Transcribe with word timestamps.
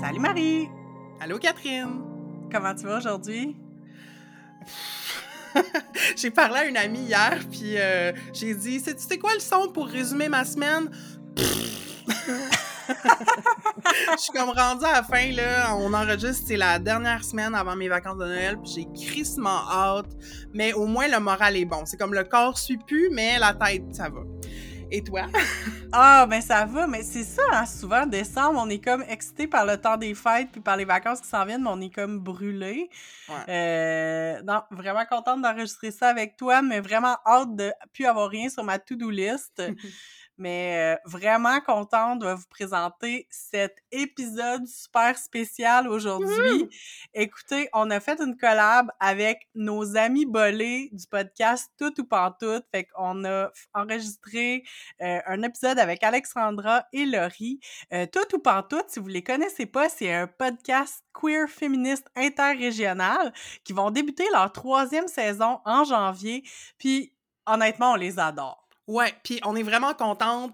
Salut 0.00 0.20
Marie! 0.20 0.68
Allô 1.20 1.38
Catherine! 1.38 2.02
Comment 2.52 2.74
tu 2.74 2.84
vas 2.84 2.98
aujourd'hui? 2.98 3.56
j'ai 6.16 6.30
parlé 6.30 6.58
à 6.58 6.64
une 6.66 6.76
amie 6.76 7.04
hier, 7.04 7.38
puis 7.50 7.78
euh, 7.78 8.12
j'ai 8.34 8.54
dit 8.54 8.82
Tu 8.82 8.92
sais 8.98 9.18
quoi 9.18 9.32
le 9.32 9.40
son 9.40 9.68
pour 9.72 9.86
résumer 9.86 10.28
ma 10.28 10.44
semaine? 10.44 10.90
Je 12.88 14.18
suis 14.18 14.32
comme 14.32 14.50
rendue 14.50 14.84
à 14.84 14.92
la 14.92 15.02
fin, 15.02 15.32
là. 15.32 15.74
On 15.76 15.94
enregistre, 15.94 16.44
c'est 16.46 16.58
la 16.58 16.78
dernière 16.78 17.24
semaine 17.24 17.54
avant 17.54 17.74
mes 17.74 17.88
vacances 17.88 18.18
de 18.18 18.26
Noël, 18.26 18.58
puis 18.62 18.72
j'ai 18.74 19.06
crissement 19.06 19.66
hâte. 19.70 20.10
Mais 20.52 20.74
au 20.74 20.86
moins, 20.86 21.08
le 21.08 21.20
moral 21.20 21.56
est 21.56 21.64
bon. 21.64 21.86
C'est 21.86 21.96
comme 21.96 22.12
le 22.12 22.24
corps 22.24 22.58
suit 22.58 22.78
plus, 22.86 23.08
mais 23.12 23.38
la 23.38 23.54
tête, 23.54 23.94
ça 23.94 24.10
va. 24.10 24.20
Et 24.90 25.02
toi? 25.02 25.26
ah, 25.92 26.26
ben 26.28 26.40
ça 26.40 26.64
va, 26.64 26.86
mais 26.86 27.02
c'est 27.02 27.24
ça, 27.24 27.42
hein, 27.52 27.66
souvent, 27.66 28.06
décembre, 28.06 28.60
on 28.62 28.68
est 28.68 28.78
comme 28.78 29.02
excité 29.08 29.48
par 29.48 29.66
le 29.66 29.76
temps 29.76 29.96
des 29.96 30.14
fêtes 30.14 30.48
puis 30.52 30.60
par 30.60 30.76
les 30.76 30.84
vacances 30.84 31.20
qui 31.20 31.28
s'en 31.28 31.44
viennent, 31.44 31.62
mais 31.62 31.70
on 31.70 31.80
est 31.80 31.92
comme 31.92 32.20
brûlé. 32.20 32.88
Euh, 33.48 34.40
non, 34.42 34.62
vraiment 34.70 35.04
contente 35.04 35.42
d'enregistrer 35.42 35.90
ça 35.90 36.08
avec 36.08 36.36
toi, 36.36 36.62
mais 36.62 36.80
vraiment 36.80 37.16
hâte 37.26 37.56
de 37.56 37.72
plus 37.92 38.06
avoir 38.06 38.30
rien 38.30 38.48
sur 38.48 38.62
ma 38.62 38.78
to-do 38.78 39.10
list. 39.10 39.60
mais 40.38 40.94
euh, 40.94 41.08
vraiment 41.08 41.60
contente 41.60 42.20
de 42.20 42.28
vous 42.28 42.46
présenter 42.48 43.26
cet 43.30 43.78
épisode 43.90 44.66
super 44.66 45.16
spécial 45.16 45.88
aujourd'hui. 45.88 46.68
Écoutez, 47.14 47.68
on 47.72 47.90
a 47.90 48.00
fait 48.00 48.20
une 48.20 48.36
collab 48.36 48.90
avec 49.00 49.48
nos 49.54 49.96
amis 49.96 50.26
bolés 50.26 50.90
du 50.92 51.06
podcast 51.06 51.70
Tout 51.78 52.00
ou 52.00 52.04
Pantoute. 52.04 52.64
Fait 52.72 52.84
qu'on 52.84 53.24
a 53.24 53.50
enregistré 53.74 54.64
euh, 55.00 55.20
un 55.26 55.42
épisode 55.42 55.78
avec 55.78 56.02
Alexandra 56.02 56.86
et 56.92 57.04
Laurie. 57.04 57.60
Euh, 57.92 58.06
Tout 58.06 58.36
ou 58.36 58.38
Pantoute, 58.38 58.86
si 58.88 59.00
vous 59.00 59.08
les 59.08 59.22
connaissez 59.22 59.66
pas, 59.66 59.88
c'est 59.88 60.12
un 60.12 60.26
podcast 60.26 61.02
queer 61.12 61.48
féministe 61.48 62.06
interrégional 62.14 63.32
qui 63.64 63.72
vont 63.72 63.90
débuter 63.90 64.24
leur 64.32 64.52
troisième 64.52 65.08
saison 65.08 65.60
en 65.64 65.84
janvier. 65.84 66.42
Puis 66.78 67.12
honnêtement, 67.46 67.92
on 67.92 67.96
les 67.96 68.18
adore. 68.18 68.65
Ouais, 68.86 69.12
puis 69.24 69.40
on 69.44 69.56
est 69.56 69.62
vraiment 69.62 69.94
contente 69.94 70.52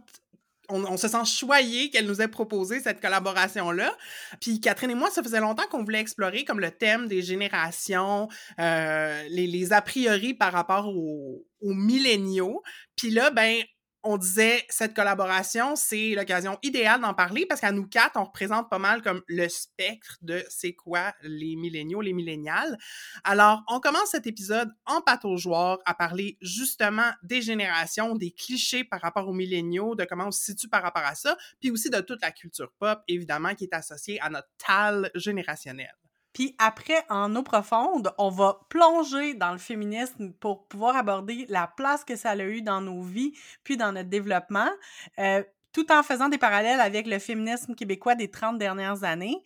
on, 0.72 0.96
se 0.96 1.08
sent 1.08 1.24
choyé 1.24 1.90
qu'elle 1.90 2.06
nous 2.06 2.22
ait 2.22 2.28
proposé 2.28 2.80
cette 2.80 3.00
collaboration-là. 3.00 3.96
Puis 4.40 4.60
Catherine 4.60 4.90
et 4.90 4.94
moi, 4.94 5.10
ça 5.10 5.22
faisait 5.22 5.40
longtemps 5.40 5.66
qu'on 5.70 5.84
voulait 5.84 6.00
explorer 6.00 6.44
comme 6.44 6.60
le 6.60 6.70
thème 6.70 7.08
des 7.08 7.22
générations, 7.22 8.28
euh, 8.58 9.22
les, 9.28 9.46
les 9.46 9.72
a 9.72 9.82
priori 9.82 10.34
par 10.34 10.52
rapport 10.52 10.88
aux, 10.88 11.44
aux 11.60 11.74
milléniaux. 11.74 12.62
Puis 12.96 13.10
là, 13.10 13.30
ben, 13.30 13.62
on 14.04 14.16
disait 14.16 14.64
cette 14.68 14.94
collaboration, 14.94 15.76
c'est 15.76 16.14
l'occasion 16.14 16.58
idéale 16.62 17.00
d'en 17.00 17.14
parler 17.14 17.46
parce 17.46 17.60
qu'à 17.60 17.72
nous 17.72 17.86
quatre, 17.86 18.16
on 18.16 18.24
représente 18.24 18.68
pas 18.68 18.78
mal 18.78 19.02
comme 19.02 19.22
le 19.28 19.48
spectre 19.48 20.18
de 20.22 20.44
c'est 20.48 20.74
quoi 20.74 21.12
les 21.22 21.56
milléniaux, 21.56 22.00
les 22.00 22.12
milléniales. 22.12 22.76
Alors, 23.24 23.62
on 23.68 23.80
commence 23.80 24.10
cet 24.10 24.26
épisode 24.26 24.70
en 24.86 25.00
pataugeoire 25.00 25.78
à 25.86 25.94
parler 25.94 26.36
justement 26.40 27.10
des 27.22 27.42
générations, 27.42 28.16
des 28.16 28.32
clichés 28.32 28.84
par 28.84 29.00
rapport 29.00 29.28
aux 29.28 29.34
milléniaux, 29.34 29.94
de 29.94 30.04
comment 30.04 30.26
on 30.26 30.32
se 30.32 30.42
situe 30.42 30.68
par 30.68 30.82
rapport 30.82 31.04
à 31.04 31.14
ça, 31.14 31.36
puis 31.60 31.70
aussi 31.70 31.90
de 31.90 32.00
toute 32.00 32.22
la 32.22 32.32
culture 32.32 32.72
pop, 32.78 33.00
évidemment, 33.08 33.54
qui 33.54 33.64
est 33.64 33.74
associée 33.74 34.20
à 34.20 34.30
notre 34.30 34.48
tal 34.58 35.10
générationnel. 35.14 35.94
Puis 36.32 36.54
après, 36.58 37.04
en 37.08 37.34
eau 37.36 37.42
profonde, 37.42 38.12
on 38.18 38.30
va 38.30 38.60
plonger 38.68 39.34
dans 39.34 39.52
le 39.52 39.58
féminisme 39.58 40.32
pour 40.32 40.66
pouvoir 40.66 40.96
aborder 40.96 41.46
la 41.48 41.66
place 41.66 42.04
que 42.04 42.16
ça 42.16 42.30
a 42.30 42.36
eu 42.36 42.62
dans 42.62 42.80
nos 42.80 43.02
vies, 43.02 43.32
puis 43.64 43.76
dans 43.76 43.92
notre 43.92 44.08
développement, 44.08 44.70
euh, 45.18 45.42
tout 45.72 45.90
en 45.92 46.02
faisant 46.02 46.28
des 46.28 46.38
parallèles 46.38 46.80
avec 46.80 47.06
le 47.06 47.18
féminisme 47.18 47.74
québécois 47.74 48.14
des 48.14 48.30
30 48.30 48.58
dernières 48.58 49.04
années. 49.04 49.42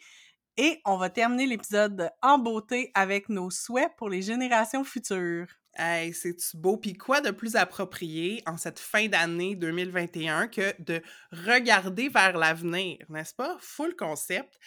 Et 0.58 0.80
on 0.86 0.96
va 0.96 1.10
terminer 1.10 1.46
l'épisode 1.46 2.10
en 2.22 2.38
beauté 2.38 2.90
avec 2.94 3.28
nos 3.28 3.50
souhaits 3.50 3.92
pour 3.98 4.08
les 4.08 4.22
générations 4.22 4.84
futures. 4.84 5.46
Hey, 5.78 6.14
c'est 6.14 6.56
beau. 6.56 6.78
Puis 6.78 6.94
quoi 6.94 7.20
de 7.20 7.30
plus 7.30 7.54
approprié 7.54 8.42
en 8.46 8.56
cette 8.56 8.78
fin 8.78 9.08
d'année 9.08 9.54
2021 9.56 10.48
que 10.48 10.74
de 10.80 11.02
regarder 11.30 12.08
vers 12.08 12.38
l'avenir, 12.38 12.96
n'est-ce 13.10 13.34
pas? 13.34 13.58
Full 13.60 13.94
concept. 13.94 14.58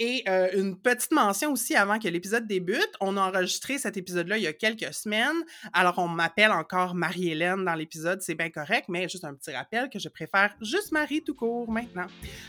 Et 0.00 0.24
euh, 0.28 0.48
une 0.54 0.76
petite 0.76 1.12
mention 1.12 1.52
aussi 1.52 1.76
avant 1.76 1.98
que 2.00 2.08
l'épisode 2.08 2.48
débute. 2.48 2.90
On 3.00 3.16
a 3.16 3.20
enregistré 3.20 3.78
cet 3.78 3.96
épisode-là 3.96 4.38
il 4.38 4.42
y 4.42 4.46
a 4.48 4.52
quelques 4.52 4.92
semaines. 4.92 5.44
Alors, 5.72 5.98
on 5.98 6.08
m'appelle 6.08 6.50
encore 6.50 6.94
Marie-Hélène 6.94 7.64
dans 7.64 7.74
l'épisode, 7.74 8.20
c'est 8.20 8.34
bien 8.34 8.50
correct, 8.50 8.86
mais 8.88 9.08
juste 9.08 9.24
un 9.24 9.34
petit 9.34 9.52
rappel 9.52 9.88
que 9.90 10.00
je 10.00 10.08
préfère 10.08 10.54
juste 10.60 10.90
Marie 10.90 11.22
tout 11.22 11.34
court 11.34 11.70
maintenant. 11.70 12.06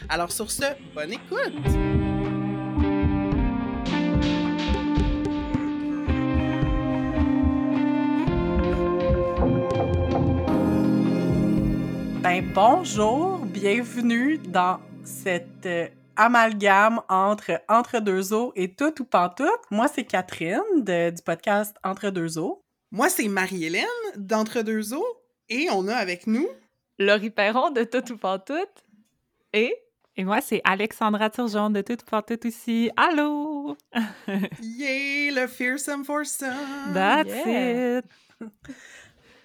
Alors, 0.09 0.31
sur 0.31 0.49
ce, 0.49 0.65
bonne 0.95 1.13
écoute! 1.13 1.53
Ben, 12.23 12.43
bonjour, 12.55 13.45
bienvenue 13.45 14.39
dans 14.39 14.79
cette 15.03 15.67
euh, 15.67 15.87
amalgame 16.17 17.01
entre 17.09 17.61
Entre 17.67 17.99
deux 17.99 18.33
eaux 18.33 18.53
et 18.55 18.73
Tout 18.73 19.01
ou 19.01 19.05
Pantoute. 19.05 19.49
Moi, 19.71 19.87
c'est 19.87 20.03
Catherine 20.03 20.83
du 20.83 21.21
podcast 21.23 21.75
Entre 21.83 22.09
deux 22.09 22.37
eaux. 22.37 22.61
Moi, 22.91 23.09
c'est 23.09 23.27
Marie-Hélène 23.27 23.85
d'Entre 24.15 24.61
deux 24.61 24.93
eaux. 24.93 25.05
Et 25.49 25.67
on 25.71 25.87
a 25.87 25.95
avec 25.95 26.27
nous... 26.27 26.47
Laurie 26.97 27.29
Perron 27.29 27.71
de 27.71 27.83
Tout 27.83 28.11
ou 28.13 28.17
Pantoute. 28.17 28.85
Et... 29.53 29.75
Et 30.17 30.23
moi, 30.23 30.39
c'est 30.39 30.61
Alexandra 30.63 31.29
Turgeon 31.29 31.69
de 31.69 31.81
Tout 31.81 31.93
ou 31.93 32.09
Pantoute 32.09 32.45
aussi. 32.45 32.89
Allô! 32.95 33.75
Yay, 34.61 35.31
le 35.31 35.47
fearsome 35.47 36.05
foursome! 36.05 36.93
That's 36.93 37.29
it! 37.45 38.05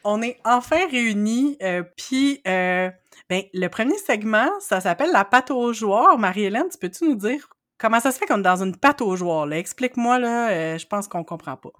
On 0.04 0.22
est 0.22 0.38
enfin 0.44 0.88
réunis, 0.88 1.56
euh, 1.62 1.82
puis... 1.96 2.40
Euh, 2.46 2.90
ben, 3.28 3.42
le 3.52 3.68
premier 3.68 3.96
segment, 3.98 4.50
ça 4.60 4.80
s'appelle 4.80 5.12
la 5.12 5.24
pâte 5.24 5.50
aux 5.50 5.72
joueurs. 5.72 6.18
Marie-Hélène, 6.18 6.68
tu 6.70 6.78
peux-tu 6.78 7.04
nous 7.04 7.14
dire 7.14 7.48
comment 7.78 8.00
ça 8.00 8.12
se 8.12 8.18
fait 8.18 8.26
comme 8.26 8.42
dans 8.42 8.62
une 8.62 8.76
pâte 8.76 9.00
aux 9.00 9.16
joueurs? 9.16 9.52
Explique-moi, 9.52 10.18
là, 10.18 10.50
euh, 10.50 10.78
je 10.78 10.86
pense 10.86 11.08
qu'on 11.08 11.24
comprend 11.24 11.56
pas. 11.56 11.70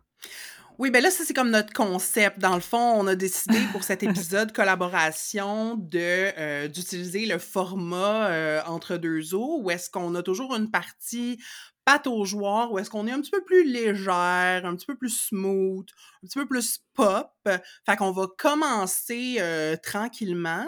Oui, 0.78 0.90
ben 0.90 1.02
là, 1.02 1.10
ça, 1.10 1.24
c'est 1.26 1.34
comme 1.34 1.50
notre 1.50 1.74
concept. 1.74 2.38
Dans 2.38 2.54
le 2.54 2.62
fond, 2.62 2.78
on 2.78 3.06
a 3.06 3.14
décidé 3.14 3.58
pour 3.70 3.84
cet 3.84 4.02
épisode 4.02 4.52
collaboration 4.52 5.76
de 5.76 5.98
euh, 6.38 6.68
d'utiliser 6.68 7.26
le 7.26 7.38
format 7.38 8.30
euh, 8.30 8.62
entre 8.66 8.96
deux 8.96 9.34
eaux, 9.34 9.60
où 9.60 9.70
est-ce 9.70 9.90
qu'on 9.90 10.14
a 10.14 10.22
toujours 10.22 10.56
une 10.56 10.70
partie 10.70 11.38
pâte 11.84 12.06
aux 12.06 12.24
joueurs, 12.24 12.72
où 12.72 12.78
est-ce 12.78 12.88
qu'on 12.88 13.06
est 13.06 13.12
un 13.12 13.20
petit 13.20 13.30
peu 13.30 13.42
plus 13.44 13.64
légère, 13.64 14.64
un 14.64 14.74
petit 14.74 14.86
peu 14.86 14.96
plus 14.96 15.10
smooth, 15.10 15.86
un 16.22 16.26
petit 16.26 16.38
peu 16.38 16.46
plus 16.46 16.78
pop. 16.94 17.30
Fait 17.44 17.96
qu'on 17.96 18.12
va 18.12 18.26
commencer 18.38 19.42
tranquillement. 19.82 20.66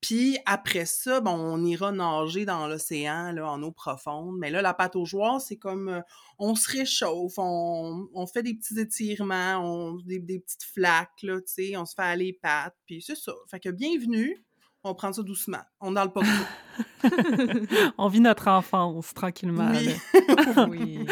Puis 0.00 0.38
après 0.46 0.86
ça, 0.86 1.20
bon, 1.20 1.32
on 1.32 1.62
ira 1.64 1.92
nager 1.92 2.46
dans 2.46 2.66
l'océan, 2.66 3.32
là, 3.32 3.50
en 3.50 3.62
eau 3.62 3.70
profonde. 3.70 4.36
Mais 4.38 4.50
là, 4.50 4.62
la 4.62 4.72
pâte 4.72 4.96
aux 4.96 5.04
joueurs, 5.04 5.40
c'est 5.40 5.56
comme 5.56 5.88
euh, 5.88 6.00
on 6.38 6.54
se 6.54 6.70
réchauffe, 6.70 7.34
on, 7.36 8.08
on, 8.14 8.26
fait 8.26 8.42
des 8.42 8.54
petits 8.54 8.80
étirements, 8.80 9.58
on, 9.58 9.96
des, 10.06 10.18
des 10.18 10.40
petites 10.40 10.64
flaques, 10.64 11.22
là, 11.22 11.40
tu 11.40 11.52
sais, 11.52 11.76
on 11.76 11.84
se 11.84 11.94
fait 11.94 12.02
aller 12.02 12.24
les 12.26 12.32
pattes. 12.32 12.76
Puis 12.86 13.02
c'est 13.02 13.16
ça. 13.16 13.32
Fait 13.50 13.60
que 13.60 13.68
bienvenue. 13.68 14.42
On 14.82 14.94
prend 14.94 15.12
ça 15.12 15.22
doucement. 15.22 15.60
On 15.80 15.92
dans 15.92 16.04
le 16.04 16.10
pas 16.10 16.22
On 17.98 18.08
vit 18.08 18.20
notre 18.20 18.48
enfance 18.48 19.12
tranquillement. 19.12 19.70
Oui. 19.72 19.94
oui. 20.70 21.06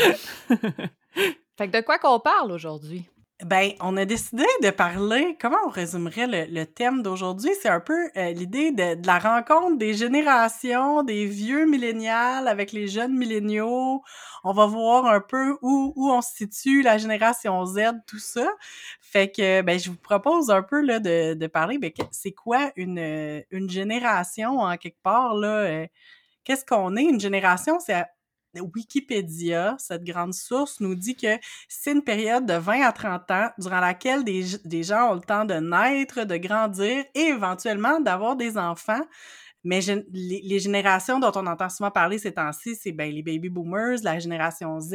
fait 1.59 1.69
que 1.69 1.77
de 1.77 1.83
quoi 1.83 1.99
qu'on 1.99 2.19
parle 2.19 2.53
aujourd'hui? 2.53 3.07
Ben, 3.45 3.71
on 3.81 3.97
a 3.97 4.05
décidé 4.05 4.45
de 4.65 4.71
parler, 4.71 5.37
comment 5.41 5.59
on 5.65 5.71
résumerait 5.71 6.27
le, 6.27 6.65
thème 6.65 7.03
d'aujourd'hui? 7.05 7.51
C'est 7.63 7.69
un 7.69 7.79
peu 7.79 8.11
euh, 8.17 8.33
l'idée 8.33 8.73
de, 8.73 9.07
la 9.07 9.21
rencontre 9.21 9.79
des 9.79 9.95
générations, 9.95 11.05
des 11.05 11.25
vieux 11.27 11.65
millénials 11.65 12.49
avec 12.49 12.73
les 12.73 12.89
jeunes 12.89 13.17
milléniaux. 13.17 14.03
On 14.43 14.53
va 14.53 14.67
voir 14.67 15.07
un 15.07 15.21
peu 15.21 15.57
où, 15.63 15.93
où 15.95 16.11
on 16.11 16.21
se 16.21 16.35
situe, 16.35 16.83
la 16.83 16.99
génération 16.99 17.65
Z, 17.65 17.93
tout 18.09 18.19
ça. 18.19 18.49
Fait 19.01 19.31
que, 19.31 19.63
ben, 19.63 19.79
je 19.79 19.91
vous 19.91 19.97
propose 19.97 20.51
un 20.51 20.63
peu 20.63 20.81
là, 20.81 20.99
de, 20.99 21.35
de 21.35 21.47
parler, 21.47 21.79
ben, 21.79 21.93
c'est 22.11 22.33
quoi 22.33 22.73
une, 22.75 23.45
une 23.53 23.71
génération 23.71 24.59
en 24.59 24.77
quelque 24.77 25.01
part, 25.05 25.35
là? 25.37 25.59
Euh, 25.61 25.87
qu'est-ce 26.43 26.65
qu'on 26.65 26.97
est? 26.97 27.05
Une 27.05 27.21
génération, 27.21 27.79
c'est 27.79 28.05
Wikipédia, 28.55 29.77
cette 29.79 30.05
grande 30.05 30.35
source, 30.35 30.81
nous 30.81 30.95
dit 30.95 31.15
que 31.15 31.39
c'est 31.69 31.93
une 31.93 32.03
période 32.03 32.47
de 32.47 32.55
20 32.55 32.83
à 32.83 32.93
30 32.93 33.31
ans 33.31 33.51
durant 33.59 33.81
laquelle 33.81 34.25
des, 34.25 34.45
des 34.65 34.83
gens 34.83 35.11
ont 35.11 35.15
le 35.15 35.21
temps 35.21 35.45
de 35.45 35.55
naître, 35.55 36.25
de 36.25 36.37
grandir 36.37 37.05
et 37.15 37.21
éventuellement 37.21 38.01
d'avoir 38.01 38.37
des 38.37 38.57
enfants. 38.59 39.05
Mais 39.65 39.81
les, 40.13 40.59
générations 40.61 41.19
dont 41.19 41.33
on 41.35 41.47
entend 41.47 41.69
souvent 41.69 41.91
parler 41.91 42.19
ces 42.19 42.33
temps-ci, 42.33 42.77
c'est 42.77 42.93
ben, 42.93 43.13
les 43.13 43.23
baby 43.23 43.49
boomers, 43.49 43.99
la 44.03 44.19
génération 44.19 44.81
Z, 44.81 44.95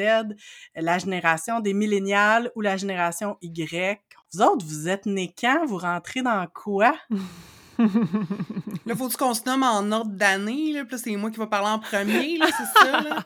la 0.76 0.98
génération 0.98 1.60
des 1.60 1.74
millénials 1.74 2.52
ou 2.56 2.62
la 2.62 2.78
génération 2.78 3.38
Y. 3.42 4.02
Vous 4.34 4.42
autres, 4.42 4.66
vous 4.66 4.88
êtes 4.88 5.06
nés 5.06 5.34
quand? 5.38 5.66
Vous 5.66 5.78
rentrez 5.78 6.22
dans 6.22 6.48
quoi? 6.54 6.96
Là, 8.86 8.96
faut-tu 8.96 9.18
qu'on 9.18 9.34
se 9.34 9.42
nomme 9.46 9.64
en 9.64 9.92
ordre 9.92 10.12
d'année, 10.12 10.74
là? 10.74 10.84
Puis 10.86 10.96
là, 10.96 11.02
c'est 11.04 11.16
moi 11.16 11.32
qui 11.32 11.40
vais 11.40 11.48
parler 11.48 11.70
en 11.70 11.80
premier, 11.80 12.38
là, 12.38 12.48
c'est 12.48 12.80
ça, 12.80 13.02
là? 13.02 13.26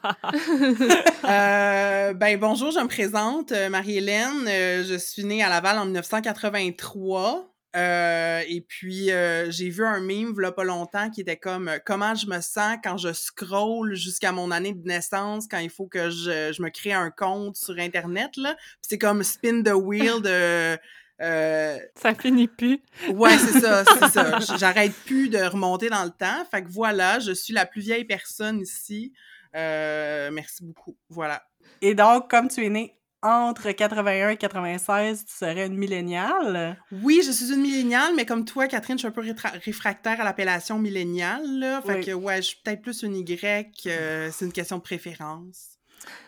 euh, 2.09 2.13
ben, 2.13 2.39
bonjour, 2.39 2.71
je 2.71 2.79
me 2.79 2.87
présente, 2.87 3.51
euh, 3.51 3.69
Marie-Hélène. 3.69 4.47
Euh, 4.47 4.83
je 4.83 4.95
suis 4.95 5.23
née 5.23 5.43
à 5.43 5.49
Laval 5.49 5.79
en 5.79 5.85
1983. 5.85 7.53
Euh, 7.75 8.41
et 8.47 8.61
puis, 8.61 9.11
euh, 9.11 9.51
j'ai 9.51 9.69
vu 9.69 9.85
un 9.85 9.99
meme, 9.99 10.33
il 10.35 10.51
pas 10.51 10.63
longtemps, 10.63 11.09
qui 11.11 11.21
était 11.21 11.37
comme 11.37 11.67
euh, 11.67 11.77
comment 11.85 12.15
je 12.15 12.25
me 12.25 12.41
sens 12.41 12.77
quand 12.83 12.97
je 12.97 13.13
scroll 13.13 13.93
jusqu'à 13.93 14.31
mon 14.31 14.49
année 14.51 14.73
de 14.73 14.87
naissance, 14.87 15.47
quand 15.47 15.59
il 15.59 15.69
faut 15.69 15.85
que 15.85 16.09
je, 16.09 16.53
je 16.53 16.61
me 16.61 16.69
crée 16.69 16.93
un 16.93 17.11
compte 17.11 17.55
sur 17.55 17.77
Internet. 17.77 18.35
là. 18.37 18.55
C'est 18.81 18.97
comme 18.97 19.23
spin 19.23 19.61
the 19.61 19.73
wheel 19.73 20.21
de. 20.21 20.77
Euh, 21.21 21.77
Ça 21.95 22.13
finit 22.13 22.47
plus. 22.47 22.79
ouais, 23.11 23.37
c'est 23.37 23.59
ça, 23.59 23.83
c'est 23.99 24.07
ça. 24.09 24.39
J'arrête 24.57 24.93
plus 25.05 25.29
de 25.29 25.39
remonter 25.39 25.89
dans 25.89 26.03
le 26.03 26.11
temps. 26.11 26.45
Fait 26.51 26.63
que 26.63 26.69
voilà, 26.69 27.19
je 27.19 27.31
suis 27.31 27.53
la 27.53 27.65
plus 27.65 27.81
vieille 27.81 28.05
personne 28.05 28.59
ici. 28.61 29.13
Euh, 29.55 30.29
merci 30.31 30.63
beaucoup. 30.63 30.95
Voilà. 31.09 31.41
Et 31.81 31.95
donc, 31.95 32.29
comme 32.29 32.47
tu 32.49 32.63
es 32.65 32.69
né 32.69 32.93
entre 33.23 33.71
81 33.71 34.29
et 34.29 34.37
96, 34.37 35.25
tu 35.25 35.33
serais 35.33 35.65
une 35.65 35.75
milléniale? 35.75 36.77
Oui, 36.91 37.21
je 37.25 37.31
suis 37.31 37.51
une 37.51 37.61
milléniale, 37.61 38.13
mais 38.15 38.25
comme 38.27 38.45
toi, 38.45 38.67
Catherine, 38.67 38.97
je 38.97 39.01
suis 39.01 39.07
un 39.07 39.11
peu 39.11 39.23
réfractaire 39.65 40.21
à 40.21 40.23
l'appellation 40.23 40.77
milléniale. 40.77 41.41
Là. 41.59 41.81
Fait 41.81 41.95
Oui. 41.95 42.05
que, 42.05 42.11
ouais, 42.11 42.37
je 42.37 42.47
suis 42.49 42.57
peut-être 42.63 42.81
plus 42.83 43.01
une 43.01 43.15
Y. 43.15 43.87
euh, 43.87 44.29
c'est 44.31 44.45
une 44.45 44.51
question 44.53 44.77
de 44.77 44.83
préférence. 44.83 45.76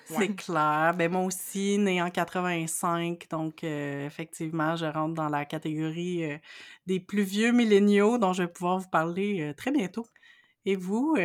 C'est 0.06 0.18
Ouais. 0.18 0.28
clair. 0.30 0.94
Ben 0.98 1.12
moi 1.12 1.22
aussi, 1.22 1.78
née 1.78 2.02
en 2.02 2.10
85, 2.10 3.28
donc 3.30 3.64
euh, 3.64 4.08
effectivement, 4.08 4.76
je 4.76 4.86
rentre 4.86 5.14
dans 5.14 5.30
la 5.30 5.46
catégorie 5.46 6.24
euh, 6.26 6.38
des 6.88 7.00
plus 7.00 7.22
vieux 7.24 7.52
milléniaux 7.52 8.18
dont 8.18 8.34
je 8.34 8.44
vais 8.44 8.48
pouvoir 8.50 8.80
vous 8.80 8.90
parler 8.90 9.42
euh, 9.42 9.54
très 9.54 9.72
bientôt. 9.72 10.08
Et 10.66 10.76
vous? 10.76 11.16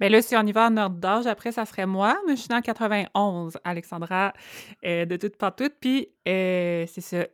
Ben 0.00 0.10
là, 0.10 0.22
si 0.22 0.34
on 0.36 0.42
y 0.46 0.52
va 0.52 0.66
en 0.66 0.76
ordre 0.76 0.96
d'âge, 0.96 1.26
après, 1.26 1.52
ça 1.52 1.64
serait 1.66 1.86
moi. 1.86 2.16
Mais 2.26 2.34
je 2.34 2.40
suis 2.42 2.48
née 2.50 2.56
en 2.56 2.62
91, 2.62 3.58
Alexandra, 3.62 4.32
de 4.82 5.16
toute 5.16 5.36
part 5.36 5.54
toute. 5.54 5.74
Puis, 5.80 6.08
c'est 6.24 6.86
ça, 7.00 7.26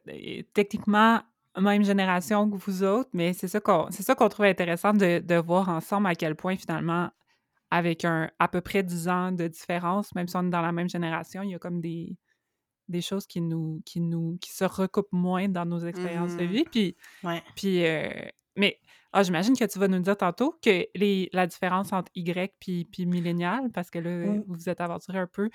techniquement, 0.53 1.21
même 1.59 1.85
génération 1.85 2.51
que 2.51 2.57
vous 2.57 2.83
autres, 2.83 3.09
mais 3.13 3.33
c'est 3.33 3.49
ça 3.49 3.61
qu'on 3.61 3.87
c'est 3.91 4.03
ça 4.03 4.15
qu'on 4.15 4.29
trouve 4.29 4.47
intéressant 4.47 4.93
de, 4.93 5.21
de 5.21 5.35
voir 5.37 5.69
ensemble 5.69 6.09
à 6.09 6.15
quel 6.15 6.35
point, 6.35 6.57
finalement, 6.57 7.11
avec 7.71 8.05
un 8.05 8.31
à 8.39 8.49
peu 8.49 8.61
près 8.61 8.83
10 8.83 9.09
ans 9.09 9.33
de 9.33 9.47
différence, 9.49 10.15
même 10.15 10.29
si 10.29 10.37
on 10.37 10.47
est 10.47 10.51
dans 10.51 10.63
la 10.63 10.73
même 10.73 10.89
génération, 10.89 11.43
il 11.43 11.51
y 11.51 11.55
a 11.55 11.59
comme 11.59 11.81
des, 11.81 12.17
des 12.89 13.01
choses 13.01 13.27
qui 13.27 13.41
nous, 13.41 13.81
qui 13.87 14.01
nous 14.01 14.39
qui 14.41 14.51
se 14.53 14.65
recoupent 14.65 15.13
moins 15.13 15.49
dans 15.49 15.65
nos 15.67 15.79
expériences 15.87 16.37
de 16.37 16.45
Mhm. 16.45 16.51
vie. 16.51 16.65
Puis, 16.65 16.97
ouais. 17.23 17.43
puis, 17.55 17.87
euh, 17.87 18.11
mais 18.57 18.79
ah, 19.13 19.23
j'imagine 19.23 19.57
que 19.57 19.65
tu 19.65 19.79
vas 19.79 19.89
nous 19.89 20.01
dire 20.01 20.17
tantôt 20.17 20.57
que 20.63 20.87
les, 20.95 21.29
la 21.33 21.47
différence 21.47 21.93
entre 21.93 22.11
Y 22.15 22.53
puis, 22.61 22.85
puis 22.85 23.07
millénial, 23.07 23.71
parce 23.73 23.91
que 23.91 23.99
là, 24.01 24.11
Mm. 24.11 24.45
vous 24.47 24.55
vous 24.55 24.69
êtes 24.69 24.81
aventuré 24.81 25.19
un 25.19 25.27
peu. 25.27 25.49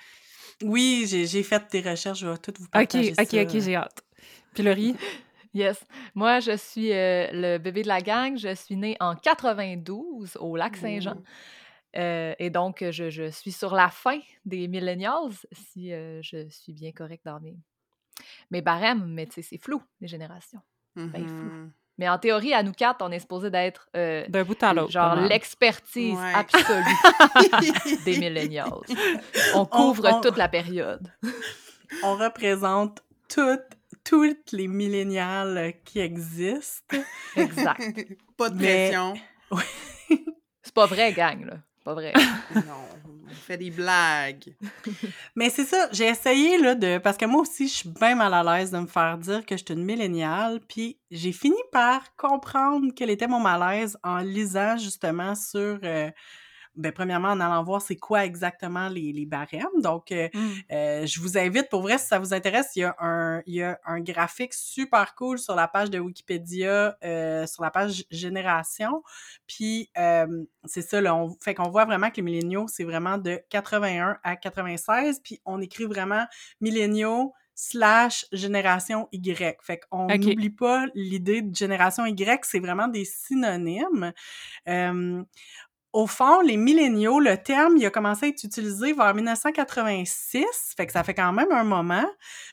Oui, 0.62 1.04
j'ai 1.08 1.42
fait 1.42 1.62
des 1.70 1.80
recherches, 1.82 2.20
je 2.20 2.26
vais 2.28 2.38
toutes 2.38 2.58
vous 2.58 2.64
Ok, 2.66 2.70
partager 2.70 3.10
ok, 3.12 3.26
ça. 3.30 3.42
ok, 3.42 3.60
j'ai 3.60 3.76
hâte. 3.76 4.02
Puis 4.54 4.62
Laurie, 4.62 4.94
Yes. 5.54 5.82
Moi, 6.14 6.40
je 6.40 6.54
suis 6.54 6.92
euh, 6.92 7.28
le 7.32 7.56
bébé 7.56 7.82
de 7.82 7.88
la 7.88 8.02
gang. 8.02 8.36
Je 8.36 8.54
suis 8.54 8.76
née 8.76 8.94
en 9.00 9.14
92 9.16 10.36
au 10.38 10.54
lac 10.54 10.76
Saint-Jean. 10.76 11.16
Euh, 11.96 12.34
et 12.38 12.50
donc, 12.50 12.84
je, 12.90 13.10
je 13.10 13.30
suis 13.30 13.52
sur 13.52 13.74
la 13.74 13.88
fin 13.88 14.18
des 14.44 14.68
millennials, 14.68 15.30
si 15.52 15.92
euh, 15.92 16.20
je 16.22 16.48
suis 16.48 16.72
bien 16.72 16.92
correcte 16.92 17.24
dans 17.24 17.40
mes, 17.40 17.56
mes 18.50 18.60
barèmes. 18.62 19.06
Mais 19.06 19.26
tu 19.26 19.34
sais, 19.34 19.42
c'est 19.42 19.58
flou, 19.58 19.82
les 20.00 20.08
générations. 20.08 20.60
Ben, 20.94 21.10
flou. 21.26 21.26
Mhm. 21.26 21.72
Mais 21.98 22.08
en 22.10 22.18
théorie, 22.18 22.52
à 22.52 22.62
nous 22.62 22.72
quatre, 22.72 23.02
on 23.02 23.10
est 23.10 23.20
supposé 23.20 23.50
d'être 23.50 23.88
euh, 23.96 24.26
d'un 24.28 24.44
bout 24.44 24.62
à 24.62 24.74
l'autre. 24.74 24.92
genre 24.92 25.16
l'expertise 25.16 26.14
Ouais. 26.18 26.34
absolue 26.34 26.84
des 28.04 28.18
millennials. 28.18 28.70
On 29.54 29.64
couvre 29.64 30.06
on- 30.12 30.20
toute 30.20 30.36
la 30.36 30.48
période. 30.50 31.10
On 32.02 32.16
représente 32.16 33.02
toutes, 33.30 33.62
toutes 34.04 34.52
les 34.52 34.68
milléniales 34.68 35.72
qui 35.86 36.00
existent. 36.00 36.98
Exact. 37.34 37.80
Pas 38.36 38.50
de 38.50 38.56
Mais- 38.56 38.90
pression. 38.90 39.14
C'est 40.62 40.74
pas 40.74 40.86
vrai, 40.86 41.12
gang, 41.14 41.44
là. 41.46 41.54
Pas 41.86 41.94
vrai. 41.94 42.12
Non, 42.56 42.82
on 43.30 43.34
fait 43.34 43.56
des 43.56 43.70
blagues. 43.70 44.56
Mais 45.36 45.50
c'est 45.50 45.64
ça, 45.64 45.88
j'ai 45.92 46.06
essayé 46.06 46.58
là 46.58 46.74
de 46.74 46.98
parce 46.98 47.16
que 47.16 47.26
moi 47.26 47.42
aussi 47.42 47.68
je 47.68 47.74
suis 47.74 47.88
bien 47.88 48.16
mal 48.16 48.34
à 48.34 48.42
l'aise 48.42 48.72
de 48.72 48.78
me 48.78 48.88
faire 48.88 49.16
dire 49.18 49.46
que 49.46 49.56
je 49.56 49.62
suis 49.64 49.72
une 49.72 49.84
milléniale, 49.84 50.58
puis 50.66 50.98
j'ai 51.12 51.30
fini 51.30 51.56
par 51.70 52.16
comprendre 52.16 52.92
quel 52.96 53.08
était 53.08 53.28
mon 53.28 53.38
malaise 53.38 53.96
en 54.02 54.18
lisant 54.18 54.76
justement 54.78 55.36
sur 55.36 55.78
euh, 55.84 56.10
ben 56.76 56.92
premièrement 56.92 57.28
en 57.30 57.40
allant 57.40 57.62
voir 57.64 57.82
c'est 57.82 57.96
quoi 57.96 58.24
exactement 58.24 58.88
les, 58.88 59.12
les 59.12 59.26
barèmes. 59.26 59.80
Donc 59.82 60.12
euh, 60.12 60.28
Mm. 60.34 60.48
euh, 60.72 61.06
je 61.06 61.20
vous 61.20 61.38
invite 61.38 61.68
pour 61.70 61.82
vrai 61.82 61.98
si 61.98 62.06
ça 62.06 62.18
vous 62.18 62.34
intéresse, 62.34 62.68
il 62.76 62.80
y 62.80 62.84
a 62.84 62.94
un 63.00 63.42
il 63.46 63.54
y 63.54 63.62
a 63.62 63.78
un 63.86 64.00
graphique 64.00 64.54
super 64.54 65.14
cool 65.14 65.38
sur 65.38 65.54
la 65.54 65.68
page 65.68 65.90
de 65.90 65.98
Wikipédia 65.98 66.96
euh, 67.04 67.46
sur 67.46 67.62
la 67.62 67.70
page 67.70 68.04
génération. 68.10 69.02
Puis 69.46 69.90
c'est 70.64 70.82
ça 70.82 71.00
là, 71.00 71.14
on 71.14 71.36
fait 71.40 71.54
qu'on 71.54 71.70
voit 71.70 71.84
vraiment 71.84 72.10
que 72.10 72.16
les 72.16 72.22
milléniaux 72.22 72.66
c'est 72.68 72.84
vraiment 72.84 73.18
de 73.18 73.40
81 73.50 74.18
à 74.22 74.36
96 74.36 75.20
puis 75.22 75.40
on 75.44 75.60
écrit 75.60 75.84
vraiment 75.84 76.26
milléniaux 76.60 77.32
slash 77.58 78.26
génération 78.32 79.08
Y. 79.12 79.62
Fait 79.62 79.80
qu'on 79.88 80.10
Ok. 80.10 80.18
n'oublie 80.18 80.50
pas 80.50 80.84
l'idée 80.94 81.40
de 81.40 81.54
génération 81.54 82.04
Y, 82.04 82.44
c'est 82.44 82.58
vraiment 82.60 82.86
des 82.86 83.06
synonymes. 83.06 84.12
Euh, 84.68 85.22
au 85.96 86.06
fond, 86.06 86.42
les 86.42 86.58
milléniaux, 86.58 87.20
le 87.20 87.38
terme, 87.38 87.78
il 87.78 87.86
a 87.86 87.90
commencé 87.90 88.26
à 88.26 88.28
être 88.28 88.44
utilisé 88.44 88.92
vers 88.92 89.14
1986, 89.14 90.44
fait 90.76 90.86
que 90.86 90.92
ça 90.92 91.02
fait 91.02 91.14
quand 91.14 91.32
même 91.32 91.50
un 91.50 91.64
moment. 91.64 92.04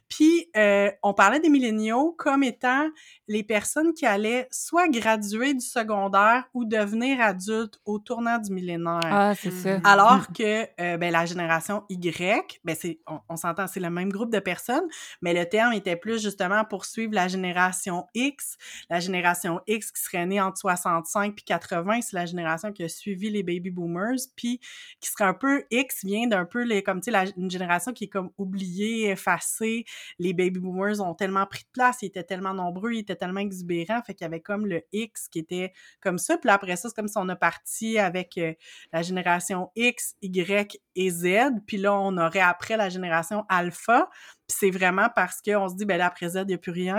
Puis, 0.07 0.50
euh, 0.56 0.90
on 1.04 1.13
parlait 1.13 1.42
des 1.42 1.50
milléniaux 1.50 2.16
comme 2.18 2.44
étant 2.44 2.88
les 3.28 3.44
personnes 3.44 3.94
qui 3.94 4.06
allaient 4.06 4.48
soit 4.50 4.88
graduer 4.88 5.54
du 5.54 5.66
secondaire 5.66 6.45
ou 6.54 6.63
devenir 6.63 7.19
adultes 7.19 7.81
au 7.84 8.00
tournant 8.00 8.38
du 8.38 8.50
millénaire. 8.54 9.01
Ah, 9.04 9.34
c'est 9.36 9.51
ça. 9.51 9.78
Mhm. 9.78 9.81
Alors 9.84 10.28
que 10.28 10.63
euh, 10.80 10.96
ben, 10.96 11.12
la 11.12 11.25
génération 11.25 11.84
Y, 11.89 12.62
ben 12.63 12.78
c'est, 12.80 13.01
on, 13.07 13.19
on 13.28 13.36
s'entend, 13.36 13.68
c'est 13.68 13.81
le 13.81 13.89
même 13.89 14.10
groupe 14.10 14.31
de 14.31 14.39
personnes, 14.39 14.88
mais 15.22 15.34
le 15.34 15.46
terme 15.50 15.74
était 15.74 15.98
plus 15.98 16.22
justement 16.22 16.63
pour 16.63 16.86
suivre 16.86 17.13
la 17.13 17.28
génération 17.28 18.06
X. 18.13 18.56
La 18.89 19.01
génération 19.01 19.60
X 19.68 19.92
qui 19.92 20.01
serait 20.01 20.25
née 20.25 20.39
entre 20.39 20.60
65 20.60 21.36
puis 21.36 21.44
80, 21.44 22.00
c'est 22.04 22.16
la 22.16 22.25
génération 22.25 22.72
qui 22.72 22.84
a 22.84 22.88
suivi 22.88 23.33
les 23.34 23.44
baby 23.44 23.72
boomers, 23.72 24.20
puis 24.36 24.60
qui 25.00 25.10
serait 25.10 25.25
un 25.25 25.34
peu 25.34 25.63
X 25.72 26.06
vient 26.06 26.28
d'un 26.28 26.46
peu 26.46 26.63
les 26.63 26.84
comme 26.84 27.02
tu 27.02 27.12
sais 27.12 27.34
une 27.38 27.52
génération 27.52 27.94
qui 27.94 28.06
est 28.06 28.10
comme 28.10 28.30
oubliée, 28.38 29.10
effacée. 29.10 29.86
Les 30.20 30.34
baby 30.34 30.60
boomers 30.60 31.02
ont 31.02 31.13
tellement 31.13 31.46
pris 31.46 31.63
de 31.63 31.72
place, 31.74 31.98
ils 32.02 32.08
étaient 32.08 32.24
tellement 32.24 32.54
nombreux, 32.54 32.94
ils 32.94 33.00
étaient 33.00 33.16
tellement 33.16 33.40
exubérants, 33.42 34.02
fait 34.06 34.13
qu'il 34.13 34.25
y 34.25 34.28
avait 34.28 34.42
comme 34.42 34.66
le 34.66 34.82
X 34.92 35.28
qui 35.28 35.40
était 35.40 35.74
comme 36.02 36.18
ça. 36.18 36.38
Puis 36.38 36.50
après 36.50 36.75
ça, 36.75 36.90
c'est 36.90 36.96
comme 36.96 37.08
si 37.08 37.18
on 37.18 37.30
a 37.30 37.36
parti 37.36 38.00
avec 38.00 38.38
euh, 38.38 38.54
la 38.92 39.02
génération 39.02 39.70
X, 39.75 40.16
Y 40.22 40.80
et 40.96 41.10
Z. 41.10 41.25
Puis 41.68 41.78
là, 41.78 41.94
on 41.94 42.18
aurait 42.18 42.40
après 42.40 42.78
la 42.78 42.90
génération 42.90 43.46
Alpha. 43.50 44.10
Puis 44.53 44.69
c'est 44.72 44.77
vraiment 44.77 45.07
parce 45.15 45.41
qu'on 45.41 45.67
se 45.67 45.75
dit, 45.75 45.86
ben 45.86 45.98
là, 45.98 46.05
après 46.07 46.29
Z, 46.29 46.41
il 46.41 46.48
n'y 46.48 46.53
a 46.53 46.57
plus 46.57 46.72
rien. 46.72 46.98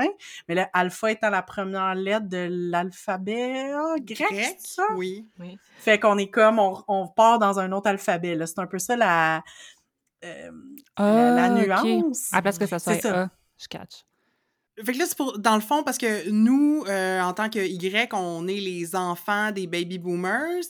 Mais 0.48 0.54
là, 0.54 0.68
Alpha 0.72 1.10
étant 1.12 1.30
la 1.30 1.42
première 1.42 1.94
lettre 1.94 2.28
de 2.28 2.48
l'alphabet 2.50 3.72
ah, 3.72 3.94
grec, 4.00 4.56
ça? 4.58 4.82
Oui. 4.96 5.26
Fait 5.78 5.98
qu'on 5.98 6.18
est 6.18 6.30
comme, 6.30 6.58
on, 6.58 6.82
on 6.88 7.06
part 7.08 7.38
dans 7.38 7.58
un 7.58 7.70
autre 7.72 7.88
alphabet. 7.88 8.34
là. 8.34 8.46
C'est 8.46 8.58
un 8.58 8.66
peu 8.66 8.78
ça 8.78 8.96
la, 8.96 9.42
euh, 10.24 10.50
la, 10.98 11.30
la 11.30 11.44
Ah, 11.44 11.50
nuance. 11.84 12.28
À 12.32 12.42
place 12.42 12.58
que 12.58 12.66
ça 12.66 12.78
soit 12.78 12.94
C'est 12.94 13.02
ça. 13.02 13.22
A, 13.22 13.30
je 13.58 13.68
catch. 13.68 14.04
Fait 14.84 14.92
que 14.92 14.98
là, 14.98 15.04
c'est 15.06 15.16
pour, 15.16 15.38
dans 15.38 15.54
le 15.54 15.60
fond, 15.60 15.84
parce 15.84 15.98
que 15.98 16.28
nous, 16.30 16.84
euh, 16.88 17.20
en 17.20 17.32
tant 17.32 17.48
que 17.48 17.60
Y, 17.60 18.12
on 18.12 18.48
est 18.48 18.58
les 18.58 18.96
enfants 18.96 19.52
des 19.52 19.68
baby 19.68 19.98
boomers. 19.98 20.64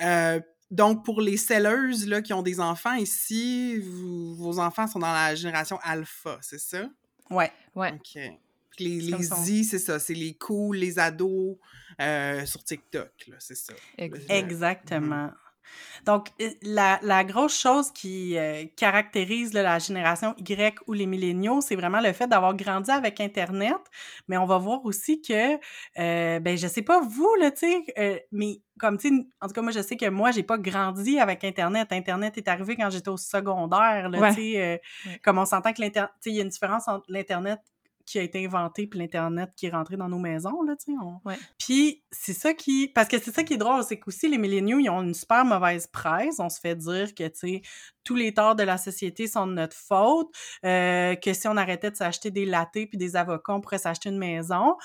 Euh, 0.00 0.40
donc, 0.70 1.04
pour 1.04 1.20
les 1.20 1.36
selleuses 1.36 2.06
là, 2.06 2.22
qui 2.22 2.32
ont 2.32 2.42
des 2.42 2.60
enfants 2.60 2.94
ici, 2.94 3.78
vous- 3.78 4.34
vos 4.36 4.58
enfants 4.58 4.86
sont 4.86 4.98
dans 5.00 5.12
la 5.12 5.34
génération 5.34 5.78
alpha, 5.82 6.38
c'est 6.42 6.60
ça? 6.60 6.88
Ouais. 7.30 7.50
Ouais. 7.74 7.92
OK. 7.94 8.18
Puis 8.76 8.84
Les, 8.84 9.00
les 9.00 9.64
c'est 9.64 9.78
ça, 9.78 9.98
c'est 9.98 10.14
les 10.14 10.34
cool, 10.34 10.76
les 10.76 10.98
ados 10.98 11.56
euh, 12.00 12.46
sur 12.46 12.62
TikTok, 12.64 13.10
là, 13.28 13.36
c'est 13.38 13.56
ça. 13.56 13.74
Exact. 13.98 14.30
Exactement. 14.30 15.30
Donc, 16.06 16.28
euh, 16.40 16.50
la, 16.62 16.98
la 17.02 17.24
grosse 17.24 17.58
chose 17.58 17.90
qui 17.92 18.36
euh, 18.38 18.64
caractérise 18.76 19.52
là, 19.52 19.62
la 19.62 19.78
génération 19.78 20.34
Y 20.38 20.78
ou 20.86 20.92
les 20.92 21.06
milléniaux, 21.06 21.60
c'est 21.60 21.76
vraiment 21.76 22.00
le 22.00 22.12
fait 22.12 22.26
d'avoir 22.26 22.54
grandi 22.54 22.90
avec 22.90 23.20
Internet. 23.20 23.76
Mais 24.28 24.36
on 24.36 24.46
va 24.46 24.58
voir 24.58 24.84
aussi 24.84 25.20
que, 25.22 25.54
euh, 25.98 26.40
ben, 26.40 26.56
je 26.56 26.66
sais 26.66 26.82
pas 26.82 27.00
vous, 27.00 27.34
là, 27.40 27.50
tu 27.50 27.58
sais, 27.60 27.84
euh, 27.98 28.18
mais 28.32 28.62
comme, 28.78 28.96
tu 28.98 29.08
sais, 29.08 29.14
en 29.40 29.46
tout 29.48 29.52
cas, 29.54 29.62
moi, 29.62 29.72
je 29.72 29.80
sais 29.82 29.96
que 29.96 30.08
moi, 30.08 30.30
j'ai 30.30 30.42
pas 30.42 30.58
grandi 30.58 31.18
avec 31.18 31.44
Internet. 31.44 31.92
Internet 31.92 32.38
est 32.38 32.48
arrivé 32.48 32.76
quand 32.76 32.90
j'étais 32.90 33.10
au 33.10 33.16
secondaire, 33.18 34.08
là, 34.08 34.18
Ouais. 34.18 34.28
tu 34.30 34.34
sais, 34.36 34.80
Ouais. 35.06 35.20
comme 35.22 35.38
on 35.38 35.44
s'entend 35.46 35.72
que 35.72 35.80
l'Internet, 35.82 36.10
tu 36.22 36.30
sais, 36.30 36.30
il 36.30 36.36
y 36.36 36.40
a 36.40 36.42
une 36.44 36.48
différence 36.48 36.88
entre 36.88 37.04
l'Internet 37.08 37.60
qui 38.06 38.18
a 38.18 38.22
été 38.22 38.44
inventé, 38.44 38.86
puis 38.86 38.98
l'Internet 38.98 39.50
qui 39.56 39.66
est 39.66 39.70
rentré 39.70 39.96
dans 39.96 40.08
nos 40.08 40.18
maisons, 40.18 40.62
là, 40.62 40.74
tu 40.76 40.92
sais. 40.92 40.98
Ouais. 41.24 41.36
Puis 41.58 42.02
c'est 42.10 42.32
ça 42.32 42.54
qui... 42.54 42.88
Parce 42.88 43.08
que 43.08 43.18
c'est 43.18 43.32
ça 43.32 43.44
qui 43.44 43.54
est 43.54 43.58
drôle, 43.58 43.84
c'est 43.84 43.98
qu'aussi 43.98 44.28
les 44.28 44.38
milléniaux, 44.38 44.78
ils 44.78 44.90
ont 44.90 45.02
une 45.02 45.14
super 45.14 45.44
mauvaise 45.44 45.86
presse. 45.86 46.38
On 46.38 46.48
se 46.48 46.60
fait 46.60 46.76
dire 46.76 47.14
que, 47.14 47.28
tu 47.28 47.38
sais, 47.38 47.62
tous 48.04 48.16
les 48.16 48.34
torts 48.34 48.56
de 48.56 48.62
la 48.62 48.78
société 48.78 49.26
sont 49.26 49.46
de 49.46 49.52
notre 49.52 49.76
faute, 49.76 50.28
euh, 50.64 51.14
que 51.14 51.32
si 51.32 51.46
on 51.48 51.56
arrêtait 51.56 51.90
de 51.90 51.96
s'acheter 51.96 52.30
des 52.30 52.46
latés 52.46 52.86
puis 52.86 52.98
des 52.98 53.16
avocats, 53.16 53.54
on 53.54 53.60
pourrait 53.60 53.78
s'acheter 53.78 54.08
une 54.08 54.18
maison 54.18 54.76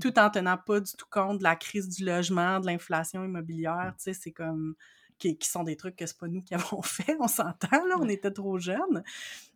tout 0.00 0.18
en 0.18 0.30
tenant 0.30 0.58
pas 0.58 0.80
du 0.80 0.92
tout 0.92 1.06
compte 1.10 1.38
de 1.38 1.44
la 1.44 1.56
crise 1.56 1.88
du 1.88 2.04
logement, 2.04 2.60
de 2.60 2.66
l'inflation 2.66 3.24
immobilière, 3.24 3.94
tu 3.96 4.04
sais, 4.04 4.14
c'est 4.14 4.32
comme 4.32 4.74
qui, 5.18 5.38
qui, 5.38 5.48
sont 5.48 5.62
des 5.62 5.76
trucs 5.76 5.96
que 5.96 6.06
c'est 6.06 6.18
pas 6.18 6.28
nous 6.28 6.42
qui 6.42 6.54
avons 6.54 6.82
fait, 6.82 7.16
on 7.20 7.28
s'entend 7.28 7.84
là, 7.86 7.96
on 8.00 8.08
était 8.08 8.30
trop 8.30 8.58
jeunes. 8.58 9.02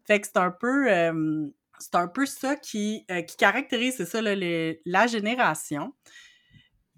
Fait 0.04 0.20
que 0.20 0.26
c'est 0.26 0.38
un 0.38 0.50
peu 0.50 0.90
euh, 0.90 1.48
c'est 1.78 1.94
un 1.94 2.08
peu 2.08 2.26
ça 2.26 2.56
qui, 2.56 3.04
euh, 3.10 3.22
qui 3.22 3.36
caractérise, 3.36 3.96
c'est 3.96 4.06
ça, 4.06 4.20
là, 4.20 4.34
les, 4.34 4.80
la 4.84 5.06
génération. 5.06 5.94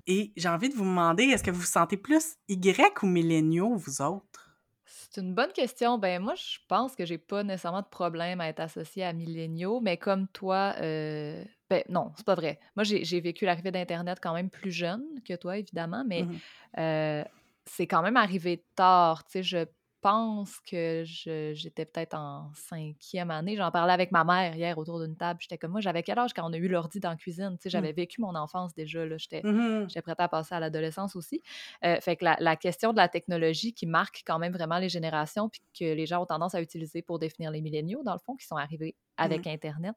Et 0.07 0.33
j'ai 0.37 0.49
envie 0.49 0.69
de 0.69 0.75
vous 0.75 0.85
demander, 0.85 1.25
est-ce 1.25 1.43
que 1.43 1.51
vous 1.51 1.61
vous 1.61 1.67
sentez 1.67 1.97
plus 1.97 2.37
Y 2.49 3.03
ou 3.03 3.07
milléniaux, 3.07 3.77
vous 3.77 4.03
autres? 4.03 4.51
C'est 4.85 5.21
une 5.21 5.35
bonne 5.35 5.53
question. 5.53 5.99
Ben 5.99 6.23
moi, 6.23 6.35
je 6.37 6.59
pense 6.69 6.95
que 6.95 7.05
j'ai 7.05 7.19
pas 7.19 7.43
nécessairement 7.43 7.83
de 7.83 7.89
problème 7.89 8.41
à 8.41 8.49
être 8.49 8.61
associée 8.61 9.05
à 9.05 9.13
milléniaux, 9.13 9.81
mais 9.81 9.97
comme 9.97 10.29
toi, 10.29 10.75
euh, 10.81 11.45
ben 11.69 11.83
non, 11.89 12.13
c'est 12.17 12.27
pas 12.27 12.37
vrai. 12.37 12.61
Moi, 12.77 12.85
j'ai 12.85 13.21
vécu 13.21 13.45
l'arrivée 13.45 13.73
d'Internet 13.73 14.19
quand 14.23 14.35
même 14.35 14.51
plus 14.51 14.71
jeune 14.71 15.05
que 15.25 15.35
toi, 15.35 15.59
évidemment, 15.59 16.05
mais 16.07 16.23
mmh 16.23 16.39
euh, 16.79 17.25
c'est 17.67 17.87
quand 17.87 18.03
même 18.03 18.17
arrivé 18.17 18.65
tard. 18.75 19.25
Tu 19.25 19.33
sais, 19.33 19.43
je 19.43 19.65
pense 20.01 20.59
que 20.61 21.03
j'étais 21.05 21.85
peut-être 21.85 22.15
en 22.15 22.51
cinquième 22.55 23.31
année. 23.31 23.57
J'en 23.57 23.71
parlais 23.71 23.93
avec 23.93 24.13
ma 24.13 24.25
mère 24.25 24.57
hier 24.57 24.77
autour 24.79 25.01
d'une 25.01 25.17
table. 25.17 25.41
J'étais 25.41 25.59
comme 25.59 25.73
moi, 25.73 25.81
j'avais 25.81 26.03
quel 26.03 26.19
âge 26.19 26.33
quand 26.33 26.49
on 26.49 26.53
a 26.53 26.57
eu 26.57 26.69
l'ordi 26.69 27.01
dans 27.01 27.11
la 27.11 27.17
cuisine? 27.17 27.59
Mmh. 27.65 27.69
J'avais 27.69 27.93
vécu 27.93 28.21
mon 28.21 28.35
enfance 28.35 28.75
déjà. 28.75 29.07
J'étais 29.17 29.43
mmh 29.43 29.87
prête 30.03 30.21
à 30.21 30.29
passer 30.29 30.55
à 30.55 30.61
l'adolescence 30.61 31.15
aussi. 31.15 31.43
Euh, 31.85 32.01
fait 32.01 32.17
que 32.17 32.25
la, 32.25 32.57
question 32.57 32.93
de 32.93 32.97
la 32.97 33.09
technologie 33.09 33.75
qui 33.75 33.87
marque 33.87 34.23
quand 34.27 34.39
même 34.39 34.53
vraiment 34.53 34.79
les 34.79 34.89
générations, 34.89 35.49
puis 35.49 35.61
que 35.79 35.85
les 35.85 36.07
gens 36.07 36.23
ont 36.23 36.27
tendance 36.27 36.55
à 36.55 36.63
utiliser 36.63 37.03
pour 37.03 37.19
définir 37.19 37.51
les 37.51 37.61
milléniaux, 37.61 38.03
dans 38.03 38.15
le 38.15 38.19
fond, 38.19 38.35
qui 38.37 38.47
sont 38.47 38.57
arrivés 38.57 38.95
mmh 38.97 39.23
avec 39.23 39.47
Internet, 39.47 39.95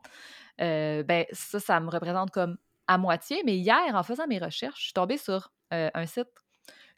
euh, 0.59 1.01
ben 1.03 1.25
ça, 1.31 1.61
ça 1.61 1.79
me 1.79 1.89
représente 1.89 2.31
comme 2.31 2.57
à 2.87 2.97
moitié. 2.97 3.41
Mais 3.45 3.55
hier, 3.55 3.79
en 3.93 4.03
faisant 4.03 4.27
mes 4.27 4.39
recherches, 4.39 4.79
je 4.79 4.83
suis 4.85 4.93
tombée 4.93 5.17
sur 5.17 5.53
euh, 5.73 5.89
un 5.93 6.05
site 6.05 6.27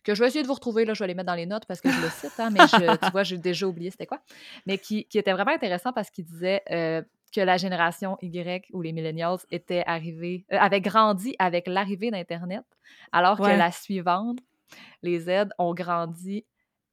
que 0.05 0.13
je 0.13 0.21
vais 0.21 0.27
essayer 0.27 0.43
de 0.43 0.47
vous 0.47 0.53
retrouver, 0.53 0.85
là, 0.85 0.93
je 0.93 1.03
vais 1.03 1.07
les 1.07 1.15
mettre 1.15 1.27
dans 1.27 1.35
les 1.35 1.47
notes 1.47 1.65
parce 1.65 1.81
que 1.81 1.89
je 1.89 1.99
le 1.99 2.09
cite, 2.09 2.39
hein, 2.39 2.51
mais 2.51 2.59
tu 3.03 3.11
vois, 3.11 3.23
j'ai 3.23 3.37
déjà 3.37 3.67
oublié 3.67 3.89
c'était 3.89 4.05
quoi. 4.05 4.21
Mais 4.65 4.77
qui, 4.77 5.07
était 5.13 5.33
vraiment 5.33 5.51
intéressant 5.51 5.91
parce 5.91 6.11
qu'il 6.11 6.25
disait 6.25 6.61
euh, 6.69 7.01
que 7.33 7.41
la 7.41 7.57
génération 7.57 8.17
Y 8.21 8.67
ou 8.71 8.81
les 8.81 8.93
millennials 8.93 9.39
étaient 9.51 9.83
arrivés, 9.85 10.45
euh, 10.53 10.57
avaient 10.59 10.79
grandi 10.79 11.35
avec 11.39 11.67
l'arrivée 11.67 12.11
d'Internet, 12.11 12.63
alors 13.11 13.37
que 13.37 13.43
la 13.43 13.71
suivante, 13.71 14.37
les 15.01 15.19
Z, 15.19 15.49
ont 15.57 15.73
grandi 15.73 16.45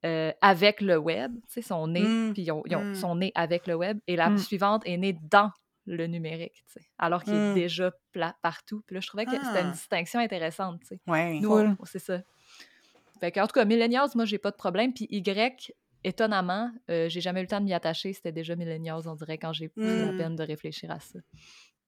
euh, 0.04 0.33
avec 0.40 0.81
le 0.81 0.97
web, 0.97 1.33
tu 1.47 1.54
sais, 1.54 1.62
sont 1.62 1.87
nés, 1.87 2.02
mmh. 2.02 2.33
puis 2.33 2.42
ils, 2.42 2.52
mmh. 2.52 2.95
sont 2.95 3.16
nés 3.16 3.33
avec 3.35 3.66
le 3.66 3.75
web, 3.75 4.00
et 4.07 4.16
la 4.16 4.31
mmh. 4.31 4.38
suivante 4.38 4.83
est 4.87 4.97
née 4.97 5.16
dans 5.31 5.50
le 5.87 6.07
numérique, 6.07 6.64
tu 6.66 6.81
sais, 6.81 6.87
alors 6.99 7.25
qu'il 7.25 7.35
est 7.35 7.54
déjà 7.54 7.92
plat 8.12 8.35
partout. 8.40 8.83
Puis 8.87 8.95
là, 8.95 9.00
je 9.00 9.07
trouvais 9.09 9.26
que 9.26 9.33
c'était 9.33 9.61
une 9.61 9.69
ah. 9.69 9.73
distinction 9.73 10.21
intéressante, 10.21 10.81
tu 10.81 10.87
sais. 10.87 11.00
Ouais. 11.07 11.40
Nous, 11.40 11.76
c'est 11.85 11.99
ça. 11.99 12.23
Fait 13.23 13.41
en 13.41 13.47
tout 13.47 13.52
cas, 13.52 13.64
millennials, 13.64 14.09
moi, 14.17 14.25
j'ai 14.25 14.38
pas 14.38 14.50
de 14.50 14.57
problème. 14.57 14.93
Puis 14.93 15.07
Y, 15.11 15.73
étonnamment, 16.02 16.73
euh, 16.91 17.09
j'ai 17.09 17.21
jamais 17.21 17.38
eu 17.41 17.45
le 17.45 17.49
temps 17.49 17.61
de 17.61 17.64
m'y 17.64 17.73
attacher. 17.73 18.12
C'était 18.12 18.33
déjà 18.33 18.57
millennials, 18.57 19.07
on 19.07 19.14
dirait, 19.14 19.38
quand 19.38 19.52
j'ai 19.52 19.69
pris 19.69 19.85
la 19.85 20.12
hmm. 20.12 20.19
peine 20.19 20.37
de 20.37 20.43
réfléchir 20.43 20.91
à 20.91 20.99
ça. 20.99 21.21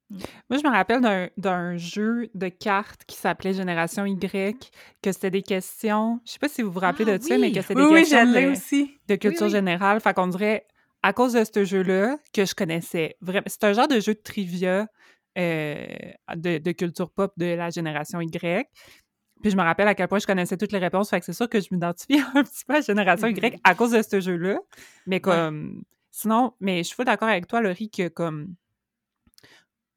Moi, 0.09 0.59
je 0.59 0.67
me 0.67 0.71
rappelle 0.71 1.31
d'un 1.35 1.77
jeu 1.77 2.29
de 2.35 2.47
cartes 2.47 3.03
qui 3.05 3.17
s'appelait 3.17 3.53
Génération 3.53 4.05
Y, 4.05 4.71
que 5.01 5.11
c'était 5.11 5.31
des 5.31 5.41
questions. 5.41 6.21
Je 6.25 6.31
sais 6.31 6.39
pas 6.39 6.47
si 6.47 6.61
vous 6.61 6.71
vous 6.71 6.79
rappelez 6.79 7.11
ah 7.11 7.17
de 7.17 7.23
ça, 7.23 7.37
mais 7.37 7.51
que 7.51 7.61
c'était 7.61 7.73
des 7.73 7.95
questions 7.95 8.31
de, 8.31 8.51
aussi. 8.51 8.97
de, 9.07 9.15
culture 9.15 9.49
générale. 9.49 9.99
Fait 9.99 10.13
qu'on 10.13 10.27
dirait, 10.27 10.67
à 11.03 11.11
cause 11.11 11.33
de 11.33 11.43
ce 11.43 11.65
jeu-là, 11.65 12.17
que 12.33 12.45
je 12.45 12.55
connaissais 12.55 13.17
vraiment. 13.19 13.47
C'est 13.47 13.63
un 13.65 13.73
genre 13.73 13.87
de 13.87 13.99
jeu 13.99 14.13
de 14.13 14.21
trivia 14.21 14.87
euh, 15.37 15.85
de, 16.35 16.59
de, 16.59 16.71
culture 16.71 17.09
pop 17.11 17.33
de 17.35 17.55
la 17.55 17.69
génération 17.71 18.21
Y. 18.21 18.69
Puis 19.45 19.51
je 19.51 19.57
me 19.57 19.61
rappelle 19.61 19.87
à 19.87 19.93
quel 19.93 20.07
point 20.07 20.17
je 20.17 20.25
connaissais 20.25 20.57
toutes 20.57 20.71
les 20.71 20.79
réponses, 20.79 21.11
fait 21.11 21.19
que 21.19 21.25
c'est 21.27 21.33
sûr 21.33 21.47
que 21.47 21.59
je 21.61 21.67
m'identifie 21.69 22.19
un 22.33 22.41
petit 22.43 22.65
peu 22.65 22.73
à 22.73 22.77
la 22.77 22.81
génération 22.81 23.27
Y 23.27 23.39
mm-hmm. 23.39 23.59
à 23.63 23.75
cause 23.75 23.91
de 23.91 24.01
ce 24.01 24.19
jeu-là. 24.19 24.57
Mais 25.05 25.19
comme. 25.19 25.83
Sinon, 26.09 26.55
mais 26.59 26.79
je 26.79 26.91
suis 26.91 27.03
d'accord 27.03 27.27
avec 27.27 27.45
toi, 27.45 27.61
Laurie, 27.61 27.91
que 27.91 28.07
comme. 28.07 28.55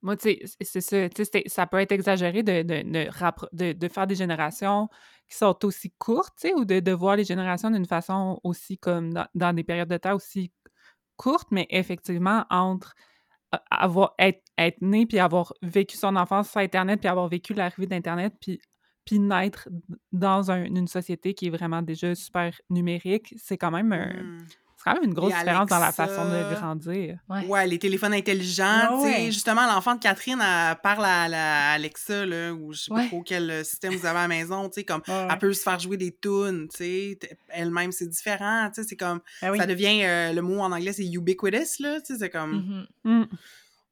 Moi, 0.03 0.19
tu 0.19 0.37
sais, 0.39 0.41
c'est 0.61 0.83
ça. 0.83 1.09
Tu 1.09 1.25
sais, 1.25 1.45
ça 1.47 1.67
peut 1.67 1.79
être 1.79 1.93
exagéré 1.93 2.43
de, 2.43 2.63
de, 2.63 3.73
de, 3.73 3.89
faire 3.89 4.07
des 4.07 4.17
générations 4.17 4.91
qui 5.27 5.37
sont 5.39 5.59
aussi 5.65 5.93
courtes, 5.93 6.35
tu 6.39 6.49
sais, 6.49 6.55
ou 6.55 6.67
de, 6.67 6.93
voir 6.93 7.17
les 7.17 7.25
générations 7.25 7.71
d'une 7.71 7.87
façon 7.87 8.39
aussi 8.45 8.77
comme 8.77 9.15
dans, 9.35 9.55
des 9.55 9.65
périodes 9.65 9.89
de 9.89 9.97
temps 9.97 10.15
aussi 10.15 10.53
courtes, 11.17 11.49
mais 11.53 11.67
effectivement, 11.71 12.45
entre 12.51 12.95
avoir 13.71 14.13
être, 14.19 14.43
être 14.59 14.83
né 14.83 15.07
puis 15.07 15.19
avoir 15.19 15.55
vécu 15.63 15.97
son 15.97 16.17
enfance 16.17 16.51
sur 16.51 16.61
Internet 16.61 17.01
puis 17.01 17.09
avoir 17.09 17.29
vécu 17.29 17.55
l'arrivée 17.55 17.87
d'Internet 17.87 18.35
puis 18.39 18.61
puis 19.09 19.21
naître 19.21 19.71
dans 20.13 20.51
une 20.51 20.87
société 20.87 21.33
qui 21.33 21.47
est 21.47 21.51
vraiment 21.51 21.81
déjà 21.81 22.15
super 22.15 22.53
numérique, 22.69 23.35
c'est 23.43 23.57
quand 23.57 23.71
même 23.71 23.89
mmh. 23.89 24.45
c'est 24.77 24.85
quand 24.85 24.93
même 24.93 25.05
une 25.05 25.15
grosse 25.15 25.33
différence 25.33 25.71
dans 25.71 25.79
la 25.79 25.93
façon 25.93 26.27
de 26.27 26.55
grandir. 26.55 27.19
Ouais, 27.47 27.67
les 27.67 27.79
téléphones 27.79 28.13
intelligents. 28.13 29.03
Justement, 29.31 29.67
l'enfant 29.67 29.95
de 29.95 30.01
Catherine, 30.01 30.43
elle 30.43 30.77
parle 30.83 31.07
à, 31.07 31.73
Alexa, 31.73 32.27
là, 32.27 32.53
ou 32.53 32.75
je 32.75 32.83
sais 32.83 32.91
pas 32.91 33.07
trop 33.07 33.23
quel 33.23 33.51
euh, 33.51 33.65
système 33.65 33.95
vous 33.95 34.05
avez 34.05 34.19
à 34.19 34.23
la 34.23 34.29
maison. 34.29 34.71
Comme, 34.87 35.01
Elle 35.07 35.39
peut 35.39 35.55
se 35.55 35.63
faire 35.63 35.79
jouer 35.79 35.97
des 35.97 36.15
tunes. 36.15 36.69
Elle-même, 37.49 37.93
c'est 37.93 38.09
différent. 38.09 38.71
C'est 38.75 38.97
comme. 38.97 39.21
Ben 39.41 39.57
ça 39.57 39.65
devient. 39.65 40.03
Euh, 40.03 40.35
le 40.35 40.43
mot 40.43 40.61
en 40.61 40.71
anglais, 40.71 40.93
c'est 40.93 41.07
ubiquitous. 41.07 41.81
C'est 42.05 42.29
comme. 42.29 42.87
Mmh 43.05 43.25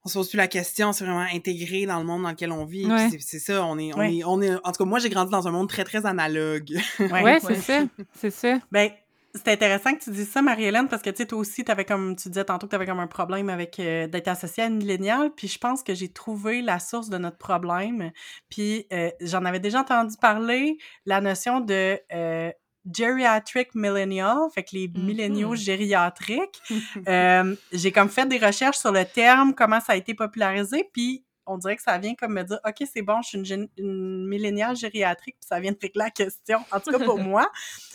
on 0.06 0.08
se 0.08 0.14
pose 0.14 0.28
plus 0.28 0.36
la 0.36 0.46
question, 0.46 0.92
c'est 0.92 1.04
vraiment 1.04 1.26
intégré 1.34 1.84
dans 1.84 1.98
le 1.98 2.04
monde 2.04 2.22
dans 2.22 2.30
lequel 2.30 2.52
on 2.52 2.64
vit. 2.64 2.88
C'est 3.18 3.40
ça, 3.40 3.64
on 3.64 3.76
est, 3.76 3.92
on 3.96 4.02
est, 4.02 4.22
on 4.24 4.40
est, 4.40 4.54
en 4.54 4.70
tout 4.70 4.78
cas, 4.78 4.84
moi, 4.84 5.00
j'ai 5.00 5.10
grandi 5.10 5.32
dans 5.32 5.48
un 5.48 5.50
monde 5.50 5.68
très, 5.68 5.82
très 5.82 6.06
analogue. 6.06 6.78
ouais, 7.00 7.40
c'est 7.40 7.56
ça, 7.56 7.82
c'est 8.14 8.30
ça. 8.30 8.60
Ben, 8.70 8.90
c'est 9.34 9.48
intéressant 9.48 9.94
que 9.94 10.04
tu 10.04 10.10
dises 10.10 10.30
ça, 10.30 10.42
Marie-Hélène, 10.42 10.86
parce 10.86 11.02
que, 11.02 11.10
tu 11.10 11.16
sais, 11.16 11.26
toi 11.26 11.40
aussi, 11.40 11.64
avais 11.66 11.84
comme, 11.84 12.14
tu 12.14 12.28
disais 12.28 12.44
tantôt 12.44 12.68
que 12.68 12.70
tu 12.70 12.76
avais 12.76 12.86
comme 12.86 13.00
un 13.00 13.08
problème 13.08 13.50
avec 13.50 13.80
euh, 13.80 14.06
d'être 14.06 14.28
associée 14.28 14.62
à 14.62 14.66
une 14.66 14.76
milléniale, 14.76 15.32
puis 15.36 15.48
je 15.48 15.58
pense 15.58 15.82
que 15.82 15.92
j'ai 15.92 16.08
trouvé 16.08 16.62
la 16.62 16.78
source 16.78 17.10
de 17.10 17.18
notre 17.18 17.38
problème, 17.38 18.12
puis 18.48 18.86
euh, 18.92 19.10
j'en 19.20 19.44
avais 19.44 19.60
déjà 19.60 19.80
entendu 19.80 20.14
parler, 20.20 20.78
la 21.04 21.20
notion 21.20 21.58
de 21.60 21.98
euh, 22.12 22.52
geriatric 22.92 23.74
millennial, 23.74 24.38
fait 24.54 24.62
que 24.62 24.70
les 24.72 24.88
mm-hmm. 24.88 25.02
milléniaux 25.02 25.54
gériatriques. 25.54 26.62
euh, 27.08 27.54
j'ai 27.72 27.92
comme 27.92 28.08
fait 28.08 28.26
des 28.26 28.38
recherches 28.38 28.78
sur 28.78 28.92
le 28.92 29.04
terme, 29.04 29.54
comment 29.54 29.80
ça 29.80 29.92
a 29.92 29.96
été 29.96 30.14
popularisé, 30.14 30.88
puis 30.92 31.24
on 31.46 31.58
dirait 31.58 31.76
que 31.76 31.82
ça 31.82 31.98
vient 31.98 32.14
comme 32.14 32.34
me 32.34 32.42
dire 32.42 32.58
OK, 32.66 32.86
c'est 32.92 33.02
bon, 33.02 33.22
je 33.22 33.28
suis 33.28 33.52
une, 33.52 33.68
une 33.76 34.26
milléniale 34.26 34.76
gériatrique, 34.76 35.36
puis 35.40 35.46
ça 35.48 35.60
vient 35.60 35.72
de 35.72 35.78
régler 35.80 36.04
la 36.04 36.10
question. 36.10 36.60
En 36.72 36.80
tout 36.80 36.90
cas, 36.90 36.98
pour 37.04 37.18
moi, 37.20 37.50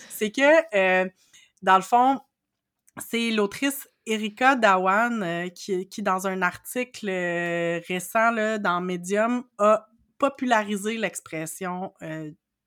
c'est 0.10 0.32
que, 0.32 0.76
euh, 0.76 1.10
dans 1.62 1.76
le 1.76 1.82
fond, 1.82 2.20
c'est 2.98 3.32
l'autrice 3.32 3.88
Erika 4.06 4.56
Dawan 4.56 5.22
euh, 5.22 5.50
qui, 5.50 5.88
qui, 5.88 6.02
dans 6.02 6.28
un 6.28 6.42
article 6.42 7.08
récent 7.88 8.32
là, 8.32 8.58
dans 8.58 8.82
Medium, 8.82 9.44
a 9.58 9.88
popularisé 10.18 10.98
l'expression 10.98 11.94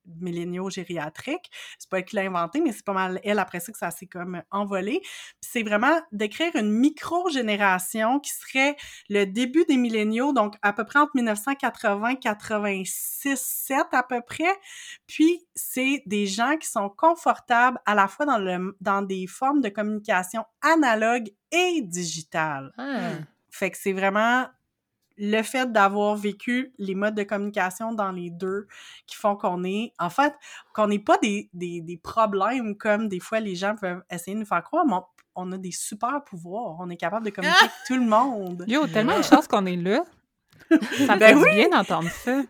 milléniaux 0.06 0.70
gériatriques. 0.70 1.50
C'est 1.78 1.88
pas 1.88 1.98
elle 1.98 2.04
qui 2.04 2.16
l'a 2.16 2.22
inventé, 2.22 2.60
mais 2.60 2.72
c'est 2.72 2.84
pas 2.84 2.92
mal 2.92 3.20
elle 3.24 3.38
après 3.38 3.60
ça 3.60 3.72
que 3.72 3.78
ça 3.78 3.90
s'est 3.90 4.06
comme 4.06 4.42
envolé. 4.50 5.02
c'est 5.40 5.62
vraiment 5.62 6.00
d'écrire 6.12 6.54
une 6.56 6.70
micro-génération 6.70 8.20
qui 8.20 8.30
serait 8.30 8.76
le 9.08 9.24
début 9.24 9.64
des 9.68 9.76
milléniaux, 9.76 10.32
donc 10.32 10.56
à 10.62 10.72
peu 10.72 10.84
près 10.84 10.98
entre 10.98 11.12
1980 11.14 12.16
86 12.16 13.36
7 13.36 13.86
à 13.92 14.02
peu 14.02 14.20
près. 14.20 14.54
Puis 15.06 15.46
c'est 15.54 16.02
des 16.06 16.26
gens 16.26 16.56
qui 16.56 16.68
sont 16.68 16.88
confortables 16.88 17.78
à 17.86 17.94
la 17.94 18.08
fois 18.08 18.26
dans 18.26 18.38
le 18.38 18.76
dans 18.80 19.02
des 19.02 19.26
formes 19.26 19.60
de 19.60 19.68
communication 19.68 20.44
analogue 20.62 21.30
et 21.50 21.82
digitale. 21.82 22.72
Ah. 22.78 23.12
Fait 23.50 23.70
que 23.70 23.76
c'est 23.78 23.92
vraiment 23.92 24.46
le 25.16 25.42
fait 25.42 25.70
d'avoir 25.70 26.16
vécu 26.16 26.72
les 26.78 26.94
modes 26.94 27.14
de 27.14 27.22
communication 27.22 27.92
dans 27.92 28.12
les 28.12 28.30
deux 28.30 28.66
qui 29.06 29.16
font 29.16 29.36
qu'on 29.36 29.64
est, 29.64 29.92
en 29.98 30.10
fait, 30.10 30.34
qu'on 30.74 30.88
n'est 30.88 30.98
pas 30.98 31.18
des, 31.18 31.48
des, 31.52 31.80
des, 31.80 31.96
problèmes 31.96 32.76
comme 32.76 33.08
des 33.08 33.20
fois 33.20 33.40
les 33.40 33.54
gens 33.54 33.76
peuvent 33.76 34.02
essayer 34.10 34.34
de 34.34 34.40
nous 34.40 34.46
faire 34.46 34.62
croire, 34.62 34.84
mais 34.86 34.96
on, 35.36 35.52
a 35.52 35.58
des 35.58 35.72
super 35.72 36.22
pouvoirs. 36.24 36.76
On 36.80 36.90
est 36.90 36.96
capable 36.96 37.26
de 37.26 37.30
communiquer 37.30 37.58
avec 37.60 37.72
tout 37.86 37.96
le 37.96 38.06
monde. 38.06 38.64
Yo, 38.66 38.86
tellement 38.86 39.18
de 39.18 39.22
chance 39.24 39.46
qu'on 39.46 39.66
est 39.66 39.76
là. 39.76 40.04
Ça 41.06 41.16
ben 41.16 41.38
fait 41.38 41.54
bien 41.54 41.68
d'entendre 41.68 42.10
ça. 42.10 42.42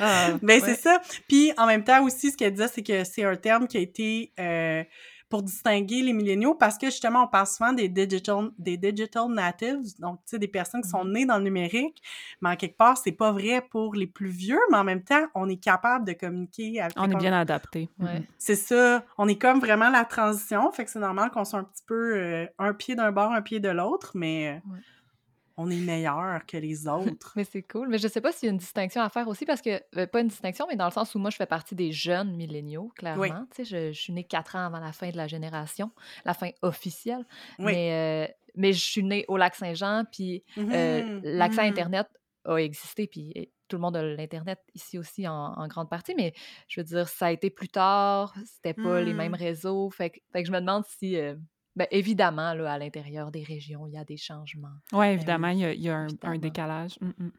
Ah, 0.00 0.30
ben 0.42 0.60
c'est 0.62 0.74
ça. 0.74 1.00
Puis 1.28 1.52
en 1.56 1.66
même 1.66 1.84
temps 1.84 2.02
aussi, 2.04 2.30
ce 2.30 2.36
qu'elle 2.36 2.52
disait, 2.52 2.68
c'est 2.68 2.82
que 2.82 3.04
c'est 3.04 3.24
un 3.24 3.36
terme 3.36 3.66
qui 3.66 3.76
a 3.76 3.80
été... 3.80 4.32
Euh, 4.38 4.84
pour 5.28 5.42
distinguer 5.42 6.02
les 6.02 6.12
milléniaux 6.12 6.54
parce 6.54 6.78
que 6.78 6.86
justement, 6.86 7.24
on 7.24 7.26
parle 7.28 7.46
souvent 7.46 7.72
des 7.72 7.88
digital, 7.88 8.50
des 8.58 8.76
digital 8.76 9.28
natives, 9.28 9.98
donc 9.98 10.18
tu 10.20 10.30
sais, 10.30 10.38
des 10.38 10.48
personnes 10.48 10.82
qui 10.82 10.88
sont 10.88 11.04
Mhm. 11.04 11.12
nées 11.12 11.26
dans 11.26 11.38
le 11.38 11.44
numérique, 11.44 12.00
mais 12.40 12.50
en 12.50 12.56
quelque 12.56 12.76
part, 12.76 12.96
c'est 12.96 13.12
pas 13.12 13.32
vrai 13.32 13.60
pour 13.70 13.94
les 13.94 14.06
plus 14.06 14.28
vieux, 14.28 14.58
mais 14.70 14.78
en 14.78 14.84
même 14.84 15.02
temps, 15.02 15.26
on 15.34 15.48
est 15.48 15.56
capable 15.62 16.04
de 16.06 16.12
communiquer 16.12 16.80
avec 16.80 16.96
On 16.98 17.10
est 17.10 17.16
bien 17.16 17.32
adapté. 17.32 17.90
Ouais. 17.98 18.22
c'est 18.38 18.54
ça. 18.56 19.04
On 19.18 19.26
est 19.28 19.38
comme 19.40 19.58
vraiment 19.60 19.90
la 19.90 20.04
transition. 20.04 20.70
Fait 20.72 20.84
que 20.84 20.90
c'est 20.90 20.98
normal 21.00 21.30
qu'on 21.30 21.44
soit 21.44 21.58
un 21.58 21.64
petit 21.64 21.84
peu 21.86 22.16
euh, 22.16 22.46
un 22.58 22.72
pied 22.74 22.94
d'un 22.94 23.10
bord, 23.12 23.32
un 23.32 23.42
pied 23.42 23.58
de 23.60 23.68
l'autre, 23.68 24.12
mais 24.14 24.48
euh, 24.64 24.70
Ouais. 24.72 24.78
On 25.56 25.70
est 25.70 25.80
meilleur 25.80 26.44
que 26.46 26.56
les 26.56 26.86
autres. 26.86 27.32
Mais 27.36 27.44
c'est 27.44 27.62
cool. 27.62 27.88
Mais 27.88 27.98
je 27.98 28.08
sais 28.08 28.20
pas 28.20 28.32
s'il 28.32 28.46
y 28.46 28.50
a 28.50 28.52
une 28.52 28.58
distinction 28.58 29.00
à 29.00 29.08
faire 29.08 29.26
aussi 29.28 29.44
parce 29.46 29.62
que, 29.62 29.80
euh, 29.96 30.06
pas 30.06 30.20
une 30.20 30.28
distinction, 30.28 30.66
mais 30.68 30.76
dans 30.76 30.84
le 30.86 30.90
sens 30.92 31.14
où 31.14 31.18
moi, 31.18 31.30
je 31.30 31.36
fais 31.36 31.46
partie 31.46 31.74
des 31.74 31.92
jeunes 31.92 32.36
milléniaux, 32.36 32.92
clairement. 32.96 33.46
Tu 33.54 33.64
sais, 33.64 33.64
je, 33.64 33.92
je 33.92 33.98
suis 34.00 34.12
née 34.12 34.24
quatre 34.24 34.56
ans 34.56 34.66
avant 34.66 34.80
la 34.80 34.92
fin 34.92 35.10
de 35.10 35.16
la 35.16 35.26
génération, 35.28 35.90
la 36.24 36.34
fin 36.34 36.50
officielle. 36.62 37.24
Oui. 37.58 37.72
Mais, 37.72 38.28
euh, 38.28 38.32
mais 38.54 38.72
je 38.72 38.84
suis 38.84 39.02
née 39.02 39.24
au 39.28 39.36
Lac-Saint-Jean, 39.36 40.04
puis 40.10 40.44
euh, 40.58 41.02
Mhm, 41.02 41.20
l'accès 41.24 41.62
mhm. 41.62 41.68
Internet 41.70 42.06
a 42.44 42.56
existé, 42.58 43.06
puis 43.06 43.32
euh, 43.36 43.44
tout 43.68 43.76
le 43.76 43.82
monde 43.82 43.96
a 43.96 44.02
l'Internet 44.02 44.60
ici 44.74 44.98
aussi 44.98 45.26
en, 45.26 45.34
en 45.34 45.66
grande 45.68 45.90
partie, 45.90 46.14
mais 46.14 46.32
je 46.68 46.80
veux 46.80 46.84
dire, 46.84 47.08
ça 47.08 47.26
a 47.26 47.30
été 47.32 47.50
plus 47.50 47.68
tard, 47.68 48.34
c'était 48.44 48.74
pas 48.74 49.00
les 49.00 49.12
Mm. 49.12 49.16
mêmes 49.16 49.34
réseaux, 49.34 49.90
fait 49.90 50.10
que, 50.10 50.20
fait 50.32 50.42
que 50.42 50.46
je 50.48 50.52
me 50.52 50.60
demande 50.60 50.84
si, 50.86 51.16
ben, 51.76 51.86
évidemment, 51.90 52.54
là, 52.54 52.72
à 52.72 52.78
l'intérieur 52.78 53.30
des 53.30 53.42
régions, 53.44 53.86
il 53.86 53.94
y 53.94 53.98
a 53.98 54.04
des 54.04 54.16
changements. 54.16 54.68
Oui, 54.92 55.06
évidemment, 55.08 55.48
il 55.48 55.58
y 55.58 55.64
a, 55.64 55.72
il 55.72 55.82
y 55.82 55.88
a 55.90 55.94
un, 55.96 56.04
un 56.04 56.06
Évidemment. 56.08 56.38
décalage. 56.38 56.98
Mm, 57.00 57.08
mm. 57.24 57.30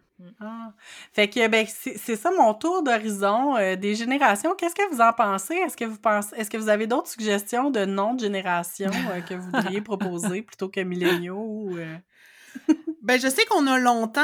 Ah. 0.41 0.71
Fait 1.13 1.27
que 1.29 1.47
ben, 1.47 1.65
c'est 1.67 2.15
ça 2.15 2.31
mon 2.35 2.53
tour 2.55 2.81
d'horizon 2.81 3.55
euh, 3.55 3.75
des 3.75 3.93
générations. 3.93 4.55
Qu'est-ce 4.55 4.73
que 4.73 4.91
vous 4.91 4.99
en 4.99 5.13
pensez? 5.13 5.53
Est-ce 5.53 5.77
que 5.77 5.85
vous 5.85 5.99
pensez 5.99 6.35
est-ce 6.37 6.49
que 6.49 6.57
vous 6.57 6.69
avez 6.69 6.87
d'autres 6.87 7.07
suggestions 7.09 7.69
de 7.69 7.85
noms 7.85 8.15
de 8.15 8.21
générations 8.21 8.89
euh, 9.11 9.21
que 9.21 9.35
vous 9.35 9.45
voudriez 9.51 9.79
proposer 9.91 10.41
plutôt 10.41 10.69
que 10.69 10.79
milléniaux? 10.79 11.37
ou, 11.47 11.77
euh? 11.77 11.97
Ben, 13.03 13.19
je 13.19 13.27
sais 13.27 13.45
qu'on 13.45 13.67
a 13.67 13.77
longtemps, 13.77 14.21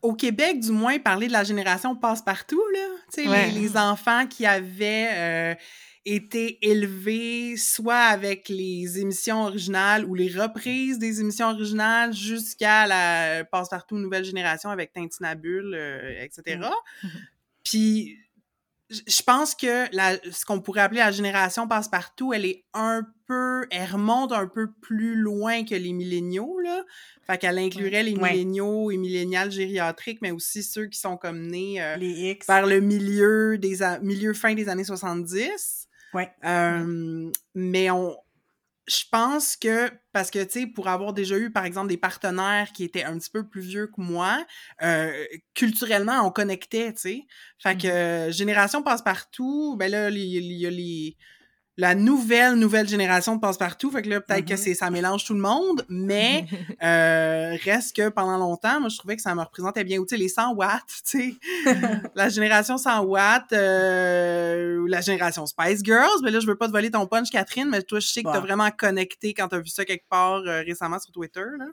au 0.00 0.14
Québec 0.14 0.60
du 0.60 0.70
moins, 0.70 0.98
parlé 1.00 1.26
de 1.26 1.32
la 1.32 1.42
génération 1.44 1.96
passe-partout, 1.96 2.62
là. 2.72 2.78
Tu 3.12 3.24
sais, 3.24 3.28
Ouais. 3.28 3.50
les, 3.50 3.60
les 3.60 3.76
enfants 3.76 4.26
qui 4.28 4.46
avaient 4.46 5.08
euh, 5.12 5.54
été 6.04 6.58
élevés 6.68 7.56
soit 7.56 7.94
avec 7.94 8.48
les 8.48 8.98
émissions 8.98 9.42
originales 9.44 10.04
ou 10.04 10.14
les 10.14 10.28
reprises 10.28 10.98
des 10.98 11.20
émissions 11.20 11.48
originales 11.50 12.12
jusqu'à 12.12 12.86
la 12.86 13.44
passe-partout 13.44 13.96
nouvelle 13.96 14.24
génération 14.24 14.70
avec 14.70 14.92
Tintinabule, 14.92 15.74
euh, 15.74 16.22
etc. 16.24 16.58
Mhm. 17.02 17.10
Puis, 17.64 18.18
j- 18.90 19.02
je 19.06 19.22
pense 19.22 19.54
que 19.54 19.94
la, 19.94 20.16
ce 20.32 20.44
qu'on 20.44 20.60
pourrait 20.60 20.80
appeler 20.80 20.98
la 21.00 21.12
génération 21.12 21.68
passe-partout, 21.68 22.32
elle 22.32 22.44
est 22.46 22.64
un 22.74 23.06
peu, 23.28 23.66
elle 23.70 23.88
remonte 23.92 24.32
un 24.32 24.48
peu 24.48 24.72
plus 24.82 25.14
loin 25.14 25.64
que 25.64 25.76
les 25.76 25.92
milléniaux, 25.92 26.58
là. 26.58 26.82
Fait 27.24 27.38
qu'elle 27.38 27.58
inclurait 27.58 28.02
les 28.02 28.16
Ouais. 28.16 28.32
milléniaux 28.32 28.90
et 28.90 28.96
milléniales 28.96 29.52
gériatriques, 29.52 30.18
mais 30.20 30.32
aussi 30.32 30.64
ceux 30.64 30.86
qui 30.86 30.98
sont 30.98 31.16
comme 31.16 31.46
nés 31.46 31.80
euh, 31.80 31.96
Les 31.96 32.32
X. 32.32 32.46
vers 32.48 32.66
le 32.66 32.80
milieu 32.80 33.56
des 33.58 33.78
milieu 34.02 34.34
fin 34.34 34.54
des 34.54 34.68
années 34.68 34.82
70. 34.82 35.86
Ouais. 36.14 36.30
Euh, 36.44 37.30
Mais 37.54 37.90
on, 37.90 38.16
je 38.88 39.04
pense 39.10 39.56
que 39.56 39.90
parce 40.12 40.30
que 40.30 40.42
tu 40.44 40.60
sais, 40.62 40.66
pour 40.66 40.88
avoir 40.88 41.12
déjà 41.12 41.38
eu 41.38 41.52
par 41.52 41.64
exemple 41.64 41.88
des 41.88 41.96
partenaires 41.96 42.72
qui 42.72 42.84
étaient 42.84 43.04
un 43.04 43.18
petit 43.18 43.30
peu 43.30 43.48
plus 43.48 43.62
vieux 43.62 43.86
que 43.88 44.00
moi, 44.00 44.44
euh, 44.82 45.24
culturellement 45.54 46.26
on 46.26 46.30
connectait, 46.30 46.92
tu 46.94 47.00
sais. 47.00 47.22
Fait 47.62 47.76
que 47.78 47.86
euh, 47.88 48.32
génération 48.32 48.82
passe 48.82 49.02
partout. 49.02 49.76
Ben 49.78 49.90
là, 49.90 50.10
il 50.10 50.18
y 50.52 50.66
a 50.66 50.70
les 50.70 51.16
la 51.78 51.94
nouvelle 51.94 52.54
nouvelle 52.54 52.86
génération 52.86 53.34
de 53.36 53.40
passe-partout 53.40 53.90
fait 53.90 54.02
que 54.02 54.08
là 54.10 54.20
peut-être 54.20 54.44
que 54.44 54.52
Mhm. 54.52 54.56
c'est 54.58 54.74
ça 54.74 54.90
mélange 54.90 55.24
tout 55.24 55.32
le 55.32 55.40
monde 55.40 55.84
mais 55.88 56.44
euh, 56.82 57.56
reste 57.64 57.96
que 57.96 58.08
pendant 58.10 58.36
longtemps, 58.36 58.78
moi, 58.80 58.88
je 58.90 58.98
trouvais 58.98 59.16
que 59.16 59.22
ça 59.22 59.34
me 59.34 59.40
représentait 59.40 59.82
bien. 59.84 59.98
Ou, 59.98 60.04
tu 60.06 60.14
sais, 60.14 60.20
les 60.20 60.28
100 60.28 60.52
watts, 60.54 60.82
tu 61.08 61.38
sais. 61.64 61.64
la 62.14 62.28
génération 62.28 62.76
100 62.76 63.00
watts, 63.04 63.52
euh, 63.52 64.78
ou 64.80 64.86
la 64.86 65.00
génération 65.00 65.46
Spice 65.46 65.82
Girls. 65.82 66.20
Mais 66.22 66.30
là, 66.30 66.40
je 66.40 66.46
veux 66.46 66.56
pas 66.56 66.66
te 66.66 66.72
voler 66.72 66.90
ton 66.90 67.06
punch, 67.06 67.30
Catherine, 67.30 67.68
mais 67.70 67.82
toi, 67.82 68.00
je 68.00 68.06
sais 68.08 68.20
que 68.22 68.26
Bah. 68.26 68.32
t'as 68.34 68.40
vraiment 68.40 68.70
connecté 68.70 69.32
quand 69.34 69.48
t'as 69.48 69.58
vu 69.60 69.68
ça 69.68 69.84
quelque 69.84 70.08
part 70.08 70.42
euh, 70.46 70.62
récemment 70.66 70.98
sur 70.98 71.12
Twitter, 71.12 71.44
là. 71.58 71.66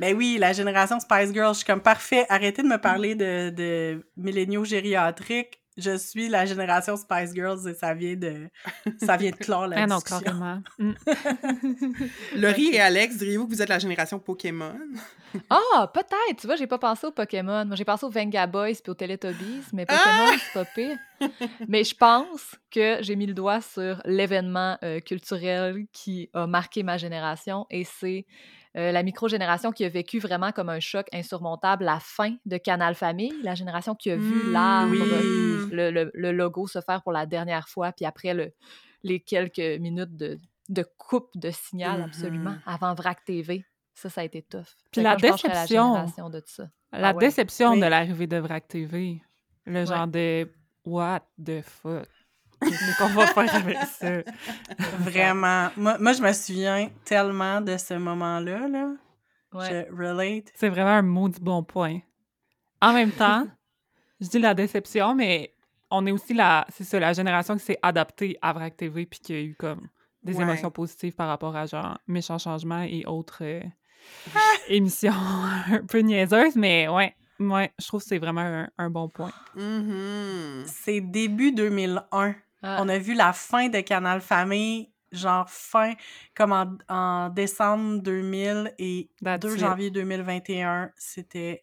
Ben 0.00 0.16
oui, 0.16 0.36
la 0.40 0.52
génération 0.52 0.98
Spice 0.98 1.32
Girls, 1.32 1.52
je 1.54 1.58
suis 1.58 1.66
comme 1.66 1.80
parfait. 1.82 2.26
Arrêtez 2.28 2.62
de 2.62 2.66
me 2.68 2.78
parler 2.78 3.14
de, 3.14 3.50
de 3.50 4.04
milléniaux 4.16 4.64
gériatriques. 4.64 5.60
Je 5.76 5.96
suis 5.98 6.28
la 6.28 6.46
génération 6.46 6.96
Spice 6.96 7.34
Girls 7.34 7.68
et 7.68 7.74
ça 7.74 7.92
vient 7.92 8.16
de 8.16 8.48
ça 8.98 9.16
vient 9.16 9.30
de 9.30 9.36
clore 9.36 9.66
la 9.66 9.82
Ah 9.82 9.86
non, 9.86 10.00
carrément. 10.00 10.62
Mm. 10.78 10.92
Laurie 12.36 12.74
et 12.74 12.80
Alex, 12.80 13.16
diriez-vous 13.16 13.46
que 13.46 13.52
vous 13.52 13.62
êtes 13.62 13.68
la 13.68 13.78
génération 13.78 14.18
Pokémon? 14.18 14.78
Ah, 15.50 15.90
peut-être! 15.92 16.40
Tu 16.40 16.46
vois, 16.46 16.56
j'ai 16.56 16.66
pas 16.66 16.78
pensé 16.78 17.06
aux 17.06 17.12
Pokémon. 17.12 17.66
Moi, 17.66 17.76
j'ai 17.76 17.84
pensé 17.84 18.06
aux 18.06 18.10
Venga 18.10 18.46
Boys 18.46 18.76
puis 18.82 18.90
aux 18.90 18.94
Teletubbies, 18.94 19.64
mais 19.74 19.84
Pokémon, 19.84 20.32
c'est 20.38 20.52
pas 20.54 20.64
pire. 20.64 20.96
mais 21.68 21.84
je 21.84 21.94
pense 21.94 22.54
que 22.70 22.98
j'ai 23.00 23.16
mis 23.16 23.26
le 23.26 23.34
doigt 23.34 23.60
sur 23.60 24.00
l'événement 24.06 24.78
euh, 24.82 25.00
culturel 25.00 25.86
qui 25.92 26.30
a 26.32 26.46
marqué 26.46 26.82
ma 26.82 26.96
génération 26.96 27.66
et 27.70 27.84
c'est 27.84 28.24
euh, 28.76 28.92
la 28.92 29.02
micro-génération 29.02 29.72
qui 29.72 29.84
a 29.84 29.88
vécu 29.88 30.18
vraiment 30.18 30.52
comme 30.52 30.68
un 30.68 30.80
choc 30.80 31.06
insurmontable 31.12 31.84
la 31.84 31.98
fin 32.00 32.36
de 32.44 32.56
Canal 32.58 32.94
Famille, 32.94 33.32
la 33.42 33.54
génération 33.54 33.94
qui 33.94 34.10
a 34.10 34.16
vu 34.16 34.48
Mm, 34.48 34.52
l'arbre, 34.52 34.92
oui. 34.92 35.68
le, 35.72 35.90
le- 35.90 36.10
le 36.12 36.32
logo 36.32 36.66
se 36.66 36.80
faire 36.80 37.02
pour 37.02 37.12
la 37.12 37.24
dernière 37.26 37.68
fois, 37.68 37.92
puis 37.92 38.04
après 38.04 38.34
le, 38.34 38.52
les 39.02 39.20
quelques 39.20 39.80
minutes 39.80 40.14
de, 40.16 40.38
de 40.68 40.84
coupe 40.98 41.30
de 41.36 41.50
signal, 41.50 41.98
Mhm. 42.00 42.04
absolument, 42.04 42.54
avant 42.66 42.92
VRAC 42.94 43.24
TV. 43.24 43.64
Ça, 43.94 44.10
ça 44.10 44.20
a 44.20 44.24
été 44.24 44.42
tough. 44.42 44.66
Puis 44.92 45.00
la 45.00 45.16
déception. 45.16 45.94
génération 45.94 46.28
de 46.28 46.42
ça. 46.44 46.68
La 46.92 47.08
Ah 47.08 47.12
ouais. 47.14 47.18
déception 47.20 47.70
Oui. 47.72 47.80
de 47.80 47.86
l'arrivée 47.86 48.26
de 48.26 48.36
VRAC 48.36 48.68
TV. 48.68 49.22
Le 49.64 49.84
genre 49.86 50.06
de 50.06 50.50
What 50.84 51.22
the 51.42 51.62
fuck? 51.62 52.06
Qu'est-ce 52.60 52.98
qu'on 52.98 53.08
va 53.08 53.26
faire 53.28 53.54
avec 53.54 53.76
ça? 53.78 54.10
Vraiment. 55.00 55.68
Moi, 55.76 55.98
moi, 55.98 56.12
je 56.12 56.22
me 56.22 56.32
souviens 56.32 56.88
tellement 57.04 57.60
de 57.60 57.76
ce 57.76 57.94
moment-là. 57.94 58.68
Là. 58.68 58.88
Ouais. 59.52 59.86
Je 59.90 59.94
relate. 59.96 60.52
C'est 60.54 60.68
vraiment 60.68 60.90
un 60.90 61.02
maudit 61.02 61.40
bon 61.40 61.62
point. 61.62 62.00
En 62.80 62.92
même 62.92 63.10
temps, 63.12 63.46
je 64.20 64.28
dis 64.28 64.38
la 64.38 64.54
déception, 64.54 65.14
mais 65.14 65.54
on 65.90 66.04
est 66.06 66.12
aussi 66.12 66.34
la, 66.34 66.66
c'est 66.70 66.84
ça, 66.84 66.98
la 66.98 67.12
génération 67.12 67.56
qui 67.56 67.64
s'est 67.64 67.78
adaptée 67.82 68.36
à 68.42 68.52
VRAC 68.52 68.76
TV 68.76 69.06
puis 69.06 69.20
qui 69.20 69.32
a 69.34 69.40
eu 69.40 69.54
comme 69.54 69.88
des 70.22 70.34
Ouais. 70.36 70.42
émotions 70.42 70.70
positives 70.70 71.14
par 71.14 71.28
rapport 71.28 71.54
à 71.54 71.66
genre 71.66 71.98
Méchant 72.08 72.38
Changement 72.38 72.82
et 72.82 73.04
autres 73.06 73.38
euh, 73.42 73.60
émissions 74.68 75.12
un 75.70 75.82
peu 75.88 76.00
niaiseuses, 76.00 76.56
mais 76.56 76.88
ouais, 76.88 77.14
ouais, 77.38 77.72
je 77.78 77.86
trouve 77.86 78.00
que 78.02 78.08
c'est 78.08 78.18
vraiment 78.18 78.40
un, 78.40 78.68
un 78.78 78.90
bon 78.90 79.08
point. 79.08 79.30
Mhm. 79.54 80.64
C'est 80.66 81.00
début 81.00 81.52
2001. 81.52 82.34
Ah, 82.66 82.78
On 82.82 82.88
a 82.88 82.98
vu 82.98 83.14
la 83.14 83.32
fin 83.32 83.68
de 83.68 83.80
Canal 83.80 84.20
Famille, 84.20 84.90
genre 85.12 85.48
fin, 85.48 85.94
comme 86.34 86.52
en, 86.52 86.76
en 86.88 87.28
décembre 87.30 88.02
2000 88.02 88.74
et 88.78 89.08
That's 89.22 89.40
2 89.40 89.54
it. 89.54 89.60
janvier 89.60 89.90
2021, 89.90 90.90
c'était 90.96 91.62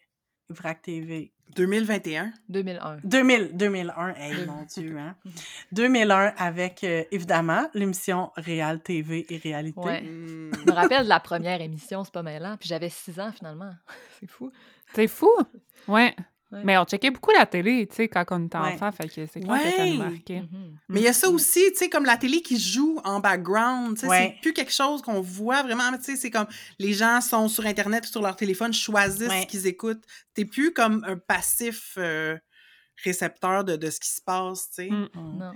VRAC 0.49 0.81
TV. 0.81 1.31
2021. 1.55 2.31
2001. 2.49 2.97
2000, 3.03 3.49
2001, 3.53 4.13
hey, 4.15 4.45
mon 4.47 4.63
Dieu, 4.75 4.97
hein. 4.97 5.15
2001 5.71 6.33
avec, 6.37 6.83
euh, 6.83 7.03
évidemment, 7.11 7.69
l'émission 7.75 8.31
Réal 8.37 8.81
TV 8.81 9.25
et 9.29 9.37
Réalité. 9.37 9.79
Ouais. 9.79 10.01
Mm. 10.01 10.51
Je 10.55 10.65
me 10.65 10.71
rappelle 10.71 11.03
de 11.03 11.09
la 11.09 11.19
première 11.19 11.61
émission, 11.61 12.03
c'est 12.03 12.13
pas 12.13 12.23
mêlant. 12.23 12.55
Puis 12.57 12.69
j'avais 12.69 12.89
6 12.89 13.19
ans 13.19 13.31
finalement. 13.31 13.71
c'est 14.19 14.29
fou. 14.29 14.51
C'est 14.95 15.07
fou! 15.07 15.29
Ouais. 15.87 16.15
Ouais. 16.53 16.61
Mais 16.63 16.77
on 16.77 16.85
checkait 16.85 17.09
beaucoup 17.11 17.31
la 17.31 17.45
télé, 17.45 17.87
tu 17.87 17.95
sais, 17.95 18.07
quand 18.07 18.23
on 18.31 18.45
était 18.45 18.57
Ouais. 18.57 18.73
enfant, 18.73 18.91
fait 18.91 19.07
que 19.07 19.25
c'est 19.25 19.39
clair 19.39 19.59
que 19.63 19.71
ça 19.75 19.85
nous 19.85 19.97
marquait. 19.97 20.41
Mhm. 20.41 20.77
Mais 20.89 20.99
il 20.99 21.03
y 21.03 21.07
a 21.07 21.13
ça 21.13 21.29
aussi, 21.29 21.61
tu 21.71 21.77
sais, 21.77 21.89
comme 21.89 22.05
la 22.05 22.17
télé 22.17 22.41
qui 22.41 22.59
joue 22.59 22.99
en 23.03 23.19
background, 23.19 23.95
tu 23.95 24.01
sais, 24.01 24.07
Ouais. 24.07 24.33
c'est 24.35 24.41
plus 24.41 24.53
quelque 24.53 24.71
chose 24.73 25.01
qu'on 25.01 25.21
voit 25.21 25.63
vraiment, 25.63 25.91
tu 25.97 26.03
sais, 26.03 26.15
c'est 26.15 26.29
comme 26.31 26.47
les 26.79 26.93
gens 26.93 27.19
sont 27.21 27.47
sur 27.47 27.65
Internet 27.65 28.05
ou 28.05 28.07
sur 28.11 28.21
leur 28.21 28.35
téléphone, 28.35 28.71
choisissent 28.73 29.27
Ouais. 29.29 29.41
ce 29.41 29.47
qu'ils 29.47 29.67
écoutent. 29.67 30.03
T'es 30.33 30.45
plus 30.45 30.71
comme 30.73 31.03
un 31.07 31.17
passif 31.17 31.95
euh, 31.97 32.37
récepteur 33.03 33.63
de, 33.63 33.75
de 33.75 33.89
ce 33.89 33.99
qui 33.99 34.09
se 34.09 34.21
passe, 34.21 34.69
tu 34.69 34.75
sais. 34.83 34.89
Mm. 34.89 35.09
Mm. 35.15 35.37
Non. 35.39 35.51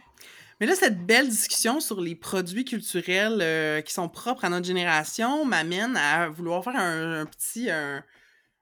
Mais 0.60 0.66
là, 0.66 0.74
cette 0.74 1.06
belle 1.06 1.30
discussion 1.30 1.80
sur 1.80 2.02
les 2.02 2.16
produits 2.16 2.66
culturels 2.66 3.38
euh, 3.42 3.82
qui 3.82 3.94
sont 3.94 4.10
propres 4.10 4.44
à 4.44 4.50
notre 4.50 4.66
génération 4.66 5.46
m'amène 5.46 5.96
à 5.96 6.30
vouloir 6.30 6.64
faire 6.64 6.76
un, 6.76 7.22
un 7.22 7.26
petit, 7.28 7.70
un, 7.70 8.04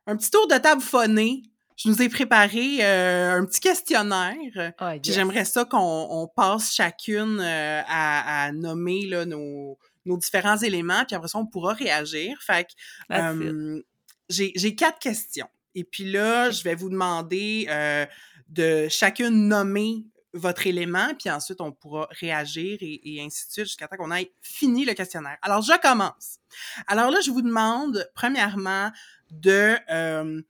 un 0.06 0.17
petit 0.17 0.30
tour 0.30 0.45
de 0.50 0.56
table 0.58 0.82
phoné. 0.82 1.43
Je 1.77 1.89
nous 1.89 2.01
ai 2.01 2.09
préparé 2.09 2.77
euh, 2.85 3.38
un 3.38 3.45
petit 3.45 3.59
questionnaire. 3.59 4.35
Yes. 4.81 4.99
j'aimerais 5.03 5.45
ça 5.45 5.65
qu'on 5.65 6.07
on 6.09 6.27
passe 6.27 6.73
chacune 6.73 7.39
euh, 7.41 7.81
à, 7.88 8.45
à 8.45 8.51
nommer 8.51 9.05
là, 9.07 9.25
nos, 9.25 9.77
nos 10.05 10.17
différents 10.17 10.57
éléments, 10.57 11.03
puis 11.05 11.15
après 11.15 11.27
ça, 11.27 11.38
on 11.38 11.45
pourra 11.45 11.73
réagir. 11.73 12.38
Fait 12.41 12.67
euh, 13.11 13.81
j'ai 14.29 14.51
j'ai 14.55 14.75
quatre 14.75 14.99
questions. 14.99 15.49
Et 15.73 15.83
puis 15.83 16.09
là, 16.09 16.49
je 16.51 16.63
vais 16.63 16.75
vous 16.75 16.89
demander 16.89 17.67
euh, 17.69 18.05
de 18.47 18.88
chacune 18.89 19.47
nommer 19.47 20.05
votre 20.33 20.67
élément, 20.67 21.13
puis 21.17 21.29
ensuite 21.29 21.61
on 21.61 21.71
pourra 21.71 22.07
réagir 22.11 22.77
et, 22.81 23.01
et 23.03 23.21
ainsi 23.21 23.47
de 23.47 23.51
suite 23.51 23.65
jusqu'à 23.65 23.88
temps 23.88 23.95
qu'on 23.97 24.11
ait 24.11 24.31
fini 24.41 24.85
le 24.85 24.93
questionnaire. 24.93 25.38
Alors, 25.41 25.61
je 25.61 25.77
commence. 25.81 26.39
Alors 26.88 27.09
là, 27.11 27.19
je 27.21 27.31
vous 27.31 27.41
demande, 27.41 28.09
premièrement, 28.15 28.91
de 29.31 29.75
euh, 29.89 30.41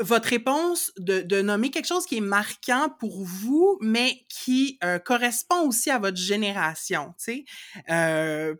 votre 0.00 0.28
réponse, 0.28 0.92
de, 0.98 1.20
de, 1.20 1.42
nommer 1.42 1.70
quelque 1.70 1.86
chose 1.86 2.06
qui 2.06 2.16
est 2.18 2.22
marquant 2.22 2.88
pour 2.98 3.24
vous, 3.24 3.78
mais 3.80 4.24
qui 4.28 4.78
euh, 4.84 4.98
correspond 4.98 5.66
aussi 5.66 5.90
à 5.90 5.98
votre 5.98 6.16
génération, 6.16 7.14
tu 7.18 7.24
sais. 7.24 7.44
Euh, 7.90 8.54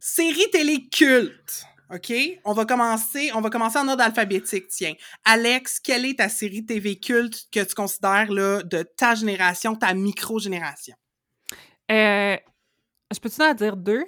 série 0.00 0.50
télé 0.50 0.88
culte. 0.88 1.66
OK? 1.90 2.12
On 2.44 2.52
va 2.52 2.64
commencer, 2.64 3.30
on 3.34 3.40
va 3.40 3.50
commencer 3.50 3.78
en 3.78 3.88
ordre 3.88 4.02
alphabétique, 4.02 4.68
tiens. 4.68 4.94
Alex, 5.24 5.80
quelle 5.80 6.06
est 6.06 6.18
ta 6.18 6.28
série 6.28 6.64
TV 6.64 6.98
culte 6.98 7.46
que 7.52 7.60
tu 7.60 7.74
considères 7.74 8.32
là, 8.32 8.62
de 8.62 8.82
ta 8.82 9.14
génération, 9.14 9.76
ta 9.76 9.94
micro-génération? 9.94 10.96
Euh, 11.90 12.36
je 13.12 13.18
peux-tu 13.20 13.42
en 13.42 13.54
dire 13.54 13.76
deux? 13.76 14.04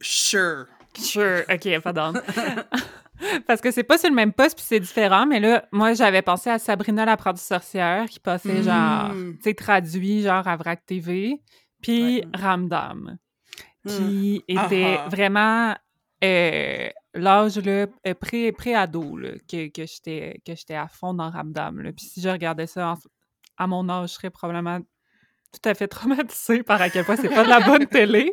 Sure. 0.00 0.66
Sure. 0.98 1.44
OK, 1.48 1.80
pardon. 1.82 2.14
Parce 3.46 3.60
que 3.60 3.70
c'est 3.70 3.82
pas 3.84 3.98
sur 3.98 4.08
le 4.10 4.14
même 4.14 4.32
poste, 4.32 4.56
puis 4.56 4.64
c'est 4.66 4.80
différent, 4.80 5.26
mais 5.26 5.40
là, 5.40 5.64
moi, 5.72 5.94
j'avais 5.94 6.22
pensé 6.22 6.50
à 6.50 6.58
Sabrina 6.58 7.04
l'apprentie 7.04 7.44
sorcière, 7.44 8.06
qui 8.08 8.20
passait 8.20 8.62
genre, 8.62 9.10
Mm. 9.14 9.36
tu 9.36 9.42
sais, 9.42 9.54
traduit 9.54 10.22
genre 10.22 10.46
à 10.46 10.56
VRAC 10.56 10.84
TV, 10.86 11.40
puis 11.82 12.16
Ouais. 12.16 12.24
Ramdam, 12.34 13.16
Mm. 13.84 13.88
qui 13.90 14.44
était 14.48 14.96
Ah 14.98 15.02
ah. 15.04 15.08
vraiment 15.08 15.76
euh, 16.24 16.88
l'âge 17.14 17.58
là, 17.58 17.86
euh, 18.06 18.14
pré- 18.14 18.50
pré-ado 18.52 19.16
là, 19.18 19.32
que, 19.50 19.68
que 19.68 19.86
j'étais 19.86 20.40
que 20.46 20.54
j'étais 20.54 20.74
à 20.74 20.88
fond 20.88 21.12
dans 21.14 21.28
Ramdam. 21.30 21.80
Là. 21.82 21.92
Puis 21.92 22.06
si 22.06 22.20
je 22.22 22.28
regardais 22.30 22.66
ça 22.66 22.92
en- 22.92 22.98
à 23.58 23.66
mon 23.66 23.86
âge, 23.90 24.08
je 24.10 24.14
serais 24.14 24.30
probablement 24.30 24.80
tout 24.80 25.68
à 25.68 25.74
fait 25.74 25.88
traumatisée 26.32 26.62
par 26.62 26.80
à 26.80 26.88
quel 26.90 27.04
point 27.04 27.16
c'est 27.16 27.28
pas 27.28 27.44
de 27.44 27.48
la 27.50 27.60
bonne 27.60 27.86
télé. 27.86 28.32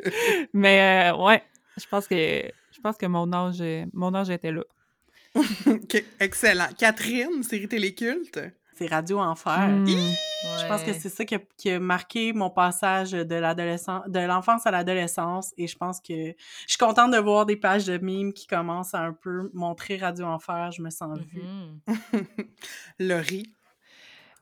Mais 0.54 1.12
euh, 1.12 1.18
ouais, 1.24 1.44
je 1.78 1.86
pense 1.88 2.08
que 2.08 2.16
je 2.16 2.80
pense 2.82 2.98
que 2.98 3.06
mon 3.06 3.32
âge 3.34 3.62
mon 3.94 4.16
âge 4.16 4.30
était 4.30 4.52
là. 4.54 4.64
OK, 5.68 6.04
excellent. 6.20 6.70
Catherine, 6.78 7.44
série 7.44 7.68
télé 7.68 7.94
culte? 7.94 8.40
C'est 8.76 8.88
Radio 8.88 9.20
Enfer. 9.20 9.68
Mm. 9.68 9.86
Je 9.88 10.68
pense 10.68 10.84
que 10.84 10.94
c'est 10.94 11.10
ça 11.10 11.26
qui 11.26 11.36
a, 11.36 11.40
qui 11.58 11.70
a 11.72 11.80
marqué 11.80 12.34
mon 12.34 12.50
passage 12.50 13.12
de 13.12 13.36
l'adolescence, 13.36 14.04
de 14.08 14.20
l'enfance 14.20 14.66
à 14.66 14.72
l'adolescence. 14.72 15.54
Et 15.58 15.68
je 15.68 15.78
pense 15.78 16.00
que 16.00 16.14
je 16.14 16.34
suis 16.68 16.78
contente 16.78 17.12
de 17.12 17.18
voir 17.18 17.46
des 17.46 17.56
pages 17.56 17.86
de 17.86 17.98
mimes 17.98 18.34
qui 18.34 18.48
commencent 18.48 18.94
à 18.94 19.00
un 19.00 19.14
peu 19.14 19.50
montrer 19.54 19.98
Radio 19.98 20.26
Enfer. 20.26 20.72
Je 20.72 20.82
me 20.82 20.90
sens 20.90 21.20
vue. 21.20 21.44
Mhm. 21.44 22.26
Laurie? 23.00 23.54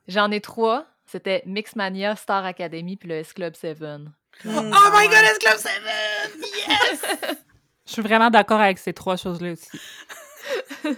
J'en 0.07 0.31
ai 0.31 0.41
trois. 0.41 0.87
C'était 1.05 1.43
Mixmania, 1.45 2.15
Star 2.15 2.45
Academy 2.45 2.95
puis 2.95 3.09
le 3.09 3.15
S-Club 3.15 3.55
7. 3.55 3.81
Mm. 3.81 4.13
Oh 4.45 4.49
my 4.93 5.07
god, 5.07 5.25
it's 5.25 5.39
Club 5.39 5.57
7! 5.57 5.71
Yes! 6.67 7.01
Je 7.85 7.91
suis 7.91 8.01
vraiment 8.01 8.29
d'accord 8.29 8.61
avec 8.61 8.77
ces 8.77 8.93
trois 8.93 9.17
choses-là 9.17 9.51
aussi. 9.51 9.77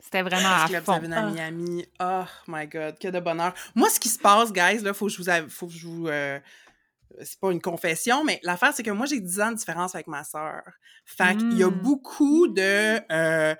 C'était 0.00 0.22
vraiment 0.22 0.48
à 0.48 0.68
fond. 0.82 1.00
7 1.00 1.12
à 1.12 1.26
Miami. 1.30 1.86
Oh 2.00 2.24
my 2.48 2.66
god, 2.66 2.98
que 2.98 3.08
de 3.08 3.20
bonheur. 3.20 3.54
Moi, 3.74 3.88
ce 3.90 3.98
qui 4.00 4.08
se 4.08 4.18
passe, 4.18 4.52
guys, 4.52 4.78
là, 4.82 4.92
faut 4.94 5.06
que 5.06 5.12
je 5.12 5.18
vous... 5.22 5.48
Faut 5.48 5.66
que 5.66 5.72
je 5.72 5.86
vous 5.86 6.08
euh, 6.08 6.38
C'est 7.22 7.38
pas 7.40 7.50
une 7.52 7.60
confession, 7.60 8.24
mais 8.24 8.40
l'affaire, 8.42 8.72
c'est 8.74 8.82
que 8.82 8.90
moi, 8.90 9.06
j'ai 9.06 9.20
10 9.20 9.40
ans 9.40 9.50
de 9.52 9.56
différence 9.56 9.94
avec 9.94 10.06
ma 10.06 10.24
sœur. 10.24 10.62
Fait 11.04 11.36
qu'il 11.36 11.58
y 11.58 11.62
a 11.62 11.68
Mm. 11.70 11.82
beaucoup 11.82 12.48
de... 12.48 13.00
euh, 13.12 13.54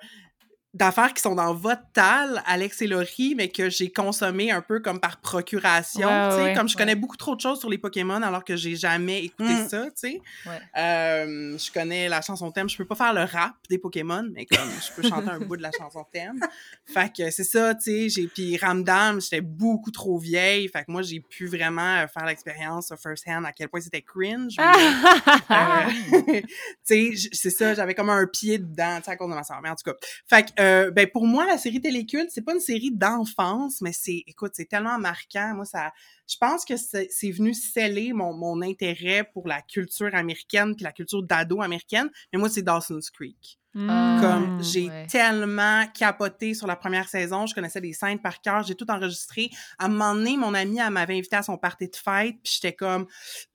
d'affaires 0.73 1.13
qui 1.13 1.21
sont 1.21 1.35
dans 1.35 1.53
votre 1.53 1.83
tal, 1.93 2.41
Alex 2.47 2.81
et 2.81 2.87
Laurie, 2.87 3.35
mais 3.37 3.49
que 3.49 3.69
j'ai 3.69 3.91
consommé 3.91 4.51
un 4.51 4.61
peu 4.61 4.79
comme 4.79 4.99
par 4.99 5.17
procuration, 5.21 6.07
Ouais, 6.07 6.29
tu 6.29 6.35
sais, 6.35 6.43
ouais, 6.43 6.53
comme 6.55 6.67
je 6.67 6.75
connais 6.75 6.93
ouais. 6.93 6.99
beaucoup 6.99 7.17
trop 7.17 7.35
de 7.35 7.41
choses 7.41 7.59
sur 7.59 7.69
les 7.69 7.77
Pokémon 7.77 8.21
alors 8.23 8.43
que 8.43 8.55
j'ai 8.55 8.75
jamais 8.75 9.23
écouté 9.23 9.53
Mm. 9.53 9.67
ça, 9.69 9.85
tu 9.85 9.91
sais. 9.95 10.21
Ouais. 10.45 10.59
Euh, 10.77 11.57
je 11.57 11.71
connais 11.71 12.09
la 12.09 12.21
chanson 12.21 12.51
thème. 12.51 12.67
Je 12.69 12.77
peux 12.77 12.85
pas 12.85 12.95
faire 12.95 13.13
le 13.13 13.21
rap 13.23 13.55
des 13.69 13.77
Pokémon, 13.77 14.27
mais 14.33 14.45
comme 14.45 14.59
je 14.81 14.91
peux 15.01 15.07
chanter 15.07 15.29
un 15.29 15.39
bout 15.39 15.57
de 15.57 15.61
la 15.61 15.71
chanson 15.77 16.05
thème. 16.11 16.39
Fait 16.85 17.11
que 17.15 17.29
c'est 17.29 17.43
ça, 17.43 17.75
tu 17.75 17.81
sais. 17.83 18.09
J'ai 18.09 18.27
puis 18.27 18.57
Ramdam, 18.57 19.21
j'étais 19.21 19.41
beaucoup 19.41 19.91
trop 19.91 20.17
vieille. 20.17 20.67
Fait 20.69 20.83
que 20.83 20.91
moi, 20.91 21.01
j'ai 21.03 21.19
pu 21.19 21.45
vraiment 21.47 21.97
euh, 21.97 22.07
faire 22.07 22.25
l'expérience 22.25 22.91
first 23.01 23.27
hand 23.27 23.45
à 23.45 23.51
quel 23.51 23.69
point 23.69 23.81
c'était 23.81 24.01
cringe. 24.01 24.55
euh, 25.51 26.41
tu 26.87 27.17
sais, 27.17 27.29
c'est 27.31 27.49
ça, 27.49 27.73
j'avais 27.73 27.93
comme 27.93 28.09
un 28.09 28.25
pied 28.27 28.57
dedans, 28.57 28.97
tu 28.97 29.03
sais, 29.05 29.11
à 29.11 29.15
cause 29.17 29.29
de 29.29 29.35
ma 29.35 29.43
soeur. 29.43 29.59
Mais 29.61 29.69
en 29.69 29.75
tout 29.75 29.83
cas, 29.91 29.95
fait 30.27 30.45
que, 30.47 30.62
euh, 30.63 30.91
ben, 30.91 31.07
pour 31.11 31.25
moi, 31.27 31.45
la 31.45 31.57
série 31.57 31.81
Téléculte, 31.81 32.29
c'est 32.31 32.41
pas 32.41 32.53
une 32.53 32.59
série 32.59 32.91
d'enfance, 32.91 33.81
mais 33.81 33.91
c'est, 33.93 34.23
écoute, 34.27 34.51
c'est 34.55 34.65
tellement 34.65 34.97
marquant. 34.99 35.53
Moi, 35.55 35.65
ça, 35.65 35.91
je 36.27 36.37
pense 36.39 36.65
que 36.65 36.75
c'est 36.77 37.31
venu 37.31 37.53
sceller 37.53 38.13
mon, 38.13 38.33
mon 38.33 38.61
intérêt 38.61 39.23
pour 39.33 39.47
la 39.47 39.61
culture 39.61 40.13
américaine 40.13 40.75
puis 40.75 40.83
la 40.83 40.91
culture 40.91 41.23
d'ado 41.23 41.61
américaine. 41.61 42.09
Mais 42.31 42.39
moi, 42.39 42.49
c'est 42.49 42.61
Dawson's 42.61 43.09
Creek. 43.09 43.59
Mm. 43.75 44.21
Comme 44.21 44.63
j'ai 44.63 44.87
ouais. 44.87 45.07
tellement 45.07 45.87
capoté 45.97 46.53
sur 46.53 46.67
la 46.67 46.75
première 46.75 47.09
saison, 47.09 47.47
je 47.47 47.55
connaissais 47.55 47.81
des 47.81 47.93
scènes 47.93 48.19
par 48.19 48.39
cœur, 48.39 48.61
j'ai 48.63 48.75
tout 48.75 48.89
enregistré. 48.89 49.49
À 49.79 49.85
un 49.85 49.87
moment 49.87 50.13
donné, 50.13 50.37
mon 50.37 50.53
amie 50.53 50.77
elle 50.77 50.91
m'avait 50.91 51.17
invité 51.17 51.37
à 51.37 51.43
son 51.43 51.57
party 51.57 51.87
de 51.87 51.95
fête, 51.95 52.35
puis 52.43 52.53
j'étais 52.53 52.73
comme 52.73 53.07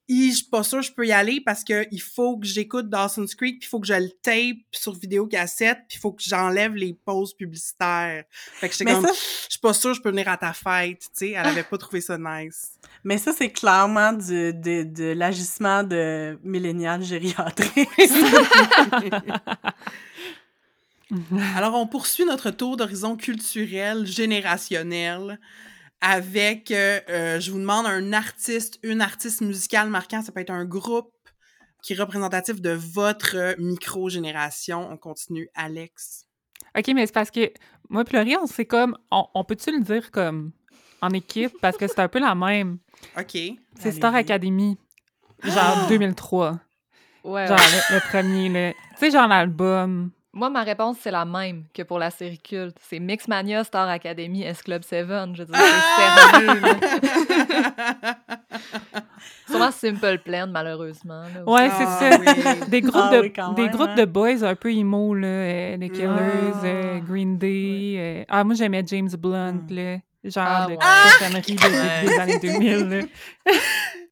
je 0.09 0.33
suis 0.33 0.46
pas 0.50 0.62
sûre 0.62 0.81
que 0.81 0.87
je 0.87 0.92
peux 0.92 1.07
y 1.07 1.12
aller 1.12 1.40
parce 1.40 1.62
que 1.62 1.87
il 1.90 2.00
faut 2.00 2.38
que 2.38 2.46
j'écoute 2.46 2.88
Dawson's 2.88 3.35
Creek, 3.35 3.61
puis 3.61 3.66
il 3.66 3.68
faut 3.68 3.78
que 3.78 3.87
je 3.87 3.94
le 3.94 4.11
tape 4.22 4.57
sur 4.72 4.94
vidéocassette, 4.94 5.78
puis 5.88 5.98
il 5.98 6.00
faut 6.00 6.12
que 6.12 6.22
j'enlève 6.24 6.74
les 6.74 6.94
pauses 6.94 7.35
publicitaires. 7.35 8.24
Fait 8.31 8.68
que 8.68 8.74
j'étais 8.74 8.90
comme 8.90 9.07
ça, 9.07 9.12
je 9.12 9.50
suis 9.50 9.61
pas 9.61 9.74
sûre 9.74 9.90
que 9.90 9.98
je 9.98 10.02
peux 10.02 10.11
venir 10.11 10.28
à 10.28 10.37
ta 10.37 10.52
fête, 10.52 11.00
tu 11.00 11.09
sais, 11.12 11.31
elle 11.31 11.46
avait 11.46 11.62
pas 11.62 11.78
trouvé 11.78 12.00
ça 12.00 12.16
nice. 12.18 12.58
Mais 13.05 13.18
ça, 13.18 13.33
c'est 13.33 13.51
clairement 13.51 14.12
du, 14.12 14.53
de, 14.53 14.83
de 14.83 15.12
l'agissement 15.12 15.83
de 15.83 16.38
millénial 16.42 17.03
gériatrique. 17.03 17.88
Alors, 21.57 21.75
on 21.75 21.87
poursuit 21.87 22.27
notre 22.27 22.51
tour 22.51 22.77
d'horizon 22.77 23.16
culturel, 23.16 24.05
générationnel, 24.05 25.40
avec, 26.01 26.71
euh, 26.71 27.01
euh, 27.09 27.40
je 27.40 27.51
vous 27.51 27.59
demande 27.59 27.87
un 27.87 28.12
artiste, 28.12 28.79
une 28.83 29.01
artiste 29.01 29.40
musicale 29.40 29.88
marquant, 29.88 30.23
ça 30.23 30.33
peut 30.33 30.40
être 30.40 30.51
un 30.51 30.64
groupe 30.64 31.12
qui 31.83 31.94
est 31.94 31.97
représentatif 31.97 32.61
de 32.61 32.71
votre 32.71 33.55
micro-génération. 33.59 34.88
On 34.90 34.97
continue, 34.97 35.49
Alex. 35.55 36.27
OK, 36.77 36.88
mais 36.94 37.07
c'est 37.07 37.14
parce 37.14 37.31
que 37.31 37.53
moi 37.88 38.05
et 38.07 38.16
Laurie, 38.16 38.37
on 38.37 38.47
c'est 38.47 38.66
comme... 38.66 38.97
On, 39.11 39.27
on 39.35 39.44
peut-tu 39.44 39.73
le 39.73 39.83
dire 39.83 40.11
comme 40.11 40.53
en 41.01 41.11
équipe? 41.11 41.53
Parce 41.61 41.77
que 41.77 41.87
c'est 41.87 42.01
un 42.01 42.09
peu 42.09 42.19
la 42.21 42.35
même. 42.35 42.79
OK. 43.19 43.37
C'est 43.79 43.93
Star. 43.93 44.15
Academy, 44.15 44.77
genre 45.45 45.87
2003. 45.89 46.59
Ouais, 47.25 47.47
Genre 47.47 47.57
ouais. 47.59 47.65
le, 47.91 47.95
le 47.97 48.01
premier, 48.11 48.49
là. 48.49 48.73
Tu 48.73 48.79
sais, 48.97 49.11
genre 49.11 49.29
l'album. 49.29 50.11
Moi, 50.33 50.51
ma 50.51 50.63
réponse, 50.63 50.99
c'est 51.01 51.11
la 51.11 51.25
même 51.25 51.65
que 51.75 51.83
pour 51.83 51.99
la 51.99 52.11
série 52.11 52.39
culte. 52.39 52.77
C'est 52.81 53.01
Mixmania, 53.01 53.65
Star 53.65 53.89
Academy, 53.89 54.43
S-Club 54.45 54.83
7. 54.85 55.07
Je 55.35 55.43
veux 55.43 55.47
dire, 55.47 55.57
c'est 55.57 56.41
sérieux, 56.41 56.61
là. 56.61 56.75
Sûrement 59.49 59.71
Simple 59.71 60.19
Plan, 60.25 60.47
malheureusement. 60.47 61.23
là. 61.35 61.45
Ouais, 61.47 61.71
c'est 61.71 61.85
Ah, 61.87 61.99
ça. 61.99 62.19
oui. 62.21 62.69
Des 62.69 62.81
groupes, 62.83 62.95
Ah 63.05 63.11
de, 63.17 63.21
oui, 63.23 63.33
des 63.57 63.63
même, 63.63 63.71
groupes 63.73 63.89
hein. 63.91 63.95
de 63.97 64.05
boys 64.05 64.45
un 64.45 64.55
peu 64.55 64.73
emo, 64.73 65.15
là. 65.15 65.27
euh, 65.27 65.77
les 65.77 65.89
Killers, 65.89 66.09
Ah. 66.09 66.65
euh, 66.65 66.99
Green 67.01 67.39
Day. 67.39 67.95
euh, 67.99 68.25
Ah, 68.29 68.45
moi, 68.45 68.55
j'aimais 68.55 68.85
James 68.87 69.09
Blunt, 69.19 69.53
Mm. 69.69 69.75
là. 69.75 69.97
Genre 70.31 70.45
Ah, 70.47 70.67
de 70.67 70.73
ouais. 70.73 70.79
cochonnerie 70.79 71.55
de- 71.57 72.07
des 72.09 72.19
années 72.19 72.38
2000, 72.38 72.88
là. 72.88 73.05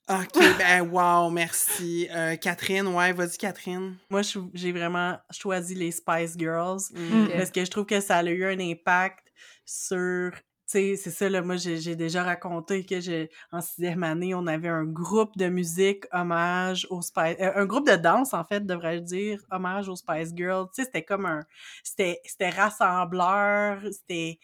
OK, 0.09 0.38
ben 0.59 0.83
wow, 0.88 1.31
merci. 1.31 2.07
Euh, 2.12 2.37
Catherine, 2.37 2.87
ouais, 2.87 3.12
vas-y, 3.12 3.37
Catherine. 3.38 3.96
Moi, 4.09 4.22
j'ai 4.55 4.70
vraiment 4.70 5.18
choisi 5.33 5.74
les 5.74 5.90
Spice 5.90 6.35
Girls 6.38 6.79
Mm. 6.92 7.24
Ok. 7.24 7.33
parce 7.37 7.50
que 7.50 7.64
je 7.64 7.70
trouve 7.70 7.87
que 7.87 8.00
ça 8.00 8.18
a 8.18 8.22
eu 8.24 8.44
un 8.44 8.61
impact 8.61 9.26
sur... 9.64 10.31
Tu 10.68 10.72
sais, 10.72 10.96
c'est 10.96 11.11
ça, 11.11 11.29
là, 11.29 11.42
moi, 11.42 11.57
j'ai 11.57 11.76
j'ai 11.79 11.94
déjà 11.94 12.24
raconté 12.24 12.85
que 12.85 13.00
j'ai 13.00 13.31
en 13.52 13.61
sixième 13.61 14.02
année, 14.02 14.35
on 14.35 14.48
avait 14.48 14.68
un 14.68 14.83
groupe 14.85 15.37
de 15.37 15.46
musique 15.48 16.05
hommage 16.12 16.87
aux 16.90 17.02
Spice... 17.02 17.37
euh, 17.40 17.52
un 17.55 17.66
groupe 17.66 17.88
de 17.88 17.94
danse, 17.94 18.35
en 18.35 18.42
fait, 18.44 18.66
devrais-je 18.66 19.02
dire, 19.02 19.40
hommage 19.52 19.88
aux 19.88 19.94
Spice 19.96 20.33
Girls. 20.37 20.66
Tu 20.74 20.83
sais, 20.83 20.85
c'était 20.87 21.05
comme 21.05 21.24
un... 21.26 21.44
C'était 21.85 22.20
c'était 22.24 22.50
rassembleur, 22.50 23.81
c'était... 23.92 24.38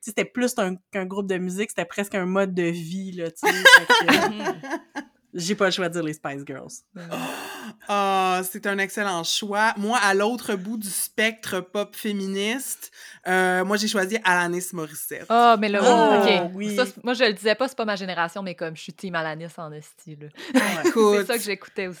C'était 0.00 0.24
plus 0.24 0.54
un- 0.58 0.76
qu'un 0.92 1.04
groupe 1.06 1.26
de 1.28 1.38
musique, 1.38 1.70
c'était 1.70 1.84
presque 1.84 2.14
un 2.14 2.26
mode 2.26 2.54
de 2.54 2.62
vie, 2.64 3.12
là, 3.12 3.30
tu 3.30 3.46
sais. 3.46 3.52
Fait 3.52 3.86
que, 4.06 4.14
euh, 4.14 4.52
J'ai 5.34 5.54
pas 5.54 5.70
choisi 5.70 6.00
les 6.02 6.14
Spice 6.14 6.42
Girls. 6.46 6.72
Ah, 7.88 8.42
c'est 8.50 8.66
un 8.66 8.78
excellent 8.78 9.24
choix. 9.24 9.72
Moi, 9.76 9.98
à 10.02 10.14
l'autre 10.14 10.54
bout 10.54 10.76
du 10.76 10.88
spectre 10.90 11.60
pop 11.60 11.94
féministe, 11.96 12.90
euh, 13.26 13.64
moi, 13.64 13.76
j'ai 13.76 13.88
choisi 13.88 14.18
Alanis 14.24 14.66
Morissette. 14.72 15.26
Ah, 15.28 15.56
mais 15.58 15.68
là, 15.68 15.80
Oh, 15.82 16.22
OK. 16.22 16.50
oui. 16.54 16.76
Ça, 16.76 16.86
c'est- 16.86 17.02
moi, 17.04 17.14
je 17.14 17.24
le 17.24 17.32
disais 17.32 17.54
pas, 17.54 17.68
c'est 17.68 17.76
pas 17.76 17.84
ma 17.84 17.96
génération, 17.96 18.42
mais 18.42 18.54
comme 18.54 18.76
je 18.76 18.82
suis 18.82 18.92
team 18.92 19.14
Alanis 19.14 19.46
en 19.56 19.72
esti, 19.72 20.16
là. 20.16 20.28
C'est 20.84 21.26
ça 21.26 21.36
que 21.38 21.42
j'écoutais 21.44 21.86
aussi. 21.88 21.98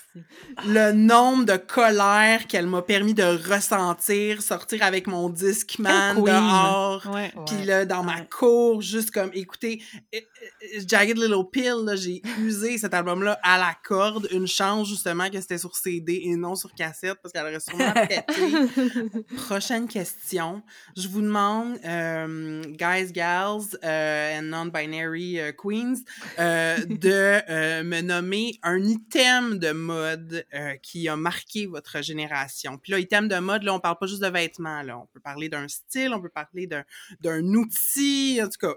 le 0.66 0.92
nombre 0.92 1.44
de 1.44 1.56
colère 1.56 2.46
qu'elle 2.46 2.66
m'a 2.66 2.82
permis 2.82 3.14
de 3.14 3.22
ressentir, 3.52 4.42
sortir 4.42 4.82
avec 4.82 5.06
mon 5.06 5.28
Discman 5.28 6.14
dehors. 6.22 7.02
Puis 7.46 7.56
Ouais. 7.56 7.64
là, 7.64 7.84
dans 7.84 8.02
ma 8.02 8.16
Ouais. 8.16 8.28
cour, 8.30 8.80
juste 8.82 9.10
comme, 9.10 9.30
écoutez, 9.34 9.82
euh, 10.14 10.18
euh, 10.18 10.80
Jagged 10.86 11.16
Little 11.18 11.44
Pill, 11.50 11.74
là, 11.84 11.96
j'ai 11.96 12.22
usé 12.40 12.78
cet 12.78 12.94
album-là 12.94 13.38
à 13.42 13.58
la 13.58 13.74
corde. 13.86 14.28
Une 14.30 14.46
chance, 14.46 14.88
justement, 14.88 15.28
que 15.30 15.40
c'était 15.48 15.58
sur 15.58 15.76
CD 15.76 16.20
et 16.24 16.36
non 16.36 16.54
sur 16.54 16.74
cassette, 16.74 17.16
parce 17.22 17.32
qu'elle 17.32 17.46
aurait 17.46 17.60
sûrement 17.60 17.92
pété. 17.94 19.24
Prochaine 19.36 19.88
question. 19.88 20.62
Je 20.94 21.08
vous 21.08 21.22
demande, 21.22 21.78
euh, 21.86 22.62
guys, 22.64 23.12
gals, 23.12 23.78
euh, 23.82 24.38
and 24.38 24.42
non-binary 24.42 25.40
euh, 25.40 25.52
queens, 25.52 26.02
euh, 26.38 26.76
de 26.86 27.40
euh, 27.48 27.82
me 27.82 28.02
nommer 28.02 28.58
un 28.62 28.82
item 28.84 29.58
de 29.58 29.72
mode 29.72 30.44
euh, 30.52 30.76
qui 30.82 31.08
a 31.08 31.16
marqué 31.16 31.64
votre 31.64 32.02
génération. 32.02 32.76
Puis 32.76 32.92
là, 32.92 32.98
item 32.98 33.28
de 33.28 33.38
mode, 33.38 33.62
là, 33.62 33.72
on 33.72 33.80
parle 33.80 33.96
pas 33.98 34.06
juste 34.06 34.22
de 34.22 34.28
vêtements, 34.28 34.82
là. 34.82 34.98
On 34.98 35.06
peut 35.06 35.20
parler 35.20 35.48
d'un 35.48 35.66
style, 35.68 36.12
on 36.12 36.20
peut 36.20 36.28
parler 36.28 36.66
d'un 36.66 36.84
d'un 37.20 37.42
outil. 37.54 38.38
En 38.42 38.48
tout 38.48 38.58
cas, 38.60 38.74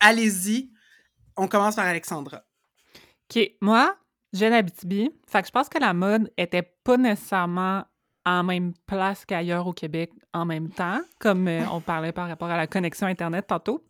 allez-y. 0.00 0.70
On 1.36 1.48
commence 1.48 1.76
par 1.76 1.86
Alexandra. 1.86 2.44
OK, 3.30 3.52
moi, 3.62 3.96
j'ai 4.32 4.48
l'Abitibi. 4.48 5.10
Fait 5.26 5.40
que 5.40 5.48
je 5.48 5.52
pense 5.52 5.68
que 5.68 5.78
la 5.78 5.92
mode 5.92 6.30
était 6.36 6.62
pas 6.84 6.96
nécessairement 6.96 7.84
en 8.26 8.44
même 8.44 8.74
place 8.86 9.24
qu'ailleurs 9.24 9.66
au 9.66 9.72
Québec 9.72 10.12
en 10.32 10.44
même 10.44 10.70
temps, 10.70 11.00
comme 11.18 11.48
euh, 11.48 11.62
on 11.72 11.80
parlait 11.80 12.12
par 12.12 12.28
rapport 12.28 12.50
à 12.50 12.56
la 12.56 12.66
connexion 12.66 13.06
Internet 13.06 13.46
tantôt. 13.46 13.84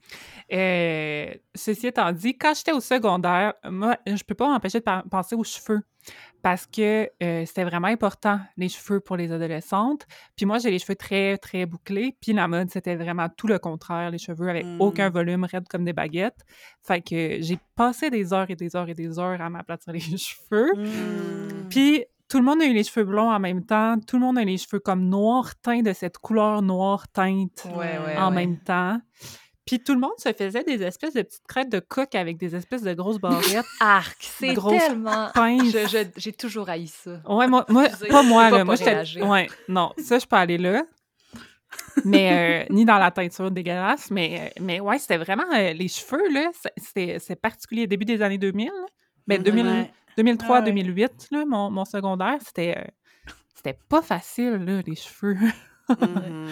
Euh, 0.53 1.35
ceci 1.55 1.89
étant 1.89 2.13
dit, 2.13 2.39
quand 2.39 2.55
j'étais 2.57 2.73
au 2.73 2.81
secondaire, 2.81 3.55
moi, 3.69 3.97
je 4.07 4.23
peux 4.23 4.35
pas 4.35 4.49
m'empêcher 4.49 4.81
de 4.81 5.09
penser 5.09 5.35
aux 5.35 5.45
cheveux 5.45 5.83
parce 6.43 6.67
que 6.67 7.09
euh, 7.23 7.45
c'était 7.45 7.65
vraiment 7.65 7.89
important, 7.89 8.41
les 8.57 8.69
cheveux 8.69 9.01
pour 9.01 9.17
les 9.17 9.31
adolescentes. 9.33 10.07
Puis 10.37 10.47
moi, 10.47 10.59
j'ai 10.59 10.71
les 10.71 10.79
cheveux 10.79 10.97
très, 10.97 11.37
très 11.39 11.67
bouclés. 11.67 12.17
Puis 12.21 12.33
la 12.33 12.49
mode, 12.49 12.71
c'était 12.71 12.97
vraiment 12.97 13.29
tout 13.29 13.47
le 13.47 13.59
contraire, 13.59 14.11
les 14.11 14.19
cheveux 14.19 14.49
avec 14.49 14.65
Mm. 14.65 14.81
aucun 14.81 15.11
volume, 15.11 15.45
raides 15.45 15.69
comme 15.69 15.85
des 15.85 15.93
baguettes. 15.93 16.41
Fait 16.83 17.03
que 17.03 17.41
j'ai 17.41 17.59
passé 17.77 18.09
des 18.11 18.33
heures 18.33 18.51
et 18.51 18.57
des 18.57 18.75
heures 18.77 18.89
et 18.89 18.95
des 18.95 19.19
heures 19.19 19.41
à 19.41 19.51
m'aplatir 19.51 19.93
les 19.93 20.01
cheveux. 20.01 20.73
Mm. 20.77 21.69
Puis 21.69 22.05
tout 22.29 22.39
le 22.39 22.45
monde 22.45 22.63
a 22.63 22.67
eu 22.67 22.73
les 22.73 22.85
cheveux 22.85 23.05
blonds 23.05 23.31
en 23.31 23.41
même 23.41 23.67
temps. 23.67 23.97
Tout 24.07 24.17
le 24.17 24.23
monde 24.25 24.39
a 24.39 24.43
eu 24.43 24.47
les 24.47 24.57
cheveux 24.59 24.79
comme 24.81 25.09
noir 25.09 25.55
teints 25.61 25.83
de 25.83 25.93
cette 25.93 26.19
couleur 26.19 26.63
noire 26.63 27.09
teinte 27.09 27.67
Ouais, 27.77 27.99
ouais, 28.07 28.17
en 28.17 28.29
ouais. 28.29 28.35
même 28.47 28.59
temps. 28.59 29.01
Puis 29.71 29.79
tout 29.79 29.95
le 29.95 30.01
monde 30.01 30.19
se 30.19 30.33
faisait 30.33 30.65
des 30.65 30.83
espèces 30.83 31.15
de 31.15 31.23
petites 31.23 31.47
crêtes 31.47 31.69
de 31.69 31.79
coq 31.79 32.13
avec 32.17 32.37
des 32.39 32.57
espèces 32.57 32.83
de 32.83 32.93
grosses 32.93 33.19
barrettes 33.21 33.65
Arc, 33.81 34.17
c'est 34.21 34.55
tellement... 34.57 35.31
J'ai 36.17 36.33
toujours 36.33 36.69
haï 36.69 36.89
ça. 36.89 37.21
Ouais, 37.29 37.47
moi, 37.47 37.65
pas 38.11 38.23
moi, 38.25 38.51
là. 38.51 38.59
pas 38.59 38.65
Moi, 38.65 38.75
j'étais. 38.75 39.23
Ouais, 39.23 39.49
non, 39.69 39.93
ça, 39.97 40.19
je 40.19 40.27
peux 40.27 40.35
aller 40.35 40.59
là. 40.59 40.83
Mais 42.05 42.65
euh, 42.67 42.67
ni 42.75 42.85
dans 42.85 42.99
la 42.99 43.13
teinture 43.13 43.49
dégueulasse. 43.53 44.11
Mais, 44.11 44.41
euh, 44.57 44.61
mais 44.61 44.81
ouais, 44.81 44.99
c'était 44.99 45.19
vraiment. 45.19 45.45
euh, 45.55 45.73
les 45.73 45.87
cheveux, 45.87 46.29
là, 46.33 46.51
c'est- 46.53 46.73
c'était 46.77 47.19
c'est 47.21 47.37
particulier. 47.37 47.87
Début 47.87 48.05
des 48.05 48.23
années 48.23 48.39
2000. 48.39 48.67
là. 48.67 48.73
Ben, 49.29 49.39
Mhm. 49.39 49.45
2000 49.45 49.67
Ouais. 49.67 49.93
2003, 50.17 50.57
Ah 50.57 50.59
ouais. 50.61 50.65
2008, 50.67 51.29
là, 51.31 51.45
mon, 51.47 51.71
mon 51.71 51.85
secondaire, 51.85 52.39
c'était. 52.45 52.75
euh, 52.77 53.33
c'était 53.55 53.79
pas 53.89 54.03
facile, 54.03 54.65
là, 54.65 54.83
les 54.85 54.97
cheveux. 54.97 55.37
Mhm. 55.91 56.49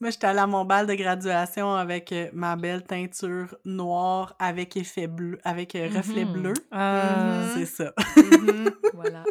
Moi, 0.00 0.10
j'étais 0.10 0.26
allée 0.26 0.38
à 0.38 0.46
mon 0.46 0.64
bal 0.64 0.86
de 0.86 0.94
graduation 0.94 1.74
avec 1.74 2.10
euh, 2.12 2.28
ma 2.32 2.56
belle 2.56 2.82
teinture 2.84 3.54
noire 3.66 4.34
avec 4.38 4.76
effet 4.76 5.06
bleu, 5.06 5.38
avec 5.44 5.74
euh, 5.74 5.88
reflet 5.94 6.24
Mhm. 6.24 6.32
bleu. 6.32 6.54
Euh, 6.72 7.44
Mhm. 7.44 7.50
C'est 7.54 7.66
ça. 7.66 7.92
Mhm. 8.16 8.70
Voilà. 8.94 9.24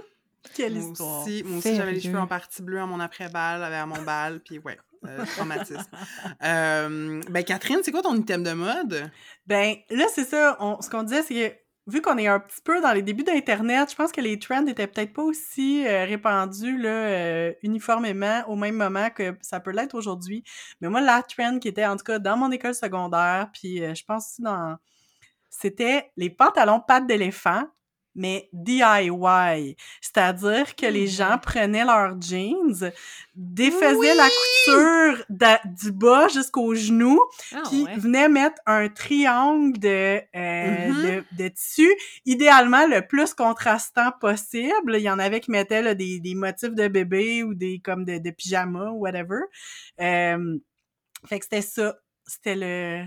Quelle 0.55 0.75
Moi 0.75 0.91
histoire. 0.91 1.21
aussi, 1.23 1.43
moi 1.45 1.58
aussi 1.60 1.75
j'avais 1.75 1.91
les 1.93 2.01
cheveux 2.01 2.19
en 2.19 2.27
partie 2.27 2.62
bleus 2.62 2.79
à 2.79 2.86
mon 2.86 2.99
après-balle, 2.99 3.63
à 3.63 3.86
mon 3.86 4.01
bal, 4.03 4.39
puis 4.41 4.60
ouais, 4.60 4.77
euh, 5.08 5.25
traumatisme. 5.25 5.86
Euh, 6.43 7.21
ben 7.29 7.43
Catherine, 7.43 7.79
c'est 7.84 7.91
quoi 7.91 8.01
ton 8.01 8.15
item 8.15 8.43
de 8.43 8.51
mode? 8.53 9.12
Ben, 9.47 9.75
là, 9.89 10.05
c'est 10.13 10.23
ça. 10.25 10.55
on- 10.60 10.82
ce 10.82 10.89
qu'on 10.89 11.03
disait, 11.03 11.23
c'est 11.23 11.34
que 11.34 11.55
vu 11.88 12.02
qu'on 12.02 12.18
est 12.18 12.28
un 12.28 12.39
petit 12.39 12.62
peu 12.62 12.82
dans 12.82 12.92
les 12.92 13.02
débuts 13.02 13.24
d'Internet, 13.24 13.89
je 13.92 13.96
pense 13.96 14.12
que 14.12 14.22
les 14.22 14.39
trends 14.39 14.65
étaient 14.68 14.88
peut-être 14.88 15.13
pas 15.13 15.24
aussi 15.24 15.86
euh, 15.88 16.06
répandus 16.06 16.78
là, 16.78 16.89
euh, 16.89 17.54
uniformément 17.63 18.44
au 18.48 18.56
même 18.56 18.76
moment 18.76 19.10
que 19.10 19.36
ça 19.42 19.60
peut 19.60 19.72
l'être 19.72 19.96
aujourd'hui. 19.96 20.44
Mais 20.82 20.89
moi, 20.89 21.02
la 21.02 21.24
trend 21.24 21.60
qui 21.60 21.68
était, 21.68 21.86
en 21.86 21.98
tout 21.98 22.04
cas, 22.04 22.20
dans 22.20 22.38
mon 22.38 22.52
école 22.52 22.76
secondaire, 22.76 23.50
puis 23.54 23.84
euh, 23.84 23.94
je 23.96 24.04
pense 24.06 24.28
aussi 24.28 24.42
dans... 24.42 24.78
C'était 25.50 26.12
les 26.15 26.30
pantalons 26.30 26.80
pattes 26.80 27.08
d'éléphant, 27.08 27.63
mais 28.15 28.50
DIY. 28.54 29.76
C'est-à-dire 30.02 30.76
que 30.76 30.86
les 30.86 31.08
gens 31.08 31.38
prenaient 31.38 31.86
leurs 31.86 32.19
jeans, 32.22 32.91
défaisaient 33.36 34.15
la 34.15 34.28
couture 34.28 35.26
du 35.65 35.91
bas 35.91 36.28
jusqu'au 36.28 36.76
genou, 36.76 37.19
ah, 37.54 37.62
puis 37.69 37.84
ouais. 37.84 37.95
venait 37.95 38.30
mettre 38.30 38.62
un 38.65 38.89
triangle 38.89 39.80
de, 39.80 40.22
euh, 40.36 41.22
de, 41.22 41.24
de 41.38 41.48
tissu, 41.50 41.89
idéalement 42.26 42.86
le 42.88 43.06
plus 43.06 43.34
contrastant 43.34 44.12
possible. 44.19 44.95
Il 44.95 45.02
y 45.02 45.10
en 45.10 45.19
avait 45.19 45.39
qui 45.39 45.52
mettaient 45.52 45.82
là, 45.82 45.95
des, 45.95 46.19
des 46.19 46.36
motifs 46.36 46.76
de 46.76 46.88
bébé 46.88 47.43
ou 47.43 47.54
des 47.54 47.80
comme 47.84 48.06
de, 48.06 48.17
de 48.17 48.30
pyjama 48.32 48.89
ou 48.91 49.00
whatever. 49.00 49.39
Euh, 50.02 50.58
fait 51.28 51.39
que 51.39 51.45
c'était 51.45 51.62
ça. 51.62 51.95
C'était 52.26 52.56
le... 52.56 53.06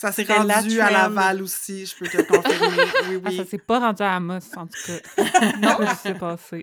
Ça 0.00 0.12
s'est 0.12 0.22
C'était 0.22 0.44
la 0.44 0.60
rendu 0.60 0.80
à. 0.80 0.90
Laval 0.92 1.42
aussi, 1.42 1.84
je 1.84 1.96
peux 1.96 2.06
te 2.06 2.18
le 2.18 2.22
confirmer. 2.22 2.76
Oui, 3.08 3.20
Ah, 3.24 3.28
oui. 3.30 3.36
ça 3.36 3.44
s'est 3.44 3.58
pas 3.58 3.80
rendu 3.80 4.02
à 4.02 4.14
Amos, 4.14 4.38
en 4.56 4.66
tout 4.68 4.72
cas. 4.86 4.98
non, 5.60 5.76
ce 5.86 5.90
qui 5.90 5.96
s'est 5.96 6.14
passé. 6.14 6.62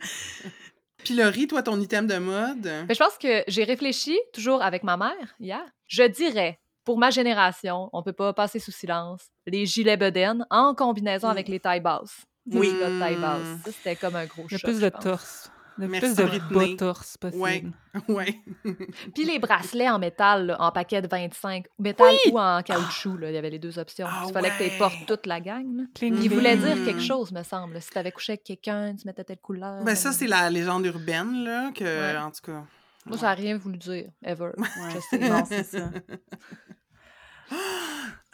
Puis 1.03 1.15
Laurie, 1.15 1.45
toi, 1.45 1.61
ton 1.61 1.77
item 1.81 2.07
de 2.07 2.15
mode? 2.17 2.71
Mais 2.87 2.93
je 2.93 2.99
pense 2.99 3.17
que 3.17 3.43
j'ai 3.49 3.65
réfléchi, 3.65 4.17
toujours 4.33 4.61
avec 4.63 4.83
ma 4.83 4.95
mère, 4.95 5.35
hier. 5.41 5.61
Je 5.87 6.03
dirais, 6.03 6.59
pour 6.85 6.97
ma 6.97 7.09
génération, 7.09 7.89
on 7.91 8.03
peut 8.03 8.13
pas 8.13 8.31
passer 8.31 8.59
sous 8.59 8.71
silence, 8.71 9.23
les 9.45 9.65
gilets 9.65 9.97
bedaines 9.97 10.45
en 10.49 10.73
combinaison 10.73 11.27
avec 11.27 11.49
les 11.49 11.59
tailles 11.59 11.81
basses. 11.81 12.21
Oui. 12.51 12.73
gars 12.79 12.89
de 12.89 12.99
taille 12.99 13.17
basse. 13.17 13.47
Ça, 13.65 13.71
c'était 13.73 13.95
comme 13.97 14.15
un 14.15 14.25
gros 14.27 14.43
Il 14.49 14.53
y 14.53 14.55
a 14.55 14.59
choc, 14.59 14.69
plus 14.69 14.79
de 14.79 14.87
pense. 14.89 15.51
Torse. 15.75 15.79
Le 15.79 15.87
Merci, 15.87 16.15
plus 16.15 16.39
de 16.39 16.53
bas 16.53 16.77
torse 16.77 17.17
possible. 17.17 17.41
Ouais. 17.41 17.63
Ouais. 18.07 18.39
Puis 19.15 19.23
les 19.25 19.39
bracelets 19.39 19.89
en 19.89 19.99
métal, 19.99 20.47
là, 20.47 20.61
en 20.61 20.71
paquet 20.71 21.01
de 21.01 21.07
25, 21.07 21.65
métal 21.79 22.13
ou 22.31 22.39
en 22.39 22.61
caoutchouc, 22.61 23.17
là, 23.17 23.29
il 23.29 23.35
y 23.35 23.37
avait 23.37 23.49
les 23.49 23.59
deux 23.59 23.77
options. 23.79 24.07
Ah 24.09 24.23
Il 24.27 24.33
fallait 24.33 24.49
que 24.49 24.63
tu 24.69 24.77
portes 24.77 25.05
toute 25.07 25.25
la 25.25 25.39
gang. 25.39 25.65
là. 25.77 25.83
Cling, 25.93 26.17
Il 26.21 26.29
voulait 26.29 26.57
cling. 26.57 26.73
dire 26.75 26.85
quelque 26.85 27.01
chose, 27.01 27.31
me 27.31 27.43
semble. 27.43 27.81
Si 27.81 27.89
t'avais 27.89 28.11
couché 28.11 28.33
avec 28.33 28.43
quelqu'un, 28.43 28.95
tu 28.95 29.05
mettais 29.05 29.23
telle 29.23 29.37
couleur. 29.37 29.83
Ben 29.83 29.95
ça, 29.95 30.11
c'est 30.11 30.27
la 30.27 30.49
légende 30.49 30.85
urbaine, 30.85 31.43
là, 31.43 31.71
que, 31.73 31.83
Ouais. 31.83 32.17
en 32.17 32.31
tout 32.31 32.41
cas... 32.51 32.63
Moi, 33.07 33.17
ça 33.19 33.27
n'a 33.27 33.33
rien 33.35 33.55
voulu 33.57 33.77
dire, 33.77 34.09
ever. 34.23 34.51
Ouais. 34.57 34.67
Je 34.95 34.99
sais. 35.11 35.19
Non, 35.29 35.43
c'est 35.45 35.63
ça. 35.63 35.89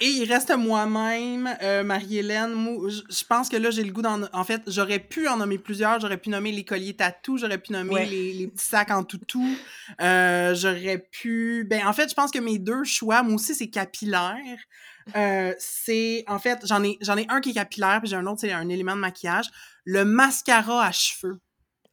Et 0.03 0.07
il 0.07 0.25
reste 0.31 0.49
moi-même, 0.57 1.55
euh, 1.61 1.83
Marie-Hélène. 1.83 2.53
Moi, 2.53 2.89
Je 2.89 3.23
pense 3.25 3.49
que 3.49 3.57
là, 3.57 3.69
j'ai 3.69 3.83
le 3.83 3.91
goût 3.91 4.01
d'en... 4.01 4.23
En 4.33 4.43
fait, 4.43 4.63
j'aurais 4.65 4.97
pu 4.97 5.27
en 5.27 5.37
nommer 5.37 5.59
plusieurs. 5.59 5.99
J'aurais 5.99 6.17
pu 6.17 6.29
nommer 6.29 6.51
les 6.51 6.63
colliers 6.65 6.95
tatou, 6.95 7.37
j'aurais 7.37 7.59
pu 7.59 7.71
nommer 7.71 7.93
Ouais. 7.93 8.05
les, 8.07 8.33
les 8.33 8.47
petits 8.47 8.65
sacs 8.65 8.89
en 8.89 9.03
toutou. 9.03 9.45
Euh, 10.01 10.55
j'aurais 10.55 10.97
pu... 11.11 11.67
Ben, 11.69 11.85
en 11.85 11.93
fait, 11.93 12.09
je 12.09 12.15
pense 12.15 12.31
que 12.31 12.39
mes 12.39 12.57
deux 12.57 12.83
choix, 12.83 13.21
moi 13.21 13.35
aussi, 13.35 13.53
c'est 13.53 13.69
capillaire. 13.69 14.37
Euh, 15.15 15.53
c'est... 15.59 16.23
En 16.27 16.39
fait, 16.39 16.59
j'en 16.65 16.83
ai, 16.83 16.97
j'en 17.01 17.15
ai 17.17 17.27
un 17.29 17.39
qui 17.39 17.51
est 17.51 17.53
capillaire, 17.53 17.99
puis 18.01 18.09
j'ai 18.09 18.15
un 18.15 18.25
autre, 18.25 18.39
c'est 18.41 18.51
un 18.51 18.69
élément 18.69 18.95
de 18.95 19.01
maquillage. 19.01 19.51
Le 19.85 20.03
mascara 20.03 20.83
à 20.83 20.91
cheveux. 20.91 21.39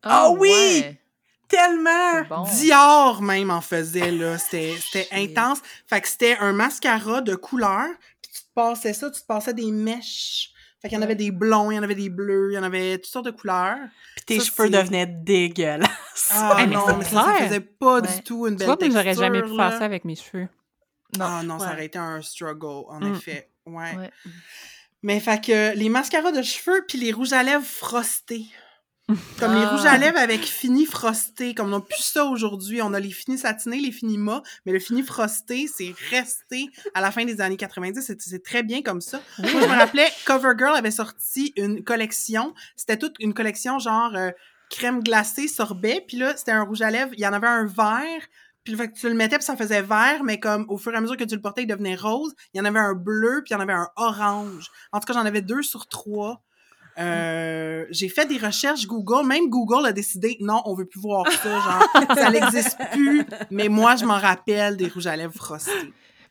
Ah 0.03 0.31
oui! 0.31 0.49
ouais. 0.49 1.01
Tellement! 1.49 2.23
Bon. 2.29 2.43
Dior 2.45 3.23
même 3.23 3.51
en 3.51 3.61
faisait, 3.61 4.11
là. 4.11 4.37
C'était 4.39 4.77
c'était 4.79 5.09
intense. 5.13 5.61
Fait 5.87 6.01
que 6.01 6.09
c'était 6.09 6.37
un 6.39 6.53
mascara 6.53 7.21
de 7.23 7.35
couleur, 7.35 7.87
puis 8.23 8.31
tu 8.33 8.41
te 8.43 8.49
passais 8.55 8.93
ça, 8.93 9.11
tu 9.11 9.21
te 9.21 9.27
passais 9.27 9.55
des 9.55 9.71
mèches. 9.71 10.51
Fait 10.81 10.89
qu'il 10.89 10.97
y 10.97 11.01
en 11.01 11.03
avait 11.03 11.17
des 11.17 11.31
blonds, 11.33 11.71
il 11.73 11.77
y 11.77 11.79
en 11.79 11.83
avait 11.83 11.95
des 11.97 12.09
bleus, 12.11 12.51
il 12.53 12.55
y 12.55 12.59
en 12.59 12.63
avait 12.63 12.99
toutes 12.99 13.11
sortes 13.11 13.25
de 13.27 13.31
couleurs. 13.33 13.79
Puis 14.17 14.25
tes 14.27 14.39
Ça, 14.41 14.45
cheveux 14.47 14.69
c'est- 14.71 14.71
devenaient 14.83 15.07
dégueulasses. 15.07 15.89
Ah 16.31 16.51
Ah, 16.59 16.67
mais 16.67 16.75
non, 16.75 16.85
c'est 16.87 16.97
mais 16.97 17.05
ça, 17.05 17.11
ça 17.39 17.45
faisait 17.47 17.61
pas 17.61 18.01
Ouais. 18.01 18.09
du 18.17 18.23
tout 18.23 18.47
une 18.47 18.55
Tu 18.55 18.59
belle 18.59 18.67
vois, 18.67 18.77
moi, 18.81 18.89
j'aurais 18.91 19.15
jamais 19.15 19.43
pu 19.43 19.57
faire 19.57 19.73
ça 19.79 19.85
avec 19.85 20.05
mes 20.05 20.15
cheveux. 20.17 20.49
Ah 21.19 21.43
non, 21.43 21.59
ça 21.59 21.73
aurait 21.73 21.87
été 21.87 21.99
un 21.99 22.21
struggle, 22.23 22.85
en 22.89 23.01
Mm. 23.01 23.15
effet. 23.15 23.51
Ouais. 23.67 23.97
Ouais. 23.97 24.11
Mais 25.03 25.19
fait 25.21 25.43
que 25.45 25.75
les 25.75 25.89
mascaras 25.89 26.33
de 26.33 26.43
cheveux 26.43 26.85
puis 26.87 26.99
les 26.99 27.11
rouges 27.13 27.33
à 27.33 27.43
lèvres 27.43 27.65
frostés. 27.65 28.47
Comme 29.39 29.55
les 29.55 29.63
Ah. 29.63 29.71
rouges 29.71 29.87
à 29.87 29.97
lèvres 29.97 30.19
avec 30.19 30.43
fini 30.43 30.85
frosté. 30.85 31.55
Comme 31.55 31.69
on 31.69 31.79
n'a 31.79 31.81
plus 31.81 32.03
ça 32.03 32.25
aujourd'hui. 32.27 32.83
On 32.83 32.93
a 32.93 33.01
les 33.01 33.11
finis 33.11 33.39
satinés, 33.39 33.81
les 33.81 33.91
finis 33.93 34.19
mat, 34.19 34.43
mais 34.67 34.73
le 34.73 34.79
fini 34.79 35.03
frosté, 35.03 35.67
c'est 35.67 35.95
resté 36.11 36.67
à 36.95 37.01
la 37.01 37.11
fin 37.11 37.25
des 37.25 37.41
années 37.41 37.57
90. 37.57 38.03
C'est- 38.03 38.21
C'est 38.21 38.43
très 38.45 38.63
bien 38.63 38.83
comme 38.83 39.01
ça. 39.01 39.23
Moi, 39.39 39.49
je 39.51 39.57
me 39.57 39.65
rappelais, 39.79 40.09
CoverGirl 40.27 40.77
avait 40.77 40.91
sorti 40.91 41.53
une 41.57 41.83
collection. 41.83 42.55
C'était 42.77 42.99
toute 42.99 43.15
une 43.21 43.33
collection 43.33 43.79
genre 43.79 44.15
euh, 44.15 44.31
crème 44.71 45.03
glacée, 45.03 45.49
sorbet, 45.49 46.05
puis 46.07 46.19
là, 46.19 46.37
c'était 46.37 46.53
un 46.53 46.63
rouge 46.63 46.83
à 46.83 46.91
lèvres, 46.91 47.13
il 47.15 47.21
y 47.21 47.27
en 47.27 47.33
avait 47.33 47.47
un 47.47 47.65
vert, 47.65 48.21
puis 48.65 48.77
fait 48.77 48.91
que 48.91 48.99
tu 48.99 49.09
le 49.09 49.15
mettais, 49.15 49.37
puis 49.39 49.45
ça 49.47 49.57
faisait 49.57 49.81
vert, 49.81 50.23
mais 50.23 50.39
comme 50.39 50.67
au 50.69 50.77
fur 50.77 50.93
et 50.93 50.97
à 50.97 51.01
mesure 51.01 51.17
que 51.17 51.25
tu 51.25 51.35
le 51.35 51.41
portais, 51.41 51.63
il 51.63 51.67
devenait 51.67 51.97
rose. 51.97 52.35
Il 52.53 52.59
y 52.59 52.61
en 52.61 52.67
avait 52.67 52.79
un 52.79 52.93
bleu, 52.93 53.41
puis 53.43 53.53
il 53.53 53.55
y 53.55 53.57
en 53.57 53.61
avait 53.61 53.73
un 53.73 53.89
orange. 53.97 54.69
En 54.93 55.01
tout 55.01 55.07
cas, 55.07 55.15
j'en 55.15 55.25
avais 55.25 55.41
deux 55.41 55.63
sur 55.63 55.87
trois. 55.87 56.43
Euh, 56.99 57.85
j'ai 57.91 58.09
fait 58.09 58.27
des 58.27 58.39
recherches 58.39 58.87
Google. 58.87 59.27
Même 59.27 59.49
Google 59.49 59.87
a 59.87 59.93
décidé, 59.93 60.37
non, 60.41 60.63
on 60.65 60.75
veut 60.75 60.87
plus 60.87 61.01
voir 61.01 61.31
ça. 61.31 61.49
Genre, 61.49 62.07
ça 62.17 62.31
n'existe 62.31 62.79
plus. 62.93 63.25
Mais 63.51 63.69
moi, 63.69 63.97
je 63.97 64.05
m'en 64.05 64.19
rappelle 64.19 64.77
des 64.77 64.89
rouges 64.89 65.07
à 65.07 65.17
lèvres 65.17 65.35
frostés. 65.35 65.71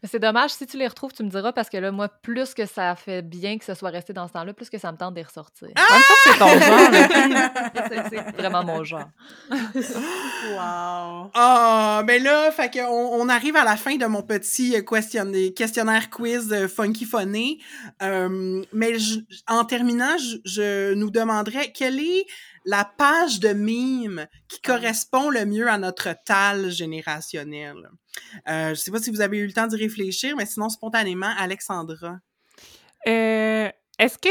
C'est 0.10 0.20
dommage, 0.20 0.52
si 0.52 0.66
tu 0.66 0.78
les 0.78 0.88
retrouves, 0.88 1.12
tu 1.14 1.24
me 1.24 1.30
diras, 1.30 1.52
parce 1.52 1.70
que 1.70 1.78
là, 1.78 1.92
moi, 1.92 2.08
plus 2.10 2.54
que 2.54 2.66
ça 2.66 2.96
fait 2.96 3.22
bien 3.22 3.58
que 3.58 3.66
ce 3.66 3.74
soit 3.74 3.90
resté 3.90 4.14
dans 4.14 4.28
ce 4.28 4.34
temps-là, 4.34 4.54
plus 4.54 4.70
que 4.70 4.78
ça 4.78 4.92
me 4.92 4.98
tente 4.98 5.14
de 5.14 5.20
les 5.20 5.26
ressortir. 5.26 5.70
En 5.76 5.94
même 5.94 6.02
temps, 6.02 6.16
c'est 6.24 6.40
ton 6.40 6.60
genre. 6.60 6.92
là. 7.92 8.10
C'est- 8.10 8.32
vraiment 8.38 8.64
mon 8.64 8.84
genre. 8.84 9.10
Wow. 9.52 11.32
Ah, 11.34 12.04
mais 12.06 12.20
là, 12.20 12.52
fait 12.52 12.70
que 12.72 12.80
on, 12.80 13.22
on 13.22 13.30
arrive 13.30 13.56
à 13.56 13.64
la 13.64 13.76
fin 13.78 13.96
de 13.96 14.06
mon 14.06 14.22
petit 14.22 14.76
euh, 14.76 14.82
question- 14.82 15.32
questionnaire 15.56 16.10
quiz 16.10 16.52
euh, 16.52 16.68
funky 16.68 17.06
phoné. 17.06 17.60
Euh, 18.02 18.64
mais 18.74 18.98
je- 19.00 19.20
en 19.48 19.66
terminant, 19.66 20.18
je, 20.18 20.38
je 20.46 20.94
nous 20.94 21.10
demanderais 21.12 21.72
quelle 21.72 22.00
est 22.00 22.26
la 22.66 22.84
page 22.86 23.40
de 23.40 23.50
mime 23.54 24.28
qui 24.48 24.62
correspond 24.62 25.30
le 25.30 25.46
mieux 25.46 25.70
à 25.70 25.78
notre 25.78 26.10
tal 26.26 26.70
générationnel. 26.70 27.76
Euh, 28.48 28.70
je 28.70 28.76
sais 28.76 28.92
pas 28.92 29.00
si 29.00 29.10
vous 29.12 29.22
avez 29.22 29.38
eu 29.40 29.46
le 29.48 29.54
temps 29.54 29.68
d'y 29.68 29.76
réfléchir, 29.78 30.36
mais 30.36 30.46
sinon 30.46 30.70
spontanément, 30.70 31.32
Alexandra. 31.38 32.18
Euh, 33.08 33.70
Est-ce 34.00 34.18
que. 34.18 34.30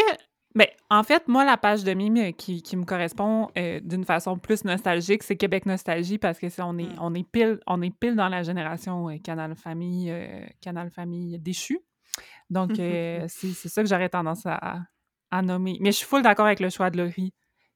Ben, 0.54 0.66
en 0.88 1.02
fait, 1.02 1.28
moi, 1.28 1.44
la 1.44 1.58
page 1.58 1.84
de 1.84 1.92
mime 1.92 2.32
qui, 2.32 2.62
qui 2.62 2.76
me 2.78 2.84
correspond 2.84 3.48
euh, 3.58 3.78
d'une 3.80 4.04
façon 4.06 4.38
plus 4.38 4.64
nostalgique, 4.64 5.22
c'est 5.22 5.36
Québec 5.36 5.66
Nostalgie 5.66 6.16
parce 6.16 6.38
que 6.38 6.48
c'est- 6.48 6.62
on 6.62 6.78
est, 6.78 6.84
Mm. 6.84 6.98
on 7.00 7.14
est 7.14 7.28
pile, 7.30 7.60
on 7.66 7.82
est 7.82 7.90
pile 7.94 8.16
dans 8.16 8.28
la 8.30 8.42
génération 8.42 9.10
euh, 9.10 9.18
Canal 9.22 9.54
Famille, 9.54 10.10
euh, 10.10 10.46
Canal 10.62 10.90
Famille 10.90 11.38
déchu. 11.38 11.78
Donc, 12.48 12.70
euh, 12.80 13.26
c'est 13.28 13.52
c'est 13.52 13.68
ça 13.68 13.82
que 13.82 13.88
j'aurais 13.88 14.08
tendance 14.08 14.46
à, 14.46 14.78
à 15.30 15.42
nommer. 15.42 15.76
Mais 15.82 15.92
je 15.92 15.98
suis 15.98 16.06
full 16.06 16.22
d'accord 16.22 16.46
avec 16.46 16.60
le 16.60 16.70
choix 16.70 16.88
de 16.88 16.96
Laurie 17.02 17.34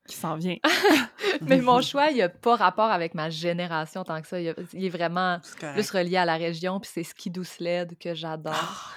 qui 0.09 0.17
s'en 0.17 0.37
vient. 0.37 0.57
Mais 1.43 1.61
mon 1.61 1.81
choix, 1.83 2.11
il 2.11 2.19
n'a 2.19 2.29
pas 2.29 2.57
rapport 2.57 2.91
avec 2.91 3.15
ma 3.15 3.31
génération 3.31 4.03
tant 4.05 4.21
que 4.21 4.27
ça. 4.27 4.41
Il, 4.41 4.49
a- 4.51 4.55
il 4.73 4.85
est 4.85 4.89
vraiment 4.91 5.39
plus 5.75 5.91
relié 5.91 6.17
à 6.17 6.25
la 6.25 6.37
région, 6.37 6.81
puis 6.81 6.91
c'est 6.93 7.05
Skidoo 7.05 7.45
Sled 7.45 7.97
que 7.99 8.15
j'adore. 8.15 8.95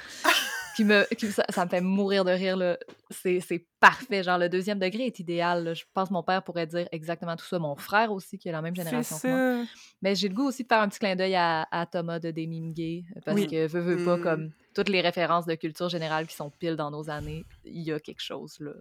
qui 0.76 0.84
me, 0.86 1.04
qui 1.14 1.32
ça, 1.32 1.46
ça 1.50 1.66
me 1.66 1.70
fait 1.70 1.82
mourir 1.82 2.26
de 2.26 2.32
rire. 2.32 2.58
là. 2.58 2.78
C'est 3.12 3.40
c'est 3.42 3.68
parfait. 3.80 4.24
Genre, 4.24 4.40
le 4.40 4.50
deuxième 4.50 4.80
degré 4.80 5.06
est 5.06 5.20
idéal. 5.20 5.64
là. 5.66 5.74
Je 5.76 5.84
pense 5.94 6.10
que 6.10 6.14
mon 6.14 6.24
père 6.24 6.42
pourrait 6.42 6.66
dire 6.66 6.88
exactement 6.92 7.36
tout 7.36 7.46
ça. 7.46 7.60
Mon 7.60 7.76
frère 7.76 8.12
aussi, 8.12 8.40
qui 8.40 8.50
est 8.50 8.52
la 8.52 8.62
même 8.64 8.76
génération 8.76 9.18
que 9.20 9.28
moi. 9.28 9.66
Mais 10.02 10.16
j'ai 10.16 10.30
le 10.30 10.34
goût 10.34 10.48
aussi 10.48 10.64
de 10.64 10.68
faire 10.68 10.82
un 10.82 10.90
petit 10.90 10.98
clin 11.00 11.16
d'œil 11.16 11.36
à, 11.36 11.68
à 11.70 11.86
Thomas 11.86 12.18
de 12.18 12.32
Gays, 12.32 13.04
parce 13.24 13.38
Oui. 13.38 13.48
que, 13.48 13.68
veux, 13.68 13.82
veux 13.82 14.04
pas, 14.04 14.18
Mm. 14.18 14.22
comme 14.24 14.52
toutes 14.74 14.90
les 14.90 15.02
références 15.02 15.46
de 15.46 15.54
culture 15.54 15.90
générale 15.90 16.26
qui 16.26 16.36
sont 16.36 16.50
pile 16.50 16.76
dans 16.76 16.90
nos 16.90 17.08
années, 17.08 17.46
il 17.64 17.84
y 17.84 17.92
a 17.92 18.00
quelque 18.00 18.22
chose, 18.24 18.58
là. 18.60 18.72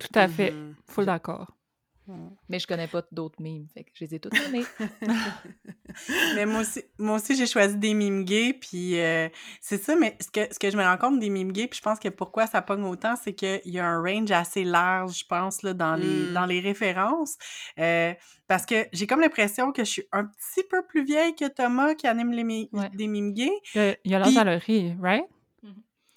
Tout 0.00 0.18
à 0.18 0.26
fait. 0.28 0.52
Mhm. 0.52 0.74
Full 0.88 1.04
d'accord. 1.04 1.50
Mais 2.48 2.58
je 2.58 2.66
connais 2.66 2.88
pas 2.88 3.02
d'autres 3.12 3.40
mimes, 3.40 3.66
fait 3.72 3.84
que 3.84 3.90
je 3.94 4.04
les 4.04 4.14
ai 4.16 4.20
toutes 4.20 4.34
aimées. 4.46 4.64
Mais 6.34 6.46
moi 6.46 6.60
aussi, 6.62 6.82
moi 6.98 7.16
aussi 7.16 7.36
j'ai 7.36 7.46
choisi 7.46 7.76
des 7.76 7.94
mimes 7.94 8.24
gays, 8.24 8.54
puis 8.54 8.98
euh, 8.98 9.28
c'est 9.60 9.82
ça, 9.82 9.94
mais 9.94 10.16
ce 10.20 10.28
que, 10.30 10.52
ce 10.52 10.58
que 10.58 10.70
je 10.70 10.76
me 10.76 10.82
rends 10.82 10.96
compte 10.96 11.18
des 11.20 11.28
mimes 11.30 11.52
gays, 11.52 11.68
puis 11.68 11.78
je 11.78 11.82
pense 11.82 11.98
que 11.98 12.08
pourquoi 12.08 12.46
ça 12.46 12.62
pogne 12.62 12.84
autant, 12.84 13.14
c'est 13.22 13.34
qu'il 13.34 13.60
y 13.66 13.78
a 13.78 13.86
un 13.86 14.00
range 14.02 14.30
assez 14.30 14.64
large, 14.64 15.18
je 15.20 15.26
pense, 15.26 15.62
là, 15.62 15.74
dans, 15.74 15.94
les, 15.94 16.30
Mm. 16.30 16.32
dans 16.34 16.46
les 16.46 16.60
références. 16.60 17.36
Euh, 17.78 18.12
parce 18.48 18.66
que 18.66 18.86
j'ai 18.92 19.06
comme 19.06 19.20
l'impression 19.20 19.72
que 19.72 19.84
je 19.84 19.90
suis 19.90 20.04
un 20.12 20.24
petit 20.24 20.62
peu 20.68 20.82
plus 20.82 21.04
vieille 21.04 21.34
que 21.34 21.48
Thomas 21.48 21.94
qui 21.94 22.06
anime 22.06 22.32
les 22.32 22.44
mi- 22.44 22.68
Ouais. 22.72 22.90
des 22.94 23.06
mimes 23.06 23.32
gays. 23.32 23.50
Il 23.74 23.96
y 24.10 24.14
a- 24.14 24.18
l'âge 24.18 24.36
à 24.36 24.44
right? 25.00 25.24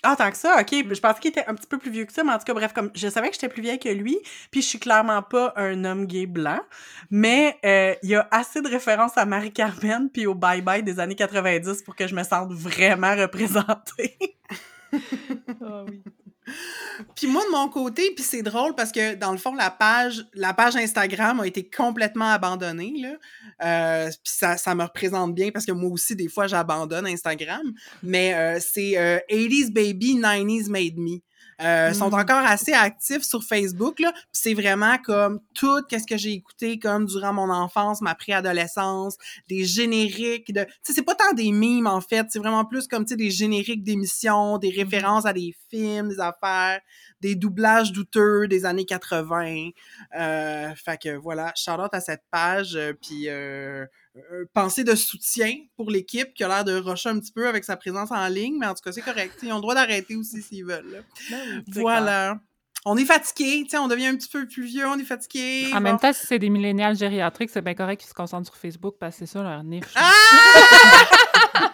Ah, 0.03 0.15
tant 0.15 0.29
que 0.29 0.37
ça, 0.37 0.59
ok. 0.61 0.69
Je 0.71 0.99
pensais 0.99 1.19
qu'il 1.19 1.31
était 1.31 1.45
un 1.47 1.55
petit 1.55 1.67
peu 1.67 1.79
plus 1.79 1.89
vieux 1.89 2.05
que 2.05 2.13
ça, 2.13 2.23
mais 2.23 2.31
en 2.31 2.37
tout 2.37 2.43
cas, 2.45 2.53
bref, 2.53 2.73
comme 2.73 2.91
je 2.93 3.07
savais 3.07 3.29
que 3.29 3.33
j'étais 3.33 3.49
plus 3.49 3.61
vieille 3.63 3.79
que 3.79 3.89
lui, 3.89 4.17
puis 4.51 4.61
je 4.61 4.67
suis 4.67 4.79
clairement 4.79 5.23
pas 5.23 5.51
un 5.55 5.83
homme 5.83 6.05
gay 6.05 6.27
blanc, 6.27 6.59
mais 7.09 7.57
euh, 7.65 7.95
il 8.03 8.09
y 8.09 8.15
a 8.15 8.27
assez 8.29 8.61
de 8.61 8.67
références 8.69 9.17
à 9.17 9.25
Marie-Carmen 9.25 10.09
puis 10.11 10.27
au 10.27 10.35
Bye 10.35 10.61
Bye 10.61 10.83
des 10.83 10.99
années 10.99 11.15
90 11.15 11.81
pour 11.83 11.95
que 11.95 12.07
je 12.07 12.13
me 12.15 12.23
sente 12.23 12.51
vraiment 12.53 13.15
représentée. 13.15 14.17
Ah 15.61 15.83
oui. 15.85 16.01
Puis 17.15 17.27
moi, 17.27 17.43
de 17.45 17.51
mon 17.51 17.69
côté, 17.69 18.15
c'est 18.17 18.41
drôle 18.41 18.75
parce 18.75 18.91
que, 18.91 19.15
dans 19.15 19.31
le 19.31 19.37
fond, 19.37 19.53
la 19.53 19.69
page, 19.69 20.25
la 20.33 20.53
page 20.53 20.75
Instagram 20.75 21.39
a 21.39 21.47
été 21.47 21.69
complètement 21.69 22.29
abandonnée, 22.29 22.93
là. 23.01 23.15
Euh, 23.63 24.11
ça, 24.23 24.57
ça 24.57 24.75
me 24.75 24.83
représente 24.83 25.33
bien 25.33 25.51
parce 25.51 25.65
que 25.65 25.71
moi 25.71 25.89
aussi, 25.89 26.15
des 26.15 26.27
fois, 26.27 26.47
j'abandonne 26.47 27.07
Instagram. 27.07 27.73
Mais 28.03 28.33
euh, 28.33 28.59
c'est 28.59 28.97
euh, 28.97 29.19
80s 29.29 29.71
Baby, 29.71 30.19
90s 30.19 30.69
Made 30.69 30.97
Me. 30.97 31.19
Euh, 31.61 31.93
sont 31.93 32.09
Mm. 32.09 32.13
encore 32.15 32.45
assez 32.45 32.73
actifs 32.73 33.23
sur 33.23 33.43
Facebook, 33.43 33.99
là. 33.99 34.13
C'est 34.31 34.53
vraiment 34.53 34.97
comme 34.97 35.39
tout 35.53 35.81
qu'est-ce 35.87 36.05
que 36.05 36.17
j'ai 36.17 36.33
écouté 36.33 36.79
comme 36.79 37.05
durant 37.05 37.31
mon 37.33 37.49
enfance, 37.49 38.01
ma 38.01 38.13
préadolescence, 38.15 39.15
des 39.47 39.63
génériques 39.63 40.53
de... 40.53 40.63
Tu 40.63 40.71
sais, 40.83 40.93
c'est 40.93 41.03
pas 41.03 41.15
tant 41.15 41.33
des 41.33 41.51
mimes, 41.51 41.87
en 41.87 42.01
fait. 42.01 42.27
C'est 42.29 42.39
vraiment 42.39 42.65
plus 42.65 42.87
comme, 42.87 43.05
tu 43.05 43.11
sais, 43.11 43.15
des 43.15 43.31
génériques 43.31 43.83
d'émissions, 43.83 44.57
des 44.57 44.69
références 44.69 45.25
à 45.25 45.33
des 45.33 45.55
films, 45.69 46.09
des 46.09 46.19
affaires, 46.19 46.81
des 47.21 47.35
doublages 47.35 47.91
douteux 47.91 48.47
des 48.47 48.65
années 48.65 48.85
80. 48.85 49.69
Euh, 50.17 50.73
fait 50.75 51.01
que 51.01 51.15
voilà, 51.15 51.53
shout 51.55 51.71
out 51.71 51.93
à 51.93 52.01
cette 52.01 52.23
page. 52.31 52.75
euh, 52.75 52.93
Puis 53.01 53.29
euh, 53.29 53.85
pensée 54.53 54.83
de 54.83 54.95
soutien 54.95 55.53
pour 55.75 55.91
l'équipe 55.91 56.33
qui 56.33 56.43
a 56.43 56.47
l'air 56.47 56.65
de 56.65 56.77
rusher 56.77 57.09
un 57.09 57.19
petit 57.19 57.31
peu 57.31 57.47
avec 57.47 57.63
sa 57.63 57.75
présence 57.75 58.11
en 58.11 58.27
ligne, 58.27 58.57
mais 58.59 58.67
en 58.67 58.73
tout 58.73 58.81
cas, 58.83 58.91
c'est 58.91 59.01
correct. 59.01 59.33
Ils 59.43 59.51
ont 59.51 59.55
le 59.55 59.61
droit 59.61 59.75
d'arrêter 59.75 60.15
aussi 60.15 60.41
s'ils 60.41 60.65
veulent. 60.65 60.91
là. 60.91 61.37
C'est 61.71 61.81
Voilà. 61.81 62.39
On 62.87 62.95
est 62.97 63.05
fatigué, 63.05 63.65
on 63.79 63.87
devient 63.87 64.05
un 64.07 64.15
petit 64.15 64.29
peu 64.29 64.47
plus 64.47 64.63
vieux, 64.63 64.85
on 64.85 64.99
est 64.99 65.03
fatigué. 65.05 65.69
En 65.71 65.77
bon. 65.77 65.81
même 65.81 65.97
temps, 65.97 66.13
si 66.13 66.27
c'est 66.27 66.37
des 66.37 66.49
millénials 66.51 66.95
gériatriques, 66.95 67.49
c'est 67.49 67.63
bien 67.63 67.73
correct 67.73 67.99
qu'ils 67.99 68.09
se 68.09 68.13
concentrent 68.13 68.45
sur 68.45 68.55
Facebook 68.55 68.97
parce 68.99 69.17
que 69.17 69.25
c'est 69.25 69.33
ça 69.33 69.41
leur 69.41 69.63
niche. 69.63 69.85
Ah! 69.95 70.11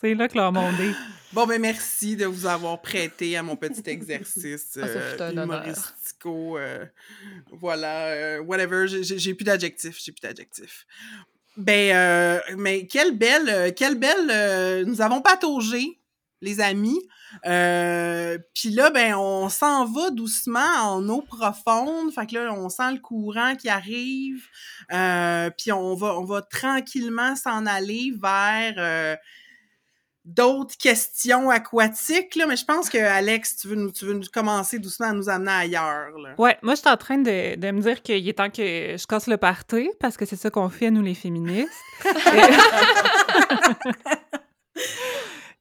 c'est 0.00 0.14
là 0.14 0.26
que 0.28 0.36
leur 0.38 0.52
monde 0.52 0.80
est. 0.80 0.94
Bon, 1.34 1.46
ben 1.46 1.60
merci 1.60 2.16
de 2.16 2.24
vous 2.26 2.46
avoir 2.46 2.80
prêté 2.80 3.36
à 3.36 3.42
mon 3.42 3.56
petit 3.56 3.82
exercice 3.90 4.78
Ah, 4.80 4.86
euh, 4.86 5.16
fut 5.16 5.22
un 5.22 5.36
euh, 6.30 6.84
voilà, 7.52 8.06
euh, 8.06 8.38
whatever. 8.40 8.86
J'ai- 8.88 9.34
plus 9.34 9.44
d'adjectifs. 9.44 9.98
J'ai 10.02 10.12
plus 10.12 10.20
d'adjectifs. 10.22 10.86
Ben, 11.56 11.94
euh, 11.94 12.40
mais 12.56 12.86
quelle 12.86 13.16
belle, 13.16 13.74
quelle 13.74 13.94
belle. 13.96 14.84
nous 14.86 15.00
avons 15.00 15.20
pataugé, 15.20 16.00
les 16.40 16.60
amis. 16.60 17.00
Puis 17.42 18.70
là, 18.70 18.90
ben, 18.90 19.14
on 19.14 19.48
s'en 19.48 19.84
va 19.86 20.10
doucement 20.10 20.74
en 20.82 21.08
eau 21.08 21.22
profonde. 21.22 22.12
Fait 22.12 22.26
que 22.26 22.34
là, 22.34 22.52
on 22.52 22.68
sent 22.68 22.92
le 22.92 22.98
courant 22.98 23.54
qui 23.54 23.68
arrive. 23.68 24.44
Puis 24.88 25.72
on 25.72 25.94
va, 25.94 26.18
on 26.18 26.24
va 26.24 26.42
tranquillement 26.42 27.36
s'en 27.36 27.66
aller 27.66 28.12
vers. 28.20 29.18
D'autres 30.24 30.76
questions 30.76 31.50
aquatiques, 31.50 32.34
là, 32.36 32.46
mais 32.46 32.56
je 32.56 32.64
pense 32.64 32.88
que 32.88 32.96
Alex, 32.98 33.56
tu 33.56 33.68
veux 33.68 33.76
nous, 33.76 33.92
tu 33.92 34.06
veux 34.06 34.14
nous 34.14 34.24
commencer 34.32 34.78
doucement 34.78 35.08
à 35.08 35.12
nous 35.12 35.28
amener 35.28 35.52
ailleurs. 35.52 36.16
Là. 36.18 36.34
Ouais, 36.38 36.56
moi, 36.62 36.74
je 36.74 36.80
suis 36.80 36.88
en 36.88 36.96
train 36.96 37.18
de, 37.18 37.56
de 37.56 37.70
me 37.70 37.80
dire 37.80 38.02
qu'il 38.02 38.26
est 38.26 38.32
temps 38.32 38.48
que 38.50 38.96
je 38.96 39.06
casse 39.06 39.26
le 39.26 39.36
party 39.36 39.90
parce 40.00 40.16
que 40.16 40.24
c'est 40.24 40.36
ça 40.36 40.50
qu'on 40.50 40.70
fait, 40.70 40.90
nous, 40.90 41.02
les 41.02 41.14
féministes. 41.14 41.70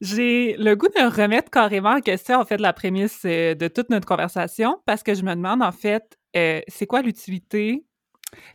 J'ai 0.01 0.55
le 0.57 0.75
goût 0.75 0.89
de 0.89 1.15
remettre 1.15 1.49
carrément 1.49 1.91
en 1.91 2.01
question, 2.01 2.39
en 2.39 2.45
fait, 2.45 2.57
la 2.59 2.73
prémisse 2.73 3.21
euh, 3.25 3.55
de 3.55 3.69
toute 3.69 3.89
notre 3.89 4.05
conversation 4.05 4.81
parce 4.85 5.01
que 5.01 5.13
je 5.13 5.23
me 5.23 5.33
demande, 5.33 5.61
en 5.61 5.71
fait, 5.71 6.17
euh, 6.35 6.59
c'est 6.67 6.87
quoi 6.87 7.01
l'utilité 7.01 7.85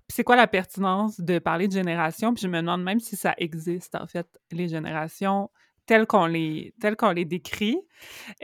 c'est 0.09 0.25
quoi 0.25 0.35
la 0.37 0.47
pertinence 0.47 1.21
de 1.21 1.39
parler 1.39 1.69
de 1.69 1.73
génération? 1.73 2.35
Puis 2.35 2.43
je 2.43 2.49
me 2.49 2.61
demande 2.61 2.83
même 2.83 2.99
si 3.01 3.15
ça 3.17 3.35
existe, 3.39 3.95
en 3.95 4.07
fait, 4.07 4.27
les 4.51 4.67
générations 4.69 5.51
telles 5.89 6.07
qu'on 6.07 6.27
les, 6.27 6.75
telles 6.81 6.95
qu'on 6.95 7.11
les 7.11 7.25
décrit. 7.25 7.79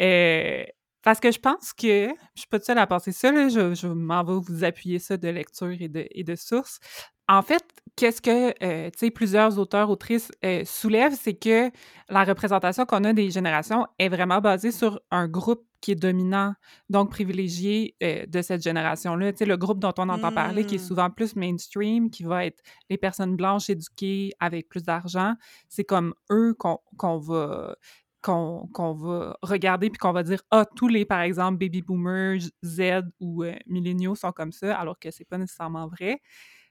Euh, 0.00 0.64
parce 1.02 1.20
que 1.20 1.30
je 1.30 1.38
pense 1.38 1.72
que, 1.74 2.08
je 2.34 2.40
suis 2.40 2.48
pas 2.48 2.58
seule 2.58 2.78
à 2.78 2.86
penser 2.86 3.12
ça, 3.12 3.30
là, 3.30 3.48
je, 3.48 3.74
je 3.74 3.86
m'en 3.86 4.24
vais 4.24 4.40
vous 4.40 4.64
appuyer 4.64 4.98
ça 4.98 5.16
de 5.18 5.28
lecture 5.28 5.70
et 5.78 5.88
de, 5.88 6.06
et 6.10 6.24
de 6.24 6.34
sources. 6.34 6.80
En 7.28 7.42
fait, 7.42 7.62
qu'est-ce 7.96 8.22
que, 8.22 8.54
euh, 8.64 9.10
plusieurs 9.14 9.58
auteurs, 9.58 9.90
autrices 9.90 10.32
euh, 10.44 10.64
soulèvent, 10.64 11.16
c'est 11.18 11.34
que 11.34 11.70
la 12.08 12.24
représentation 12.24 12.86
qu'on 12.86 13.04
a 13.04 13.12
des 13.12 13.30
générations 13.30 13.86
est 13.98 14.08
vraiment 14.08 14.40
basée 14.40 14.72
sur 14.72 15.00
un 15.10 15.28
groupe 15.28 15.64
qui 15.84 15.90
est 15.90 15.96
dominant, 15.96 16.54
donc 16.88 17.10
privilégié 17.10 17.94
euh, 18.02 18.24
de 18.24 18.40
cette 18.40 18.62
génération-là. 18.62 19.32
Tu 19.32 19.40
sais, 19.40 19.44
le 19.44 19.58
groupe 19.58 19.80
dont 19.80 19.92
on 19.98 20.08
entend 20.08 20.32
parler, 20.32 20.64
qui 20.64 20.76
est 20.76 20.78
Mm. 20.78 20.88
souvent 20.88 21.10
plus 21.10 21.36
mainstream, 21.36 22.08
qui 22.08 22.22
va 22.22 22.46
être 22.46 22.62
les 22.88 22.96
personnes 22.96 23.36
blanches 23.36 23.68
éduquées 23.68 24.30
avec 24.40 24.70
plus 24.70 24.82
d'argent, 24.82 25.34
c'est 25.68 25.84
comme 25.84 26.14
eux 26.32 26.54
qu'on 26.58 26.78
qu'on 26.96 27.18
va 27.18 27.76
qu'on 28.22 28.94
va 28.94 29.36
regarder 29.42 29.90
puis 29.90 29.98
qu'on 29.98 30.12
va 30.12 30.22
dire 30.22 30.40
ah 30.50 30.64
tous 30.74 30.88
les 30.88 31.04
par 31.04 31.20
exemple 31.20 31.58
baby 31.58 31.82
boomers 31.82 32.40
Z 32.64 33.02
ou 33.20 33.44
euh, 33.44 33.52
milléniaux 33.66 34.14
sont 34.14 34.32
comme 34.32 34.52
ça 34.52 34.74
alors 34.78 34.98
que 34.98 35.10
c'est 35.10 35.26
pas 35.26 35.36
nécessairement 35.36 35.86
vrai. 35.88 36.22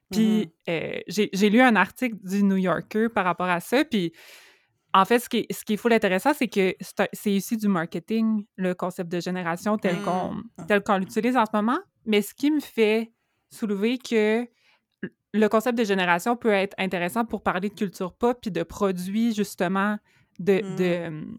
Puis 0.10 0.52
Mm-hmm. 0.68 1.30
j'ai 1.38 1.50
lu 1.52 1.62
un 1.62 1.76
article 1.76 2.18
du 2.24 2.44
New 2.44 2.58
Yorker 2.58 3.10
par 3.14 3.26
rapport 3.26 3.48
à 3.50 3.60
ça 3.60 3.86
puis 3.86 4.12
en 4.94 5.06
fait, 5.06 5.20
ce 5.20 5.28
qui 5.30 5.38
est, 5.40 5.54
ce 5.54 5.64
qui 5.66 5.74
est 5.74 5.78
full 5.78 5.94
intéressant, 5.94 6.34
c'est 6.34 6.48
que 6.48 6.76
c'est 7.14 7.32
issu 7.32 7.58
du 7.58 7.68
marketing, 7.68 8.46
le 8.58 8.74
concept 8.76 9.12
de 9.12 9.20
génération 9.20 9.78
tel 9.78 9.98
Mm. 9.98 10.04
qu'on 10.04 10.66
tel 10.68 10.84
qu'on 10.84 10.98
l'utilise 10.98 11.36
en 11.38 11.46
ce 11.46 11.52
moment. 11.54 11.80
Mais 12.06 12.22
ce 12.22 12.34
qui 12.34 12.52
me 12.52 12.60
fait 12.60 13.12
soulever 13.50 13.98
que 13.98 14.48
le 15.34 15.48
concept 15.48 15.78
de 15.78 15.84
génération 15.84 16.36
peut 16.36 16.50
être 16.52 16.76
intéressant 16.78 17.26
pour 17.26 17.42
parler 17.42 17.70
de 17.70 17.74
culture 17.74 18.14
pop 18.14 18.38
puis 18.42 18.52
de 18.52 18.62
produits, 18.64 19.34
justement, 19.34 19.98
de, 20.40 20.62
Mm. 20.64 20.76
de, 20.76 21.08
hum, 21.08 21.38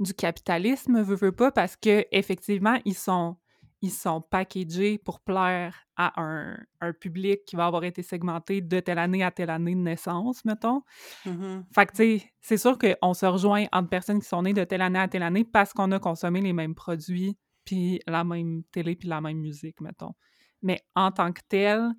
du 0.00 0.12
capitalisme, 0.12 1.00
veut, 1.02 1.14
veut 1.16 1.32
pas, 1.32 1.50
parce 1.52 1.76
que 1.76 2.04
effectivement 2.12 2.78
ils 2.84 2.94
sont, 2.96 3.36
ils 3.84 3.90
sont 3.90 4.22
packagés 4.22 4.96
pour 4.96 5.20
plaire 5.20 5.76
à 5.96 6.18
un, 6.20 6.56
un 6.80 6.92
public 6.94 7.44
qui 7.44 7.54
va 7.54 7.66
avoir 7.66 7.84
été 7.84 8.02
segmenté 8.02 8.62
de 8.62 8.80
telle 8.80 8.98
année 8.98 9.22
à 9.22 9.30
telle 9.30 9.50
année 9.50 9.74
de 9.74 9.80
naissance, 9.80 10.42
mettons. 10.46 10.82
Mhm. 11.26 11.66
Fait 11.74 11.84
que, 11.84 11.92
tu 11.92 11.96
sais, 11.96 12.32
c'est 12.40 12.56
sûr 12.56 12.78
qu'on 12.78 13.12
se 13.12 13.26
rejoint 13.26 13.66
entre 13.72 13.90
personnes 13.90 14.20
qui 14.20 14.28
sont 14.28 14.42
nées 14.42 14.54
de 14.54 14.64
telle 14.64 14.80
année 14.80 14.98
à 14.98 15.06
telle 15.06 15.22
année 15.22 15.44
parce 15.44 15.74
qu'on 15.74 15.92
a 15.92 15.98
consommé 15.98 16.40
les 16.40 16.54
mêmes 16.54 16.74
produits, 16.74 17.36
puis 17.66 18.00
la 18.06 18.24
même 18.24 18.62
télé, 18.72 18.96
puis 18.96 19.08
la 19.08 19.20
même 19.20 19.38
musique, 19.38 19.82
mettons. 19.82 20.14
Mais 20.62 20.80
en 20.94 21.12
tant 21.12 21.32
que 21.32 21.42
tel, 21.46 21.90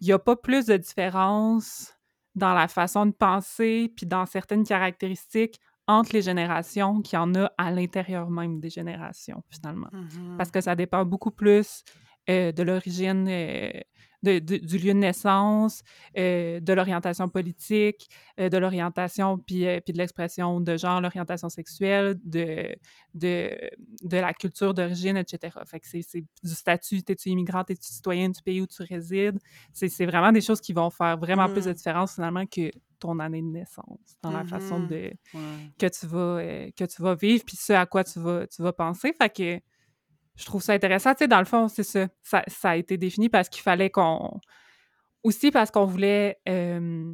il 0.00 0.06
n'y 0.06 0.12
a 0.12 0.20
pas 0.20 0.36
plus 0.36 0.66
de 0.66 0.76
différence 0.76 1.92
dans 2.36 2.54
la 2.54 2.68
façon 2.68 3.06
de 3.06 3.12
penser, 3.12 3.92
puis 3.96 4.06
dans 4.06 4.26
certaines 4.26 4.64
caractéristiques 4.64 5.58
entre 5.88 6.12
les 6.14 6.22
générations 6.22 7.00
qu'il 7.02 7.16
y 7.16 7.20
en 7.20 7.34
a 7.34 7.50
à 7.58 7.70
l'intérieur 7.70 8.30
même 8.30 8.60
des 8.60 8.70
générations, 8.70 9.42
finalement 9.50 9.88
Mhm. 9.92 10.36
parce 10.38 10.50
que 10.50 10.60
ça 10.60 10.74
dépend 10.76 11.04
beaucoup 11.04 11.30
plus 11.32 11.82
euh, 12.30 12.52
de 12.52 12.62
l'origine, 12.62 13.26
euh, 13.28 13.70
de- 14.22 14.38
de- 14.38 14.56
du 14.58 14.78
lieu 14.78 14.92
de 14.94 14.98
naissance, 14.98 15.82
euh, 16.18 16.60
de 16.60 16.72
l'orientation 16.72 17.28
politique, 17.28 18.08
euh, 18.40 18.48
de 18.48 18.56
l'orientation 18.58 19.38
puis, 19.38 19.66
euh, 19.66 19.80
puis 19.80 19.92
de 19.92 19.98
l'expression 19.98 20.60
de 20.60 20.76
genre, 20.76 21.00
l'orientation 21.00 21.48
sexuelle, 21.48 22.18
de, 22.24 22.74
de, 23.14 23.50
de 24.02 24.16
la 24.16 24.32
culture 24.34 24.74
d'origine, 24.74 25.16
etc. 25.16 25.64
Fait 25.66 25.80
que 25.80 25.86
c'est 25.88 26.02
c'est 26.02 26.24
du 26.42 26.54
statut, 26.54 27.02
t'es-tu 27.02 27.30
immigrant, 27.30 27.64
t'es-tu 27.64 27.86
citoyen 27.92 28.28
du 28.30 28.40
pays 28.42 28.60
où 28.60 28.66
tu 28.66 28.82
résides? 28.82 29.38
C'est 29.72 29.88
c'est 29.88 30.06
vraiment 30.06 30.32
des 30.32 30.40
choses 30.40 30.60
qui 30.60 30.72
vont 30.72 30.90
faire 30.90 31.18
vraiment 31.18 31.48
plus 31.48 31.64
de 31.66 31.72
Mhm. 31.72 31.74
différence 31.74 32.14
finalement 32.14 32.46
que 32.46 32.70
ton 32.98 33.18
année 33.18 33.42
de 33.42 33.46
naissance, 33.48 34.16
dans 34.22 34.30
la 34.30 34.44
façon 34.44 34.78
Mhm. 34.78 34.86
de, 34.86 35.12
Ouais. 35.34 35.72
que 35.78 35.86
tu 35.86 36.06
vas 36.06 36.18
euh, 36.40 36.70
que 36.76 36.84
tu 36.84 37.02
vas 37.02 37.14
vivre 37.14 37.44
puis 37.46 37.56
ce 37.56 37.72
à 37.72 37.86
quoi 37.86 38.04
tu 38.04 38.20
vas 38.20 38.46
tu 38.46 38.62
vas 38.62 38.72
penser 38.72 39.12
fait 39.12 39.30
que 39.34 39.60
je 40.36 40.44
trouve 40.44 40.62
ça 40.62 40.72
intéressant 40.72 41.12
tu 41.12 41.18
sais 41.18 41.28
dans 41.28 41.38
le 41.38 41.44
fond 41.44 41.68
c'est 41.68 41.82
ça. 41.82 42.08
ça 42.22 42.42
ça 42.48 42.70
a 42.70 42.76
été 42.76 42.96
défini 42.96 43.28
parce 43.28 43.48
qu'il 43.48 43.62
fallait 43.62 43.90
qu'on 43.90 44.40
aussi 45.22 45.50
parce 45.50 45.70
qu'on 45.70 45.84
voulait 45.84 46.38
euh, 46.48 47.12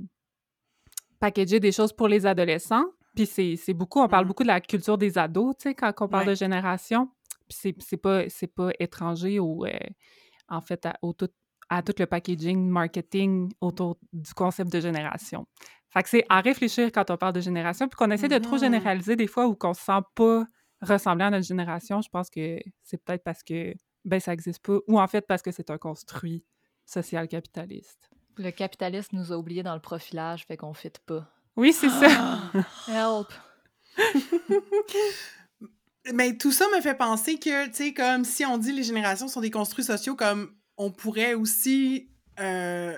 packager 1.20 1.60
des 1.60 1.72
choses 1.72 1.92
pour 1.92 2.08
les 2.08 2.26
adolescents 2.26 2.84
puis 3.14 3.26
c'est 3.26 3.74
beaucoup 3.74 4.00
on 4.00 4.08
parle 4.08 4.24
Mhm. 4.24 4.28
beaucoup 4.28 4.42
de 4.44 4.48
la 4.48 4.60
culture 4.60 4.96
des 4.98 5.18
ados 5.18 5.54
tu 5.58 5.68
sais 5.68 5.74
quand 5.74 5.92
on 6.00 6.08
parle 6.08 6.24
Ouais. 6.26 6.34
de 6.34 6.36
génération 6.36 7.08
puis 7.48 7.74
c'est 7.80 7.96
pas 7.96 8.28
c'est 8.28 8.46
pas 8.46 8.70
étranger 8.78 9.38
au 9.40 9.64
euh, 9.64 9.70
en 10.48 10.60
fait 10.60 10.86
à, 10.86 10.96
au 11.02 11.12
tout 11.12 11.28
à 11.70 11.82
tout 11.82 11.94
le 11.98 12.06
packaging 12.06 12.68
marketing 12.68 13.50
autour 13.60 13.98
du 14.12 14.32
concept 14.34 14.72
de 14.72 14.80
génération 14.80 15.46
fait 15.90 16.02
que 16.02 16.08
c'est 16.10 16.24
à 16.28 16.40
réfléchir 16.40 16.92
quand 16.92 17.10
on 17.10 17.16
parle 17.16 17.32
de 17.32 17.40
génération, 17.40 17.88
puis 17.88 17.96
qu'on 17.96 18.10
essaie 18.10 18.28
de 18.28 18.36
trop 18.36 18.56
Mhm. 18.56 18.60
généraliser 18.60 19.16
des 19.16 19.26
fois 19.26 19.46
ou 19.46 19.54
qu'on 19.56 19.72
se 19.72 19.82
sent 19.82 20.00
pas 20.14 20.44
ressembler 20.80 21.24
à 21.24 21.30
notre 21.30 21.46
génération. 21.46 22.00
Je 22.00 22.08
pense 22.08 22.30
que 22.30 22.58
c'est 22.82 23.02
peut-être 23.02 23.24
parce 23.24 23.42
que 23.42 23.74
ben 24.04 24.20
ça 24.20 24.32
existe 24.32 24.60
pas, 24.60 24.78
ou 24.86 25.00
en 25.00 25.06
fait 25.06 25.26
parce 25.26 25.42
que 25.42 25.50
c'est 25.50 25.70
un 25.70 25.78
construit 25.78 26.44
social 26.86 27.28
capitaliste. 27.28 28.10
Le 28.36 28.50
capitalisme 28.50 29.16
nous 29.16 29.32
a 29.32 29.36
oubliés 29.36 29.62
dans 29.62 29.74
le 29.74 29.80
profilage, 29.80 30.44
fait 30.46 30.56
qu'on 30.56 30.74
fit 30.74 30.92
pas. 31.04 31.28
Oui, 31.56 31.72
c'est 31.72 31.90
ça. 31.90 32.40
Help! 32.88 33.32
Mais 36.14 36.36
tout 36.36 36.52
ça 36.52 36.64
me 36.74 36.80
fait 36.80 36.94
penser 36.94 37.38
que, 37.38 37.66
tu 37.66 37.74
sais, 37.74 37.92
comme 37.92 38.24
si 38.24 38.46
on 38.46 38.56
dit 38.56 38.72
les 38.72 38.84
générations 38.84 39.28
sont 39.28 39.40
des 39.40 39.50
construits 39.50 39.84
sociaux, 39.84 40.14
comme 40.14 40.54
on 40.76 40.90
pourrait 40.90 41.34
aussi 41.34 42.10
euh, 42.38 42.96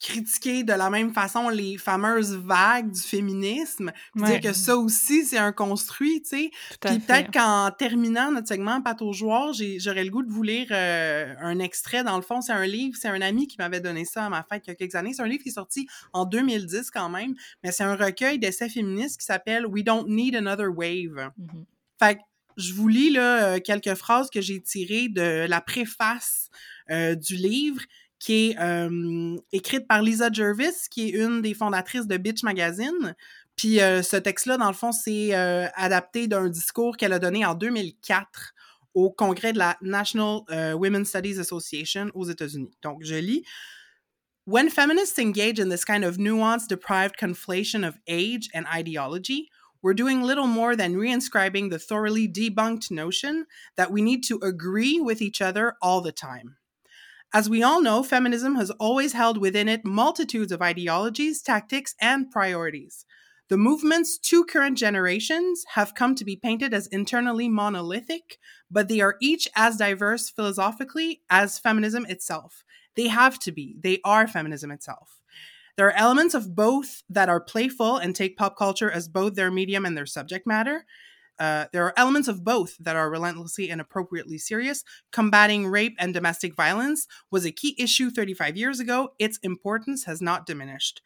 critiquer 0.00 0.62
de 0.62 0.72
la 0.72 0.90
même 0.90 1.12
façon 1.12 1.48
les 1.48 1.76
fameuses 1.76 2.34
vagues 2.36 2.90
du 2.92 3.00
féminisme, 3.00 3.92
Ouais. 4.14 4.38
dire 4.38 4.50
que 4.50 4.56
ça 4.56 4.76
aussi, 4.76 5.24
c'est 5.24 5.38
un 5.38 5.52
construit, 5.52 6.22
tu 6.22 6.28
sais. 6.28 6.50
Puis 6.80 6.98
peut-être 7.00 7.32
qu'en 7.32 7.70
terminant 7.76 8.30
notre 8.30 8.46
segment 8.48 8.80
Pâte 8.80 9.02
aux 9.02 9.12
joueurs, 9.12 9.52
j'ai- 9.52 9.80
j'aurais 9.80 10.04
le 10.04 10.10
goût 10.10 10.22
de 10.22 10.30
vous 10.30 10.42
lire 10.42 10.68
euh, 10.70 11.34
un 11.40 11.58
extrait. 11.58 12.04
Dans 12.04 12.16
le 12.16 12.22
fond, 12.22 12.40
c'est 12.40 12.52
un 12.52 12.66
livre, 12.66 12.96
c'est 13.00 13.08
un 13.08 13.20
ami 13.20 13.48
qui 13.48 13.56
m'avait 13.58 13.80
donné 13.80 14.04
ça 14.04 14.26
à 14.26 14.28
ma 14.28 14.42
fête 14.44 14.62
il 14.66 14.70
y 14.70 14.72
a 14.72 14.76
quelques 14.76 14.94
années. 14.94 15.12
C'est 15.14 15.22
un 15.22 15.26
livre 15.28 15.42
qui 15.42 15.48
est 15.48 15.52
sorti 15.52 15.88
en 16.12 16.24
2010 16.24 16.90
quand 16.90 17.08
même, 17.08 17.34
mais 17.64 17.72
c'est 17.72 17.84
un 17.84 17.96
recueil 17.96 18.38
d'essais 18.38 18.68
féministes 18.68 19.18
qui 19.20 19.26
s'appelle 19.26 19.66
We 19.66 19.82
Don't 19.84 20.04
Need 20.06 20.36
Another 20.36 20.68
Wave. 20.74 21.30
Mhm. 21.36 21.64
Fait 21.98 22.14
que 22.16 22.20
je 22.56 22.72
vous 22.72 22.88
lis 22.88 23.10
là, 23.10 23.54
euh, 23.54 23.60
quelques 23.60 23.94
phrases 23.94 24.30
que 24.30 24.40
j'ai 24.40 24.60
tirées 24.60 25.08
de 25.08 25.46
la 25.48 25.60
préface 25.60 26.50
euh, 26.90 27.14
du 27.14 27.34
livre 27.36 27.82
qui 28.18 28.50
est 28.50 28.88
écrite 29.52 29.86
par 29.86 30.02
Lisa 30.02 30.30
Jervis, 30.32 30.88
qui 30.90 31.08
est 31.08 31.10
une 31.10 31.42
des 31.42 31.54
fondatrices 31.54 32.06
de 32.06 32.16
Bitch 32.16 32.42
Magazine. 32.42 33.14
Puis 33.58 33.80
euh, 33.80 34.02
ce 34.02 34.16
texte-là, 34.16 34.56
dans 34.56 34.68
le 34.68 34.72
fond, 34.72 34.92
c'est 34.92 35.34
euh, 35.34 35.66
adapté 35.74 36.28
d'un 36.28 36.48
discours 36.48 36.96
qu'elle 36.96 37.12
a 37.12 37.18
donné 37.18 37.44
en 37.44 37.54
2004 37.54 38.54
au 38.94 39.10
congrès 39.10 39.52
de 39.52 39.58
la 39.58 39.76
National 39.82 40.42
euh, 40.50 40.74
Women's 40.74 41.08
Studies 41.08 41.40
Association 41.40 42.10
aux 42.14 42.24
États-Unis. 42.24 42.70
Donc, 42.82 43.02
je 43.02 43.16
lis. 43.16 43.44
When 44.46 44.70
feminists 44.70 45.18
engage 45.18 45.60
in 45.60 45.68
this 45.68 45.84
kind 45.84 46.04
of 46.04 46.18
nuanced, 46.18 46.68
deprived 46.68 47.16
conflation 47.18 47.86
of 47.86 47.98
age 48.06 48.48
and 48.54 48.64
ideology, 48.72 49.50
we're 49.82 49.94
doing 49.94 50.22
little 50.22 50.46
more 50.46 50.76
than 50.76 50.94
reinscribing 50.94 51.70
the 51.70 51.78
thoroughly 51.78 52.28
debunked 52.28 52.90
notion 52.90 53.44
that 53.76 53.90
we 53.90 54.00
need 54.02 54.22
to 54.28 54.38
agree 54.40 55.00
with 55.00 55.20
each 55.20 55.42
other 55.42 55.74
all 55.82 56.00
the 56.00 56.12
time. 56.12 56.57
As 57.34 57.50
we 57.50 57.62
all 57.62 57.82
know, 57.82 58.02
feminism 58.02 58.54
has 58.54 58.70
always 58.72 59.12
held 59.12 59.36
within 59.36 59.68
it 59.68 59.84
multitudes 59.84 60.50
of 60.50 60.62
ideologies, 60.62 61.42
tactics, 61.42 61.94
and 62.00 62.30
priorities. 62.30 63.04
The 63.48 63.58
movement's 63.58 64.18
two 64.18 64.44
current 64.44 64.78
generations 64.78 65.64
have 65.74 65.94
come 65.94 66.14
to 66.14 66.24
be 66.24 66.36
painted 66.36 66.72
as 66.72 66.86
internally 66.86 67.48
monolithic, 67.48 68.38
but 68.70 68.88
they 68.88 69.00
are 69.00 69.16
each 69.20 69.46
as 69.54 69.76
diverse 69.76 70.30
philosophically 70.30 71.20
as 71.28 71.58
feminism 71.58 72.06
itself. 72.06 72.64
They 72.94 73.08
have 73.08 73.38
to 73.40 73.52
be. 73.52 73.76
They 73.82 74.00
are 74.04 74.26
feminism 74.26 74.70
itself. 74.70 75.20
There 75.76 75.86
are 75.86 75.92
elements 75.92 76.34
of 76.34 76.56
both 76.56 77.02
that 77.10 77.28
are 77.28 77.40
playful 77.40 77.98
and 77.98 78.16
take 78.16 78.36
pop 78.36 78.56
culture 78.56 78.90
as 78.90 79.06
both 79.06 79.34
their 79.34 79.50
medium 79.50 79.84
and 79.84 79.96
their 79.96 80.06
subject 80.06 80.46
matter. 80.46 80.86
Uh, 81.38 81.66
there 81.72 81.84
are 81.84 81.94
elements 81.96 82.28
of 82.28 82.44
both 82.44 82.76
that 82.78 82.96
are 82.96 83.10
relentlessly 83.10 83.70
and 83.70 83.80
appropriately 83.80 84.38
serious. 84.38 84.84
Combating 85.12 85.66
rape 85.66 85.94
and 85.98 86.12
domestic 86.12 86.54
violence 86.54 87.06
was 87.30 87.44
a 87.44 87.52
key 87.52 87.74
issue 87.78 88.10
35 88.10 88.56
years 88.56 88.80
ago. 88.80 89.10
Its 89.18 89.38
importance 89.38 90.04
has 90.04 90.20
not 90.20 90.46
diminished. 90.46 91.00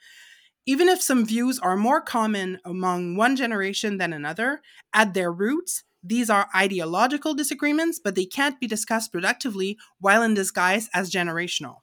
Even 0.64 0.89
if 0.89 1.03
some 1.03 1.26
views 1.26 1.59
are 1.59 1.76
more 1.76 2.01
common 2.01 2.59
among 2.64 3.16
one 3.16 3.35
generation 3.35 3.99
than 3.99 4.12
another, 4.12 4.62
at 4.95 5.12
their 5.12 5.33
roots, 5.33 5.83
these 6.05 6.30
are 6.30 6.49
ideological 6.55 7.35
disagreements, 7.35 8.01
but 8.03 8.14
they 8.14 8.24
can't 8.24 8.59
be 8.59 8.66
discussed 8.66 9.12
productively 9.12 9.76
while 10.01 10.22
in 10.22 10.35
disguise 10.35 10.89
as 10.95 11.11
generational. 11.11 11.78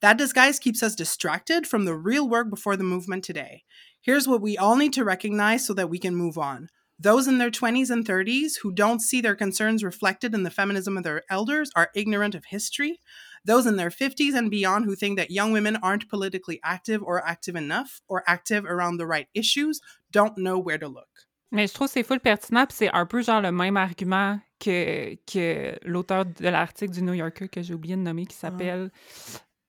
That 0.00 0.16
disguise 0.16 0.58
keeps 0.58 0.82
us 0.82 0.94
distracted 0.94 1.66
from 1.66 1.84
the 1.84 1.94
real 1.94 2.28
work 2.28 2.50
before 2.50 2.76
the 2.76 2.84
movement 2.84 3.24
today. 3.24 3.64
Here's 4.00 4.26
what 4.26 4.40
we 4.40 4.56
all 4.56 4.76
need 4.76 4.92
to 4.94 5.04
recognize 5.04 5.66
so 5.66 5.74
that 5.74 5.90
we 5.90 5.98
can 5.98 6.14
move 6.16 6.38
on. 6.38 6.68
Those 7.02 7.26
in 7.26 7.38
their 7.38 7.50
20s 7.50 7.90
and 7.90 8.04
30s 8.04 8.58
who 8.62 8.72
don't 8.72 9.00
see 9.00 9.22
their 9.22 9.34
concerns 9.34 9.82
reflected 9.82 10.34
in 10.34 10.42
the 10.42 10.50
feminism 10.50 10.98
of 10.98 11.02
their 11.02 11.22
elders 11.30 11.70
are 11.74 11.88
ignorant 11.94 12.34
of 12.34 12.44
history. 12.50 12.98
Those 13.46 13.66
in 13.66 13.76
their 13.76 13.88
50s 13.90 14.34
and 14.34 14.50
beyond 14.50 14.84
who 14.84 14.94
think 14.94 15.16
that 15.18 15.30
young 15.30 15.50
women 15.52 15.76
aren't 15.82 16.08
politically 16.10 16.60
active 16.62 17.02
or 17.02 17.26
active 17.26 17.56
enough 17.56 18.02
or 18.06 18.22
active 18.26 18.66
around 18.66 18.98
the 18.98 19.06
right 19.06 19.28
issues 19.34 19.80
don't 20.12 20.36
know 20.36 20.58
where 20.58 20.78
to 20.78 20.88
look. 20.88 21.08
Mais 21.52 21.66
je 21.68 21.72
trouve 21.74 21.88
que 21.88 21.94
c'est 21.94 22.02
full 22.04 22.20
pertinent, 22.20 22.66
puis 22.66 22.76
c'est 22.76 22.90
un 22.92 23.06
peu 23.06 23.22
genre 23.22 23.40
le 23.40 23.50
même 23.50 23.76
argument 23.78 24.38
que, 24.60 25.16
que 25.26 25.78
l'auteur 25.84 26.24
de 26.26 26.48
l'article 26.48 26.92
du 26.92 27.02
New 27.02 27.14
Yorker 27.14 27.48
que 27.48 27.62
j'ai 27.62 27.72
oublié 27.74 27.96
de 27.96 28.02
nommer, 28.02 28.26
qui 28.26 28.36
s'appelle 28.36 28.90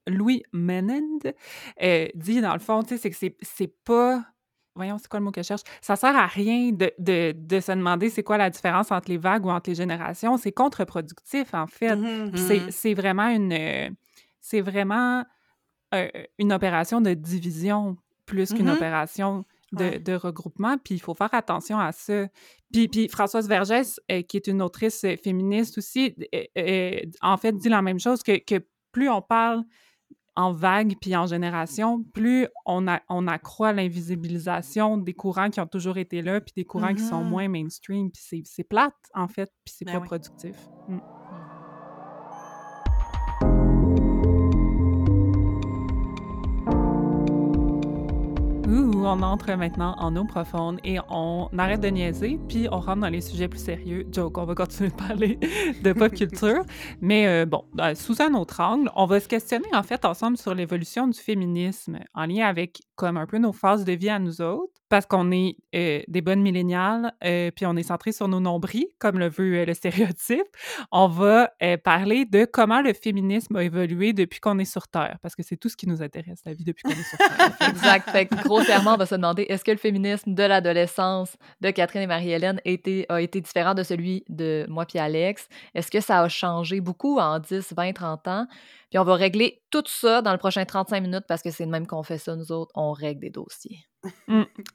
Louis 0.06 0.44
Menand, 0.52 1.20
euh, 1.82 2.08
dit 2.14 2.42
dans 2.42 2.54
le 2.54 2.60
fond, 2.60 2.84
tu 2.84 2.90
sais, 2.90 2.98
c'est 2.98 3.10
que 3.10 3.16
c'est- 3.16 3.38
c'est 3.42 3.74
pas. 3.86 4.24
Voyons, 4.76 4.98
c'est 4.98 5.08
quoi 5.10 5.20
le 5.20 5.26
mot 5.26 5.32
que 5.32 5.42
je 5.42 5.48
cherche? 5.48 5.64
Ça 5.82 5.96
sert 5.96 6.16
à 6.16 6.28
rien 6.28 6.72
de, 6.72 6.92
de, 6.98 7.34
de 7.36 7.60
se 7.60 7.72
demander 7.74 8.10
c'est 8.10 8.24
quoi 8.24 8.38
la 8.38 8.50
différence 8.50 8.92
entre 8.92 9.10
les 9.10 9.18
vagues 9.18 9.46
ou 9.46 9.50
entre 9.50 9.70
les 9.70 9.76
générations. 9.76 10.38
C'est 10.38 10.54
contre-productif, 10.54 11.54
en 11.54 11.68
fait. 11.68 11.98
Puis 12.32 12.72
c'est- 12.72 12.94
vraiment 12.94 13.28
une. 13.28 13.96
C'est 14.40 14.62
vraiment 14.62 15.24
euh, 15.94 16.08
une 16.40 16.54
opération 16.54 17.02
de 17.02 17.14
division 17.14 17.98
plus 18.26 18.54
qu'une 18.54 18.68
Mhm. 18.68 18.76
opération 18.76 19.46
de, 19.74 19.84
Ouais. 19.84 20.00
de 20.00 20.14
regroupement, 20.14 20.78
puis 20.78 20.96
il 20.96 21.00
faut 21.00 21.14
faire 21.14 21.34
attention 21.34 21.78
à 21.80 21.92
ça. 21.92 22.28
Puis, 22.72 22.88
puis 22.88 23.10
Françoise 23.10 23.48
Vergès, 23.50 24.00
euh, 24.10 24.22
qui 24.22 24.38
est 24.38 24.48
une 24.48 24.62
autrice 24.62 25.04
euh, 25.04 25.16
féministe 25.22 25.78
aussi, 25.78 26.16
euh, 26.58 27.00
en 27.22 27.36
fait, 27.36 27.52
dit 27.58 27.68
la 27.68 27.82
même 27.82 28.00
chose, 28.00 28.24
que, 28.24 28.38
que 28.38 28.66
plus 28.94 29.10
on 29.10 29.22
parle 29.22 29.64
en 30.36 30.54
vague 30.54 30.96
puis 31.02 31.16
en 31.16 31.26
génération, 31.28 32.04
plus 32.14 32.48
on, 32.66 32.88
a, 32.88 33.02
on 33.10 33.28
accroît 33.28 33.74
l'invisibilisation 33.74 34.98
des 34.98 35.14
courants 35.14 35.50
qui 35.50 35.60
ont 35.60 35.68
toujours 35.68 35.98
été 35.98 36.22
là, 36.22 36.40
puis 36.42 36.54
des 36.56 36.66
courants 36.66 36.94
qui 36.94 37.04
sont 37.04 37.24
Mhm. 37.24 37.30
moins 37.30 37.48
mainstream, 37.48 38.12
puis 38.12 38.22
c'est- 38.26 38.44
c'est 38.46 38.64
plate, 38.64 38.94
en 39.14 39.28
fait, 39.28 39.52
puis 39.66 39.74
c'est 39.78 39.86
Ben 39.86 39.94
pas 39.94 40.00
oui. 40.00 40.06
productif. 40.08 40.56
Mm. 40.88 41.00
Ouh, 48.72 49.06
on 49.06 49.22
entre 49.22 49.52
maintenant 49.56 49.96
en 49.98 50.16
eau 50.16 50.24
profonde 50.24 50.80
et 50.86 50.98
on 51.10 51.50
arrête 51.58 51.82
de 51.82 51.90
niaiser, 51.90 52.40
puis 52.48 52.70
on 52.72 52.80
rentre 52.80 53.02
dans 53.02 53.10
les 53.10 53.20
sujets 53.20 53.50
plus 53.50 53.60
sérieux. 53.60 54.08
Joke, 54.10 54.38
on 54.38 54.46
va 54.46 54.56
continuer 54.56 54.92
de 54.92 54.96
parler 54.96 55.38
de 55.84 55.92
pop 55.92 56.10
culture, 56.14 56.64
mais 57.02 57.28
euh, 57.28 57.46
bon, 57.46 57.66
euh, 57.82 57.96
sous 57.96 58.22
un 58.22 58.34
autre 58.34 58.62
angle, 58.62 58.90
on 58.96 59.08
va 59.08 59.20
se 59.20 59.28
questionner 59.28 59.68
en 59.74 59.84
fait 59.84 60.06
ensemble 60.06 60.38
sur 60.38 60.56
l'évolution 60.56 61.10
du 61.10 61.20
féminisme 61.20 62.00
en 62.14 62.26
lien 62.26 62.48
avec 62.48 62.82
comme 62.96 63.18
un 63.18 63.26
peu 63.26 63.40
nos 63.40 63.52
phases 63.52 63.84
de 63.84 63.92
vie 63.92 64.08
à 64.08 64.20
nous 64.20 64.40
autres, 64.40 64.81
parce 64.92 65.06
qu'on 65.06 65.32
est 65.32 65.56
euh, 65.74 66.02
des 66.10 66.20
bonnes 66.20 66.42
milléniales, 66.42 67.14
euh, 67.24 67.50
puis 67.56 67.66
on 67.66 67.78
est 67.78 67.84
centré 67.84 68.12
sur 68.12 68.28
nos 68.28 68.42
nombris, 68.42 68.88
comme 69.00 69.20
le 69.20 69.30
veut 69.30 69.60
euh, 69.60 69.66
le 69.66 69.74
stéréotype. 69.82 70.46
On 70.92 71.08
va 71.08 71.50
parler 71.84 72.26
de 72.26 72.44
comment 72.44 72.82
le 72.82 72.92
féminisme 72.92 73.56
a 73.56 73.64
évolué 73.64 74.12
depuis 74.12 74.42
qu'on 74.42 74.60
est 74.60 74.66
sur 74.66 74.90
Terre, 74.90 75.18
parce 75.22 75.34
que 75.34 75.44
c'est 75.44 75.56
tout 75.56 75.70
ce 75.70 75.78
qui 75.78 75.88
nous 75.88 76.04
intéresse, 76.04 76.42
la 76.46 76.54
vie 76.54 76.66
depuis 76.66 76.84
qu'on 76.84 76.90
est 76.90 77.04
sur 77.04 77.18
Terre. 77.18 77.56
Exact. 77.70 78.10
Fait 78.10 78.26
grossièrement, 78.26 78.96
on 78.96 78.98
va 78.98 79.06
se 79.06 79.16
demander 79.16 79.44
est-ce 79.44 79.64
que 79.64 79.72
le 79.72 79.78
féminisme 79.78 80.34
de 80.34 80.44
l'adolescence 80.44 81.38
de 81.62 81.70
Catherine 81.70 82.02
et 82.02 82.08
Marie-Hélène 82.08 82.60
a 82.66 82.70
été, 82.70 83.06
a 83.08 83.22
été 83.22 83.40
différent 83.40 83.74
de 83.74 83.84
celui 83.84 84.26
de 84.28 84.66
moi 84.68 84.86
puis 84.86 85.00
Alex? 85.00 85.48
Est-ce 85.74 85.90
que 85.90 86.02
ça 86.02 86.20
a 86.20 86.28
changé 86.28 86.82
beaucoup 86.82 87.18
en 87.18 87.40
10, 87.40 87.74
20, 87.78 87.94
30 87.94 88.28
ans? 88.28 88.48
Puis 88.92 89.00
on 89.00 89.06
va 89.06 89.16
régler 89.16 89.64
tout 89.72 89.84
ça 89.88 90.22
dans 90.22 90.34
le 90.34 90.38
prochain 90.38 90.66
35 90.66 91.02
minutes 91.02 91.24
parce 91.26 91.42
que 91.42 91.50
c'est 91.50 91.66
de 91.66 91.72
même 91.72 91.88
qu'on 91.88 92.04
fait 92.04 92.18
ça, 92.18 92.36
nous 92.36 92.52
autres. 92.52 92.72
On 92.76 92.92
règle 92.92 93.22
des 93.22 93.30
dossiers. 93.30 93.80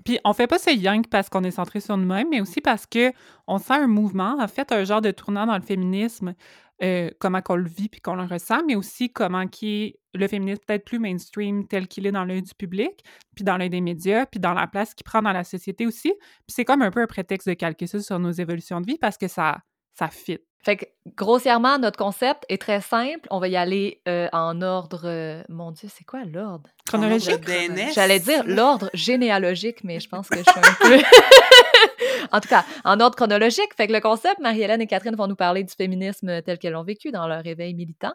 Puis 0.05 0.19
on 0.25 0.33
fait 0.33 0.47
pas 0.47 0.59
ça 0.59 0.73
young 0.73 1.07
parce 1.11 1.29
qu'on 1.29 1.45
est 1.45 1.51
centré 1.51 1.81
sur 1.81 1.99
nous-mêmes, 1.99 2.29
mais 2.31 2.41
aussi 2.41 2.63
parce 2.63 2.87
que 2.87 3.13
on 3.47 3.59
sent 3.59 3.75
un 3.75 3.87
mouvement, 3.87 4.37
en 4.41 4.49
fait, 4.49 4.73
un 4.73 4.85
genre 4.85 5.03
de 5.03 5.11
tournant 5.11 5.47
dans 5.47 5.57
le 5.57 5.63
féminisme, 5.63 6.35
euh, 6.83 7.11
comment 7.19 7.43
qu'on 7.43 7.57
le 7.57 7.69
vit 7.69 7.91
puis 7.91 8.01
qu'on 8.01 8.15
le 8.15 8.25
ressent, 8.25 8.63
mais 8.67 8.75
aussi 8.75 9.13
comment 9.13 9.47
qui 9.47 9.69
est 9.69 10.01
le 10.15 10.29
féminisme 10.29 10.63
peut-être 10.67 10.85
plus 10.87 10.99
mainstream 10.99 11.67
tel 11.67 11.87
qu'il 11.87 12.07
est 12.07 12.13
dans 12.13 12.25
l'œil 12.25 12.43
du 12.43 12.55
public, 12.55 13.05
puis 13.35 13.45
dans 13.45 13.59
l'œil 13.59 13.71
des 13.71 13.83
médias, 13.83 14.25
puis 14.25 14.41
dans 14.41 14.55
la 14.55 14.67
place 14.67 14.95
qu'il 14.95 15.05
prend 15.05 15.21
dans 15.21 15.33
la 15.33 15.45
société 15.45 15.87
aussi. 15.87 16.15
Puis 16.19 16.55
c'est 16.55 16.65
comme 16.65 16.81
un 16.81 16.91
peu 16.91 17.03
un 17.03 17.07
prétexte 17.07 17.49
de 17.49 17.55
calquer 17.55 17.87
ça 17.87 18.01
sur 18.01 18.19
nos 18.19 18.33
évolutions 18.33 18.81
de 18.81 18.87
vie 18.87 18.99
parce 18.99 19.19
que 19.19 19.29
ça, 19.29 19.59
ça 19.93 20.09
fit. 20.09 20.39
Fait 20.67 20.79
que, 20.79 20.85
grossièrement, 21.15 21.79
notre 21.79 21.97
concept 21.97 22.45
est 22.49 22.61
très 22.61 22.81
simple. 22.81 23.29
On 23.31 23.39
va 23.39 23.47
y 23.47 23.55
aller 23.55 24.01
euh, 24.09 24.29
en 24.33 24.63
ordre. 24.63 25.03
euh, 25.05 25.45
mon 25.49 25.71
Dieu, 25.71 25.89
c'est 25.89 26.03
quoi 26.03 26.25
l'ordre? 26.25 26.69
Chronologique? 26.89 27.47
DNS. 27.47 27.93
J'allais 27.95 28.19
dire 28.19 28.43
l'ordre 28.45 28.91
généalogique, 28.93 29.85
mais 29.85 30.01
je 30.01 30.09
pense 30.09 30.29
que 30.29 30.39
je 30.39 30.43
suis 30.43 30.61
un 30.61 30.75
peu. 30.81 30.99
en 32.33 32.41
tout 32.41 32.49
cas, 32.49 32.65
en 32.85 32.99
ordre 32.99 33.15
chronologique. 33.15 33.75
Fait 33.77 33.87
que 33.87 33.93
le 33.93 34.01
concept, 34.01 34.41
Marie-Hélène 34.41 34.81
et 34.81 34.89
Catherine 34.89 35.15
vont 35.15 35.29
nous 35.29 35.37
parler 35.37 35.63
du 35.63 35.73
féminisme 35.73 36.43
tel 36.43 36.59
qu'elles 36.59 36.73
l'ont 36.73 36.83
vécu 36.83 37.13
dans 37.13 37.29
leur 37.29 37.45
réveil 37.45 37.73
militant, 37.75 38.15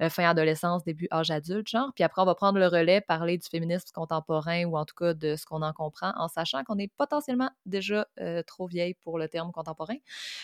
euh, 0.00 0.08
fin 0.08 0.28
adolescence, 0.28 0.84
début 0.84 1.08
âge 1.12 1.32
adulte, 1.32 1.68
genre. 1.68 1.90
Puis 1.96 2.04
après, 2.04 2.22
on 2.22 2.26
va 2.26 2.36
prendre 2.36 2.60
le 2.60 2.68
relais, 2.68 3.00
parler 3.00 3.38
du 3.38 3.48
féminisme 3.48 3.88
contemporain 3.92 4.64
ou 4.66 4.76
en 4.76 4.84
tout 4.84 4.94
cas 4.94 5.14
de 5.14 5.34
ce 5.34 5.46
qu'on 5.46 5.62
en 5.62 5.72
comprend, 5.72 6.12
en 6.16 6.28
sachant 6.28 6.62
qu'on 6.62 6.78
est 6.78 6.92
potentiellement 6.96 7.50
déjà 7.66 8.06
euh, 8.20 8.44
trop 8.44 8.68
vieille 8.68 8.94
pour 8.94 9.18
le 9.18 9.28
terme 9.28 9.50
contemporain. 9.50 9.96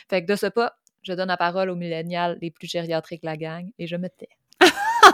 Fait 0.09 0.25
que 0.25 0.33
de 0.33 0.37
ce 0.37 0.47
pas, 0.47 0.75
je 1.05 1.13
donne 1.13 1.29
la 1.29 1.37
parole 1.37 1.71
aux 1.71 1.77
millénials 1.77 2.39
les 2.43 2.51
plus 2.51 2.67
gériatriques 2.69 3.23
de 3.23 3.27
la 3.27 3.37
gang 3.37 3.71
et 3.79 3.87
je 3.87 3.97
me 3.97 4.09
tais. 4.09 4.29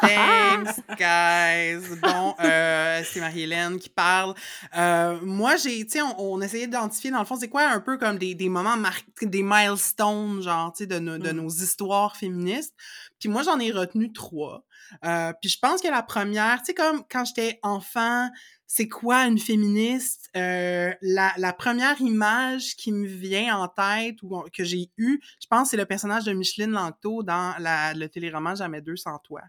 Thanks, 0.01 0.77
guys. 0.99 1.97
Bon, 2.01 2.35
euh, 2.43 3.03
c'est 3.05 3.21
Marie-Hélène 3.21 3.79
qui 3.79 3.89
parle. 3.89 4.35
Euh, 4.77 5.19
moi, 5.23 5.57
j'ai, 5.57 5.85
tu 5.85 5.93
sais, 5.93 6.03
on, 6.03 6.35
on 6.35 6.41
essayait 6.41 6.67
d'identifier, 6.67 7.11
dans 7.11 7.19
le 7.19 7.25
fond, 7.25 7.37
c'est 7.37 7.49
quoi 7.49 7.63
un 7.69 7.81
peu 7.81 7.99
comme 7.99 8.17
des, 8.19 8.35
des 8.35 8.49
moments 8.49 8.77
marqués, 8.77 9.27
des 9.27 9.43
milestones, 9.43 10.43
genre, 10.43 10.73
tu 10.73 10.85
sais, 10.85 10.87
de, 10.87 10.99
nos- 10.99 11.19
de 11.19 11.31
Mm. 11.33 11.37
nos 11.37 11.49
histoires 11.49 12.17
féministes. 12.17 12.75
Puis 13.19 13.29
moi, 13.29 13.43
j'en 13.43 13.59
ai 13.59 13.71
retenu 13.73 14.13
trois. 14.13 14.65
Euh, 15.05 15.33
puis 15.41 15.51
je 15.51 15.59
pense 15.61 15.83
que 15.83 15.89
la 15.89 16.03
première, 16.03 16.59
tu 16.61 16.67
sais, 16.67 16.75
comme 16.75 17.03
quand 17.11 17.25
j'étais 17.25 17.59
enfant, 17.63 18.29
c'est 18.73 18.89
quoi 18.89 19.27
une 19.27 19.41
féministe? 19.41 20.31
Euh, 20.37 20.93
la, 21.03 21.33
la 21.39 21.53
première 21.53 22.01
image 22.01 22.77
qui 22.77 22.93
me 22.93 23.05
vient 23.05 23.57
en 23.57 23.67
tête 23.67 24.23
ou 24.23 24.45
que 24.57 24.63
j'ai 24.63 24.89
eue, 24.97 25.21
je 25.43 25.49
pense, 25.49 25.71
c'est 25.71 25.77
le 25.77 25.87
personnage 25.87 26.23
de 26.23 26.33
Micheline 26.33 26.71
Langto 26.71 27.25
dans 27.25 27.53
la, 27.59 27.95
le 27.95 28.09
téléroman 28.09 28.55
Jamais 28.55 28.81
deux 28.81 28.95
sans 28.95 29.19
toi. 29.19 29.41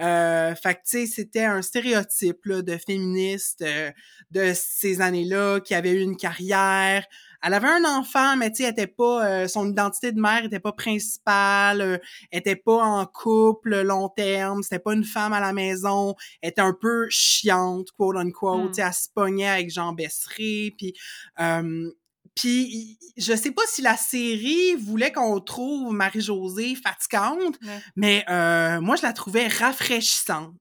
Euh, 0.00 0.56
fait 0.56 0.74
tu 0.74 0.80
sais, 0.86 1.06
c'était 1.06 1.44
un 1.44 1.62
stéréotype 1.62 2.46
là, 2.46 2.62
de 2.62 2.76
féministe 2.78 3.62
euh, 3.62 3.92
de 4.32 4.50
ces 4.56 5.02
années-là 5.02 5.60
qui 5.60 5.76
avait 5.76 5.92
eu 5.92 6.00
une 6.00 6.16
carrière. 6.16 7.06
Elle 7.42 7.54
avait 7.54 7.68
un 7.68 7.84
enfant, 7.84 8.36
mais 8.36 8.50
tu 8.50 8.56
sais, 8.56 8.62
elle 8.64 8.70
était 8.72 8.86
pas, 8.86 9.26
euh, 9.26 9.48
son 9.48 9.68
identité 9.70 10.12
de 10.12 10.20
mère 10.20 10.44
était 10.44 10.58
pas 10.60 10.72
principale, 10.72 11.80
euh, 11.80 11.98
elle 12.30 12.40
était 12.40 12.56
pas 12.56 12.82
en 12.82 13.06
couple 13.06 13.82
long 13.82 14.08
terme, 14.08 14.62
c'était 14.62 14.78
pas 14.80 14.92
une 14.94 15.04
femme 15.04 15.32
à 15.32 15.40
la 15.40 15.52
maison, 15.52 16.14
elle 16.42 16.50
était 16.50 16.60
un 16.60 16.76
peu 16.78 17.06
chiante, 17.10 17.88
quote 17.96 18.16
unquote, 18.16 18.64
Mm. 18.64 18.68
tu 18.68 18.74
sais, 18.74 18.82
elle 18.82 18.92
se 18.94 19.08
pognait 19.14 19.48
avec 19.48 19.70
Jean 19.70 19.92
Besseré, 19.92 20.74
puis 20.76 20.94
euh, 21.40 21.90
puis 22.38 22.98
je 23.16 23.34
sais 23.34 23.50
pas 23.50 23.62
si 23.68 23.82
la 23.82 23.96
série 23.96 24.74
voulait 24.76 25.10
qu'on 25.12 25.40
trouve 25.40 25.92
Marie-Josée 25.92 26.74
fatigante, 26.76 27.56
Ouais. 27.62 27.80
mais 27.96 28.24
euh, 28.30 28.80
moi 28.80 28.96
je 28.96 29.02
la 29.02 29.12
trouvais 29.12 29.48
rafraîchissante. 29.48 30.54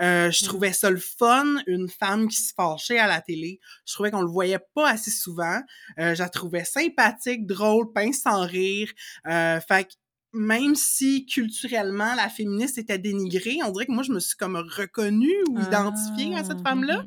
Euh, 0.00 0.30
je 0.30 0.44
trouvais 0.44 0.72
ça 0.72 0.88
le 0.90 0.98
fun, 0.98 1.56
une 1.66 1.88
femme 1.88 2.28
qui 2.28 2.36
se 2.36 2.54
fâchait 2.56 2.98
à 2.98 3.06
la 3.06 3.20
télé. 3.20 3.60
Je 3.86 3.92
trouvais 3.92 4.10
qu'on 4.10 4.22
le 4.22 4.30
voyait 4.30 4.58
pas 4.74 4.88
assez 4.88 5.10
souvent. 5.10 5.60
Euh, 5.98 6.14
je 6.14 6.22
la 6.22 6.28
trouvais 6.30 6.64
sympathique, 6.64 7.46
drôle, 7.46 7.92
pince 7.92 8.20
sans 8.22 8.46
rire. 8.46 8.90
Euh, 9.26 9.60
fait 9.60 9.88
même 10.32 10.74
si 10.76 11.26
culturellement 11.26 12.14
la 12.14 12.28
féministe 12.28 12.78
était 12.78 12.98
dénigrée, 12.98 13.58
on 13.64 13.70
dirait 13.70 13.86
que 13.86 13.92
moi 13.92 14.02
je 14.02 14.12
me 14.12 14.20
suis 14.20 14.36
comme 14.36 14.56
reconnue 14.56 15.34
ou 15.48 15.58
identifiée 15.60 16.34
à 16.36 16.44
cette 16.44 16.58
Ah, 16.64 16.70
femme-là. 16.70 16.98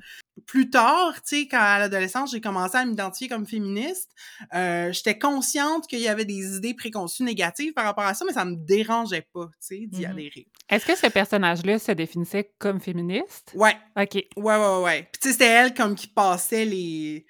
Plus 0.47 0.69
tard, 0.69 1.13
tu 1.21 1.37
sais, 1.41 1.47
quand 1.47 1.59
à 1.59 1.79
l'adolescence, 1.79 2.31
j'ai 2.31 2.41
commencé 2.41 2.75
à 2.75 2.85
m'identifier 2.85 3.27
comme 3.29 3.45
féministe, 3.45 4.09
euh, 4.55 4.91
j'étais 4.91 5.17
consciente 5.17 5.87
qu'il 5.87 5.99
y 5.99 6.07
avait 6.07 6.25
des 6.25 6.57
idées 6.57 6.73
préconçues 6.73 7.23
négatives 7.23 7.73
par 7.73 7.85
rapport 7.85 8.03
à 8.03 8.13
ça, 8.13 8.25
mais 8.25 8.33
ça 8.33 8.43
me 8.43 8.55
dérangeait 8.55 9.27
pas, 9.33 9.45
tu 9.53 9.57
sais, 9.59 9.79
d'y 9.87 10.01
Mhm. 10.05 10.11
adhérer. 10.11 10.47
Est-ce 10.69 10.85
que 10.85 10.95
ce 10.97 11.07
personnage-là 11.07 11.77
se 11.79 11.91
définissait 11.91 12.51
comme 12.57 12.79
féministe? 12.81 13.51
Ouais, 13.55 13.75
OK. 13.95 14.15
ouais, 14.15 14.27
ouais, 14.37 14.81
ouais. 14.83 15.09
Puis 15.11 15.19
tu 15.21 15.27
sais, 15.27 15.33
c'était 15.33 15.45
elle 15.47 15.73
comme 15.73 15.95
qui 15.95 16.07
passait 16.07 16.65
les... 16.65 17.25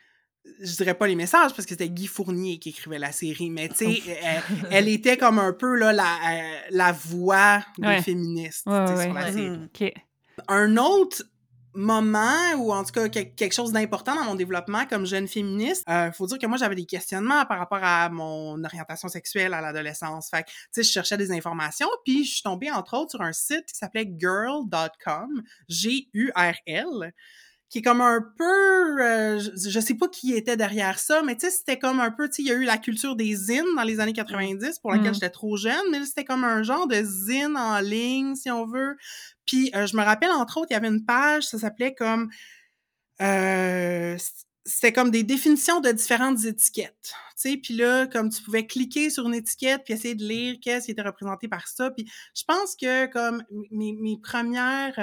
Je 0.61 0.75
dirais 0.75 0.93
pas 0.93 1.07
les 1.07 1.15
messages, 1.15 1.51
parce 1.53 1.63
que 1.65 1.69
c'était 1.69 1.89
Guy 1.89 2.05
Fournier 2.07 2.59
qui 2.59 2.69
écrivait 2.69 2.99
la 2.99 3.11
série, 3.11 3.49
mais 3.49 3.69
tu 3.69 3.75
sais, 3.75 4.01
elle, 4.21 4.43
elle 4.71 4.87
était 4.89 5.17
comme 5.17 5.39
un 5.39 5.53
peu 5.53 5.75
là, 5.77 5.93
la, 5.93 6.03
euh, 6.03 6.59
la 6.71 6.91
voix 6.91 7.63
des 7.77 7.87
Ouais. 7.87 8.01
féministes 8.01 8.65
Ouais, 8.67 8.85
tu 8.85 8.91
sais, 8.91 8.97
ouais, 8.97 9.03
sur 9.05 9.13
la 9.13 9.25
ouais. 9.25 9.31
série. 9.31 9.59
OK. 9.65 9.93
un 10.49 10.77
autre 10.77 11.23
moment 11.75 12.53
ou 12.57 12.71
en 12.73 12.83
tout 12.83 12.91
cas 12.91 13.09
que- 13.09 13.19
quelque 13.19 13.53
chose 13.53 13.71
d'important 13.71 14.15
dans 14.15 14.25
mon 14.25 14.35
développement 14.35 14.85
comme 14.85 15.05
jeune 15.05 15.27
féministe, 15.27 15.83
euh, 15.89 16.11
faut 16.11 16.27
dire 16.27 16.37
que 16.37 16.45
moi 16.45 16.57
j'avais 16.57 16.75
des 16.75 16.85
questionnements 16.85 17.45
par 17.45 17.57
rapport 17.57 17.79
à 17.81 18.09
mon 18.09 18.63
orientation 18.63 19.07
sexuelle 19.07 19.53
à 19.55 19.61
l'adolescence. 19.61 20.29
Fait 20.29 20.43
que 20.43 20.49
tu 20.49 20.53
sais 20.71 20.83
je 20.83 20.91
cherchais 20.91 21.17
des 21.17 21.31
informations 21.31 21.87
puis 22.05 22.25
je 22.25 22.33
suis 22.33 22.41
tombée 22.43 22.69
entre 22.71 22.95
autres 22.97 23.11
sur 23.11 23.21
un 23.21 23.33
site 23.33 23.65
qui 23.71 23.77
s'appelait 23.77 24.07
girl.com, 24.19 25.41
G 25.67 26.09
U 26.13 26.31
R 26.35 26.53
L 26.67 27.13
qui 27.73 27.79
est 27.79 27.81
comme 27.81 28.01
un 28.01 28.21
peu 28.37 29.01
euh, 29.03 29.39
je, 29.39 29.69
je 29.69 29.79
sais 29.79 29.95
pas 29.95 30.07
qui 30.07 30.33
était 30.33 30.55
derrière 30.55 30.99
ça 30.99 31.23
mais 31.23 31.35
tu 31.35 31.47
sais 31.47 31.51
c'était 31.51 31.79
comme 31.79 31.99
un 31.99 32.11
peu 32.11 32.29
tu 32.29 32.35
sais 32.35 32.41
il 32.43 32.47
y 32.47 32.51
a 32.51 32.55
eu 32.55 32.65
la 32.65 32.77
culture 32.77 33.15
des 33.15 33.35
zines 33.35 33.65
dans 33.75 33.81
les 33.83 33.99
années 33.99 34.13
90 34.13 34.77
pour 34.79 34.91
laquelle 34.91 35.09
Mm. 35.09 35.13
j'étais 35.15 35.29
trop 35.31 35.57
jeune 35.57 35.81
mais 35.91 36.05
c'était 36.05 36.23
comme 36.23 36.43
un 36.43 36.61
genre 36.61 36.87
de 36.87 37.01
zine 37.03 37.57
en 37.57 37.79
ligne 37.79 38.35
si 38.35 38.51
on 38.51 38.65
veut 38.67 38.95
puis 39.45 39.71
euh, 39.75 39.85
je 39.87 39.97
me 39.97 40.03
rappelle, 40.03 40.31
entre 40.31 40.55
autres, 40.57 40.67
il 40.69 40.73
y 40.73 40.77
avait 40.77 40.87
une 40.87 41.03
page, 41.05 41.43
ça 41.43 41.59
s'appelait 41.59 41.93
comme... 41.93 42.29
euh, 43.21 44.17
c'était 44.65 44.93
comme 44.93 45.11
des 45.11 45.23
définitions 45.23 45.81
de 45.81 45.91
différentes 45.91 46.45
étiquettes. 46.45 47.13
Tu 47.35 47.51
sais, 47.51 47.57
puis 47.57 47.73
là, 47.73 48.07
comme 48.07 48.29
tu 48.29 48.41
pouvais 48.41 48.65
cliquer 48.65 49.09
sur 49.09 49.27
une 49.27 49.33
étiquette 49.33 49.81
puis 49.83 49.93
essayer 49.93 50.15
de 50.15 50.23
lire 50.23 50.55
qu'est-ce 50.61 50.85
qui 50.85 50.91
était 50.91 51.01
représenté 51.01 51.49
par 51.49 51.67
ça. 51.67 51.91
Puis 51.91 52.09
je 52.33 52.43
pense 52.47 52.77
que 52.77 53.07
comme 53.07 53.43
mes, 53.71 53.91
mes 53.93 54.17
premières 54.21 54.97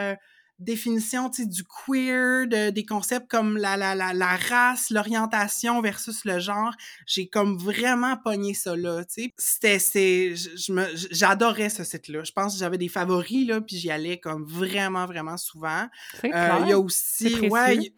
sais, 0.66 1.46
du 1.46 1.64
queer, 1.64 2.46
de, 2.46 2.70
des 2.70 2.84
concepts 2.84 3.30
comme 3.30 3.56
la, 3.56 3.76
la, 3.76 3.94
la, 3.94 4.12
la 4.12 4.36
race, 4.36 4.90
l'orientation 4.90 5.80
versus 5.80 6.24
le 6.24 6.38
genre, 6.38 6.74
j'ai 7.06 7.28
comme 7.28 7.58
vraiment 7.58 8.16
pogné 8.16 8.54
ça 8.54 8.76
là, 8.76 9.04
tu 9.04 9.24
sais. 9.24 9.32
C'était, 9.38 9.78
c'est, 9.78 10.34
je, 10.36 10.56
je 10.56 10.72
me, 10.72 10.86
j'adorais 11.10 11.70
ce 11.70 11.84
site-là. 11.84 12.24
Je 12.24 12.32
pense 12.32 12.54
que 12.54 12.58
j'avais 12.60 12.78
des 12.78 12.88
favoris, 12.88 13.46
là, 13.46 13.60
puis 13.60 13.76
j'y 13.76 13.90
allais 13.90 14.18
comme 14.18 14.44
vraiment, 14.44 15.06
vraiment 15.06 15.36
souvent. 15.36 15.86
Euh, 16.24 16.58
il 16.62 16.68
y 16.68 16.72
a 16.72 16.78
aussi, 16.78 17.48
ouais, 17.48 17.92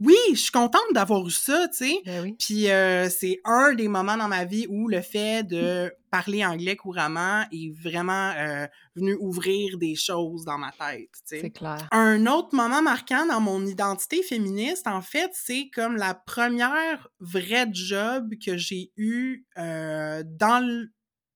oui, 0.00 0.16
je 0.30 0.38
suis 0.40 0.50
contente 0.50 0.80
d'avoir 0.94 1.26
eu 1.26 1.30
ça, 1.30 1.68
tu 1.68 1.84
sais. 1.84 2.02
Ben 2.06 2.22
oui. 2.22 2.36
Puis 2.38 2.70
euh, 2.70 3.08
c'est 3.10 3.38
un 3.44 3.74
des 3.74 3.86
moments 3.86 4.16
dans 4.16 4.28
ma 4.28 4.46
vie 4.46 4.66
où 4.70 4.88
le 4.88 5.02
fait 5.02 5.42
de 5.46 5.92
parler 6.10 6.44
anglais 6.44 6.74
couramment 6.74 7.44
est 7.52 7.70
vraiment 7.80 8.32
euh, 8.36 8.66
venu 8.96 9.14
ouvrir 9.20 9.76
des 9.78 9.94
choses 9.94 10.44
dans 10.44 10.58
ma 10.58 10.72
tête, 10.72 11.10
tu 11.12 11.20
sais. 11.26 11.40
C'est 11.42 11.50
clair. 11.50 11.86
Un 11.92 12.26
autre 12.26 12.54
moment 12.54 12.80
marquant 12.82 13.26
dans 13.26 13.40
mon 13.40 13.64
identité 13.66 14.22
féministe, 14.22 14.86
en 14.86 15.02
fait, 15.02 15.30
c'est 15.34 15.68
comme 15.74 15.96
la 15.96 16.14
première 16.14 17.08
vraie 17.20 17.68
job 17.70 18.32
que 18.44 18.56
j'ai 18.56 18.92
eue 18.96 19.44
euh, 19.58 20.22
dans 20.26 20.66
le 20.66 20.90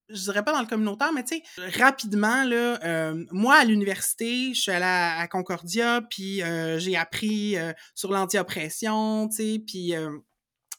je 0.09 0.23
dirais 0.23 0.45
pas 0.45 0.53
dans 0.53 0.61
le 0.61 0.67
communautaire, 0.67 1.13
mais 1.13 1.25
tu 1.25 1.37
sais, 1.37 1.83
rapidement, 1.83 2.45
là, 2.45 2.79
euh, 2.85 3.25
moi, 3.31 3.57
à 3.57 3.65
l'université, 3.65 4.55
je 4.55 4.61
suis 4.61 4.71
allée 4.71 4.85
à, 4.85 5.27
Concordia, 5.29 6.03
puis 6.09 6.43
euh, 6.43 6.79
j'ai 6.79 6.97
appris 6.97 7.57
euh, 7.57 7.73
sur 7.95 8.13
l'anti-oppression, 8.13 9.29
tu 9.29 9.37
sais, 9.37 9.63
puis 9.67 9.95
euh, 9.95 10.11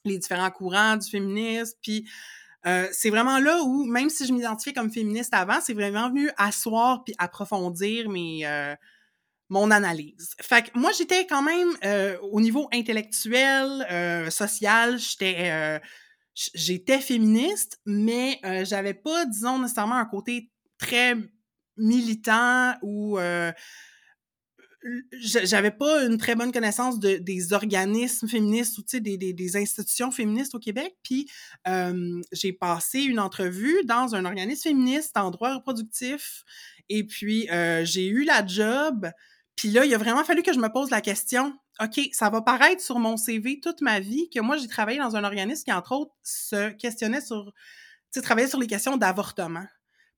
les 0.03 0.17
différents 0.17 0.51
courants 0.51 0.97
du 0.97 1.09
féminisme, 1.09 1.77
puis 1.81 2.07
euh, 2.65 2.87
c'est 2.91 3.09
vraiment 3.09 3.39
là 3.39 3.61
où, 3.63 3.85
même 3.85 4.09
si 4.09 4.25
je 4.25 4.33
m'identifiais 4.33 4.73
comme 4.73 4.91
féministe 4.91 5.33
avant, 5.33 5.59
c'est 5.61 5.73
vraiment 5.73 6.09
venu 6.09 6.29
asseoir 6.37 7.03
puis 7.03 7.13
approfondir 7.17 8.09
mes... 8.09 8.45
euh, 8.45 8.75
mon 9.49 9.71
analyse. 9.71 10.35
Fait 10.41 10.63
que 10.63 10.77
moi, 10.77 10.91
j'étais 10.91 11.27
quand 11.27 11.43
même 11.43 11.69
euh, 11.83 12.17
au 12.31 12.41
niveau 12.41 12.67
intellectuel, 12.73 13.85
euh, 13.91 14.29
social, 14.29 14.97
j'étais 14.97 15.51
euh, 15.51 15.79
j'étais 16.35 16.99
féministe, 16.99 17.79
mais 17.85 18.39
euh, 18.45 18.65
j'avais 18.65 18.93
pas, 18.93 19.25
disons, 19.25 19.59
nécessairement 19.59 19.95
un 19.95 20.05
côté 20.05 20.51
très 20.77 21.15
militant 21.77 22.75
ou 22.81 23.17
euh, 23.17 23.51
j'avais 25.19 25.71
pas 25.71 26.05
une 26.05 26.17
très 26.17 26.35
bonne 26.35 26.51
connaissance 26.51 26.99
de, 26.99 27.15
des 27.15 27.53
organismes 27.53 28.27
féministes 28.27 28.77
ou 28.77 28.83
des, 28.99 29.17
des, 29.17 29.33
des 29.33 29.57
institutions 29.57 30.11
féministes 30.11 30.53
au 30.55 30.59
Québec. 30.59 30.95
Puis 31.03 31.27
euh, 31.67 32.21
j'ai 32.31 32.53
passé 32.53 33.01
une 33.01 33.19
entrevue 33.19 33.83
dans 33.85 34.15
un 34.15 34.25
organisme 34.25 34.69
féministe 34.69 35.17
en 35.17 35.31
droit 35.31 35.55
reproductif. 35.55 36.43
Et 36.89 37.03
puis 37.03 37.49
euh, 37.49 37.83
j'ai 37.83 38.07
eu 38.07 38.23
la 38.23 38.45
job. 38.45 39.09
Puis 39.55 39.69
là, 39.69 39.85
il 39.85 39.93
a 39.93 39.97
vraiment 39.97 40.23
fallu 40.23 40.43
que 40.43 40.53
je 40.53 40.59
me 40.59 40.71
pose 40.71 40.91
la 40.91 41.01
question. 41.01 41.57
OK, 41.81 41.99
ça 42.13 42.29
va 42.29 42.41
paraître 42.41 42.81
sur 42.81 42.99
mon 42.99 43.17
CV 43.17 43.59
toute 43.59 43.81
ma 43.81 43.99
vie 43.99 44.29
que 44.29 44.39
moi, 44.39 44.57
j'ai 44.57 44.67
travaillé 44.67 44.99
dans 44.99 45.15
un 45.15 45.23
organisme 45.23 45.63
qui, 45.65 45.73
entre 45.73 45.91
autres, 45.93 46.13
se 46.23 46.69
questionnait 46.71 47.21
sur, 47.21 47.51
tu 47.53 47.61
sais, 48.11 48.21
travaillait 48.21 48.47
sur 48.47 48.59
les 48.59 48.67
questions 48.67 48.95
d'avortement. 48.97 49.65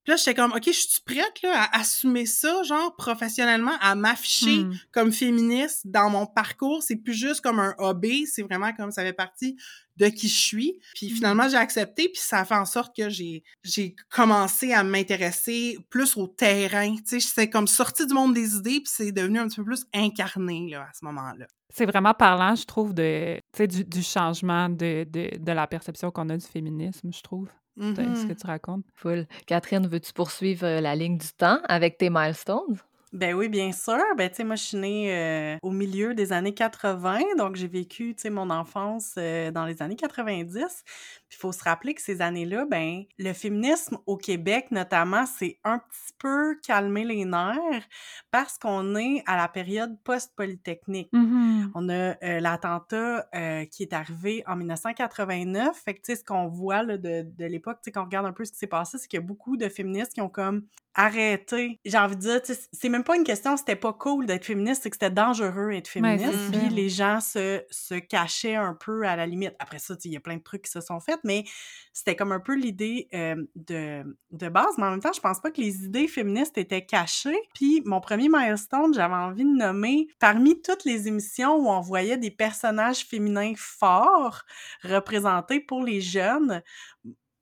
Puis 0.04 0.12
là, 0.12 0.16
j'étais 0.16 0.34
comme, 0.34 0.52
OK, 0.52 0.62
je 0.64 0.70
suis 0.70 1.02
prête 1.04 1.42
là, 1.42 1.64
à 1.64 1.80
assumer 1.80 2.24
ça, 2.26 2.62
genre, 2.62 2.96
professionnellement, 2.96 3.76
à 3.80 3.94
m'afficher 3.94 4.64
Hmm. 4.64 4.72
comme 4.92 5.12
féministe 5.12 5.82
dans 5.86 6.08
mon 6.08 6.26
parcours. 6.26 6.82
C'est 6.82 6.96
plus 6.96 7.12
juste 7.12 7.40
comme 7.40 7.58
un 7.58 7.74
hobby, 7.78 8.26
c'est 8.26 8.42
vraiment 8.42 8.72
comme 8.72 8.90
ça 8.90 9.02
fait 9.02 9.12
partie 9.12 9.56
de 9.98 10.06
qui 10.08 10.28
je 10.28 10.38
suis. 10.38 10.80
Puis 10.94 11.10
finalement, 11.10 11.48
j'ai 11.48 11.56
accepté, 11.56 12.08
puis 12.08 12.20
ça 12.22 12.40
a 12.40 12.44
fait 12.44 12.54
en 12.54 12.64
sorte 12.64 12.94
que 12.96 13.08
j'ai 13.08 13.42
j'ai 13.62 13.94
commencé 14.10 14.72
à 14.72 14.82
m'intéresser 14.84 15.78
plus 15.90 16.16
au 16.16 16.26
terrain. 16.26 16.94
Tu 16.96 17.20
sais, 17.20 17.20
c'est 17.20 17.50
comme 17.50 17.66
sorti 17.66 18.06
du 18.06 18.14
monde 18.14 18.34
des 18.34 18.54
idées, 18.56 18.80
puis 18.80 18.92
c'est 18.92 19.12
devenu 19.12 19.38
un 19.38 19.48
petit 19.48 19.56
peu 19.56 19.64
plus 19.64 19.84
incarné 19.94 20.68
là, 20.70 20.82
à 20.82 20.92
ce 20.98 21.04
moment-là. 21.04 21.46
C'est 21.70 21.86
vraiment 21.86 22.14
parlant, 22.14 22.54
je 22.54 22.64
trouve, 22.64 22.94
de, 22.94 23.36
tu 23.52 23.58
sais, 23.58 23.66
du, 23.66 23.84
du 23.84 24.02
changement 24.02 24.68
de, 24.70 25.04
de, 25.04 25.36
de 25.36 25.52
la 25.52 25.66
perception 25.66 26.10
qu'on 26.10 26.28
a 26.30 26.36
du 26.36 26.46
féminisme, 26.46 27.12
je 27.12 27.20
trouve, 27.20 27.48
de 27.76 27.94
ce 27.94 28.26
que 28.26 28.32
tu 28.32 28.46
racontes. 28.46 28.84
Full. 28.94 29.26
Catherine, 29.46 29.86
veux-tu 29.86 30.12
poursuivre 30.12 30.64
euh, 30.64 30.80
la 30.80 30.96
ligne 30.96 31.18
du 31.18 31.28
temps 31.36 31.60
avec 31.68 31.98
tes 31.98 32.10
milestones? 32.10 32.78
Ben 33.12 33.34
oui, 33.34 33.48
bien 33.48 33.72
sûr. 33.72 34.02
Ben, 34.16 34.28
tu 34.28 34.36
sais, 34.36 34.44
moi, 34.44 34.56
je 34.56 34.62
suis 34.62 34.76
née 34.76 35.14
euh, 35.14 35.56
au 35.62 35.70
milieu 35.70 36.14
des 36.14 36.32
années 36.32 36.52
80, 36.52 37.20
donc 37.38 37.56
j'ai 37.56 37.66
vécu, 37.66 38.14
tu 38.14 38.22
sais, 38.22 38.30
mon 38.30 38.50
enfance 38.50 39.14
euh, 39.16 39.50
dans 39.50 39.64
les 39.64 39.80
années 39.80 39.96
90. 39.96 40.84
Puis 41.28 41.36
il 41.36 41.40
faut 41.40 41.52
se 41.52 41.64
rappeler 41.64 41.94
que 41.94 42.02
ces 42.02 42.20
années-là, 42.20 42.66
ben, 42.70 43.04
le 43.18 43.32
féminisme 43.32 43.98
au 44.06 44.16
Québec, 44.16 44.70
notamment, 44.70 45.24
c'est 45.24 45.58
un 45.64 45.78
petit 45.78 46.14
peu 46.18 46.56
calmé 46.62 47.04
les 47.04 47.24
nerfs 47.24 47.86
parce 48.30 48.58
qu'on 48.58 48.94
est 48.96 49.22
à 49.26 49.36
la 49.36 49.48
période 49.48 49.96
post-polytechnique. 50.04 51.10
Mhm. 51.12 51.72
On 51.74 51.88
a 51.88 51.92
euh, 52.22 52.40
l'attentat 52.40 53.28
qui 53.70 53.82
est 53.82 53.92
arrivé 53.92 54.42
en 54.46 54.56
1989. 54.56 55.76
Fait 55.76 55.94
que, 55.94 56.00
tu 56.00 56.12
sais, 56.12 56.16
ce 56.16 56.24
qu'on 56.24 56.48
voit 56.48 56.82
là, 56.82 56.98
de, 56.98 57.22
de 57.22 57.44
l'époque, 57.46 57.78
tu 57.82 57.86
sais, 57.86 57.92
quand 57.92 58.02
on 58.02 58.04
regarde 58.04 58.26
un 58.26 58.32
peu 58.32 58.44
ce 58.44 58.52
qui 58.52 58.58
s'est 58.58 58.66
passé, 58.66 58.98
c'est 58.98 59.08
qu'il 59.08 59.18
y 59.18 59.22
a 59.22 59.26
beaucoup 59.26 59.56
de 59.56 59.68
féministes 59.68 60.12
qui 60.12 60.20
ont 60.20 60.28
comme 60.28 60.66
arrêté. 60.98 61.78
J'ai 61.84 61.96
envie 61.96 62.16
de 62.16 62.20
dire, 62.20 62.40
c'est 62.72 62.88
même 62.88 63.04
pas 63.04 63.16
une 63.16 63.22
question, 63.22 63.56
c'était 63.56 63.76
pas 63.76 63.92
cool 63.92 64.26
d'être 64.26 64.44
féministe, 64.44 64.82
c'est 64.82 64.90
que 64.90 64.96
c'était 64.96 65.12
dangereux 65.12 65.70
d'être 65.70 65.86
féministe. 65.86 66.50
Puis 66.50 66.68
les 66.70 66.88
gens 66.88 67.20
se, 67.20 67.62
se 67.70 67.94
cachaient 67.94 68.56
un 68.56 68.74
peu 68.74 69.06
à 69.06 69.14
la 69.14 69.24
limite. 69.24 69.54
Après 69.60 69.78
ça, 69.78 69.94
il 70.04 70.12
y 70.12 70.16
a 70.16 70.20
plein 70.20 70.36
de 70.36 70.42
trucs 70.42 70.62
qui 70.62 70.72
se 70.72 70.80
sont 70.80 70.98
faits, 70.98 71.20
mais 71.22 71.44
c'était 71.92 72.16
comme 72.16 72.32
un 72.32 72.40
peu 72.40 72.56
l'idée 72.56 73.08
euh, 73.14 73.36
de, 73.54 74.18
de 74.32 74.48
base. 74.48 74.76
Mais 74.76 74.86
en 74.86 74.90
même 74.90 75.00
temps, 75.00 75.12
je 75.14 75.20
pense 75.20 75.40
pas 75.40 75.52
que 75.52 75.60
les 75.60 75.84
idées 75.84 76.08
féministes 76.08 76.58
étaient 76.58 76.84
cachées. 76.84 77.38
Puis 77.54 77.80
mon 77.84 78.00
premier 78.00 78.28
milestone, 78.28 78.92
j'avais 78.92 79.14
envie 79.14 79.44
de 79.44 79.56
nommer, 79.56 80.08
parmi 80.18 80.60
toutes 80.60 80.84
les 80.84 81.06
émissions 81.06 81.54
où 81.54 81.68
on 81.68 81.80
voyait 81.80 82.18
des 82.18 82.32
personnages 82.32 83.04
féminins 83.06 83.52
forts 83.56 84.42
représentés 84.82 85.60
pour 85.60 85.84
les 85.84 86.00
jeunes, 86.00 86.60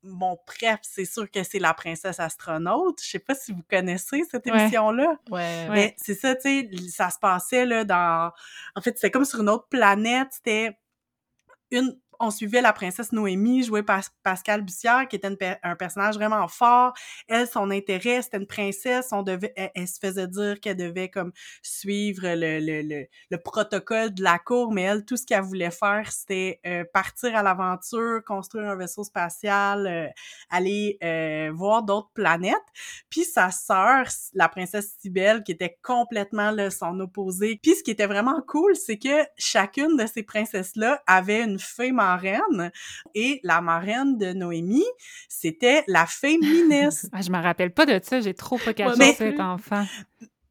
mon 0.07 0.37
bref, 0.47 0.79
c'est 0.81 1.05
sûr 1.05 1.29
que 1.29 1.43
c'est 1.43 1.59
la 1.59 1.73
princesse 1.73 2.19
astronaute. 2.19 3.01
Je 3.03 3.09
sais 3.09 3.19
pas 3.19 3.35
si 3.35 3.51
vous 3.51 3.63
connaissez 3.69 4.23
cette 4.29 4.47
émission-là. 4.47 5.17
Ouais. 5.29 5.37
Ouais. 5.37 5.69
Mais 5.69 5.95
c'est 5.97 6.15
ça, 6.15 6.35
tu 6.35 6.41
sais, 6.41 6.69
ça 6.89 7.09
se 7.09 7.19
passait 7.19 7.65
là 7.65 7.83
dans... 7.83 8.31
En 8.75 8.81
fait, 8.81 8.95
c'était 8.95 9.11
comme 9.11 9.25
sur 9.25 9.41
une 9.41 9.49
autre 9.49 9.67
planète. 9.69 10.29
C'était 10.31 10.77
une... 11.71 11.99
On 12.19 12.31
suivait 12.31 12.61
la 12.61 12.73
princesse 12.73 13.11
Noémie, 13.11 13.63
jouée 13.63 13.83
par 13.83 14.01
Pascal 14.23 14.61
Bussière, 14.61 15.07
qui 15.07 15.15
était 15.15 15.59
un 15.63 15.75
personnage 15.75 16.15
vraiment 16.15 16.47
fort. 16.47 16.93
Elle, 17.27 17.47
son 17.47 17.71
intérêt, 17.71 18.21
c'était 18.21 18.37
une 18.37 18.47
princesse. 18.47 19.09
On 19.11 19.23
devait, 19.23 19.53
elle, 19.55 19.87
se 19.87 19.99
faisait 19.99 20.27
dire 20.27 20.59
qu'elle 20.59 20.77
devait 20.77 21.09
comme 21.09 21.31
suivre 21.61 22.21
le, 22.23 22.59
le, 22.59 22.81
le, 22.81 23.05
le 23.29 23.37
protocole 23.37 24.13
de 24.13 24.23
la 24.23 24.39
cour, 24.39 24.71
mais 24.71 24.83
elle, 24.83 25.05
tout 25.05 25.17
ce 25.17 25.25
qu'elle 25.25 25.41
voulait 25.41 25.71
faire, 25.71 26.11
c'était 26.11 26.59
euh, 26.65 26.83
partir 26.93 27.35
à 27.35 27.43
l'aventure, 27.43 28.21
construire 28.25 28.69
un 28.69 28.75
vaisseau 28.75 29.03
spatial, 29.03 29.87
euh, 29.87 30.07
aller 30.49 30.97
euh, 31.03 31.51
voir 31.53 31.83
d'autres 31.83 32.11
planètes. 32.13 32.55
Puis 33.09 33.23
sa 33.23 33.51
sœur, 33.51 34.07
la 34.33 34.49
princesse 34.49 34.95
Cybèle, 34.99 35.43
qui 35.43 35.51
était 35.51 35.77
complètement 35.81 36.51
là, 36.51 36.69
son 36.69 36.99
opposé. 36.99 37.59
Puis 37.61 37.75
ce 37.75 37.83
qui 37.83 37.91
était 37.91 38.07
vraiment 38.07 38.41
cool, 38.47 38.75
c'est 38.75 38.97
que 38.97 39.25
chacune 39.37 39.97
de 39.97 40.05
ces 40.05 40.23
princesses-là 40.23 41.01
avait 41.07 41.43
une 41.43 41.59
fée 41.59 41.91
marraine. 42.07 42.71
Et 43.15 43.39
la 43.43 43.61
marraine 43.61 44.17
de 44.17 44.33
Noémie, 44.33 44.85
c'était 45.27 45.83
la 45.87 46.05
fée 46.05 46.37
Minès. 46.37 47.07
Ah, 47.13 47.21
je 47.21 47.31
me 47.31 47.41
rappelle 47.41 47.71
pas 47.71 47.85
de 47.85 47.99
ça, 48.03 48.19
j'ai 48.19 48.33
trop 48.33 48.57
pas 48.57 48.73
caché 48.73 49.13
cet 49.13 49.39
enfant. 49.39 49.85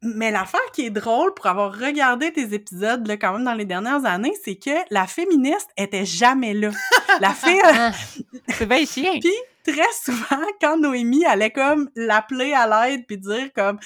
Mais 0.01 0.31
l'affaire 0.31 0.59
qui 0.73 0.85
est 0.85 0.89
drôle 0.89 1.33
pour 1.33 1.45
avoir 1.47 1.77
regardé 1.77 2.31
tes 2.31 2.53
épisodes 2.53 3.07
là, 3.07 3.17
quand 3.17 3.33
même 3.33 3.43
dans 3.43 3.53
les 3.53 3.65
dernières 3.65 4.05
années, 4.05 4.33
c'est 4.43 4.55
que 4.55 4.71
la 4.89 5.07
féministe 5.07 5.69
était 5.77 6.05
jamais 6.05 6.53
là. 6.53 6.71
La 7.19 7.29
fée, 7.33 7.59
euh, 7.63 7.89
C'est 8.49 8.67
bien 8.67 8.85
chien. 8.85 9.19
Puis 9.19 9.33
très 9.73 9.91
souvent, 10.03 10.45
quand 10.61 10.77
Noémie 10.77 11.25
allait 11.25 11.51
comme 11.51 11.89
l'appeler 11.95 12.53
à 12.53 12.87
l'aide 12.87 13.05
puis 13.07 13.17
dire 13.17 13.49
comme 13.55 13.79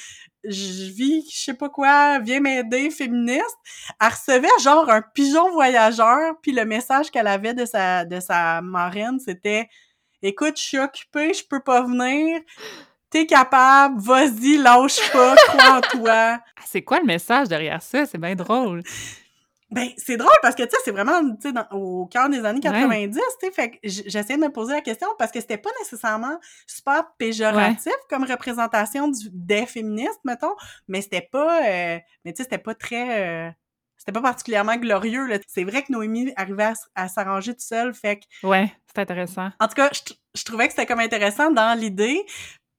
je 0.43 0.91
vis 0.91 1.29
je 1.31 1.43
sais 1.43 1.53
pas 1.53 1.69
quoi, 1.69 2.19
viens 2.19 2.39
m'aider 2.39 2.89
féministe, 2.89 3.57
elle 3.99 4.07
recevait 4.07 4.47
genre 4.63 4.89
un 4.89 5.01
pigeon 5.01 5.51
voyageur 5.51 6.35
puis 6.41 6.51
le 6.51 6.65
message 6.65 7.11
qu'elle 7.11 7.27
avait 7.27 7.53
de 7.53 7.65
sa 7.65 8.05
de 8.05 8.61
marraine 8.61 9.19
c'était 9.19 9.69
écoute, 10.21 10.57
je 10.57 10.63
suis 10.63 10.79
occupée, 10.79 11.33
je 11.33 11.45
peux 11.47 11.59
pas 11.59 11.81
venir. 11.83 12.41
T'es 13.09 13.25
capable, 13.25 13.99
vas-y, 13.99 14.57
lâche 14.57 15.11
pas, 15.11 15.35
crois 15.35 15.77
en 15.77 15.81
toi. 15.81 16.39
Ah, 16.39 16.61
C'est 16.65 16.81
quoi 16.81 16.99
le 16.99 17.05
message 17.05 17.49
derrière 17.49 17.81
ça? 17.81 18.05
C'est 18.05 18.17
bien 18.17 18.35
drôle. 18.35 18.83
Ben, 19.71 19.87
c'est 19.97 20.17
drôle 20.17 20.29
parce 20.41 20.53
que, 20.55 20.63
tu 20.63 20.69
sais, 20.71 20.77
c'est 20.83 20.91
vraiment, 20.91 21.21
tu 21.35 21.43
sais, 21.43 21.51
dans- 21.53 21.67
au 21.71 22.05
cœur 22.05 22.27
des 22.29 22.43
années 22.43 22.59
90, 22.59 23.15
tu 23.39 23.45
sais, 23.47 23.51
fait 23.53 23.71
que 23.71 23.77
j'essayais 23.83 24.35
de 24.37 24.43
me 24.43 24.51
poser 24.51 24.73
la 24.73 24.81
question 24.81 25.07
parce 25.17 25.31
que 25.31 25.39
c'était 25.39 25.57
pas 25.57 25.69
nécessairement 25.79 26.37
super 26.67 27.03
péjoratif 27.17 27.93
comme 28.09 28.23
représentation 28.25 29.07
du, 29.07 29.29
des 29.31 29.65
féministes, 29.65 30.19
mettons, 30.25 30.55
mais 30.89 31.01
c'était 31.01 31.27
pas, 31.31 31.65
euh, 31.65 31.99
mais 32.25 32.33
tu 32.33 32.37
sais, 32.37 32.43
c'était 32.43 32.57
pas 32.57 32.75
très, 32.75 33.47
euh, 33.47 33.51
c'était 33.97 34.11
pas 34.11 34.21
particulièrement 34.21 34.75
glorieux, 34.75 35.25
là. 35.27 35.37
C'est 35.47 35.63
vrai 35.63 35.83
que 35.83 35.91
Noémie 35.93 36.33
arrivait 36.35 36.63
à, 36.65 36.73
à 36.95 37.07
s'arranger 37.07 37.53
toute 37.53 37.61
seule, 37.61 37.93
fait 37.93 38.17
que, 38.19 38.47
Ouais, 38.47 38.73
c'est 38.93 38.99
intéressant. 39.01 39.51
en 39.59 39.67
tout 39.67 39.75
cas, 39.75 39.89
je, 39.93 40.13
je 40.37 40.43
trouvais 40.43 40.67
que 40.67 40.73
c'était 40.73 40.85
comme 40.87 40.99
intéressant 40.99 41.49
dans 41.51 41.77
l'idée. 41.79 42.25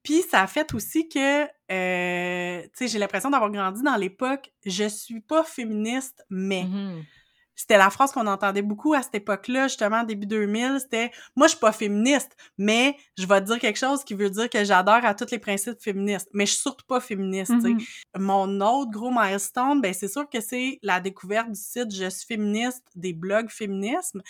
Puis 0.03 0.23
ça 0.23 0.43
a 0.43 0.47
fait 0.47 0.75
aussi 0.75 1.09
que, 1.09 1.45
euh, 1.45 2.63
tu 2.63 2.71
sais, 2.75 2.89
j'ai 2.89 2.99
l'impression 2.99 3.31
d'avoir 3.31 3.51
grandi 3.51 3.83
dans 3.83 3.97
l'époque, 3.97 4.53
je 4.67 4.89
suis 4.89 5.21
pas 5.21 5.45
féministe, 5.45 6.25
mais 6.29 6.65
mhm. 6.65 7.05
C'était 7.55 7.79
la 7.79 7.91
phrase 7.91 8.13
qu'on 8.13 8.27
entendait 8.27 8.63
beaucoup 8.63 8.95
à 8.95 9.03
cette 9.03 9.15
époque-là, 9.15 9.69
justement, 9.69 10.05
début 10.05 10.27
2000, 10.27 10.79
c'était 10.81 11.11
«Moi, 11.37 11.47
je 11.47 11.53
suis 11.53 11.61
pas 11.61 11.73
féministe, 11.73 12.37
mais 12.59 12.97
je 13.19 13.27
vais 13.27 13.41
te 13.41 13.47
dire 13.47 13.59
quelque 13.59 13.79
chose 13.79 14.05
qui 14.05 14.15
veut 14.15 14.31
dire 14.31 14.49
que 14.49 14.65
j'adore 14.65 15.05
à 15.05 15.15
tous 15.15 15.31
les 15.31 15.39
principes 15.39 15.81
féministes, 15.81 16.29
mais 16.33 16.47
je 16.47 16.53
suis 16.53 16.63
surtout 16.63 16.87
pas 16.87 17.01
féministe, 17.01 17.53
sais. 17.61 17.69
Mhm. 17.69 17.81
Mon 18.19 18.61
autre 18.61 18.91
gros 18.91 19.11
milestone, 19.11 19.81
ben 19.81 19.93
c'est 19.93 20.09
sûr 20.09 20.29
que 20.29 20.41
c'est 20.41 20.79
la 20.83 21.01
découverte 21.01 21.49
du 21.51 21.61
site 21.61 21.95
Je 21.95 22.09
suis 22.09 22.27
féministe, 22.27 22.85
des 22.95 23.13
blogs 23.13 23.51
féminisme, 23.51 24.23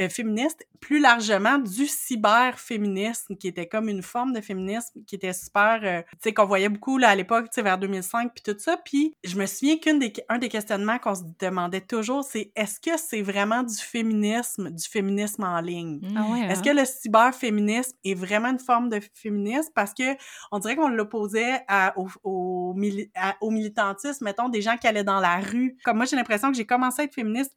euh, 0.00 0.08
féministes, 0.08 0.66
plus 0.80 1.00
largement 1.00 1.58
du 1.58 1.86
cyberféminisme, 1.86 3.36
qui 3.36 3.48
était 3.48 3.66
comme 3.66 3.88
une 3.88 4.02
forme 4.02 4.32
de 4.32 4.40
féminisme 4.40 5.00
qui 5.06 5.14
était 5.14 5.32
super, 5.32 5.80
euh, 5.82 6.02
tu 6.12 6.18
sais, 6.22 6.34
qu'on 6.34 6.46
voyait 6.46 6.68
beaucoup 6.68 6.98
là, 6.98 7.10
à 7.10 7.14
l'époque, 7.14 7.46
tu 7.46 7.54
sais, 7.54 7.62
vers 7.62 7.78
2005, 7.78 8.32
puis 8.34 8.42
tout 8.42 8.58
ça. 8.58 8.76
Puis 8.76 9.14
je 9.24 9.36
me 9.36 9.46
souviens 9.46 9.78
qu'un 9.78 9.94
des, 9.94 10.12
un 10.28 10.38
des 10.38 10.48
questionnements 10.48 10.98
qu'on 10.98 11.14
se 11.14 11.22
demandait 11.38 11.80
toujours, 11.80 12.24
c'est 12.24 12.52
est-ce 12.56 12.69
que 12.78 12.96
c'est 12.96 13.22
vraiment 13.22 13.62
du 13.62 13.74
féminisme, 13.76 14.70
du 14.70 14.84
féminisme 14.88 15.42
en 15.44 15.60
ligne? 15.60 16.00
Ah 16.16 16.30
ouais, 16.30 16.42
Est-ce 16.42 16.60
hein? 16.60 16.62
que 16.62 16.70
le 16.78 16.84
cyberféminisme 16.84 17.96
est 18.04 18.14
vraiment 18.14 18.48
une 18.50 18.58
forme 18.58 18.88
de 18.88 19.00
féminisme? 19.14 19.70
Parce 19.74 19.94
que 19.94 20.16
on 20.52 20.58
dirait 20.58 20.76
qu'on 20.76 20.88
l'opposait 20.88 21.64
à- 21.68 21.94
au, 21.98 22.08
au, 22.22 22.74
mili- 22.76 23.10
à- 23.14 23.36
au 23.40 23.50
militantisme, 23.50 24.24
mettons, 24.24 24.48
des 24.48 24.62
gens 24.62 24.76
qui 24.76 24.86
allaient 24.86 25.04
dans 25.04 25.20
la 25.20 25.38
rue. 25.38 25.76
Comme 25.84 25.96
moi, 25.96 26.06
j'ai 26.06 26.16
l'impression 26.16 26.50
que 26.50 26.56
j'ai 26.56 26.66
commencé 26.66 27.02
à 27.02 27.04
être 27.06 27.14
féministe 27.14 27.56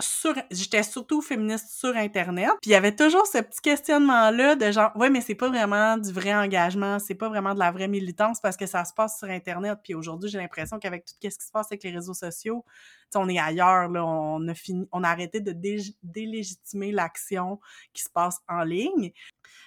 sur 0.00 0.34
j'étais 0.50 0.82
surtout 0.82 1.20
féministe 1.20 1.68
sur 1.78 1.94
internet 1.94 2.48
puis 2.62 2.70
il 2.70 2.72
y 2.72 2.76
avait 2.76 2.96
toujours 2.96 3.26
ce 3.26 3.38
petit 3.38 3.60
questionnement 3.60 4.30
là 4.30 4.56
de 4.56 4.72
genre 4.72 4.90
ouais 4.96 5.10
mais 5.10 5.20
c'est 5.20 5.34
pas 5.34 5.48
vraiment 5.50 5.98
du 5.98 6.10
vrai 6.12 6.34
engagement 6.34 6.98
c'est 6.98 7.14
pas 7.14 7.28
vraiment 7.28 7.52
de 7.52 7.58
la 7.58 7.70
vraie 7.70 7.88
militance 7.88 8.40
parce 8.40 8.56
que 8.56 8.64
ça 8.66 8.86
se 8.86 8.94
passe 8.94 9.18
sur 9.18 9.28
internet 9.28 9.78
puis 9.84 9.94
aujourd'hui 9.94 10.30
j'ai 10.30 10.38
l'impression 10.38 10.78
qu'avec 10.78 11.04
tout 11.04 11.12
ce 11.20 11.28
qui 11.28 11.30
se 11.30 11.52
passe 11.52 11.66
avec 11.70 11.84
les 11.84 11.90
réseaux 11.90 12.14
sociaux 12.14 12.64
on 13.16 13.28
est 13.28 13.38
ailleurs 13.38 13.88
là 13.88 14.04
on 14.04 14.46
a 14.48 14.54
fini 14.54 14.86
on 14.92 15.04
a 15.04 15.08
arrêté 15.08 15.40
de 15.40 15.52
dé- 15.52 15.94
délégitimer 16.02 16.92
l'action 16.92 17.60
qui 17.92 18.02
se 18.02 18.10
passe 18.10 18.38
en 18.48 18.62
ligne 18.62 19.12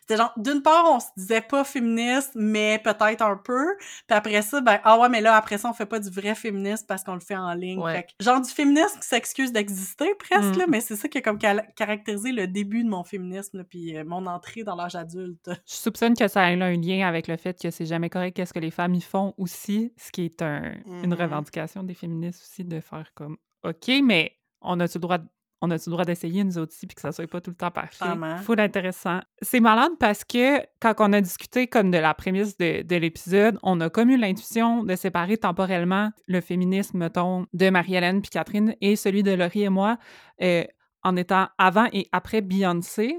c'était 0.02 0.18
genre, 0.18 0.34
d'une 0.38 0.62
part, 0.62 0.86
on 0.92 1.00
se 1.00 1.08
disait 1.18 1.42
pas 1.42 1.64
féministe, 1.64 2.32
mais 2.36 2.80
peut-être 2.84 3.22
un 3.24 3.38
peu. 3.38 3.66
Puis 4.08 4.16
après 4.16 4.42
ça, 4.44 4.62
ben, 4.62 4.80
ah 4.84 5.00
ouais, 5.00 5.10
mais 5.10 5.20
là, 5.22 5.36
après 5.36 5.58
ça, 5.58 5.68
on 5.70 5.74
fait 5.74 5.88
pas 5.88 6.00
du 6.00 6.10
vrai 6.12 6.36
féminisme 6.36 6.86
parce 6.88 7.04
qu'on 7.04 7.16
le 7.16 7.20
fait 7.20 7.36
en 7.36 7.54
ligne. 7.54 7.80
Ouais. 7.80 7.94
Fait 7.96 8.04
que, 8.04 8.10
genre 8.24 8.40
du 8.40 8.50
féminisme 8.50 9.00
qui 9.00 9.08
s'excuse 9.08 9.52
d'exister 9.52 10.14
presque, 10.16 10.56
Mm. 10.56 10.60
là, 10.60 10.66
mais 10.68 10.80
c'est 10.82 10.96
ça 10.96 11.08
qui 11.08 11.18
a 11.18 11.22
comme 11.22 11.40
caractérisé 11.40 12.32
le 12.32 12.48
début 12.48 12.84
de 12.84 12.90
mon 12.90 13.04
féminisme, 13.04 13.58
là, 13.60 13.64
puis 13.64 13.98
euh, 13.98 14.04
mon 14.06 14.26
entrée 14.28 14.64
dans 14.64 14.76
l'âge 14.76 14.96
adulte. 14.96 15.50
Je 15.68 15.74
soupçonne 15.74 16.16
que 16.16 16.28
ça 16.28 16.52
ait 16.52 16.62
un 16.62 16.72
lien 16.76 17.08
avec 17.08 17.28
le 17.28 17.38
fait 17.38 17.60
que 17.60 17.72
c'est 17.72 17.86
jamais 17.88 18.10
correct 18.12 18.36
qu'est-ce 18.36 18.54
que 18.54 18.60
les 18.60 18.72
femmes 18.72 18.94
y 18.94 19.02
font 19.02 19.34
aussi, 19.38 19.92
ce 19.98 20.12
qui 20.12 20.26
est 20.26 20.42
un, 20.44 20.74
une 20.86 21.08
Mhm. 21.08 21.14
revendication 21.14 21.82
des 21.84 21.96
féministes 21.96 22.44
aussi 22.44 22.64
de 22.64 22.80
faire 22.80 23.12
comme 23.16 23.35
OK, 23.66 23.92
mais 24.04 24.34
on 24.62 24.80
a-tu 24.80 24.98
le 24.98 25.02
droit 25.02 25.18
de- 25.18 25.28
on 25.62 25.72
a-tu 25.72 25.90
le 25.90 25.92
droit 25.94 26.06
d'essayer 26.06 26.44
nous 26.44 26.58
autres 26.58 26.74
aussi 26.74 26.86
puis 26.86 26.94
que 26.96 27.02
ça 27.02 27.12
soit 27.12 27.28
pas 27.28 27.42
tout 27.42 27.50
le 27.50 27.56
temps 27.56 27.72
parfait? 27.72 28.06
Full 28.40 28.60
intéressant. 28.60 29.22
C'est 29.42 29.60
malade 29.62 29.94
parce 30.00 30.24
que 30.24 30.60
quand 30.80 30.94
on 31.00 31.12
a 31.14 31.22
discuté 31.22 31.68
comme 31.68 31.90
de 31.92 31.98
la 31.98 32.14
prémisse 32.14 32.58
de, 32.58 32.84
de 32.84 32.96
l'épisode, 32.98 33.58
on 33.64 33.80
a 33.82 33.90
comme 33.90 34.10
eu 34.12 34.18
l'intuition 34.18 34.84
de 34.84 34.96
séparer 34.96 35.38
temporellement 35.38 36.12
le 36.28 36.42
féminisme, 36.42 36.98
mettons, 37.00 37.48
de 37.54 37.70
Marie-Hélène 37.70 38.22
puis 38.22 38.30
Catherine 38.30 38.76
et 38.82 38.96
celui 38.96 39.24
de 39.24 39.32
Laurie 39.32 39.64
et 39.64 39.70
moi 39.70 39.98
euh, 40.42 40.66
en 41.04 41.16
étant 41.16 41.48
avant 41.58 41.88
et 41.94 42.08
après 42.12 42.42
Beyoncé. 42.42 43.18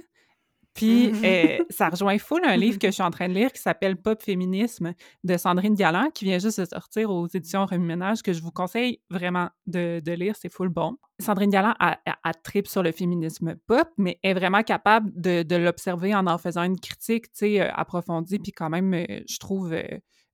Puis 0.76 1.10
Mhm. 1.12 1.24
euh, 1.24 1.58
ça 1.70 1.88
rejoint 1.88 2.18
full 2.18 2.42
un 2.44 2.56
livre 2.56 2.78
que 2.78 2.86
je 2.88 2.92
suis 2.92 3.02
en 3.02 3.10
train 3.10 3.28
de 3.28 3.34
lire 3.34 3.50
qui 3.52 3.60
s'appelle 3.60 3.96
Pop 3.96 4.22
Féminisme 4.22 4.92
de 5.24 5.36
Sandrine 5.36 5.74
Galland 5.74 6.10
qui 6.14 6.24
vient 6.26 6.38
juste 6.38 6.60
de 6.60 6.66
sortir 6.66 7.10
aux 7.10 7.26
éditions 7.26 7.66
Remue 7.66 7.86
Ménage 7.86 8.22
que 8.22 8.32
je 8.32 8.42
vous 8.42 8.50
conseille 8.52 9.00
vraiment 9.10 9.48
de, 9.66 10.00
de 10.04 10.12
lire, 10.12 10.34
c'est 10.38 10.52
full 10.52 10.68
bon. 10.68 10.96
Sandrine 11.18 11.50
Galland 11.50 11.74
a, 11.80 11.98
a, 12.06 12.16
a 12.22 12.34
trip 12.34 12.68
sur 12.68 12.82
le 12.82 12.92
féminisme 12.92 13.56
pop, 13.66 13.88
mais 13.96 14.18
est 14.22 14.34
vraiment 14.34 14.62
capable 14.62 15.10
de, 15.18 15.42
de 15.42 15.56
l'observer 15.56 16.14
en 16.14 16.26
en 16.26 16.36
faisant 16.38 16.62
une 16.62 16.78
critique, 16.78 17.24
tu 17.32 17.38
sais, 17.38 17.60
euh, 17.62 17.70
approfondie, 17.72 18.38
puis 18.38 18.52
quand 18.52 18.68
même, 18.68 18.92
euh, 18.92 19.06
je 19.26 19.38
trouve, 19.38 19.72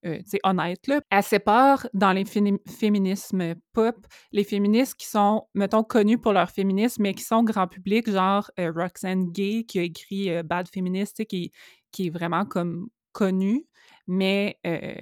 euh, 0.05 0.19
honnête, 0.45 0.87
là. 0.87 1.01
Elle 1.11 1.23
sépare 1.23 1.87
dans 1.95 2.13
les 2.13 2.25
féminismes 2.25 3.55
pop 3.73 3.97
les 4.33 4.45
féministes 4.45 4.95
qui 4.95 5.07
sont, 5.07 5.47
mettons, 5.55 5.83
connus 5.83 6.19
pour 6.19 6.33
leur 6.33 6.51
féminisme, 6.51 7.03
mais 7.03 7.15
qui 7.15 7.25
sont 7.25 7.43
grand 7.43 7.69
public, 7.69 8.11
genre 8.11 8.51
euh, 8.59 8.73
Roxane 8.75 9.31
Gay, 9.31 9.65
qui 9.67 9.79
a 9.79 9.83
écrit 9.83 10.31
euh, 10.31 10.43
Bad 10.43 10.69
Feminist, 10.69 11.25
qui, 11.27 11.53
qui 11.91 12.09
est 12.09 12.11
vraiment 12.11 12.45
comme 12.45 12.89
connu, 13.13 13.67
mais, 14.07 14.59
euh, 14.67 14.95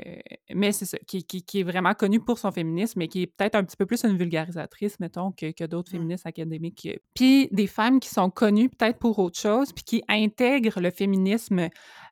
mais 0.55 0.72
c'est 0.72 0.84
ça, 0.84 0.98
qui, 1.07 1.24
qui, 1.24 1.42
qui 1.42 1.61
est 1.61 1.62
vraiment 1.62 1.94
connu 1.94 2.20
pour 2.20 2.38
son 2.38 2.53
féminisme, 2.53 2.98
mais 2.98 3.09
qui 3.09 3.22
est 3.22 3.26
peut-être 3.26 3.55
un 3.55 3.64
petit 3.64 3.76
peu 3.76 3.86
plus 3.86 4.05
une 4.05 4.16
vulgarisatrice, 4.16 5.01
mettons, 5.01 5.32
que, 5.32 5.53
que 5.53 5.64
d'autres 5.64 5.90
Mm. 5.90 5.92
féministes 5.92 6.26
académiques. 6.26 6.88
Puis 7.14 7.48
des 7.53 7.66
femmes 7.66 8.01
qui 8.01 8.09
sont 8.09 8.30
connues 8.30 8.68
peut-être 8.68 8.98
pour 8.98 9.18
autre 9.18 9.38
chose, 9.38 9.72
puis 9.72 9.84
qui 9.84 10.05
intègrent 10.09 10.80
le 10.80 10.90
féminisme 10.90 11.68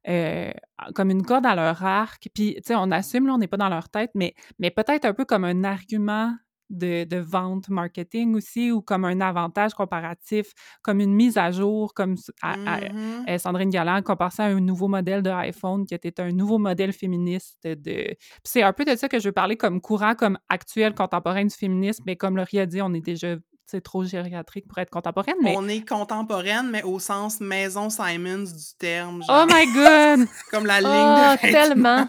euh, 0.09 0.51
comme 0.95 1.11
une 1.11 1.23
corde 1.23 1.47
à 1.47 1.55
leur 1.55 1.85
arc. 1.85 2.29
Puis, 2.35 2.55
tu 2.57 2.63
sais, 2.65 2.75
on 2.75 2.91
assume, 2.91 3.27
là, 3.27 3.35
on 3.35 3.39
n'est 3.39 3.49
pas 3.49 3.57
dans 3.57 3.69
leur 3.69 3.89
tête, 3.89 4.11
mais, 4.15 4.35
mais 4.59 4.71
peut-être 4.71 5.05
un 5.05 5.15
peu 5.15 5.25
comme 5.25 5.45
un 5.45 5.65
argument 5.65 6.33
de, 6.71 7.05
de 7.05 7.17
vente 7.17 7.69
marketing 7.69 8.35
aussi, 8.35 8.71
ou 8.73 8.81
comme 8.83 9.05
un 9.05 9.21
avantage 9.21 9.75
comparatif, 9.75 10.53
comme 10.83 11.01
une 11.01 11.15
mise 11.15 11.39
à 11.39 11.51
jour, 11.51 11.95
comme 11.95 12.13
s- 12.15 12.31
à- 12.43 12.53
à- 12.67 12.81
Mhm. 12.93 13.25
euh, 13.29 13.39
Sandrine 13.39 13.71
Galland 13.71 14.03
comparait 14.03 14.43
à 14.43 14.47
un 14.47 14.61
nouveau 14.61 14.89
modèle 14.89 15.23
de 15.23 15.31
iPhone 15.31 15.87
qui 15.87 15.95
était 15.95 16.21
un 16.21 16.31
nouveau 16.33 16.59
modèle 16.59 16.93
féministe 16.93 17.59
de... 17.65 18.15
C'est 18.45 18.63
un 18.63 18.73
peu 18.73 18.85
de 18.85 18.95
ça 18.97 19.09
que 19.09 19.19
je 19.19 19.29
veux 19.29 19.33
parler 19.33 19.57
comme 19.57 19.81
courant, 19.81 20.15
comme 20.15 20.39
actuel, 20.49 20.95
contemporain 20.95 21.45
du 21.45 21.55
féminisme, 21.55 22.05
mais 22.07 22.17
comme 22.17 22.37
Laurie 22.37 22.61
a 22.61 22.67
dit, 22.67 22.83
on 22.83 22.93
est 22.95 23.01
déjà 23.05 23.37
c'est 23.71 23.83
trop 23.83 24.03
gériatrique 24.03 24.67
pour 24.67 24.79
être 24.79 24.89
contemporaine, 24.89 25.35
mais... 25.43 25.55
On 25.55 25.69
est 25.69 25.87
contemporaine, 25.87 26.71
mais 26.71 26.83
au 26.85 26.99
sens 26.99 27.39
maison 27.39 27.91
Simons 27.91 28.45
du 28.45 28.77
terme. 28.79 29.23
Oh 29.29 29.45
my 29.47 29.67
God! 29.75 30.27
Comme 30.51 30.65
la 30.65 30.81
ligne 30.81 30.89
Ah, 30.91 31.37
de 31.37 31.53
tellement! 31.53 32.09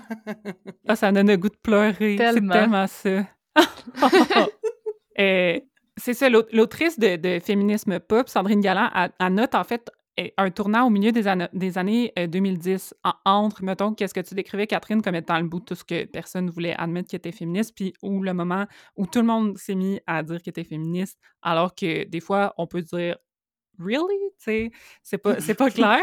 Ah, 0.88 0.96
ça 0.96 1.12
donne 1.12 1.28
le 1.28 1.36
goût 1.36 1.50
de 1.50 1.58
pleurer. 1.62 2.16
C'est 2.18 2.32
Tellement. 2.34 2.54
tellement 2.54 2.88
ça. 2.88 3.26
Euh, 5.20 5.60
c'est 5.98 6.14
ça, 6.14 6.30
l'aut- 6.30 6.48
l'autrice 6.54 6.98
de, 6.98 7.40
féminisme 7.44 8.00
pop, 8.00 8.30
Sandrine 8.30 8.62
Galland, 8.62 8.90
elle 9.20 9.34
note 9.34 9.54
en 9.54 9.66
fait 9.66 9.92
euh, 10.20 10.28
un 10.38 10.50
tournant 10.50 10.88
au 10.88 10.90
milieu 10.90 11.12
des, 11.12 11.28
années 11.28 12.14
euh, 12.18 12.28
2010, 12.28 12.94
en- 13.04 13.14
entre, 13.26 13.64
mettons, 13.64 13.94
qu'est-ce 13.94 14.14
que 14.14 14.22
tu 14.22 14.34
décrivais, 14.34 14.66
Catherine, 14.68 15.02
comme 15.02 15.16
étant 15.16 15.38
le 15.40 15.48
bout 15.48 15.60
de 15.60 15.66
tout 15.66 15.76
ce 15.76 15.84
que 15.84 16.06
personne 16.06 16.46
ne 16.46 16.52
voulait 16.52 16.74
admettre 16.78 17.10
qui 17.10 17.18
était 17.18 17.34
féministe, 17.34 17.74
puis 17.76 17.94
où 18.02 18.24
le 18.24 18.34
moment 18.34 18.66
où 18.96 19.08
tout 19.08 19.20
le 19.20 19.26
monde 19.26 19.58
s'est 19.58 19.76
mis 19.76 20.00
à 20.08 20.24
dire 20.24 20.42
qu'il 20.42 20.52
était 20.52 20.64
féministe, 20.64 21.20
alors 21.42 21.76
que 21.76 22.06
des 22.06 22.20
fois, 22.22 22.54
on 22.58 22.66
peut 22.68 22.82
dire 22.82 23.18
Really? 23.80 24.72
C'est 25.04 25.18
pas, 25.18 25.36
pas 25.36 25.70
clair. 25.72 26.00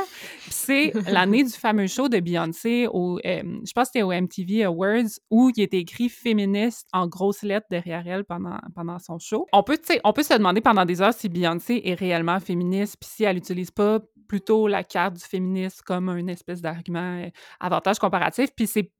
C'est 0.49 0.93
l'année 1.09 1.45
du 1.45 1.51
fameux 1.51 1.87
show 1.87 2.09
de 2.09 2.20
Beyoncé, 2.20 2.87
au, 2.91 3.18
euh, 3.18 3.43
je 3.64 3.72
pense 3.72 3.89
que 3.89 3.93
c'était 3.93 4.03
au 4.03 4.12
MTV 4.12 4.64
Awards, 4.64 5.20
où 5.31 5.51
il 5.55 5.62
était 5.62 5.79
écrit 5.79 6.09
féministe 6.09 6.89
en 6.93 7.07
grosses 7.07 7.43
lettres 7.43 7.66
derrière 7.70 8.07
elle 8.07 8.24
pendant, 8.24 8.59
pendant 8.74 8.99
son 8.99 9.18
show. 9.18 9.47
On 9.53 9.62
peut, 9.62 9.79
on 10.05 10.12
peut 10.12 10.22
se 10.22 10.35
demander 10.35 10.61
pendant 10.61 10.85
des 10.85 11.03
heures 11.03 11.14
si 11.14 11.29
Beyoncé 11.29 11.83
est 11.85 11.95
réellement 11.95 12.41
féministe, 12.41 12.97
puis 13.01 13.11
si 13.12 13.24
elle 13.24 13.37
n'utilise 13.37 13.70
pas 13.70 14.01
plutôt 14.27 14.66
la 14.66 14.83
carte 14.83 15.14
du 15.14 15.24
féministe 15.24 15.83
comme 15.83 16.09
une 16.09 16.29
espèce 16.29 16.61
d'argument 16.61 17.22
euh, 17.22 17.29
avantage 17.61 17.99
comparatif. 17.99 18.51
Puis 18.57 18.66
c'est 18.66 18.91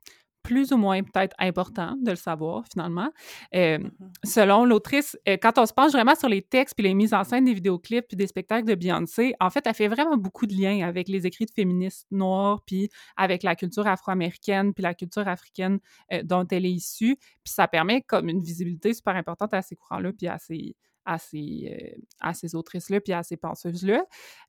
plus 0.47 0.71
ou 0.73 0.77
moins 0.77 1.03
peut-être 1.03 1.35
important 1.41 1.97
de 2.01 2.11
le 2.11 2.17
savoir 2.17 2.63
finalement. 2.73 3.11
Euh, 3.55 3.79
Mhm. 3.79 3.91
selon 4.25 4.65
l'autrice, 4.65 5.19
euh, 5.29 5.37
quand 5.43 5.59
on 5.59 5.67
se 5.67 5.73
penche 5.73 5.91
vraiment 5.91 6.15
sur 6.15 6.29
les 6.29 6.41
textes 6.41 6.77
puis 6.77 6.87
les 6.87 6.95
mises 6.95 7.13
en 7.15 7.25
scène 7.25 7.45
des 7.45 7.53
vidéoclips 7.55 8.07
puis 8.07 8.17
des 8.17 8.29
spectacles 8.29 8.67
de 8.69 8.75
Beyoncé, 8.77 9.35
en 9.41 9.51
fait, 9.51 9.67
elle 9.67 9.75
fait 9.75 9.89
vraiment 9.89 10.17
beaucoup 10.17 10.47
de 10.47 10.55
liens 10.55 10.87
avec 10.87 11.09
les 11.09 11.27
écrits 11.27 11.47
de 11.47 11.51
féministes 11.51 12.07
noirs 12.13 12.63
puis 12.65 12.89
avec 13.17 13.43
la 13.43 13.57
culture 13.57 13.87
afro-américaine 13.89 14.73
puis 14.73 14.83
la 14.85 14.95
culture 14.95 15.27
africaine 15.27 15.81
euh, 16.13 16.23
dont 16.23 16.47
elle 16.49 16.65
est 16.65 16.71
issue. 16.73 17.17
Puis 17.17 17.53
ça 17.53 17.67
permet 17.67 18.03
comme 18.03 18.29
une 18.29 18.41
visibilité 18.41 18.95
super 18.95 19.17
importante 19.17 19.53
à 19.53 19.63
ces 19.63 19.75
courants-là 19.75 20.13
puis 20.13 20.29
à 20.29 20.39
ces 20.39 20.77
à 21.09 21.19
ces, 21.19 21.71
euh, 21.97 22.01
à 22.21 22.35
ces 22.35 22.57
autrices-là 22.57 23.01
puis 23.01 23.13
à 23.13 23.23
ces 23.23 23.37
penseuses-là. 23.37 24.05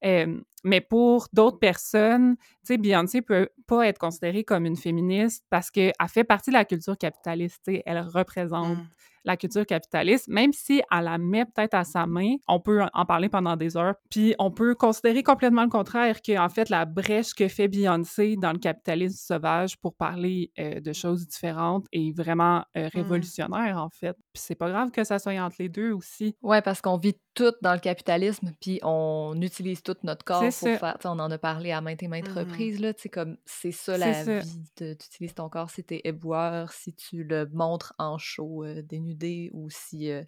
Euh, 0.05 0.41
mais 0.67 0.81
pour 0.81 1.27
d'autres 1.33 1.59
personnes, 1.59 2.35
tu 2.37 2.43
sais, 2.63 2.77
Beyoncé 2.77 3.21
peut 3.21 3.49
pas 3.67 3.87
être 3.87 3.99
considérée 3.99 4.43
comme 4.43 4.65
une 4.65 4.75
féministe 4.75 5.45
parce 5.49 5.71
qu'elle 5.71 5.93
fait 6.09 6.23
partie 6.23 6.49
de 6.49 6.55
la 6.55 6.65
culture 6.65 6.97
capitaliste, 6.97 7.69
elle 7.85 7.99
représente 7.99 8.77
Mm. 8.77 8.87
la 9.25 9.35
culture 9.35 9.65
capitaliste, 9.65 10.29
même 10.29 10.53
si 10.53 10.81
elle 10.89 11.03
la 11.03 11.17
met 11.17 11.43
peut-être 11.43 11.73
à 11.73 11.83
sa 11.83 12.05
main, 12.05 12.35
on 12.47 12.61
peut 12.61 12.81
en 12.93 13.05
parler 13.05 13.27
pendant 13.27 13.57
des 13.57 13.75
heures, 13.75 13.95
puis 14.09 14.33
on 14.39 14.51
peut 14.51 14.73
considérer 14.73 15.21
complètement 15.21 15.63
le 15.63 15.69
contraire, 15.69 16.21
que 16.21 16.37
en 16.39 16.47
fait, 16.47 16.69
la 16.69 16.85
brèche 16.85 17.33
que 17.33 17.49
fait 17.49 17.67
Beyoncé 17.67 18.37
dans 18.37 18.53
le 18.53 18.57
capitalisme 18.59 19.17
sauvage 19.17 19.77
pour 19.79 19.95
parler 19.95 20.51
euh, 20.59 20.79
de 20.79 20.93
choses 20.93 21.27
différentes 21.27 21.85
est 21.91 22.15
vraiment 22.15 22.63
euh, 22.77 22.87
révolutionnaire, 22.93 23.77
en 23.77 23.89
fait. 23.89 24.15
Puis 24.33 24.43
c'est 24.43 24.55
pas 24.55 24.69
grave 24.69 24.91
que 24.91 25.03
ça 25.03 25.19
soit 25.19 25.33
entre 25.33 25.57
les 25.59 25.69
deux 25.69 25.91
aussi. 25.91 26.35
Ouais, 26.41 26.61
parce 26.61 26.81
qu'on 26.81 26.97
vit 26.97 27.15
tout 27.37 27.53
dans 27.61 27.73
le 27.73 27.79
capitalisme, 27.79 28.51
puis 28.59 28.79
on 28.83 29.39
utilise 29.41 29.83
tout 29.83 29.95
notre 30.03 30.25
corps 30.25 30.41
pour 30.41 30.51
ça. 30.51 30.77
faire. 30.77 30.97
On 31.05 31.19
en 31.19 31.29
a 31.29 31.37
parlé 31.37 31.71
à 31.71 31.79
maintes 31.81 32.01
et 32.01 32.07
maintes 32.07 32.27
Mhm. 32.29 32.37
reprises, 32.39 32.79
là. 32.79 32.93
Comme 33.13 33.37
c'est 33.45 33.71
ça 33.71 33.97
la 33.97 34.13
ça. 34.25 34.39
vie. 34.39 34.63
Tu 34.75 34.91
utilises 34.91 35.35
ton 35.35 35.47
corps 35.47 35.69
si 35.69 35.83
t'es 35.83 36.01
éboueur, 36.03 36.71
si 36.73 36.93
tu 36.93 37.23
le 37.23 37.47
montres 37.53 37.93
en 37.99 38.17
show 38.17 38.63
euh, 38.65 38.81
dénudé 38.81 39.49
ou 39.53 39.69
si. 39.69 40.09
euh, 40.11 40.23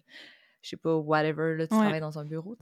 je 0.62 0.70
sais 0.70 0.76
pas, 0.76 0.94
whatever, 0.94 1.56
là, 1.56 1.66
tu 1.66 1.74
Ouais. 1.74 1.80
travailles 1.80 2.00
dans 2.00 2.18
un 2.18 2.24
bureau. 2.24 2.56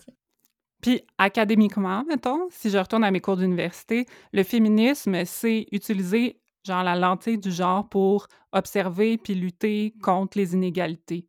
Puis 0.81 1.03
académiquement, 1.19 2.05
mettons, 2.05 2.49
si 2.51 2.71
je 2.71 2.79
retourne 2.79 3.05
à 3.05 3.11
mes 3.11 3.21
cours 3.21 3.37
d'université, 3.37 4.07
le 4.33 4.45
féminisme, 4.45 5.25
c'est 5.25 5.67
utiliser 5.73 6.41
genre 6.65 6.85
la 6.85 6.95
lentille 6.97 7.39
du 7.39 7.51
genre 7.51 7.89
pour 7.89 8.29
observer 8.53 9.19
puis 9.19 9.35
lutter 9.35 9.95
contre 10.03 10.39
les 10.39 10.55
inégalités. 10.55 11.27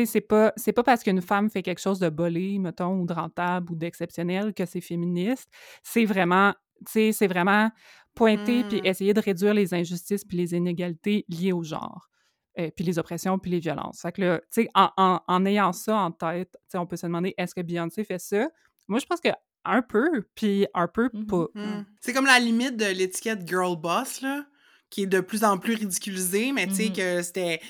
Sais, 0.00 0.06
c'est 0.06 0.20
pas, 0.20 0.52
c'est 0.56 0.72
pas 0.72 0.82
parce 0.82 1.02
qu'une 1.02 1.22
femme 1.22 1.48
fait 1.50 1.62
quelque 1.62 1.80
chose 1.80 1.98
de 1.98 2.08
bolé, 2.08 2.58
mettons, 2.58 3.00
ou 3.00 3.06
de 3.06 3.12
rentable 3.14 3.72
ou 3.72 3.76
d'exceptionnel 3.76 4.52
que 4.52 4.66
c'est 4.66 4.80
féministe. 4.82 5.48
C'est 5.82 6.04
vraiment, 6.04 6.52
tu 6.86 6.92
sais, 6.92 7.12
c'est 7.12 7.26
vraiment 7.26 7.70
pointer 8.14 8.64
puis 8.64 8.78
Mm. 8.82 8.86
essayer 8.86 9.14
de 9.14 9.20
réduire 9.20 9.54
les 9.54 9.72
injustices 9.74 10.24
puis 10.24 10.36
les 10.36 10.54
inégalités 10.54 11.24
liées 11.28 11.52
au 11.52 11.62
genre. 11.62 12.08
euh, 12.58 12.70
puis 12.74 12.86
les 12.86 12.98
oppressions, 12.98 13.38
puis 13.38 13.50
les 13.50 13.58
violences. 13.58 14.00
Fait 14.00 14.12
que 14.12 14.22
là, 14.22 14.38
tu 14.38 14.62
sais, 14.62 14.68
en, 14.74 14.88
en- 14.96 15.20
en 15.28 15.44
ayant 15.44 15.74
ça 15.74 15.94
en 15.96 16.10
tête, 16.10 16.52
tu 16.52 16.58
sais, 16.68 16.78
on 16.78 16.86
peut 16.86 16.96
se 16.96 17.04
demander, 17.06 17.34
est-ce 17.36 17.54
que 17.54 17.60
Beyoncé 17.60 18.02
fait 18.02 18.18
ça? 18.18 18.48
Moi, 18.88 18.98
je 18.98 19.04
pense 19.04 19.20
que 19.20 19.28
un 19.66 19.82
peu, 19.82 20.26
puis 20.34 20.66
un 20.72 20.88
peu 20.88 21.10
Mhm. 21.12 21.26
pas. 21.26 21.46
Mm. 21.54 21.84
C'est 22.00 22.14
comme 22.14 22.24
la 22.24 22.38
limite 22.38 22.78
de 22.78 22.86
l'étiquette 22.86 23.46
girl 23.46 23.76
boss, 23.78 24.22
là, 24.22 24.46
qui 24.88 25.02
est 25.02 25.06
de 25.06 25.20
plus 25.20 25.44
en 25.44 25.58
plus 25.58 25.74
ridiculisée, 25.74 26.52
mais 26.52 26.66
tu 26.66 26.74
sais 26.76 26.92
que 26.92 27.20
c'était. 27.20 27.60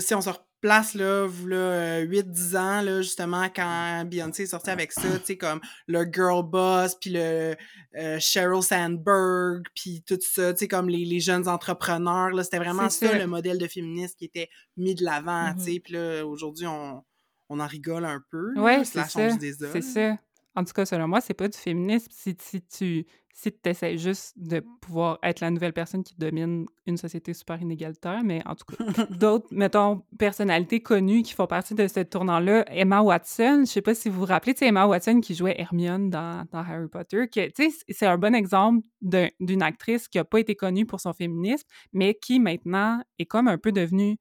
Si 0.00 0.14
on 0.14 0.22
se 0.22 0.30
replace, 0.62 0.94
là, 0.94 1.26
v'là 1.26 2.02
8-10 2.04 2.56
ans, 2.56 2.80
là, 2.82 3.00
justement, 3.02 3.48
quand 3.54 4.04
Beyoncé 4.06 4.42
est 4.42 4.46
sortie 4.46 4.70
avec 4.70 4.92
ça, 4.92 5.18
tu 5.20 5.24
sais, 5.24 5.36
comme 5.36 5.60
le 5.86 6.04
girl 6.04 6.42
boss, 6.44 6.96
puis 7.00 7.10
le 7.10 7.54
euh, 7.96 8.18
Sheryl 8.20 8.62
Sandberg, 8.62 9.62
puis 9.74 10.02
tout 10.06 10.18
ça, 10.20 10.52
tu 10.52 10.60
sais, 10.60 10.68
comme 10.68 10.88
les, 10.88 11.04
les 11.04 11.20
jeunes 11.20 11.48
entrepreneurs, 11.48 12.30
là, 12.30 12.42
c'était 12.44 12.58
vraiment 12.58 12.88
ça, 12.90 13.16
le 13.16 13.26
modèle 13.26 13.58
de 13.58 13.66
féministe 13.68 14.18
qui 14.18 14.24
était 14.24 14.48
mis 14.76 14.94
de 14.94 15.04
l'avant, 15.04 15.48
Mhm. 15.52 15.56
tu 15.58 15.72
sais, 15.74 15.80
puis 15.80 15.92
là, 15.94 16.24
aujourd'hui, 16.26 16.66
on, 16.66 17.04
on 17.48 17.60
en 17.60 17.66
rigole 17.66 18.04
un 18.04 18.20
peu, 18.30 18.52
là, 18.54 18.60
Ouais, 18.62 18.84
c'est 18.84 19.04
ça. 19.04 19.30
C'est 19.72 19.82
ça. 19.82 20.18
En 20.54 20.64
tout 20.64 20.72
cas, 20.72 20.84
selon 20.84 21.06
moi, 21.06 21.20
c'est 21.20 21.34
pas 21.34 21.46
du 21.48 21.56
féminisme 21.56 22.08
si, 22.10 22.36
si 22.40 22.60
tu 22.62 23.06
si 23.40 23.54
essaies 23.64 23.98
juste 23.98 24.32
de 24.36 24.58
pouvoir 24.80 25.20
être 25.22 25.38
la 25.38 25.50
nouvelle 25.50 25.72
personne 25.72 26.02
qui 26.02 26.16
domine 26.18 26.66
une 26.86 26.96
société 26.96 27.32
super 27.34 27.62
inégalitaire, 27.62 28.22
mais 28.24 28.42
en 28.46 28.56
tout 28.56 28.64
cas, 28.66 29.06
d'autres, 29.10 29.46
mettons, 29.52 30.02
personnalités 30.18 30.80
connues 30.82 31.22
qui 31.22 31.34
font 31.34 31.46
partie 31.46 31.76
de 31.76 31.86
ce 31.86 32.00
tournant-là, 32.00 32.64
Emma 32.68 33.00
Watson, 33.00 33.60
je 33.60 33.70
sais 33.70 33.80
pas 33.82 33.94
si 33.94 34.08
vous 34.08 34.20
vous 34.20 34.24
rappelez, 34.26 34.54
tu 34.54 34.60
sais, 34.60 34.66
Emma 34.66 34.86
Watson 34.88 35.20
qui 35.20 35.36
jouait 35.36 35.54
Hermione 35.56 36.10
dans, 36.10 36.46
dans 36.50 36.58
Harry 36.58 36.88
Potter, 36.88 37.28
que, 37.28 37.46
tu 37.50 37.70
sais, 37.70 37.84
c'est 37.88 38.06
un 38.06 38.18
bon 38.18 38.34
exemple 38.34 38.84
d'un- 39.00 39.28
d'une 39.38 39.62
actrice 39.62 40.08
qui 40.08 40.18
a 40.18 40.24
pas 40.24 40.40
été 40.40 40.56
connue 40.56 40.84
pour 40.84 40.98
son 41.00 41.12
féminisme, 41.12 41.66
mais 41.92 42.14
qui 42.14 42.40
maintenant 42.40 43.00
est 43.20 43.26
comme 43.26 43.46
un 43.46 43.58
peu 43.58 43.70
devenue 43.70 44.16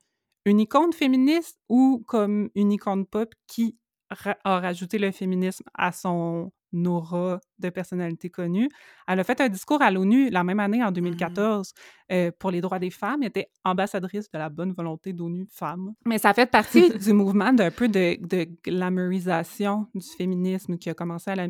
une 0.45 0.59
icône 0.59 0.93
féministe 0.93 1.57
ou 1.69 2.03
comme 2.07 2.49
une 2.53 2.71
icône 2.71 3.07
pop 3.07 3.33
qui 3.47 3.77
ra- 4.11 4.37
a 4.43 4.59
rajouté 4.59 4.99
le 4.99 5.11
féminisme 5.11 5.65
à 5.73 5.91
son 5.91 6.51
aura 6.85 7.39
de 7.59 7.69
personnalité 7.69 8.29
connue. 8.29 8.69
Elle 9.07 9.19
a 9.19 9.23
fait 9.23 9.39
un 9.41 9.49
discours 9.49 9.81
à 9.81 9.89
l'ONU 9.91 10.29
la 10.29 10.43
même 10.43 10.59
année, 10.59 10.83
en 10.83 10.91
2014, 10.91 11.73
euh, 12.11 12.31
pour 12.37 12.51
les 12.51 12.61
droits 12.61 12.79
des 12.79 12.89
femmes. 12.91 13.21
Elle 13.23 13.29
était 13.29 13.49
ambassadrice 13.63 14.29
de 14.31 14.37
la 14.37 14.49
bonne 14.49 14.73
volonté 14.73 15.13
d'ONU 15.13 15.47
Femmes. 15.51 15.93
Mais 16.05 16.17
ça 16.17 16.33
fait 16.33 16.45
partie 16.49 16.89
du 16.97 17.13
mouvement 17.13 17.53
d'un 17.53 17.71
peu 17.71 17.87
de, 17.87 18.17
de 18.27 18.47
glamourisation 18.63 19.87
du 19.93 20.05
féminisme 20.17 20.77
qui 20.77 20.89
a 20.89 20.93
commencé 20.93 21.31
à 21.31 21.35
la- 21.35 21.47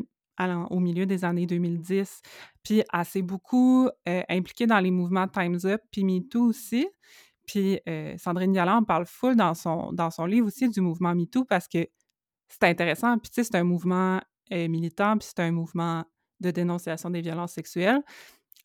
au 0.70 0.78
milieu 0.78 1.04
des 1.06 1.24
années 1.24 1.46
2010. 1.46 2.22
Puis 2.62 2.82
elle 2.92 3.04
s'est 3.04 3.22
beaucoup 3.22 3.88
euh, 4.08 4.22
impliquée 4.28 4.66
dans 4.66 4.78
les 4.78 4.90
mouvements 4.92 5.26
Time's 5.26 5.64
Up, 5.64 5.80
puis 5.90 6.04
MeToo 6.04 6.44
aussi. 6.44 6.86
Puis 7.46 7.80
euh, 7.88 8.14
Sandrine 8.18 8.52
Galland 8.52 8.84
parle 8.84 9.04
full 9.06 9.34
dans 9.34 9.54
son, 9.54 9.92
dans 9.92 10.10
son 10.10 10.26
livre 10.26 10.46
aussi 10.46 10.68
du 10.68 10.80
mouvement 10.80 11.14
MeToo 11.14 11.44
parce 11.44 11.66
que 11.66 11.86
c'est 12.48 12.64
intéressant. 12.64 13.18
Puis 13.18 13.30
tu 13.30 13.34
sais, 13.36 13.44
c'est 13.44 13.56
un 13.56 13.64
mouvement 13.64 14.20
euh, 14.52 14.68
militant, 14.68 15.16
puis 15.18 15.28
c'est 15.28 15.42
un 15.42 15.52
mouvement 15.52 16.04
de 16.40 16.50
dénonciation 16.50 17.10
des 17.10 17.20
violences 17.20 17.52
sexuelles. 17.52 18.00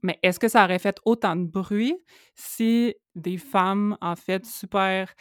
Mais 0.03 0.19
est-ce 0.21 0.37
que 0.37 0.49
ça 0.49 0.65
aurait 0.65 0.79
fait 0.79 0.99
autant 1.05 1.35
de 1.35 1.45
bruit 1.45 1.95
si 2.35 2.93
des 3.15 3.37
femmes, 3.37 3.97
en 4.01 4.15
fait, 4.15 4.45
super 4.45 5.13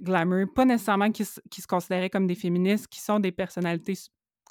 glamour, 0.00 0.46
pas 0.54 0.64
nécessairement 0.64 1.10
qui, 1.10 1.26
qui 1.50 1.60
se 1.60 1.66
considéraient 1.66 2.10
comme 2.10 2.26
des 2.26 2.36
féministes, 2.36 2.86
qui 2.86 3.00
sont 3.00 3.18
des 3.18 3.32
personnalités 3.32 3.94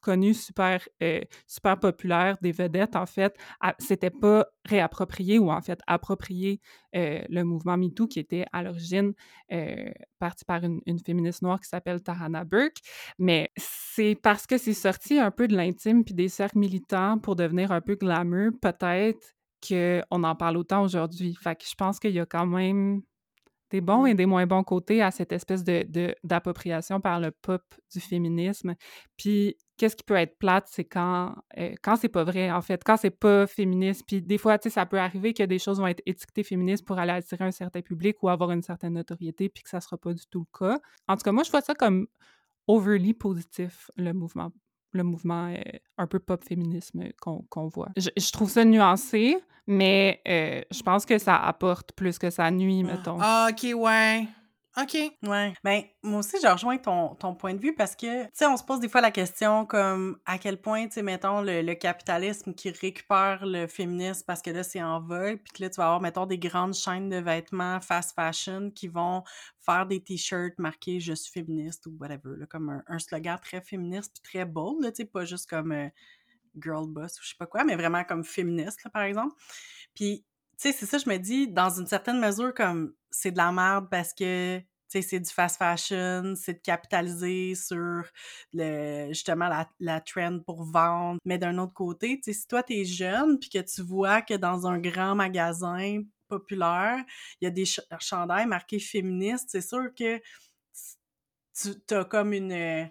connues, 0.01 0.33
super, 0.33 0.87
euh, 1.01 1.21
super 1.47 1.79
populaires, 1.79 2.37
des 2.41 2.51
vedettes, 2.51 2.95
en 2.95 3.05
fait, 3.05 3.35
s'étaient 3.79 4.09
pas 4.09 4.45
réapproprié 4.65 5.39
ou, 5.39 5.51
en 5.51 5.61
fait, 5.61 5.79
approprié 5.87 6.61
euh, 6.95 7.21
le 7.29 7.43
mouvement 7.43 7.77
MeToo 7.77 8.07
qui 8.07 8.19
était 8.19 8.45
à 8.53 8.63
l'origine 8.63 9.13
euh, 9.51 9.89
parti 10.19 10.45
par 10.45 10.63
une, 10.63 10.81
une 10.85 10.99
féministe 10.99 11.41
noire 11.41 11.59
qui 11.59 11.69
s'appelle 11.69 12.01
Tarana 12.01 12.43
Burke. 12.43 12.77
Mais 13.19 13.49
c'est 13.57 14.15
parce 14.15 14.47
que 14.47 14.57
c'est 14.57 14.73
sorti 14.73 15.19
un 15.19 15.31
peu 15.31 15.47
de 15.47 15.55
l'intime 15.55 16.03
puis 16.03 16.13
des 16.13 16.29
cercles 16.29 16.59
militants 16.59 17.17
pour 17.19 17.35
devenir 17.35 17.71
un 17.71 17.81
peu 17.81 17.95
glamour, 17.95 18.51
peut-être 18.61 19.35
qu'on 19.67 20.23
en 20.23 20.35
parle 20.35 20.57
autant 20.57 20.83
aujourd'hui. 20.83 21.35
Fait 21.35 21.55
que 21.55 21.65
je 21.67 21.75
pense 21.75 21.99
qu'il 21.99 22.11
y 22.11 22.19
a 22.19 22.25
quand 22.25 22.45
même 22.45 23.01
des 23.69 23.81
bons 23.81 24.05
et 24.05 24.13
des 24.13 24.25
moins 24.25 24.45
bons 24.45 24.63
côtés 24.63 25.01
à 25.01 25.11
cette 25.11 25.31
espèce 25.31 25.63
de, 25.63 26.15
d'appropriation 26.23 27.01
par 27.01 27.19
le 27.19 27.31
pop 27.31 27.61
du 27.93 27.99
féminisme. 27.99 28.75
Puis 29.17 29.57
qu'est-ce 29.77 29.95
qui 29.95 30.03
peut 30.03 30.15
être 30.15 30.37
plate, 30.37 30.67
c'est 30.67 30.85
quand, 30.85 31.35
euh, 31.57 31.73
quand 31.83 31.95
c'est 31.95 32.09
pas 32.09 32.23
vrai, 32.23 32.51
en 32.51 32.61
fait, 32.61 32.83
quand 32.83 32.97
c'est 32.97 33.11
pas 33.11 33.45
féministe. 33.47 34.03
Puis 34.07 34.21
des 34.21 34.37
fois, 34.37 34.57
tu 34.57 34.69
sais, 34.69 34.73
ça 34.73 34.85
peut 34.85 34.99
arriver 34.99 35.33
que 35.33 35.43
des 35.43 35.59
choses 35.59 35.79
vont 35.79 35.87
être 35.87 36.01
étiquetées 36.05 36.43
féministes 36.43 36.85
pour 36.85 36.97
aller 36.97 37.11
attirer 37.11 37.45
un 37.45 37.51
certain 37.51 37.81
public 37.81 38.21
ou 38.23 38.29
avoir 38.29 38.51
une 38.51 38.63
certaine 38.63 38.93
notoriété, 38.93 39.49
puis 39.49 39.63
que 39.63 39.69
ça 39.69 39.81
sera 39.81 39.97
pas 39.97 40.13
du 40.13 40.25
tout 40.27 40.45
le 40.51 40.59
cas. 40.59 40.79
En 41.07 41.15
tout 41.15 41.23
cas, 41.23 41.31
moi, 41.31 41.43
je 41.43 41.51
vois 41.51 41.61
ça 41.61 41.73
comme 41.75 42.07
overly 42.67 43.13
positif, 43.13 43.89
le 43.95 44.13
mouvement 44.13 44.51
le 44.91 45.03
mouvement 45.03 45.47
euh, 45.47 45.57
un 45.97 46.07
peu 46.07 46.19
pop 46.19 46.43
féminisme 46.43 47.03
qu'on 47.21 47.43
qu'on 47.49 47.67
voit. 47.67 47.89
Je, 47.97 48.09
je 48.17 48.31
trouve 48.31 48.49
ça 48.49 48.65
nuancé, 48.65 49.37
mais 49.67 50.21
euh, 50.27 50.61
je 50.71 50.81
pense 50.81 51.05
que 51.05 51.17
ça 51.17 51.35
apporte 51.35 51.91
plus 51.93 52.17
que 52.17 52.29
ça 52.29 52.49
nuit, 52.51 52.83
mettons. 52.83 53.17
Ah, 53.19 53.49
ok, 53.51 53.75
ouais. 53.75 54.27
OK. 54.79 54.95
Ouais. 55.23 55.53
Ben, 55.63 55.83
moi 56.03 56.19
aussi, 56.19 56.37
je 56.39 56.47
rejoins 56.47 56.77
ton, 56.77 57.15
ton 57.15 57.33
point 57.33 57.55
de 57.55 57.59
vue 57.59 57.73
parce 57.73 57.95
que, 57.95 58.25
tu 58.25 58.29
sais, 58.33 58.45
on 58.45 58.57
se 58.57 58.63
pose 58.63 58.79
des 58.79 58.87
fois 58.87 59.01
la 59.01 59.09
question 59.09 59.65
comme 59.65 60.19
à 60.27 60.37
quel 60.37 60.61
point, 60.61 60.85
tu 60.85 60.93
sais, 60.93 61.01
mettons, 61.01 61.41
le, 61.41 61.63
le 61.63 61.73
capitalisme 61.73 62.53
qui 62.53 62.69
récupère 62.69 63.43
le 63.43 63.65
féminisme 63.65 64.23
parce 64.27 64.43
que 64.43 64.51
là, 64.51 64.61
c'est 64.61 64.83
en 64.83 65.01
vogue, 65.01 65.39
puis 65.43 65.53
que 65.53 65.63
là, 65.63 65.71
tu 65.71 65.77
vas 65.77 65.85
avoir, 65.85 66.01
mettons, 66.01 66.27
des 66.27 66.37
grandes 66.37 66.75
chaînes 66.75 67.09
de 67.09 67.17
vêtements 67.17 67.81
fast 67.81 68.13
fashion 68.13 68.69
qui 68.69 68.87
vont 68.87 69.23
faire 69.65 69.87
des 69.87 70.03
t-shirts 70.03 70.59
marqués 70.59 70.99
«Je 71.01 71.13
suis 71.13 71.31
féministe» 71.31 71.85
ou 71.87 71.97
whatever, 71.99 72.37
là, 72.37 72.45
comme 72.45 72.69
un, 72.69 72.83
un 72.87 72.99
slogan 72.99 73.39
très 73.41 73.61
féministe 73.61 74.19
puis 74.21 74.31
très 74.31 74.45
bold, 74.45 74.83
tu 74.93 74.97
sais, 74.97 75.05
pas 75.05 75.25
juste 75.25 75.49
comme 75.49 75.71
euh, 75.71 75.89
girl 76.61 76.87
boss 76.87 77.19
ou 77.19 77.23
je 77.23 77.29
sais 77.29 77.35
pas 77.39 77.47
quoi, 77.47 77.63
mais 77.63 77.75
vraiment 77.75 78.03
comme 78.03 78.23
féministe, 78.23 78.83
là, 78.83 78.91
par 78.91 79.03
exemple. 79.03 79.35
Puis, 79.95 80.23
tu 80.59 80.71
sais, 80.71 80.71
c'est 80.71 80.85
ça, 80.87 80.97
je 80.97 81.09
me 81.09 81.17
dis, 81.17 81.47
dans 81.47 81.69
une 81.69 81.85
certaine 81.85 82.19
mesure, 82.19 82.53
comme, 82.53 82.93
c'est 83.11 83.31
de 83.31 83.37
la 83.37 83.51
merde 83.51 83.87
parce 83.91 84.13
que, 84.13 84.57
tu 84.59 84.65
sais, 84.87 85.01
c'est 85.01 85.19
du 85.19 85.29
fast 85.29 85.57
fashion, 85.57 86.33
c'est 86.35 86.53
de 86.53 86.59
capitaliser 86.59 87.53
sur, 87.53 88.03
le, 88.53 89.07
justement, 89.09 89.49
la, 89.49 89.69
la 89.79 90.01
trend 90.01 90.39
pour 90.39 90.63
vendre. 90.63 91.19
Mais 91.25 91.37
d'un 91.37 91.57
autre 91.59 91.73
côté, 91.73 92.17
tu 92.17 92.33
sais, 92.33 92.39
si 92.39 92.47
toi, 92.47 92.63
t'es 92.63 92.85
jeune, 92.85 93.37
puis 93.37 93.49
que 93.49 93.59
tu 93.59 93.81
vois 93.83 94.21
que 94.21 94.33
dans 94.33 94.65
un 94.65 94.79
grand 94.79 95.13
magasin 95.13 96.01
populaire, 96.27 97.03
il 97.39 97.45
y 97.45 97.47
a 97.47 97.51
des 97.51 97.65
ch 97.65 97.85
chandails 97.99 98.47
marqués 98.47 98.79
féministes, 98.79 99.49
c'est 99.49 99.61
sûr 99.61 99.93
que 99.95 100.19
tu 101.53 101.93
as 101.93 102.05
comme 102.05 102.33
une... 102.33 102.89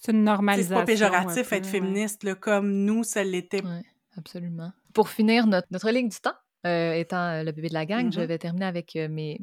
C'est 0.00 0.12
une 0.12 0.24
normalisation. 0.24 0.74
C'est 0.74 0.80
pas 0.80 0.86
péjoratif 0.86 1.48
peu, 1.48 1.56
être 1.56 1.66
féministe, 1.66 2.24
là, 2.24 2.34
comme 2.34 2.72
nous, 2.84 3.04
ça 3.04 3.22
l'était. 3.22 3.62
Oui, 3.64 3.82
absolument. 4.16 4.72
Pour 4.94 5.08
finir 5.08 5.46
notre, 5.46 5.68
notre 5.70 5.90
ligne 5.90 6.08
du 6.08 6.18
temps, 6.18 6.34
euh, 6.66 6.92
étant 6.94 7.28
euh, 7.28 7.42
le 7.44 7.52
bébé 7.52 7.68
de 7.68 7.74
la 7.74 7.86
gang, 7.86 8.06
Mhm. 8.06 8.12
je 8.12 8.20
vais 8.20 8.38
terminer 8.38 8.66
avec 8.66 8.96
euh, 8.96 9.08
mes, 9.08 9.40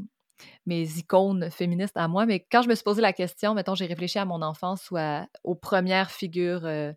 mes 0.66 0.84
icônes 0.98 1.50
féministes 1.52 1.98
à 1.98 2.08
moi. 2.08 2.26
Mais 2.26 2.46
quand 2.52 2.62
je 2.62 2.70
me 2.70 2.76
suis 2.76 2.84
posé 2.84 3.02
la 3.02 3.14
question, 3.14 3.54
mettons, 3.54 3.76
j'ai 3.76 3.86
réfléchi 3.88 4.20
à 4.20 4.26
mon 4.26 4.42
enfance 4.42 4.90
ou 4.92 4.98
à- 4.98 5.28
aux 5.44 5.56
premières 5.56 6.12
figures 6.12 6.66
euh, 6.66 6.94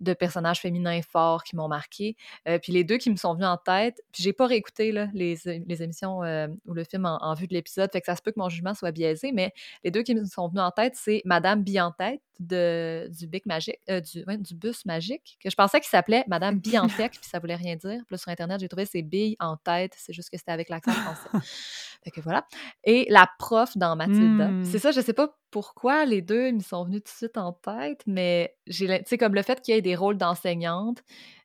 de 0.00 0.14
personnages 0.14 0.58
féminins 0.60 1.00
forts 1.02 1.44
qui 1.44 1.54
m'ont 1.54 1.68
marqué. 1.68 2.16
Euh, 2.48 2.58
puis 2.58 2.72
les 2.72 2.82
deux 2.82 2.96
qui 2.98 3.08
me 3.08 3.14
sont 3.14 3.34
venus 3.34 3.46
en 3.46 3.56
tête, 3.56 4.00
puis 4.12 4.24
j'ai 4.24 4.32
pas 4.32 4.48
réécouté 4.48 4.90
là, 4.90 5.06
les, 5.14 5.36
les 5.44 5.82
émissions 5.84 6.24
euh, 6.24 6.48
ou 6.66 6.74
le 6.74 6.82
film 6.82 7.06
en, 7.06 7.22
en 7.22 7.34
vue 7.34 7.46
de 7.46 7.54
l'épisode, 7.54 7.88
fait 7.92 8.00
que 8.00 8.06
ça 8.06 8.16
se 8.16 8.22
peut 8.22 8.32
que 8.32 8.40
mon 8.40 8.48
jugement 8.48 8.74
soit 8.74 8.90
biaisé, 8.90 9.30
mais 9.30 9.52
les 9.84 9.92
deux 9.92 10.02
qui 10.02 10.16
me 10.16 10.24
sont 10.24 10.48
venus 10.48 10.62
en 10.62 10.72
tête, 10.72 10.94
c'est 10.96 11.22
Madame 11.24 11.62
Bille 11.62 11.80
en 11.80 11.92
tête 11.92 12.20
de, 12.42 13.08
du 13.10 13.26
Bic 13.26 13.46
Magique, 13.46 13.78
euh, 13.90 14.00
du, 14.00 14.24
ouais, 14.24 14.36
du 14.36 14.54
bus 14.54 14.84
magique, 14.84 15.38
que 15.42 15.50
je 15.50 15.56
pensais 15.56 15.80
qu'il 15.80 15.88
s'appelait 15.88 16.24
Madame 16.28 16.58
Biantec, 16.58 17.12
puis 17.12 17.28
ça 17.28 17.38
voulait 17.38 17.54
rien 17.54 17.76
dire. 17.76 18.00
Puis 18.06 18.12
là, 18.12 18.18
sur 18.18 18.28
Internet, 18.28 18.60
j'ai 18.60 18.68
trouvé 18.68 18.86
ses 18.86 19.02
billes 19.02 19.36
en 19.40 19.56
tête, 19.56 19.94
c'est 19.96 20.12
juste 20.12 20.30
que 20.30 20.36
c'était 20.36 20.52
avec 20.52 20.68
l'accent 20.68 20.92
français. 20.92 21.28
fait 22.04 22.10
que 22.10 22.20
voilà. 22.20 22.46
Et 22.84 23.06
la 23.08 23.28
prof 23.38 23.76
dans 23.76 23.96
Mathilda. 23.96 24.48
Mm. 24.48 24.64
C'est 24.64 24.78
ça, 24.78 24.90
je 24.90 25.00
sais 25.00 25.12
pas 25.12 25.34
pourquoi 25.50 26.06
les 26.06 26.22
deux 26.22 26.50
me 26.50 26.60
sont 26.60 26.84
venus 26.84 27.02
tout 27.04 27.12
de 27.12 27.16
suite 27.16 27.36
en 27.36 27.52
tête, 27.52 28.02
mais 28.06 28.56
j'ai, 28.66 28.86
tu 28.86 29.04
sais, 29.06 29.18
comme 29.18 29.34
le 29.34 29.42
fait 29.42 29.60
qu'il 29.60 29.74
y 29.74 29.78
ait 29.78 29.82
des 29.82 29.94
rôles 29.94 30.16
d'enseignante, 30.16 31.02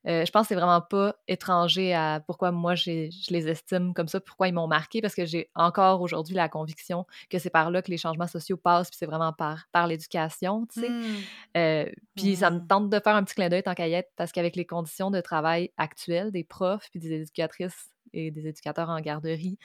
euh, 0.08 0.26
je 0.26 0.32
pense 0.32 0.44
que 0.44 0.48
c'est 0.50 0.56
vraiment 0.56 0.82
pas 0.82 1.16
étranger 1.28 1.94
à 1.94 2.22
pourquoi 2.26 2.52
moi 2.52 2.76
je 2.76 3.10
les 3.30 3.48
estime 3.50 3.94
comme 3.94 4.08
ça, 4.08 4.20
pourquoi 4.20 4.48
ils 4.48 4.54
m'ont 4.54 4.68
marqué, 4.68 5.02
parce 5.02 5.16
que 5.16 5.26
j'ai 5.26 5.50
encore 5.56 6.02
aujourd'hui 6.02 6.36
la 6.36 6.50
conviction 6.50 7.06
que 7.30 7.40
c'est 7.40 7.50
par 7.50 7.72
là 7.72 7.82
que 7.82 7.92
les 7.92 7.98
changements 7.98 8.28
sociaux 8.28 8.58
passent, 8.58 8.90
puis 8.90 8.98
c'est 8.98 9.06
vraiment 9.06 9.34
par, 9.34 9.68
par 9.72 9.88
l'éducation, 9.88 10.66
tu 10.68 10.82
sais. 10.82 10.90
Hmm. 10.90 11.04
Euh, 11.58 11.92
puis 12.16 12.36
ça 12.36 12.50
me 12.52 12.60
Mhm. 12.60 12.68
tente 12.68 12.90
de 12.90 13.00
faire 13.00 13.16
un 13.16 13.24
petit 13.24 13.36
clin 13.36 13.50
d'œil 13.50 13.64
tant 13.64 13.74
qu'à 13.74 13.88
parce 14.16 14.32
qu'avec 14.32 14.56
les 14.56 14.66
conditions 14.66 15.12
de 15.12 15.22
travail 15.22 15.72
actuelles 15.78 16.32
des 16.32 16.44
profs 16.44 16.90
puis 16.92 17.00
des 17.00 17.14
éducatrices 17.14 17.90
et 18.14 18.32
des 18.32 18.48
éducateurs 18.48 18.90
en 18.90 19.00
garderie, 19.00 19.58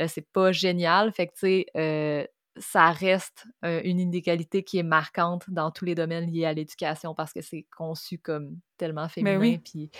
euh, 0.00 0.06
c'est 0.08 0.26
pas 0.32 0.52
génial. 0.52 1.12
Fait 1.12 1.26
que, 1.26 1.32
tu 1.32 1.38
sais, 1.40 1.66
euh, 1.76 2.24
ça 2.60 2.92
reste 2.92 3.46
euh, 3.64 3.80
une 3.84 3.98
inégalité 3.98 4.62
qui 4.62 4.78
est 4.78 4.82
marquante 4.84 5.44
dans 5.50 5.70
tous 5.70 5.84
les 5.86 5.94
domaines 5.96 6.30
liés 6.30 6.44
à 6.44 6.52
l'éducation 6.52 7.14
parce 7.14 7.32
que 7.32 7.40
c'est 7.40 7.66
conçu 7.76 8.18
comme 8.18 8.58
tellement 8.76 9.08
féminin. 9.08 9.38
oui. 9.38 9.58
Puis 9.58 9.90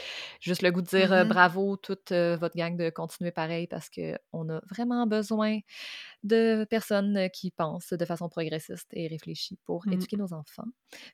juste 0.41 0.63
le 0.63 0.71
goût 0.71 0.83
de 0.83 0.87
dire 0.87 1.13
euh, 1.13 1.25
Mhm. 1.25 1.29
bravo 1.31 1.77
toute 1.77 2.13
euh, 2.13 2.37
votre 2.37 2.57
gang 2.57 2.77
de 2.77 2.91
continuer 2.91 3.31
pareil 3.33 3.67
parce 3.67 3.89
qu'on 3.91 4.49
a 4.51 4.61
vraiment 4.71 5.07
besoin 5.07 5.59
de 6.23 6.65
personnes 6.69 7.29
qui 7.33 7.51
pensent 7.51 7.93
de 7.93 8.05
façon 8.05 8.29
progressiste 8.29 8.89
et 8.93 9.09
réfléchie 9.09 9.59
pour 9.65 9.87
Mm. 9.87 9.93
éduquer 9.95 10.17
nos 10.17 10.33
enfants. 10.35 10.67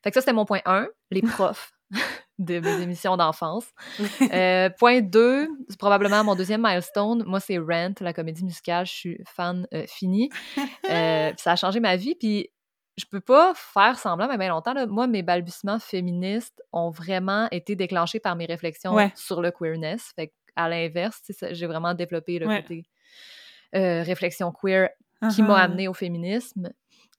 Fait 0.03 0.11
que 0.11 0.15
ça, 0.15 0.21
c'était 0.21 0.33
mon 0.33 0.45
point 0.45 0.61
1, 0.65 0.87
les 1.11 1.21
profs 1.21 1.71
de 2.39 2.59
mes 2.59 2.81
émissions 2.81 3.17
d'enfance. 3.17 3.65
Euh, 4.33 4.69
point 4.77 5.01
2, 5.01 5.47
c'est 5.69 5.79
probablement 5.79 6.23
mon 6.23 6.35
deuxième 6.35 6.61
milestone. 6.63 7.23
Moi, 7.25 7.39
c'est 7.39 7.57
Rent, 7.57 7.93
la 8.01 8.13
comédie 8.13 8.43
musicale. 8.43 8.85
Je 8.85 8.91
suis 8.93 9.19
fan 9.25 9.67
euh, 9.73 9.85
finie. 9.87 10.29
Euh, 10.89 11.31
ça 11.37 11.51
a 11.53 11.55
changé 11.55 11.79
ma 11.79 11.95
vie. 11.95 12.15
Puis 12.15 12.49
je 12.97 13.05
peux 13.09 13.21
pas 13.21 13.53
faire 13.55 13.97
semblant, 13.99 14.27
mais 14.27 14.37
bien 14.37 14.49
longtemps, 14.49 14.73
là, 14.73 14.85
moi, 14.87 15.07
mes 15.07 15.21
balbutiements 15.23 15.79
féministes 15.79 16.61
ont 16.73 16.89
vraiment 16.89 17.47
été 17.51 17.75
déclenchés 17.75 18.19
par 18.19 18.35
mes 18.35 18.45
réflexions 18.45 18.93
Ouais. 18.93 19.11
sur 19.15 19.41
le 19.41 19.51
queerness. 19.51 20.11
Fait 20.15 20.33
à 20.55 20.67
l'inverse, 20.67 21.21
j'ai 21.51 21.67
vraiment 21.67 21.93
développé 21.93 22.39
le 22.39 22.47
Ouais. 22.47 22.61
côté 22.63 22.83
euh, 23.75 24.01
réflexion 24.03 24.51
queer 24.51 24.89
qui 25.33 25.41
m'a 25.43 25.55
Ah-ah. 25.55 25.63
amené 25.63 25.87
au 25.87 25.93
féminisme. 25.93 26.71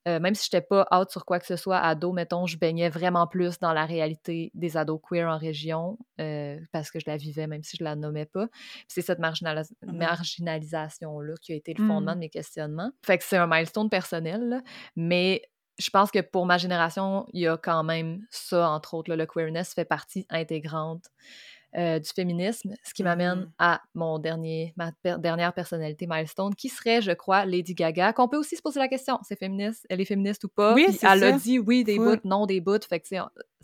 Euh, 0.07 0.21
même 0.21 0.35
si 0.35 0.49
je 0.51 0.57
n'étais 0.57 0.67
pas 0.67 0.87
out 0.95 1.11
sur 1.11 1.25
quoi 1.25 1.39
que 1.41 1.47
ce 1.47 1.57
soit, 1.57 1.79
ado, 1.79 2.13
mettons, 2.13 2.47
je 2.47 2.57
baignais 2.57 2.89
vraiment 2.89 3.27
plus 3.27 3.59
dans 3.59 3.73
la 3.73 3.85
réalité 3.85 4.51
des 4.55 4.77
ados 4.77 5.01
queer 5.07 5.29
en 5.29 5.37
région 5.39 5.99
euh, 6.21 6.59
parce 6.73 6.91
que 6.91 6.99
je 7.01 7.05
la 7.07 7.17
vivais, 7.17 7.47
même 7.47 7.63
si 7.63 7.77
je 7.77 7.85
la 7.85 7.97
nommais 7.97 8.25
pas. 8.27 8.47
C'est 8.87 9.03
cette 9.03 9.19
marginalis- 9.19 9.75
Mhm. 9.87 9.97
marginalisation-là 9.99 11.35
qui 11.43 11.53
a 11.53 11.57
été 11.57 11.75
le 11.75 11.87
fondement 11.87 12.15
de 12.15 12.21
mes 12.21 12.31
questionnements. 12.31 12.91
Fait 13.05 13.19
que 13.19 13.25
c'est 13.25 13.37
un 13.37 13.47
milestone 13.47 13.91
personnel, 13.91 14.49
là, 14.49 14.63
mais 14.97 15.43
je 15.79 15.91
pense 15.91 16.11
que 16.11 16.21
pour 16.21 16.45
ma 16.47 16.59
génération, 16.59 17.27
il 17.33 17.43
y 17.43 17.47
a 17.47 17.57
quand 17.57 17.85
même 17.85 18.21
ça, 18.31 18.69
entre 18.71 18.95
autres. 18.95 19.11
là, 19.11 19.17
le 19.17 19.27
queerness 19.27 19.75
fait 19.75 19.85
partie 19.85 20.27
intégrante 20.31 21.05
euh, 21.77 21.99
du 21.99 22.09
féminisme, 22.09 22.75
ce 22.83 22.95
qui 22.95 23.03
m'amène 23.03 23.41
Mhm. 23.41 23.51
à 23.59 23.83
mon 23.95 24.19
dernier, 24.19 24.73
ma 24.77 24.91
per- 25.03 25.16
dernière 25.19 25.53
personnalité 25.53 26.07
milestone, 26.09 26.55
qui 26.55 26.69
serait, 26.71 27.03
je 27.03 27.12
crois, 27.12 27.45
Lady 27.45 27.75
Gaga, 27.75 28.12
qu'on 28.14 28.27
peut 28.29 28.39
aussi 28.39 28.57
se 28.57 28.62
poser 28.62 28.81
la 28.81 28.89
question, 28.89 29.19
c'est 29.23 29.39
féministe, 29.39 29.87
elle 29.91 30.01
est 30.01 30.07
féministe 30.07 30.45
ou 30.45 30.49
pas? 30.49 30.75
Oui, 30.75 30.87
Puis 30.89 30.99
elle 31.03 31.25
a 31.25 31.33
dit 31.33 31.59
oui 31.59 31.85
des 31.85 31.99
bouts, 31.99 32.16
non 32.25 32.47
des 32.47 32.61
bouts, 32.61 32.79
fait 32.89 33.01
que 33.01 33.07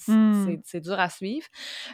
Mm. 0.09 0.57
c'est 0.65 0.81
dur 0.81 0.99
à 1.01 1.09
suivre, 1.09 1.47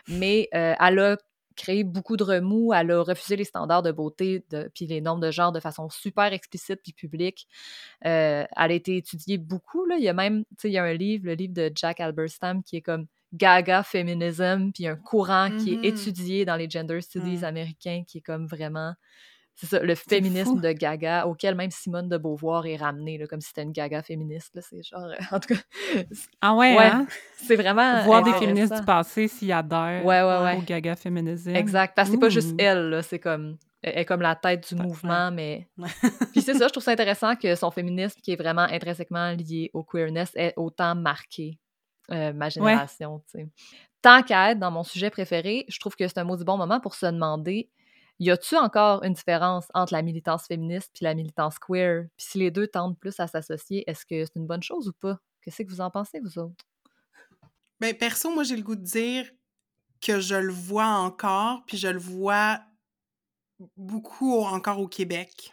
mais 0.09 0.49
euh, 0.55 0.75
elle 0.81 0.99
a 0.99 1.17
créé 1.57 1.85
beaucoup 1.85 2.17
de 2.17 2.25
remous, 2.25 2.73
elle 2.73 2.91
a 2.93 3.03
refusé 3.03 3.37
les 3.37 3.45
standards 3.45 3.83
de 3.83 3.93
beauté 3.93 4.45
de, 4.51 4.71
puis 4.75 4.87
les 4.87 5.01
normes 5.03 5.21
de 5.21 5.31
genre 5.31 5.53
de 5.53 5.61
façon 5.61 5.91
super 5.91 6.33
explicite 6.33 6.81
puis 6.83 6.93
publique. 6.95 7.47
Euh, 8.07 8.45
elle 8.57 8.71
a 8.71 8.73
été 8.73 8.97
étudiée 8.97 9.37
beaucoup, 9.37 9.85
là. 9.85 9.97
il 9.99 10.03
y 10.03 10.09
a 10.09 10.15
même, 10.15 10.45
tu 10.45 10.55
sais, 10.63 10.69
il 10.71 10.73
y 10.73 10.79
a 10.79 10.85
un 10.85 10.95
livre, 10.95 11.27
le 11.27 11.35
livre 11.35 11.53
de 11.53 11.71
Jack 11.75 12.01
Alberstam 12.01 12.63
qui 12.63 12.77
est 12.77 12.81
comme 12.83 13.07
Gaga 13.33 13.83
Feminism, 13.83 14.71
puis 14.75 14.87
un 14.87 14.97
courant 14.97 15.51
qui 15.59 15.75
est 15.75 15.85
étudié 15.85 16.45
dans 16.45 16.57
les 16.57 16.69
gender 16.69 17.01
studies 17.01 17.39
Mm. 17.39 17.45
américains, 17.45 18.03
qui 18.07 18.19
est 18.19 18.23
comme 18.23 18.47
vraiment, 18.47 18.95
c'est 19.55 19.67
ça, 19.67 19.79
le 19.81 19.95
féminisme 19.95 20.55
fou. 20.57 20.61
de 20.61 20.73
Gaga, 20.73 21.27
auquel 21.27 21.55
même 21.55 21.71
Simone 21.71 22.09
de 22.09 22.17
Beauvoir 22.17 22.67
est 22.67 22.77
ramenée, 22.77 23.19
là, 23.19 23.27
comme 23.27 23.41
si 23.41 23.49
c'était 23.49 23.63
une 23.63 23.73
Gaga 23.73 24.03
féministe, 24.03 24.59
c'est 24.63 24.83
genre, 24.83 25.09
en 25.33 25.39
tout 25.41 25.55
cas, 25.55 25.61
Ah 26.41 26.55
ouais, 26.55 26.75
Ouais, 26.77 26.87
hein? 26.87 27.07
c'est 27.37 27.57
vraiment 27.57 28.05
Voir 28.05 28.23
des 28.25 28.33
féministes 28.35 28.75
du 28.75 28.85
passé 28.85 29.29
s'ils 29.29 29.53
adhèrent 29.53 30.05
Ouais, 30.05 30.23
ouais, 30.23 30.57
au 30.57 30.63
gaga 30.63 30.97
féminisme. 30.97 31.55
Exact, 31.55 31.95
parce 31.95 32.09
que 32.09 32.15
c'est 32.15 32.21
pas 32.21 32.29
juste 32.31 32.55
elle, 32.59 33.01
c'est 33.05 33.19
comme, 33.19 33.57
elle 33.83 33.99
est 33.99 34.05
comme 34.05 34.23
la 34.23 34.35
tête 34.35 34.69
du 34.69 34.75
mouvement, 34.83 35.31
mais... 35.31 35.69
Puis 36.33 36.43
c'est 36.43 36.55
ça, 36.55 36.67
je 36.69 36.73
trouve 36.73 36.83
ça 36.83 36.93
intéressant 36.93 37.37
que 37.37 37.55
son 37.55 37.71
féminisme, 37.71 38.21
qui 38.23 38.33
est 38.33 38.37
vraiment 38.37 38.63
intrinsèquement 38.63 39.33
lié 39.33 39.71
au 39.75 39.83
queerness, 39.85 40.31
ait 40.37 40.53
autant 40.57 40.95
marqué 40.95 41.59
euh, 42.13 42.33
ma 42.33 42.49
génération, 42.49 43.21
tu 43.31 43.39
sais. 43.41 43.49
Tant 44.03 44.23
qu'à 44.23 44.53
être 44.53 44.59
dans 44.59 44.71
mon 44.71 44.85
sujet 44.85 45.11
préféré, 45.11 45.65
je 45.69 45.79
trouve 45.79 45.95
que 45.97 46.09
c'est 46.09 46.19
un 46.19 46.25
maudit 46.25 46.45
bon 46.45 46.57
moment 46.57 46.81
pour 46.81 46.95
se 46.95 47.07
demander 47.07 47.71
y 48.21 48.31
a-tu 48.31 48.57
encore 48.57 49.03
une 49.03 49.15
différence 49.15 49.67
entre 49.73 49.95
la 49.95 50.03
militance 50.03 50.47
féministe 50.47 50.91
puis 50.95 51.05
la 51.05 51.15
militance 51.15 51.59
queer? 51.59 52.05
Puis 52.19 52.27
si 52.29 52.39
les 52.39 52.51
deux 52.51 52.67
tendent 52.69 52.99
plus 52.99 53.19
à 53.19 53.27
s'associer, 53.27 53.83
est-ce 53.89 54.05
que 54.05 54.25
c'est 54.25 54.37
une 54.37 54.47
bonne 54.47 54.63
chose 54.63 54.89
ou 54.89 54.93
pas? 54.93 55.19
Qu'est-ce 55.43 55.63
que 55.63 55.69
vous 55.71 55.81
en 55.81 55.91
pensez, 55.91 56.21
vous 56.21 56.39
autres? 56.39 56.65
Ben, 57.81 57.97
perso, 57.97 58.31
moi, 58.31 58.45
j'ai 58.45 58.57
le 58.57 58.63
goût 58.63 58.77
de 58.77 58.85
dire 58.85 59.31
que 60.03 60.21
je 60.21 60.35
le 60.35 60.53
vois 60.53 60.87
encore, 60.89 61.65
puis 61.67 61.79
je 61.79 61.89
le 61.89 61.99
vois 61.99 62.61
beaucoup 63.77 64.35
au- 64.35 64.47
encore 64.47 64.81
au 64.81 64.89
Québec. 64.89 65.53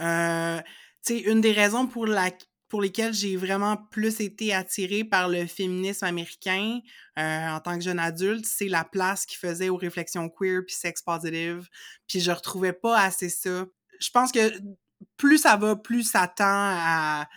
Euh, 0.00 0.58
tu 1.04 1.18
sais, 1.18 1.20
une 1.20 1.40
des 1.40 1.52
raisons 1.52 1.86
pour, 1.86 2.06
la, 2.06 2.30
pour 2.70 2.80
lesquelles 2.80 3.12
j'ai 3.12 3.36
vraiment 3.36 3.76
plus 3.76 4.20
été 4.20 4.54
attirée 4.54 5.04
par 5.04 5.28
le 5.28 5.44
féminisme 5.46 6.04
américain 6.04 6.78
euh, 7.18 7.48
en 7.48 7.60
tant 7.60 7.76
que 7.76 7.84
jeune 7.84 7.98
adulte, 7.98 8.46
c'est 8.46 8.68
la 8.68 8.84
place 8.84 9.26
qu'il 9.26 9.38
faisait 9.38 9.68
aux 9.68 9.76
réflexions 9.76 10.30
queer 10.30 10.62
puis 10.64 10.76
sex 10.76 11.02
positive. 11.02 11.68
Puis 12.06 12.20
je 12.20 12.30
retrouvais 12.30 12.72
pas 12.72 12.98
assez 12.98 13.28
ça. 13.28 13.66
Je 14.00 14.10
pense 14.10 14.30
que 14.30 14.52
plus 15.16 15.38
ça 15.38 15.56
va, 15.56 15.74
plus 15.74 16.04
ça 16.04 16.28
tend 16.28 16.44
à 16.46 17.28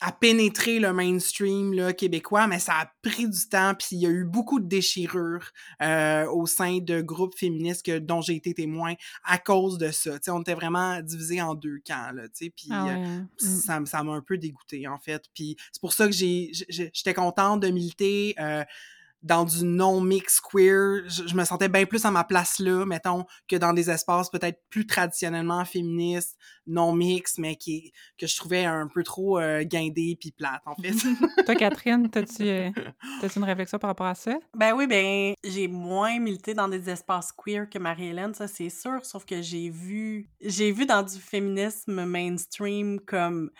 à 0.00 0.12
pénétrer 0.12 0.78
le 0.78 0.92
mainstream 0.92 1.74
là, 1.74 1.92
québécois, 1.92 2.46
mais 2.46 2.58
ça 2.58 2.72
a 2.74 2.92
pris 3.02 3.28
du 3.28 3.48
temps, 3.48 3.74
puis 3.74 3.88
il 3.92 3.98
y 4.00 4.06
a 4.06 4.10
eu 4.10 4.24
beaucoup 4.24 4.58
de 4.58 4.66
déchirures 4.66 5.50
euh, 5.82 6.26
au 6.30 6.46
sein 6.46 6.78
de 6.78 7.00
groupes 7.02 7.36
féministes 7.36 7.84
que, 7.84 7.98
dont 7.98 8.22
j'ai 8.22 8.34
été 8.34 8.54
témoin 8.54 8.94
à 9.24 9.38
cause 9.38 9.78
de 9.78 9.90
ça. 9.90 10.18
T'sais, 10.18 10.30
on 10.30 10.40
était 10.40 10.54
vraiment 10.54 11.00
divisés 11.02 11.42
en 11.42 11.54
deux 11.54 11.80
camps, 11.86 12.12
là, 12.14 12.24
puis 12.34 12.68
Ah 12.70 12.86
ouais, 12.86 13.86
ça, 13.86 14.02
m'a 14.02 14.12
un 14.12 14.22
peu 14.22 14.38
dégoûté 14.38 14.88
en 14.88 14.98
fait. 14.98 15.24
Puis 15.34 15.56
c'est 15.72 15.80
pour 15.80 15.92
ça 15.92 16.06
que 16.06 16.12
j'étais 16.12 17.14
contente 17.14 17.60
de 17.60 17.68
militer 17.68 18.34
euh, 18.40 18.64
dans 19.22 19.44
du 19.44 19.64
non-mix 19.64 20.40
queer. 20.40 21.02
Je, 21.08 21.26
je 21.26 21.34
me 21.34 21.44
sentais 21.44 21.68
bien 21.68 21.84
plus 21.84 22.04
à 22.04 22.10
ma 22.10 22.24
place 22.24 22.58
là, 22.58 22.84
mettons, 22.86 23.24
que 23.48 23.56
dans 23.56 23.72
des 23.72 23.90
espaces 23.90 24.30
peut-être 24.30 24.60
plus 24.70 24.86
traditionnellement 24.86 25.64
féministes, 25.64 26.36
non-mix, 26.66 27.38
mais 27.38 27.56
qui 27.56 27.92
que 28.18 28.26
je 28.26 28.36
trouvais 28.36 28.64
un 28.64 28.88
peu 28.88 29.02
trop 29.02 29.38
euh, 29.38 29.62
guindés 29.64 30.16
puis 30.18 30.32
plates 30.32 30.62
en 30.66 30.74
fait. 30.76 30.92
Toi, 31.44 31.54
Catherine, 31.54 32.08
t'as-tu 32.12 32.42
euh, 32.42 32.70
t'as-tu 33.20 33.38
une 33.38 33.44
réflexion 33.44 33.78
par 33.78 33.90
rapport 33.90 34.06
à 34.06 34.14
ça? 34.14 34.38
Ben 34.56 34.72
oui, 34.74 34.86
ben 34.86 35.34
j'ai 35.44 35.68
moins 35.68 36.18
milité 36.18 36.54
dans 36.54 36.68
des 36.68 36.88
espaces 36.88 37.32
queer 37.32 37.68
que 37.68 37.78
Marie-Hélène, 37.78 38.34
ça 38.34 38.48
c'est 38.48 38.70
sûr, 38.70 39.04
sauf 39.04 39.24
que 39.24 39.42
j'ai 39.42 39.70
vu 39.70 40.30
j'ai 40.40 40.72
vu 40.72 40.86
dans 40.86 41.02
du 41.02 41.18
féminisme 41.18 42.04
mainstream 42.04 43.00
comme 43.00 43.50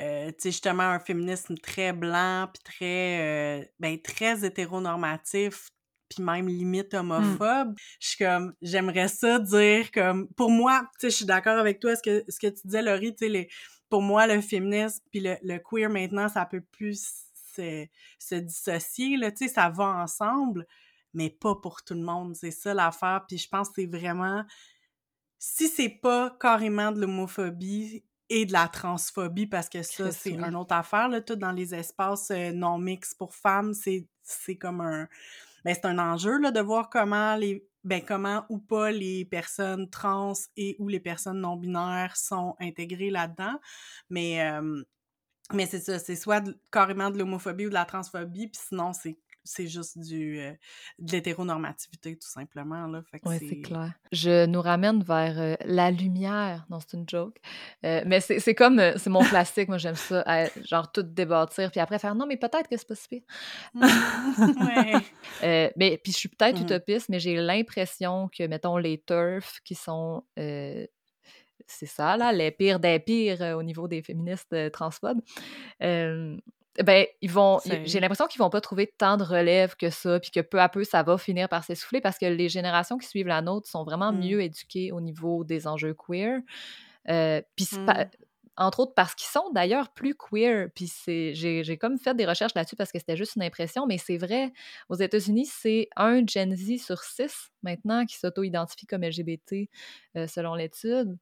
euh, 0.00 0.28
tu 0.28 0.34
sais 0.38 0.50
justement 0.50 0.82
un 0.82 0.98
féminisme 0.98 1.56
très 1.56 1.92
blanc 1.92 2.48
puis 2.52 2.62
très 2.62 3.20
euh, 3.60 3.64
ben 3.78 4.00
très 4.00 4.44
hétéronormatif 4.44 5.70
puis 6.08 6.22
même 6.22 6.48
limite 6.48 6.94
homophobe. 6.94 7.74
Je 8.00 8.08
suis 8.08 8.24
comme 8.24 8.54
j'aimerais 8.60 9.08
ça 9.08 9.38
dire 9.38 9.90
comme 9.90 10.28
pour 10.34 10.50
moi, 10.50 10.88
tu 10.98 11.06
sais 11.06 11.10
je 11.10 11.16
suis 11.16 11.24
d'accord 11.24 11.58
avec 11.58 11.80
toi 11.80 11.96
ce 11.96 12.02
que 12.02 12.24
ce 12.28 12.38
que 12.38 12.48
tu 12.48 12.66
disais 12.66 12.82
Laurie, 12.82 13.14
tu 13.14 13.24
sais 13.24 13.28
les 13.30 13.48
pour 13.88 14.02
moi 14.02 14.26
le 14.26 14.40
féminisme 14.40 15.02
puis 15.10 15.20
le, 15.20 15.36
le 15.42 15.58
queer 15.58 15.88
maintenant 15.88 16.28
ça 16.28 16.44
peut 16.44 16.60
plus 16.60 17.24
se, 17.54 17.86
se 18.18 18.34
dissocier 18.34 19.16
là, 19.16 19.30
tu 19.30 19.46
sais 19.46 19.54
ça 19.54 19.70
va 19.70 19.84
ensemble 19.84 20.66
mais 21.14 21.30
pas 21.30 21.54
pour 21.54 21.82
tout 21.82 21.94
le 21.94 22.02
monde, 22.02 22.36
c'est 22.36 22.50
ça 22.50 22.74
l'affaire 22.74 23.24
puis 23.26 23.38
je 23.38 23.48
pense 23.48 23.68
que 23.68 23.76
c'est 23.76 23.86
vraiment 23.86 24.44
si 25.38 25.68
c'est 25.68 25.88
pas 25.88 26.36
carrément 26.40 26.92
de 26.92 27.00
l'homophobie 27.00 28.04
et 28.28 28.46
de 28.46 28.52
la 28.52 28.68
transphobie, 28.68 29.46
parce 29.46 29.68
que 29.68 29.82
ça, 29.82 30.10
c'est 30.10 30.32
oui. 30.32 30.42
une 30.48 30.56
autre 30.56 30.74
affaire, 30.74 31.08
là, 31.08 31.20
tout 31.20 31.36
dans 31.36 31.52
les 31.52 31.74
espaces 31.74 32.30
euh, 32.30 32.52
non 32.52 32.78
mix 32.78 33.14
pour 33.14 33.34
femmes, 33.34 33.74
c'est 33.74 34.06
c'est 34.22 34.56
comme 34.56 34.80
un... 34.80 35.08
Ben, 35.64 35.74
c'est 35.74 35.86
un 35.86 35.98
enjeu, 35.98 36.38
là, 36.38 36.50
de 36.50 36.60
voir 36.60 36.90
comment 36.90 37.36
les... 37.36 37.66
Ben, 37.84 38.02
comment 38.04 38.44
ou 38.48 38.58
pas 38.58 38.90
les 38.90 39.24
personnes 39.24 39.88
trans 39.88 40.32
et 40.56 40.74
ou 40.80 40.88
les 40.88 40.98
personnes 40.98 41.40
non-binaires 41.40 42.16
sont 42.16 42.56
intégrées 42.58 43.10
là-dedans. 43.10 43.60
Mais, 44.10 44.42
euh, 44.42 44.82
mais 45.52 45.66
c'est 45.66 45.78
ça, 45.78 46.00
c'est 46.00 46.16
soit 46.16 46.40
de- 46.40 46.58
carrément 46.72 47.10
de 47.10 47.18
l'homophobie 47.18 47.66
ou 47.66 47.68
de 47.68 47.74
la 47.74 47.84
transphobie, 47.84 48.48
puis 48.48 48.60
sinon, 48.60 48.92
c'est 48.92 49.16
c'est 49.46 49.66
juste 49.66 49.98
du 49.98 50.38
euh, 50.40 50.52
de 50.98 51.12
l'hétéronormativité, 51.12 52.16
tout 52.16 52.28
simplement. 52.28 52.86
Là. 52.86 53.02
Oui, 53.24 53.36
c'est 53.38 53.60
clair. 53.60 53.92
Je 54.12 54.46
nous 54.46 54.60
ramène 54.60 55.02
vers 55.02 55.38
euh, 55.38 55.54
la 55.64 55.90
lumière. 55.90 56.66
Non, 56.68 56.78
c'est 56.80 56.96
une 56.96 57.08
joke. 57.08 57.38
Euh, 57.84 58.02
mais 58.06 58.20
c'est 58.20 58.54
comme, 58.54 58.80
c'est 58.96 59.10
mon 59.10 59.22
classique, 59.22 59.68
moi 59.68 59.78
j'aime 59.78 59.94
ça, 59.94 60.24
genre 60.64 60.90
tout 60.90 61.02
débattir, 61.02 61.70
puis 61.70 61.80
après 61.80 61.98
faire 61.98 62.14
non, 62.14 62.26
mais 62.26 62.36
peut-être 62.36 62.68
que 62.68 62.76
c'est 62.76 62.88
pas 62.88 62.94
si 62.94 63.08
pire. 63.08 63.22
ouais. 63.74 65.72
mais 65.76 65.98
puis 66.02 66.12
je 66.12 66.18
suis 66.18 66.28
peut-être 66.28 66.60
mmh 66.60 66.66
utopiste, 66.66 67.08
mais 67.08 67.20
j'ai 67.20 67.36
l'impression 67.36 68.28
que, 68.28 68.46
mettons, 68.46 68.76
les 68.76 69.02
turfs 69.02 69.60
qui 69.64 69.74
sont 69.74 70.24
c'est 71.68 71.86
ça, 71.86 72.16
là, 72.16 72.32
les 72.32 72.50
pires 72.50 72.78
des 72.78 72.98
pires 73.00 73.56
au 73.56 73.62
niveau 73.62 73.88
des 73.88 74.02
féministes 74.02 74.54
transphobes 74.72 75.20
ben 76.84 77.06
ils 77.22 77.30
vont 77.30 77.58
j'ai 77.84 78.00
l'impression 78.00 78.26
qu'ils 78.26 78.40
vont 78.40 78.50
pas 78.50 78.60
trouver 78.60 78.92
tant 78.98 79.16
de 79.16 79.22
relève 79.22 79.76
que 79.76 79.90
ça 79.90 80.20
puis 80.20 80.30
que 80.30 80.40
peu 80.40 80.60
à 80.60 80.68
peu 80.68 80.84
ça 80.84 81.02
va 81.02 81.18
finir 81.18 81.48
par 81.48 81.64
s'essouffler 81.64 82.00
parce 82.00 82.18
que 82.18 82.26
les 82.26 82.48
générations 82.48 82.98
qui 82.98 83.06
suivent 83.06 83.28
la 83.28 83.42
nôtre 83.42 83.68
sont 83.68 83.84
vraiment 83.84 84.12
mmh. 84.12 84.18
mieux 84.18 84.42
éduquées 84.42 84.92
au 84.92 85.00
niveau 85.00 85.44
des 85.44 85.66
enjeux 85.66 85.94
queer 85.94 86.40
euh, 87.08 87.40
puis 87.54 87.68
mmh. 87.72 87.86
entre 88.56 88.80
autres 88.80 88.94
parce 88.94 89.14
qu'ils 89.14 89.28
sont 89.28 89.50
d'ailleurs 89.52 89.90
plus 89.90 90.14
queer 90.14 90.68
puis 90.74 90.88
c'est 90.88 91.34
j'ai 91.34 91.78
comme 91.78 91.98
fait 91.98 92.14
des 92.14 92.26
recherches 92.26 92.54
là-dessus 92.54 92.76
parce 92.76 92.92
que 92.92 92.98
c'était 92.98 93.16
juste 93.16 93.36
une 93.36 93.42
impression 93.42 93.86
mais 93.86 93.98
c'est 93.98 94.18
vrai 94.18 94.52
aux 94.88 94.96
États-Unis 94.96 95.46
c'est 95.46 95.88
un 95.96 96.26
Gen 96.26 96.54
Z 96.54 96.78
sur 96.78 97.02
six 97.02 97.50
maintenant 97.62 98.04
qui 98.04 98.16
s'auto-identifie 98.16 98.86
comme 98.86 99.02
LGBT 99.02 99.68
euh, 100.16 100.26
selon 100.26 100.54
l'étude 100.54 101.16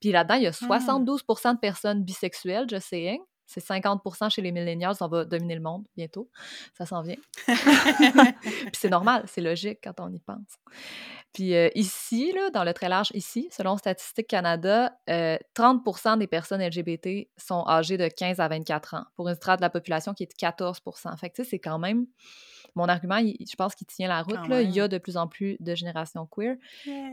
puis 0.00 0.12
là-dedans 0.12 0.34
il 0.34 0.42
y 0.42 0.46
a 0.46 0.52
72 0.52 1.22
mmh. 1.22 1.52
de 1.54 1.58
personnes 1.58 2.04
bisexuelles 2.04 2.66
je 2.70 2.78
sais 2.78 3.20
c'est 3.48 3.64
50% 3.64 4.30
chez 4.30 4.42
les 4.42 4.52
millennials, 4.52 4.94
on 5.00 5.08
va 5.08 5.24
dominer 5.24 5.54
le 5.54 5.62
monde 5.62 5.86
bientôt. 5.96 6.30
Ça 6.76 6.84
s'en 6.84 7.00
vient. 7.00 7.16
Puis 7.46 8.72
c'est 8.74 8.90
normal, 8.90 9.24
c'est 9.26 9.40
logique 9.40 9.78
quand 9.82 9.98
on 10.00 10.12
y 10.12 10.20
pense. 10.20 10.58
Puis 11.32 11.54
euh, 11.54 11.70
ici, 11.74 12.32
là, 12.32 12.50
dans 12.50 12.62
le 12.62 12.74
très 12.74 12.90
large, 12.90 13.10
ici, 13.14 13.48
selon 13.50 13.78
Statistique 13.78 14.28
Canada, 14.28 14.92
30% 15.08 16.12
euh, 16.12 16.16
des 16.16 16.26
personnes 16.26 16.62
LGBT 16.62 17.28
sont 17.38 17.64
âgées 17.66 17.96
de 17.96 18.08
15 18.08 18.38
à 18.38 18.48
24 18.48 18.94
ans, 18.94 19.04
pour 19.16 19.28
une 19.28 19.34
strate 19.34 19.60
de 19.60 19.64
la 19.64 19.70
population 19.70 20.12
qui 20.12 20.24
est 20.24 20.26
de 20.26 20.46
14% 20.46 21.16
Fait 21.18 21.30
que, 21.30 21.36
tu 21.36 21.44
sais, 21.44 21.50
c'est 21.50 21.58
quand 21.58 21.78
même 21.78 22.06
mon 22.74 22.88
argument, 22.88 23.18
je 23.18 23.56
pense 23.56 23.74
qu'il 23.74 23.86
tient 23.86 24.08
la 24.08 24.22
route. 24.22 24.48
Là. 24.48 24.62
Il 24.62 24.70
y 24.70 24.80
a 24.80 24.88
de 24.88 24.98
plus 24.98 25.16
en 25.16 25.26
plus 25.26 25.56
de 25.60 25.74
générations 25.74 26.26
queer. 26.26 26.56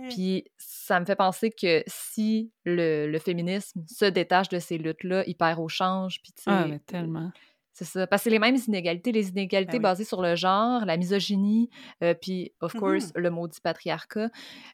Puis 0.10 0.46
ça 0.58 1.00
me 1.00 1.06
fait 1.06 1.16
penser 1.16 1.52
que 1.52 1.84
si 1.88 2.52
le, 2.64 3.18
féminisme 3.20 3.84
se 3.88 4.06
détache 4.06 4.50
de 4.50 4.60
ces 4.60 4.78
luttes-là, 4.78 5.24
il 5.28 5.36
perd 5.36 5.60
au 5.60 5.68
change. 5.68 6.22
Puis, 6.22 6.34
ah, 6.46 6.66
mais 6.68 6.80
tellement. 6.80 7.32
C'est 7.76 7.86
ça. 7.86 8.08
Parce 8.08 8.22
que 8.22 8.24
c'est 8.26 8.30
les 8.30 8.40
mêmes 8.40 8.56
inégalités, 8.68 9.12
les 9.12 9.30
inégalités 9.30 9.80
ben 9.80 9.90
basées 9.90 10.06
sur 10.06 10.22
le 10.22 10.36
genre, 10.36 10.86
la 10.86 10.96
misogynie, 10.96 11.70
euh, 12.04 12.14
puis, 12.14 12.54
of 12.62 12.74
mmh 12.74 12.80
course, 12.80 13.12
le 13.16 13.30
maudit 13.30 13.60
patriarcat, 13.60 14.30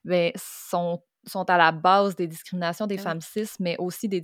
ben, 0.05 0.31
sont 0.35 1.01
sont 1.27 1.49
à 1.49 1.57
la 1.57 1.71
base 1.71 2.15
des 2.15 2.27
discriminations 2.27 2.87
des 2.87 2.97
femmes 2.97 3.21
cis, 3.21 3.47
mais 3.59 3.75
aussi 3.77 4.09
des, 4.09 4.21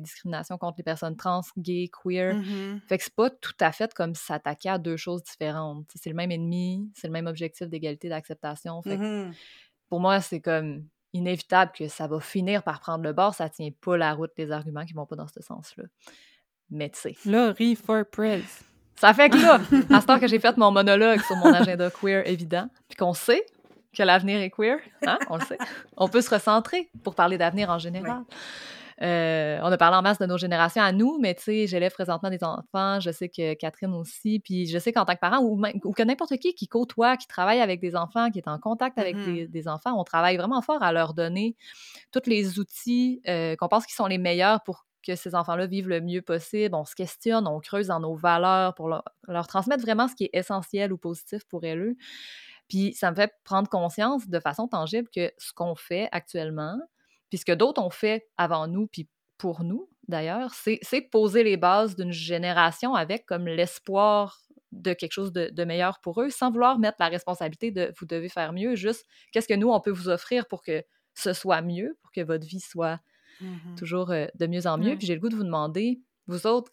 discriminations 0.00 0.58
contre 0.58 0.76
les 0.78 0.84
personnes 0.84 1.16
trans, 1.16 1.42
gays, 1.58 1.90
queer. 1.90 2.34
Mmh 2.34 2.80
fait 2.86 2.98
que 2.98 3.04
c'est 3.04 3.14
pas 3.14 3.30
tout 3.30 3.56
à 3.60 3.72
fait 3.72 3.92
comme 3.94 4.14
s'attaquer 4.14 4.68
à 4.68 4.78
deux 4.78 4.96
choses 4.96 5.22
différentes. 5.24 5.86
C'est 5.94 6.10
le 6.10 6.16
même 6.16 6.30
ennemi, 6.30 6.90
c'est 6.94 7.08
le 7.08 7.12
même 7.12 7.26
objectif 7.26 7.68
d'égalité, 7.68 8.08
d'acceptation. 8.08 8.80
Fait 8.82 8.96
mmh 8.96 9.32
pour 9.88 10.00
moi, 10.00 10.20
c'est 10.20 10.40
comme 10.40 10.84
inévitable 11.12 11.72
que 11.72 11.88
ça 11.88 12.06
va 12.06 12.20
finir 12.20 12.62
par 12.62 12.80
prendre 12.80 13.04
le 13.04 13.12
bord. 13.12 13.34
Ça 13.34 13.48
tient 13.48 13.70
pas 13.80 13.96
la 13.96 14.12
route 14.14 14.32
des 14.36 14.50
arguments 14.50 14.84
qui 14.84 14.94
vont 14.94 15.06
pas 15.06 15.16
dans 15.16 15.28
ce 15.28 15.40
sens-là. 15.40 15.84
Mais 16.70 16.90
tu 16.90 16.98
sais. 16.98 17.16
Laurie 17.24 17.76
for 17.76 18.04
Press. 18.10 18.64
Ça 18.96 19.12
fait 19.12 19.28
que 19.28 19.36
là, 19.36 19.60
à 19.94 20.00
ce 20.00 20.06
temps 20.06 20.18
que 20.18 20.26
j'ai 20.26 20.38
fait 20.38 20.56
mon 20.56 20.70
monologue 20.70 21.20
sur 21.20 21.36
mon 21.36 21.52
agenda 21.52 21.90
queer 21.90 22.26
évident, 22.26 22.68
puis 22.88 22.96
qu'on 22.96 23.12
sait 23.12 23.44
que 23.96 24.02
l'avenir 24.02 24.40
est 24.40 24.50
queer, 24.50 24.78
hein? 25.06 25.18
on 25.30 25.36
le 25.36 25.44
sait. 25.44 25.58
On 25.96 26.08
peut 26.08 26.20
se 26.20 26.30
recentrer 26.30 26.90
pour 27.02 27.14
parler 27.14 27.38
d'avenir 27.38 27.70
en 27.70 27.78
général. 27.78 28.22
Euh, 29.02 29.58
on 29.62 29.70
a 29.70 29.76
parlé 29.76 29.96
en 29.96 30.02
masse 30.02 30.18
de 30.18 30.24
nos 30.24 30.38
générations 30.38 30.82
à 30.82 30.90
nous, 30.90 31.18
mais 31.20 31.34
tu 31.34 31.42
sais, 31.42 31.66
j'élève 31.66 31.92
présentement 31.92 32.30
des 32.30 32.42
enfants, 32.42 32.98
je 32.98 33.10
sais 33.10 33.28
que 33.28 33.52
Catherine 33.54 33.92
aussi, 33.92 34.40
puis 34.40 34.66
je 34.66 34.78
sais 34.78 34.90
qu'en 34.90 35.04
tant 35.04 35.14
que 35.14 35.20
parent, 35.20 35.42
ou, 35.42 35.60
que 35.92 36.02
n'importe 36.02 36.38
qui 36.38 36.54
qui 36.54 36.66
côtoie, 36.66 37.18
qui 37.18 37.26
travaille 37.26 37.60
avec 37.60 37.80
des 37.80 37.94
enfants, 37.94 38.30
qui 38.30 38.38
est 38.38 38.48
en 38.48 38.58
contact 38.58 38.98
avec 38.98 39.16
mm-hmm. 39.16 39.50
des, 39.50 39.68
enfants, 39.68 40.00
on 40.00 40.04
travaille 40.04 40.38
vraiment 40.38 40.62
fort 40.62 40.82
à 40.82 40.92
leur 40.92 41.12
donner 41.12 41.56
tous 42.10 42.22
les 42.26 42.58
outils 42.58 43.20
euh, 43.28 43.54
qu'on 43.56 43.68
pense 43.68 43.84
qui 43.84 43.94
sont 43.94 44.06
les 44.06 44.18
meilleurs 44.18 44.62
pour 44.62 44.86
que 45.06 45.14
ces 45.14 45.34
enfants-là 45.34 45.66
vivent 45.66 45.88
le 45.88 46.00
mieux 46.00 46.22
possible. 46.22 46.74
On 46.74 46.84
se 46.84 46.94
questionne, 46.94 47.46
on 47.46 47.60
creuse 47.60 47.88
dans 47.88 48.00
nos 48.00 48.16
valeurs 48.16 48.74
pour 48.74 48.88
leur, 48.88 49.04
leur 49.28 49.46
transmettre 49.46 49.82
vraiment 49.82 50.08
ce 50.08 50.14
qui 50.14 50.24
est 50.24 50.30
essentiel 50.32 50.92
ou 50.92 50.96
positif 50.96 51.44
pour 51.44 51.60
eux. 51.64 51.96
Puis 52.68 52.94
ça 52.94 53.10
me 53.10 53.16
fait 53.16 53.32
prendre 53.44 53.68
conscience 53.68 54.28
de 54.28 54.40
façon 54.40 54.68
tangible 54.68 55.08
que 55.14 55.32
ce 55.38 55.52
qu'on 55.52 55.74
fait 55.74 56.08
actuellement, 56.12 56.78
puis 57.28 57.38
ce 57.38 57.44
que 57.44 57.52
d'autres 57.52 57.82
ont 57.82 57.90
fait 57.90 58.28
avant 58.36 58.66
nous, 58.66 58.86
puis 58.86 59.08
pour 59.38 59.62
nous 59.62 59.88
d'ailleurs, 60.08 60.52
c'est 60.54 61.00
poser 61.00 61.42
les 61.42 61.56
bases 61.56 61.96
d'une 61.96 62.12
génération 62.12 62.94
avec 62.94 63.26
comme 63.26 63.46
l'espoir 63.46 64.40
de 64.72 64.92
quelque 64.92 65.12
chose 65.12 65.32
de, 65.32 65.64
meilleur 65.64 66.00
pour 66.00 66.20
eux, 66.20 66.30
sans 66.30 66.50
vouloir 66.50 66.78
mettre 66.78 66.96
la 67.00 67.08
responsabilité 67.08 67.70
de 67.70 67.92
vous 67.98 68.06
devez 68.06 68.28
faire 68.28 68.52
mieux, 68.52 68.74
juste 68.74 69.04
qu'est-ce 69.32 69.48
que 69.48 69.54
nous, 69.54 69.70
on 69.70 69.80
peut 69.80 69.90
vous 69.90 70.08
offrir 70.08 70.46
pour 70.46 70.62
que 70.62 70.84
ce 71.14 71.32
soit 71.32 71.62
mieux, 71.62 71.96
pour 72.02 72.12
que 72.12 72.20
votre 72.20 72.46
vie 72.46 72.60
soit 72.60 73.00
mmh 73.40 73.74
toujours 73.76 74.10
euh, 74.12 74.26
de 74.34 74.46
mieux 74.46 74.66
en 74.66 74.78
mieux. 74.78 74.96
Puis 74.96 75.06
j'ai 75.06 75.14
le 75.14 75.20
goût 75.20 75.28
de 75.28 75.36
vous 75.36 75.44
demander, 75.44 76.00
vous 76.26 76.46
autres, 76.46 76.72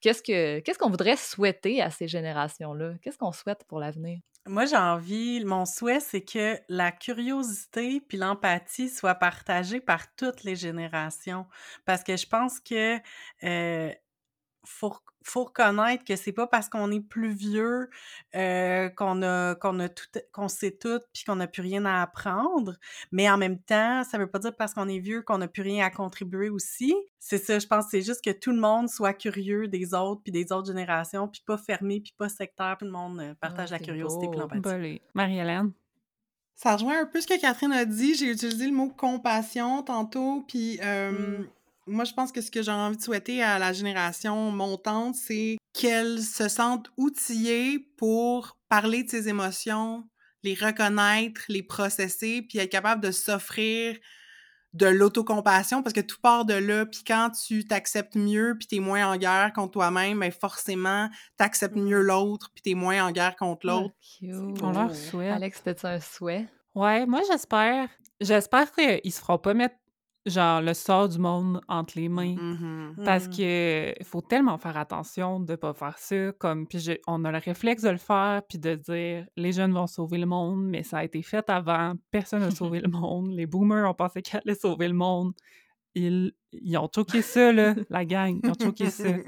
qu'est-ce 0.00 0.22
que 0.22 0.60
qu'est-ce 0.60 0.78
qu'on 0.78 0.90
voudrait 0.90 1.16
souhaiter 1.16 1.80
à 1.80 1.90
ces 1.90 2.08
générations-là? 2.08 2.94
Qu'est-ce 3.02 3.18
qu'on 3.18 3.32
souhaite 3.32 3.64
pour 3.68 3.78
l'avenir? 3.78 4.20
Moi, 4.46 4.64
j'ai 4.66 4.76
envie, 4.76 5.44
mon 5.44 5.64
souhait, 5.66 5.98
c'est 5.98 6.20
que 6.22 6.56
la 6.68 6.92
curiosité 6.92 8.00
puis 8.00 8.16
l'empathie 8.16 8.88
soient 8.88 9.16
partagées 9.16 9.80
par 9.80 10.14
toutes 10.14 10.44
les 10.44 10.54
générations. 10.54 11.46
Parce 11.84 12.04
que 12.04 12.16
je 12.16 12.26
pense 12.28 12.60
que 12.60 12.98
euh, 13.42 13.92
faut, 14.66 14.94
faut 15.22 15.44
reconnaître 15.44 16.04
que 16.04 16.16
c'est 16.16 16.32
pas 16.32 16.46
parce 16.46 16.68
qu'on 16.68 16.90
est 16.90 17.00
plus 17.00 17.32
vieux 17.32 17.88
euh, 18.34 18.88
qu'on 18.90 19.22
a 19.22 19.54
qu'on 19.54 19.78
a 19.80 19.88
tout 19.88 20.06
qu'on 20.32 20.48
sait 20.48 20.72
tout 20.72 21.00
puis 21.12 21.24
qu'on 21.24 21.36
n'a 21.36 21.46
plus 21.46 21.62
rien 21.62 21.84
à 21.84 22.02
apprendre. 22.02 22.74
Mais 23.12 23.30
en 23.30 23.38
même 23.38 23.58
temps 23.58 24.04
ça 24.04 24.18
veut 24.18 24.26
pas 24.26 24.38
dire 24.38 24.54
parce 24.56 24.74
qu'on 24.74 24.88
est 24.88 24.98
vieux 24.98 25.22
qu'on 25.22 25.38
n'a 25.38 25.48
plus 25.48 25.62
rien 25.62 25.86
à 25.86 25.90
contribuer 25.90 26.50
aussi. 26.50 26.94
C'est 27.18 27.38
ça 27.38 27.58
je 27.58 27.66
pense 27.66 27.86
c'est 27.90 28.02
juste 28.02 28.24
que 28.24 28.30
tout 28.30 28.50
le 28.50 28.60
monde 28.60 28.88
soit 28.88 29.14
curieux 29.14 29.68
des 29.68 29.94
autres 29.94 30.22
puis 30.22 30.32
des 30.32 30.52
autres 30.52 30.66
générations 30.66 31.28
puis 31.28 31.42
pas 31.46 31.58
fermé 31.58 32.00
puis 32.00 32.14
pas 32.16 32.28
sectaire 32.28 32.76
tout 32.78 32.84
le 32.84 32.92
monde 32.92 33.20
euh, 33.20 33.34
partage 33.40 33.70
la 33.70 33.78
curiosité 33.78 34.28
puis 34.28 34.38
l'empathie. 34.38 35.00
Marie-Hélène? 35.14 35.72
Ça 36.54 36.74
rejoint 36.74 37.02
un 37.02 37.06
peu 37.06 37.20
ce 37.20 37.26
que 37.26 37.38
Catherine 37.38 37.72
a 37.72 37.84
dit. 37.84 38.14
J'ai 38.14 38.30
utilisé 38.30 38.66
le 38.66 38.72
mot 38.72 38.88
compassion 38.88 39.82
tantôt 39.82 40.42
puis 40.48 40.78
euh, 40.82 41.12
mmh 41.12 41.46
moi, 41.86 42.04
je 42.04 42.12
pense 42.12 42.32
que 42.32 42.40
ce 42.40 42.50
que 42.50 42.62
j'ai 42.62 42.72
envie 42.72 42.96
de 42.96 43.02
souhaiter 43.02 43.42
à 43.42 43.58
la 43.58 43.72
génération 43.72 44.50
montante, 44.50 45.14
c'est 45.14 45.56
qu'elle 45.72 46.20
se 46.20 46.48
sente 46.48 46.90
outillée 46.96 47.78
pour 47.96 48.58
parler 48.68 49.04
de 49.04 49.10
ses 49.10 49.28
émotions, 49.28 50.04
les 50.42 50.54
reconnaître, 50.54 51.42
les 51.48 51.62
processer, 51.62 52.42
puis 52.42 52.58
être 52.58 52.70
capable 52.70 53.02
de 53.02 53.10
s'offrir 53.10 53.96
de 54.76 54.86
l'autocompassion 54.86 55.82
parce 55.82 55.94
que 55.94 56.00
tout 56.00 56.20
part 56.20 56.44
de 56.44 56.52
là 56.52 56.84
puis 56.84 57.02
quand 57.06 57.30
tu 57.30 57.64
t'acceptes 57.64 58.14
mieux 58.14 58.56
puis 58.58 58.66
t'es 58.66 58.78
moins 58.78 59.10
en 59.10 59.16
guerre 59.16 59.52
contre 59.54 59.72
toi-même 59.72 60.18
mais 60.18 60.28
ben, 60.28 60.36
forcément 60.38 61.08
t'acceptes 61.38 61.76
mieux 61.76 62.02
l'autre 62.02 62.50
puis 62.52 62.62
t'es 62.62 62.74
moins 62.74 63.06
en 63.06 63.10
guerre 63.10 63.36
contre 63.36 63.66
l'autre. 63.66 63.94
on 64.22 64.72
leur 64.72 64.94
souhaite. 64.94 65.32
Alex 65.32 65.62
c'était 65.64 65.86
un 65.86 65.98
souhait? 65.98 66.46
Ouais 66.74 67.06
moi 67.06 67.22
j'espère 67.26 67.88
j'espère 68.20 68.70
qu'ils 68.72 69.12
se 69.12 69.20
feront 69.20 69.38
pas 69.38 69.54
mettre 69.54 69.76
genre 70.26 70.60
le 70.60 70.74
sort 70.74 71.08
du 71.08 71.18
monde 71.18 71.60
entre 71.68 71.94
les 71.96 72.08
mains. 72.08 72.34
Mmh 72.34 73.04
Parce 73.04 73.28
mmh. 73.28 73.30
que 73.30 73.94
faut 74.04 74.20
tellement 74.20 74.58
faire 74.58 74.76
attention 74.76 75.40
de 75.40 75.54
pas 75.56 75.72
faire 75.72 75.96
ça. 75.98 76.32
Comme, 76.38 76.66
puis 76.66 76.84
on 77.06 77.24
a 77.24 77.32
le 77.32 77.38
réflexe 77.38 77.82
de 77.82 77.90
le 77.90 77.96
faire, 77.96 78.42
puis 78.48 78.58
de 78.58 78.74
dire 78.74 79.26
les 79.36 79.52
jeunes 79.52 79.72
vont 79.72 79.86
sauver 79.86 80.18
le 80.18 80.26
monde, 80.26 80.64
mais 80.64 80.82
ça 80.82 80.98
a 80.98 81.04
été 81.04 81.22
fait 81.22 81.48
avant, 81.48 81.94
personne 82.10 82.40
n'a 82.40 82.50
sauvé 82.50 82.80
le 82.80 82.88
monde. 82.90 83.30
Les 83.30 83.46
boomers 83.46 83.88
ont 83.88 83.94
pensé 83.94 84.22
qu'ils 84.22 84.38
allaient 84.38 84.54
sauver 84.54 84.88
le 84.88 84.94
monde 84.94 85.32
ils, 85.96 86.32
ils 86.62 86.76
ont 86.76 86.88
choqué 86.94 87.22
ça, 87.22 87.52
là, 87.52 87.74
la 87.90 88.04
gang. 88.04 88.38
Ils 88.42 88.50
ont 88.50 88.54
choqué 88.60 88.90
ça. 88.90 89.04
c'est 89.04 89.24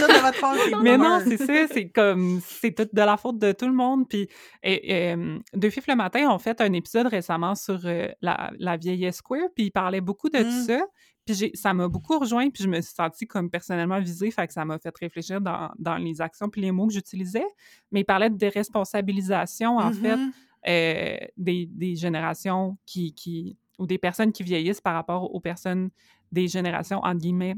tout 0.00 0.06
de 0.06 0.22
votre 0.22 0.38
faute. 0.38 0.58
Mais 0.82 0.98
non, 0.98 1.20
c'est 1.26 1.38
ça. 1.38 1.66
C'est 1.72 1.90
comme, 1.90 2.40
c'est 2.42 2.72
tout 2.72 2.88
de 2.92 3.02
la 3.02 3.16
faute 3.16 3.38
de 3.38 3.52
tout 3.52 3.66
le 3.66 3.72
monde. 3.72 4.08
Puis, 4.08 4.28
et, 4.62 5.14
Deux 5.54 5.70
Fifs 5.70 5.86
le 5.86 5.96
matin 5.96 6.30
ont 6.30 6.38
fait 6.38 6.60
un 6.60 6.72
épisode 6.72 7.06
récemment 7.06 7.54
sur 7.54 7.80
euh, 7.84 8.08
la, 8.20 8.50
la 8.58 8.76
vieillesse 8.76 9.22
queer, 9.22 9.48
puis 9.54 9.66
ils 9.66 9.70
parlaient 9.70 10.00
beaucoup 10.00 10.28
de 10.28 10.38
mmh. 10.38 10.66
ça. 10.66 10.80
Puis 11.24 11.52
ça 11.54 11.72
m'a 11.72 11.86
beaucoup 11.86 12.18
rejoint, 12.18 12.50
puis 12.50 12.64
je 12.64 12.68
me 12.68 12.80
suis 12.80 12.94
sentie 12.94 13.26
comme 13.26 13.48
personnellement 13.48 14.00
visée, 14.00 14.32
fait 14.32 14.46
que 14.46 14.52
ça 14.52 14.64
m'a 14.64 14.78
fait 14.78 14.94
réfléchir 14.98 15.40
dans, 15.40 15.70
dans, 15.78 15.96
les 15.96 16.20
actions 16.20 16.48
puis 16.48 16.60
les 16.60 16.72
mots 16.72 16.88
que 16.88 16.94
j'utilisais. 16.94 17.46
Mais 17.92 18.00
ils 18.00 18.04
parlaient 18.04 18.30
de 18.30 18.36
déresponsabilisation, 18.36 19.78
en 19.78 19.92
fait, 19.92 20.16
mmh 20.16 20.32
euh, 20.68 21.16
des, 21.36 21.66
des, 21.66 21.96
générations 21.96 22.78
qui, 22.86 23.12
qui, 23.14 23.58
ou 23.78 23.86
des 23.86 23.98
personnes 23.98 24.32
qui 24.32 24.42
vieillissent 24.42 24.80
par 24.80 24.94
rapport 24.94 25.34
aux 25.34 25.40
personnes 25.40 25.90
des 26.30 26.48
générations, 26.48 26.98
entre 26.98 27.18
guillemets, 27.18 27.54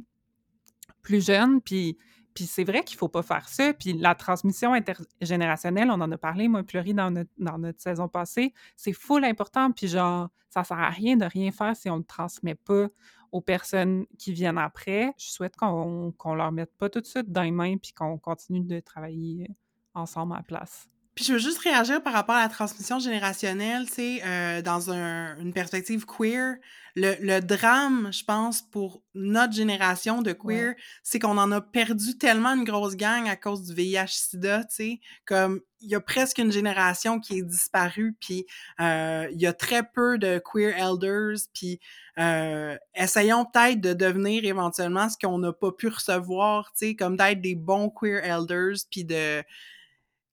plus 1.02 1.24
jeunes. 1.24 1.60
Puis, 1.60 1.96
Puis 2.34 2.46
c'est 2.46 2.64
vrai 2.64 2.82
qu'il 2.82 2.96
faut 2.96 3.08
pas 3.08 3.22
faire 3.22 3.48
ça. 3.48 3.72
Puis 3.74 3.92
la 3.92 4.14
transmission 4.14 4.72
intergénérationnelle, 4.72 5.90
on 5.90 6.00
en 6.00 6.10
a 6.10 6.18
parlé, 6.18 6.48
moi, 6.48 6.62
Pleury, 6.62 6.94
dans 6.94 7.10
notre, 7.10 7.30
dans 7.38 7.58
notre 7.58 7.80
saison 7.80 8.08
passée, 8.08 8.52
c'est 8.76 8.92
full 8.92 9.24
important. 9.24 9.70
Puis 9.72 9.88
genre, 9.88 10.28
ça 10.50 10.64
sert 10.64 10.78
à 10.78 10.90
rien 10.90 11.16
de 11.16 11.24
rien 11.24 11.50
faire 11.50 11.76
si 11.76 11.90
on 11.90 11.94
ne 11.94 12.00
le 12.00 12.04
transmet 12.04 12.54
pas 12.54 12.88
aux 13.32 13.40
personnes 13.40 14.06
qui 14.18 14.32
viennent 14.32 14.58
après. 14.58 15.12
Je 15.18 15.30
souhaite 15.30 15.56
qu'on 15.56 16.12
qu'on 16.16 16.34
leur 16.34 16.52
mette 16.52 16.72
pas 16.76 16.88
tout 16.88 17.00
de 17.00 17.06
suite 17.06 17.30
dans 17.32 17.42
les 17.42 17.50
mains 17.50 17.76
puis 17.78 17.92
qu'on 17.92 18.18
continue 18.18 18.60
de 18.60 18.78
travailler 18.80 19.48
ensemble 19.94 20.34
à 20.34 20.36
la 20.36 20.42
place. 20.42 20.88
Puis 21.14 21.24
je 21.24 21.32
veux 21.34 21.38
juste 21.38 21.58
réagir 21.58 22.02
par 22.02 22.12
rapport 22.12 22.34
à 22.34 22.42
la 22.42 22.48
transmission 22.48 22.98
générationnelle, 22.98 23.86
tu 23.86 23.94
sais, 23.94 24.22
euh, 24.24 24.62
dans 24.62 24.90
un, 24.90 25.36
une 25.38 25.52
perspective 25.52 26.06
queer. 26.06 26.56
Le, 26.96 27.14
le, 27.20 27.40
drame, 27.40 28.12
je 28.12 28.24
pense, 28.24 28.62
pour 28.62 29.02
notre 29.14 29.52
génération 29.52 30.22
de 30.22 30.32
queer, 30.32 30.74
c'est 31.02 31.18
qu'on 31.18 31.38
en 31.38 31.50
a 31.50 31.60
perdu 31.60 32.18
tellement 32.18 32.54
une 32.54 32.62
grosse 32.62 32.96
gang 32.96 33.28
à 33.28 33.34
cause 33.34 33.64
du 33.64 33.74
VIH-Sida, 33.74 34.64
tu 34.64 34.74
sais, 34.74 35.00
comme 35.24 35.60
il 35.80 35.90
y 35.90 35.94
a 35.94 36.00
presque 36.00 36.38
une 36.38 36.52
génération 36.52 37.20
qui 37.20 37.38
est 37.38 37.42
disparue, 37.42 38.16
puis 38.20 38.46
euh, 38.80 39.28
il 39.32 39.40
y 39.40 39.46
a 39.46 39.52
très 39.52 39.82
peu 39.82 40.18
de 40.18 40.40
queer 40.44 40.72
elders, 40.76 41.46
puis 41.52 41.80
euh, 42.18 42.76
essayons 42.94 43.44
peut-être 43.44 43.80
de 43.80 43.92
devenir 43.92 44.44
éventuellement 44.44 45.08
ce 45.08 45.16
qu'on 45.18 45.38
n'a 45.38 45.52
pas 45.52 45.72
pu 45.72 45.88
recevoir, 45.88 46.72
tu 46.78 46.88
sais, 46.88 46.94
comme 46.94 47.16
d'être 47.16 47.40
des 47.40 47.54
bons 47.54 47.90
queer 47.90 48.24
elders, 48.24 48.76
puis 48.90 49.04
de 49.04 49.42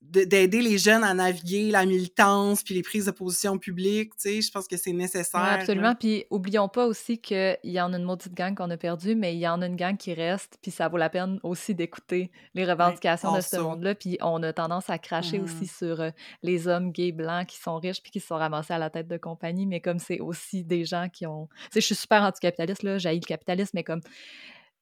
d'aider 0.01 0.61
les 0.61 0.77
jeunes 0.77 1.03
à 1.03 1.13
naviguer 1.13 1.69
la 1.71 1.85
militance 1.85 2.63
puis 2.63 2.73
les 2.73 2.81
prises 2.81 3.05
de 3.05 3.11
position 3.11 3.57
publiques, 3.57 4.15
tu 4.15 4.29
sais, 4.29 4.41
je 4.41 4.51
pense 4.51 4.67
que 4.67 4.75
c'est 4.75 4.91
nécessaire. 4.91 5.41
absolument, 5.41 5.95
puis 5.95 6.25
oublions 6.29 6.67
pas 6.67 6.85
aussi 6.85 7.19
qu'il 7.19 7.57
y 7.63 7.79
en 7.79 7.93
a 7.93 7.97
une 7.97 8.03
maudite 8.03 8.33
gang 8.33 8.55
qu'on 8.55 8.69
a 8.71 8.77
perdue, 8.77 9.15
mais 9.15 9.35
il 9.35 9.39
y 9.39 9.47
en 9.47 9.61
a 9.61 9.67
une 9.67 9.75
gang 9.75 9.95
qui 9.95 10.13
reste, 10.13 10.57
puis 10.61 10.71
ça 10.71 10.89
vaut 10.89 10.97
la 10.97 11.09
peine 11.09 11.39
aussi 11.43 11.75
d'écouter 11.75 12.31
les 12.55 12.65
revendications 12.65 13.35
de 13.35 13.41
ce 13.41 13.57
monde-là, 13.57 13.95
puis 13.95 14.17
on 14.21 14.41
a 14.43 14.51
tendance 14.51 14.89
à 14.89 14.97
cracher 14.97 15.39
aussi 15.39 15.63
mmh. 15.63 15.77
sur 15.77 16.01
euh, 16.01 16.09
les 16.41 16.67
hommes 16.67 16.91
gays 16.91 17.11
blancs 17.11 17.47
qui 17.47 17.57
sont 17.57 17.77
riches 17.77 18.01
puis 18.01 18.11
qui 18.11 18.19
se 18.19 18.27
sont 18.27 18.37
ramassés 18.37 18.73
à 18.73 18.79
la 18.79 18.89
tête 18.89 19.07
de 19.07 19.17
compagnie, 19.17 19.67
mais 19.67 19.81
comme 19.81 19.99
c'est 19.99 20.19
aussi 20.19 20.63
des 20.63 20.83
gens 20.83 21.09
qui 21.09 21.25
ont... 21.27 21.47
Tu 21.65 21.73
sais, 21.73 21.81
je 21.81 21.85
suis 21.85 21.95
super 21.95 22.23
anticapitaliste, 22.23 22.83
là, 22.83 22.97
j'haïs 22.97 23.19
le 23.19 23.25
capitalisme, 23.25 23.71
mais 23.75 23.83
comme 23.83 24.01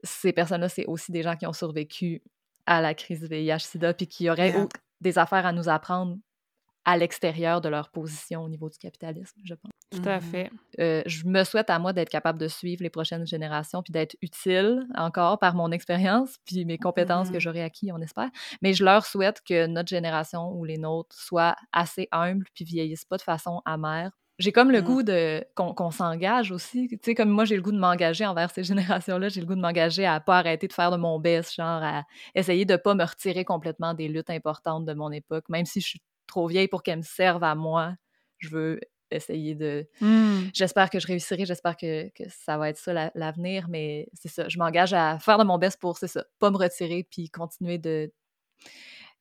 ces 0.01 0.31
personnes-là, 0.31 0.69
c'est 0.69 0.85
aussi 0.85 1.11
des 1.11 1.23
gens 1.23 1.35
qui 1.35 1.45
ont 1.45 1.53
survécu 1.53 2.23
à 2.65 2.81
la 2.81 2.93
crise 2.93 3.21
du 3.21 3.27
VIH-Sida, 3.27 3.93
puis 3.93 4.07
qui 4.07 4.29
auraient 4.29 4.53
des 5.01 5.17
affaires 5.17 5.45
à 5.45 5.53
nous 5.53 5.69
apprendre 5.69 6.17
à 6.85 6.97
l'extérieur 6.97 7.61
de 7.61 7.69
leur 7.69 7.89
position 7.89 8.41
au 8.41 8.49
niveau 8.49 8.69
du 8.69 8.77
capitalisme, 8.77 9.39
je 9.43 9.53
pense. 9.53 9.71
Tout 9.91 10.07
à 10.07 10.19
fait. 10.19 10.51
Euh, 10.79 11.01
je 11.05 11.25
me 11.25 11.43
souhaite 11.43 11.69
à 11.69 11.77
moi 11.77 11.93
d'être 11.93 12.09
capable 12.09 12.39
de 12.39 12.47
suivre 12.47 12.83
les 12.83 12.89
prochaines 12.89 13.27
générations 13.27 13.83
puis 13.83 13.91
d'être 13.91 14.15
utile 14.21 14.87
encore 14.95 15.39
par 15.39 15.55
mon 15.55 15.71
expérience 15.71 16.37
puis 16.45 16.65
mes 16.65 16.77
compétences 16.77 17.29
que 17.29 17.37
mm-hmm. 17.37 17.39
j'aurai 17.39 17.63
acquis, 17.63 17.91
on 17.91 17.99
espère. 17.99 18.29
Mais 18.61 18.73
je 18.73 18.83
leur 18.83 19.05
souhaite 19.05 19.41
que 19.47 19.67
notre 19.67 19.89
génération 19.89 20.51
ou 20.51 20.63
les 20.63 20.77
nôtres 20.77 21.15
soient 21.15 21.55
assez 21.73 22.07
humbles 22.11 22.45
puis 22.53 22.65
vieillissent 22.65 23.05
pas 23.05 23.17
de 23.17 23.23
façon 23.23 23.61
amère 23.65 24.11
j'ai 24.39 24.53
comme 24.53 24.71
le 24.71 24.81
mmh. 24.81 24.85
goût 24.85 25.03
de 25.03 25.45
qu'on 25.53 25.91
s'engage 25.91 26.51
aussi. 26.51 26.87
Tu 26.87 26.97
sais, 27.03 27.13
comme 27.13 27.29
moi, 27.29 27.43
j'ai 27.43 27.57
le 27.57 27.61
goût 27.61 27.73
de 27.73 27.77
m'engager 27.77 28.25
envers 28.25 28.49
ces 28.51 28.63
générations-là. 29.03 29.27
J'ai 29.27 29.41
le 29.41 29.45
goût 29.45 29.55
de 29.55 29.61
m'engager 29.61 30.05
à 30.05 30.19
pas 30.21 30.39
arrêter 30.39 30.67
de 30.67 30.73
faire 30.73 30.91
de 30.91 30.97
mon 30.97 31.19
best, 31.19 31.55
genre 31.55 31.83
à 31.83 32.05
essayer 32.35 32.65
de 32.65 32.77
pas 32.77 32.95
me 32.95 33.03
retirer 33.03 33.43
complètement 33.43 33.93
des 33.93 34.07
luttes 34.07 34.29
importantes 34.29 34.85
de 34.85 34.93
mon 34.93 35.11
époque. 35.11 35.49
Même 35.49 35.65
si 35.65 35.81
je 35.81 35.87
suis 35.87 36.01
trop 36.25 36.47
vieille 36.47 36.69
pour 36.69 36.83
qu'elles 36.83 36.99
me 36.99 37.03
servent 37.03 37.43
à 37.43 37.53
moi, 37.53 37.95
je 38.37 38.49
veux 38.49 38.79
essayer 39.11 39.55
de... 39.55 39.87
Mmh. 39.99 40.49
J'espère 40.53 40.89
que 40.89 40.99
je 40.99 41.07
réussirai, 41.07 41.45
j'espère 41.45 41.75
que, 41.75 42.07
que, 42.09 42.23
ça 42.29 42.57
va 42.57 42.69
être 42.69 42.77
ça 42.77 43.11
l'avenir, 43.15 43.67
mais 43.67 44.07
c'est 44.13 44.29
ça. 44.29 44.47
Je 44.47 44.57
m'engage 44.57 44.93
à 44.93 45.19
faire 45.19 45.37
de 45.37 45.43
mon 45.43 45.57
best 45.57 45.81
pour, 45.81 45.97
c'est 45.97 46.07
ça, 46.07 46.23
pas 46.37 46.49
me 46.51 46.57
retirer 46.57 47.05
puis 47.09 47.29
continuer 47.29 47.77
de 47.77 48.11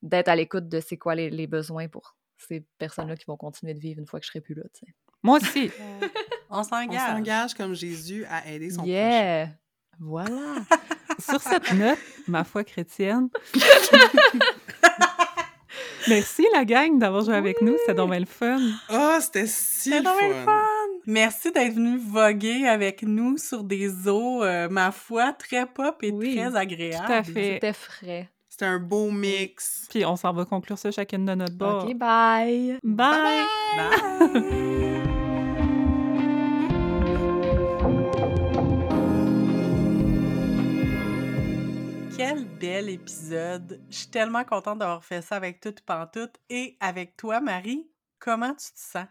d'être 0.01 0.29
à 0.29 0.35
l'écoute 0.35 0.69
de 0.69 0.79
c'est 0.79 0.97
quoi 0.97 1.13
les, 1.13 1.29
les 1.29 1.47
besoins 1.47 1.89
pour 1.89 2.15
ces 2.37 2.65
personnes-là 2.77 3.17
qui 3.17 3.25
vont 3.25 3.35
continuer 3.35 3.73
de 3.73 3.79
vivre 3.79 3.99
une 3.99 4.07
fois 4.07 4.21
que 4.21 4.25
je 4.25 4.29
serai 4.29 4.39
plus 4.39 4.55
là, 4.55 4.63
tu 4.73 4.85
sais. 4.85 4.93
Moi 5.23 5.37
aussi. 5.37 5.71
On 6.49 6.63
s'engage. 6.63 7.01
On 7.11 7.15
s'engage 7.15 7.53
comme 7.53 7.73
Jésus 7.73 8.25
à 8.29 8.49
aider 8.49 8.69
son 8.71 8.83
yeah. 8.85 9.49
Voilà. 9.99 10.55
Sur 11.19 11.41
cette 11.41 11.73
note, 11.73 11.99
ma 12.27 12.43
foi 12.43 12.63
chrétienne. 12.63 13.29
Merci 16.07 16.47
la 16.53 16.63
gang 16.63 16.97
d'avoir 16.97 17.23
joué 17.23 17.35
avec 17.35 17.61
nous, 17.61 17.75
c'était 17.79 17.93
donc 17.93 18.15
le 18.15 18.25
fun. 18.25 18.59
oh, 18.89 19.17
c'était 19.19 19.45
si 19.45 19.91
le 19.91 20.03
fun. 20.45 20.57
Merci 21.05 21.51
d'être 21.51 21.73
venu 21.73 21.97
voguer 21.97 22.67
avec 22.67 23.03
nous 23.03 23.37
sur 23.37 23.63
des 23.63 24.07
eaux, 24.07 24.43
euh, 24.43 24.69
ma 24.69 24.91
foi, 24.91 25.33
très 25.33 25.65
pop 25.65 25.97
et 26.01 26.17
très 26.17 26.55
agréables. 26.55 27.05
Tout 27.05 27.11
à 27.11 27.23
fait. 27.23 27.53
C'était 27.55 27.73
frais. 27.73 28.29
C'était 28.49 28.65
un 28.65 28.79
beau 28.79 29.11
mix. 29.11 29.87
Puis 29.89 30.05
on 30.05 30.15
s'en 30.15 30.33
va 30.33 30.45
conclure 30.45 30.77
ça 30.77 30.91
chacune 30.91 31.25
de 31.25 31.33
notre 31.33 31.55
bord. 31.55 31.85
OK, 31.85 31.95
bye. 31.95 32.77
Bye. 32.83 33.45
bye. 33.75 34.29
bye. 34.33 34.89
Quel 42.19 42.43
bel 42.43 42.89
épisode. 42.89 43.79
Je 43.89 43.95
suis 43.95 44.07
tellement 44.07 44.43
contente 44.43 44.79
d'avoir 44.79 45.05
fait 45.05 45.21
ça 45.21 45.37
avec 45.37 45.61
toute 45.61 45.79
Pantoute 45.79 46.35
et 46.49 46.75
avec 46.81 47.15
toi, 47.15 47.39
Marie. 47.39 47.89
Comment 48.19 48.53
tu 48.55 48.73
te 48.73 48.77
sens? 48.77 49.05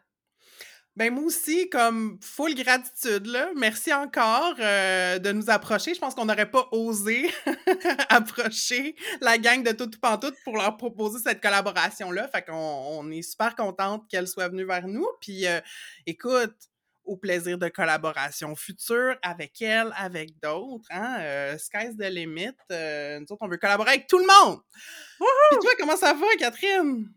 Ben 0.94 1.14
moi 1.14 1.24
aussi, 1.24 1.70
comme 1.70 2.18
full 2.20 2.54
gratitude, 2.54 3.24
là. 3.24 3.48
Merci 3.56 3.94
encore 3.94 4.56
euh, 4.58 5.18
de 5.18 5.32
nous 5.32 5.48
approcher. 5.48 5.94
Je 5.94 6.00
pense 6.00 6.14
qu'on 6.14 6.26
n'aurait 6.26 6.50
pas 6.50 6.68
osé 6.70 7.30
approcher 8.10 8.94
la 9.22 9.38
gang 9.38 9.62
de 9.62 9.72
Tout 9.72 9.90
Pantoute 10.02 10.36
pour 10.44 10.58
leur 10.58 10.76
proposer 10.76 11.18
cette 11.18 11.40
collaboration-là. 11.40 12.28
Fait 12.28 12.42
qu'on 12.42 12.52
on 12.52 13.10
est 13.10 13.22
super 13.22 13.56
contente 13.56 14.06
qu'elle 14.10 14.28
soit 14.28 14.48
venue 14.48 14.66
vers 14.66 14.86
nous. 14.86 15.08
Puis 15.22 15.46
euh, 15.46 15.62
écoute, 16.04 16.52
au 17.08 17.16
plaisir 17.16 17.58
de 17.58 17.68
collaboration 17.68 18.54
future 18.54 19.16
avec 19.22 19.60
elle, 19.62 19.92
avec 19.96 20.38
d'autres. 20.40 20.86
Hein? 20.90 21.16
Euh, 21.20 21.58
sky's 21.58 21.96
the 21.96 22.10
limit. 22.10 22.52
Euh, 22.70 23.18
nous 23.18 23.26
autres, 23.30 23.38
on 23.40 23.48
veut 23.48 23.56
collaborer 23.56 23.90
avec 23.90 24.06
tout 24.06 24.18
le 24.18 24.26
monde. 24.26 24.60
Puis 25.50 25.58
toi, 25.60 25.70
comment 25.78 25.96
ça 25.96 26.12
va, 26.12 26.26
Catherine? 26.38 27.08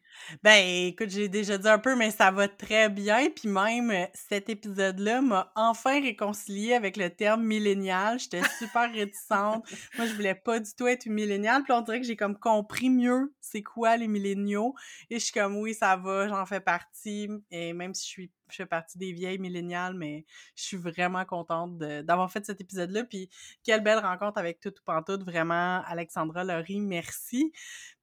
Ben, 0.44 0.88
écoute, 0.88 1.10
j'ai 1.10 1.28
déjà 1.28 1.58
dit 1.58 1.68
un 1.68 1.80
peu, 1.80 1.96
mais 1.96 2.12
ça 2.12 2.32
va 2.32 2.48
très 2.48 2.90
bien. 2.90 3.30
Puis 3.30 3.50
même, 3.50 3.92
euh, 3.92 4.06
cet 4.14 4.50
épisode-là 4.50 5.22
m'a 5.22 5.52
enfin 5.56 6.02
réconcilié 6.02 6.74
avec 6.74 6.96
le 6.96 7.10
terme 7.10 7.44
millénial. 7.44 8.20
J'étais 8.20 8.42
super 8.58 8.92
réticente. 8.94 9.66
Moi, 9.98 10.08
je 10.08 10.14
voulais 10.14 10.36
pas 10.36 10.60
du 10.60 10.72
tout 10.74 10.88
être 10.88 11.06
une 11.06 11.14
milléniale. 11.14 11.64
Puis 11.64 11.74
on 11.74 11.82
dirait 11.82 12.00
que 12.00 12.08
j'ai 12.08 12.16
comme 12.16 12.38
compris 12.38 12.90
mieux 12.90 13.34
c'est 13.52 13.64
quoi 13.64 13.98
les 13.98 14.08
milléniaux. 14.08 14.74
Et 15.10 15.20
je 15.20 15.26
suis 15.26 15.34
comme, 15.34 15.58
oui, 15.58 15.74
ça 15.74 15.98
va, 15.98 16.28
j'en 16.28 16.46
fais 16.46 16.62
partie. 16.62 17.30
Et 17.52 17.74
même 17.74 17.94
si 17.94 18.06
je 18.06 18.10
suis 18.10 18.32
je 18.52 18.58
fais 18.58 18.66
partie 18.66 18.98
des 18.98 19.12
vieilles 19.12 19.40
milléniales, 19.40 19.94
mais 19.94 20.26
je 20.56 20.64
suis 20.64 20.78
vraiment 20.78 21.26
contente 21.26 21.78
d'avoir 21.78 22.32
fait 22.32 22.46
cet 22.46 22.62
épisode-là. 22.62 23.04
Puis 23.06 23.30
quelle 23.64 23.82
belle 23.82 24.00
rencontre 24.00 24.38
avec 24.38 24.60
tout 24.60 24.70
ou 24.70 24.84
pantoute. 24.86 25.24
Vraiment, 25.24 25.82
Alexandra 25.86 26.44
Laurie, 26.44 26.82
merci. 26.82 27.52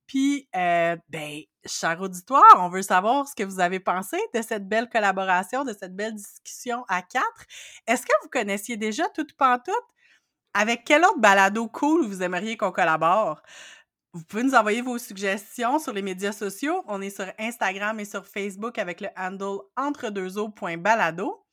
Puis, 0.09 0.49
euh, 0.57 0.97
ben, 1.11 1.43
cher 1.67 2.01
auditoire, 2.01 2.43
on 2.57 2.71
veut 2.71 2.83
savoir 2.83 3.29
ce 3.29 3.35
que 3.35 3.45
vous 3.45 3.61
avez 3.61 3.79
pensé 3.79 4.17
de 4.35 4.41
cette 4.41 4.67
belle 4.67 4.89
collaboration, 4.89 5.65
de 5.65 5.75
cette 5.79 5.95
belle 5.95 6.15
discussion 6.15 6.85
à 6.89 7.03
quatre. 7.03 7.45
Est-ce 7.87 8.03
que 8.03 8.13
vous 8.23 8.29
connaissiez 8.31 8.79
déjà 8.79 9.07
Toute 9.11 9.35
Pantoute? 9.35 9.75
Avec 10.55 10.85
quel 10.85 11.05
autre 11.05 11.21
balado 11.21 11.69
cool 11.69 12.07
vous 12.07 12.23
aimeriez 12.23 12.57
qu'on 12.57 12.73
collabore? 12.73 13.43
Vous 14.15 14.25
pouvez 14.25 14.43
nous 14.43 14.55
envoyer 14.55 14.81
vos 14.81 14.99
suggestions 14.99 15.79
sur 15.79 15.93
les 15.93 16.03
médias 16.03 16.33
sociaux. 16.33 16.83
On 16.87 17.03
est 17.03 17.11
sur 17.11 17.27
Instagram 17.39 18.01
et 18.01 18.05
sur 18.05 18.27
Facebook 18.27 18.79
avec 18.79 19.01
le 19.01 19.09
handle 19.17 19.61
entredeuxeaux.balado. 19.77 21.45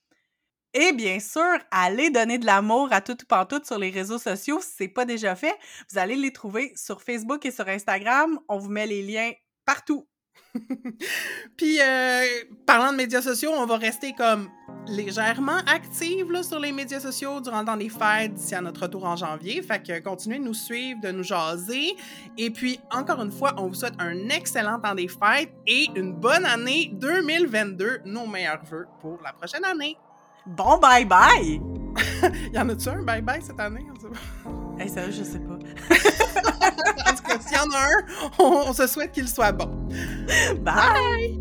Et 0.74 0.92
bien 0.94 1.20
sûr, 1.20 1.58
allez 1.72 2.10
donner 2.10 2.38
de 2.38 2.46
l'amour 2.46 2.90
à 2.92 3.02
tout 3.02 3.18
ou 3.22 3.26
pantoute 3.26 3.66
sur 3.66 3.78
les 3.78 3.90
réseaux 3.92 4.18
sociaux 4.18 4.60
si 4.62 4.76
ce 4.78 4.84
n'est 4.84 4.90
pas 4.90 5.06
déjà 5.06 5.36
fait. 5.36 5.56
Vous 5.90 5.98
allez 5.98 6.16
les 6.16 6.34
trouver 6.34 6.74
sur 6.76 7.02
Facebook 7.02 7.46
et 7.46 7.52
sur 7.52 7.68
Instagram. 7.68 8.40
On 8.50 8.58
vous 8.58 8.70
met 8.70 8.88
les 8.88 9.02
liens 9.02 9.32
partout. 9.66 10.08
Puis, 11.58 11.80
euh, 11.82 12.26
parlant 12.66 12.92
de 12.92 12.98
médias 12.98 13.22
sociaux, 13.22 13.52
on 13.54 13.66
va 13.66 13.78
rester 13.78 14.14
comme 14.14 14.50
légèrement 14.88 15.58
active 15.68 16.28
sur 16.44 16.60
les 16.60 16.72
médias 16.72 17.00
sociaux 17.00 17.42
durant 17.42 17.62
le 17.62 17.66
temps 17.66 17.78
des 17.78 17.90
fêtes 17.90 18.34
d'ici 18.34 18.56
à 18.56 18.62
notre 18.62 18.84
retour 18.84 19.06
en 19.06 19.16
janvier. 19.16 19.62
Fait 19.62 19.82
que 19.82 20.00
continuez 20.00 20.40
de 20.40 20.44
nous 20.44 20.54
suivre, 20.54 21.02
de 21.02 21.12
nous 21.12 21.24
jaser. 21.24 21.96
Et 22.38 22.50
puis, 22.50 22.80
encore 22.92 23.22
une 23.22 23.32
fois, 23.32 23.54
on 23.58 23.68
vous 23.68 23.74
souhaite 23.74 23.96
un 24.00 24.30
excellent 24.30 24.80
temps 24.80 24.96
des 24.96 25.08
fêtes 25.08 25.54
et 25.68 25.88
une 25.96 26.14
bonne 26.14 26.46
année 26.46 26.92
2022. 26.94 28.02
Nos 28.06 28.28
meilleurs 28.28 28.64
voeux 28.66 28.88
pour 29.02 29.20
la 29.24 29.34
prochaine 29.34 29.66
année. 29.66 29.98
Bon 30.46 30.78
bye-bye! 30.78 31.60
y 32.54 32.60
en 32.60 32.70
a-tu 32.70 32.90
un 32.90 33.02
bye-bye 33.02 33.42
cette 33.42 33.60
année? 33.60 33.86
Hey, 34.80 34.90
ça, 34.90 35.10
je 35.10 35.24
sais 35.24 35.40
pas. 35.40 35.54
en 37.10 37.16
tout 37.16 37.24
cas, 37.24 37.40
s'il 37.40 37.58
y 37.58 37.60
en 37.60 37.72
a 37.72 37.86
un, 37.86 38.04
on, 38.40 38.74
se 38.74 38.88
souhaite 38.88 39.12
qu'il 39.12 39.28
soit 39.28 39.52
bon. 39.52 39.70
bye. 40.62 41.40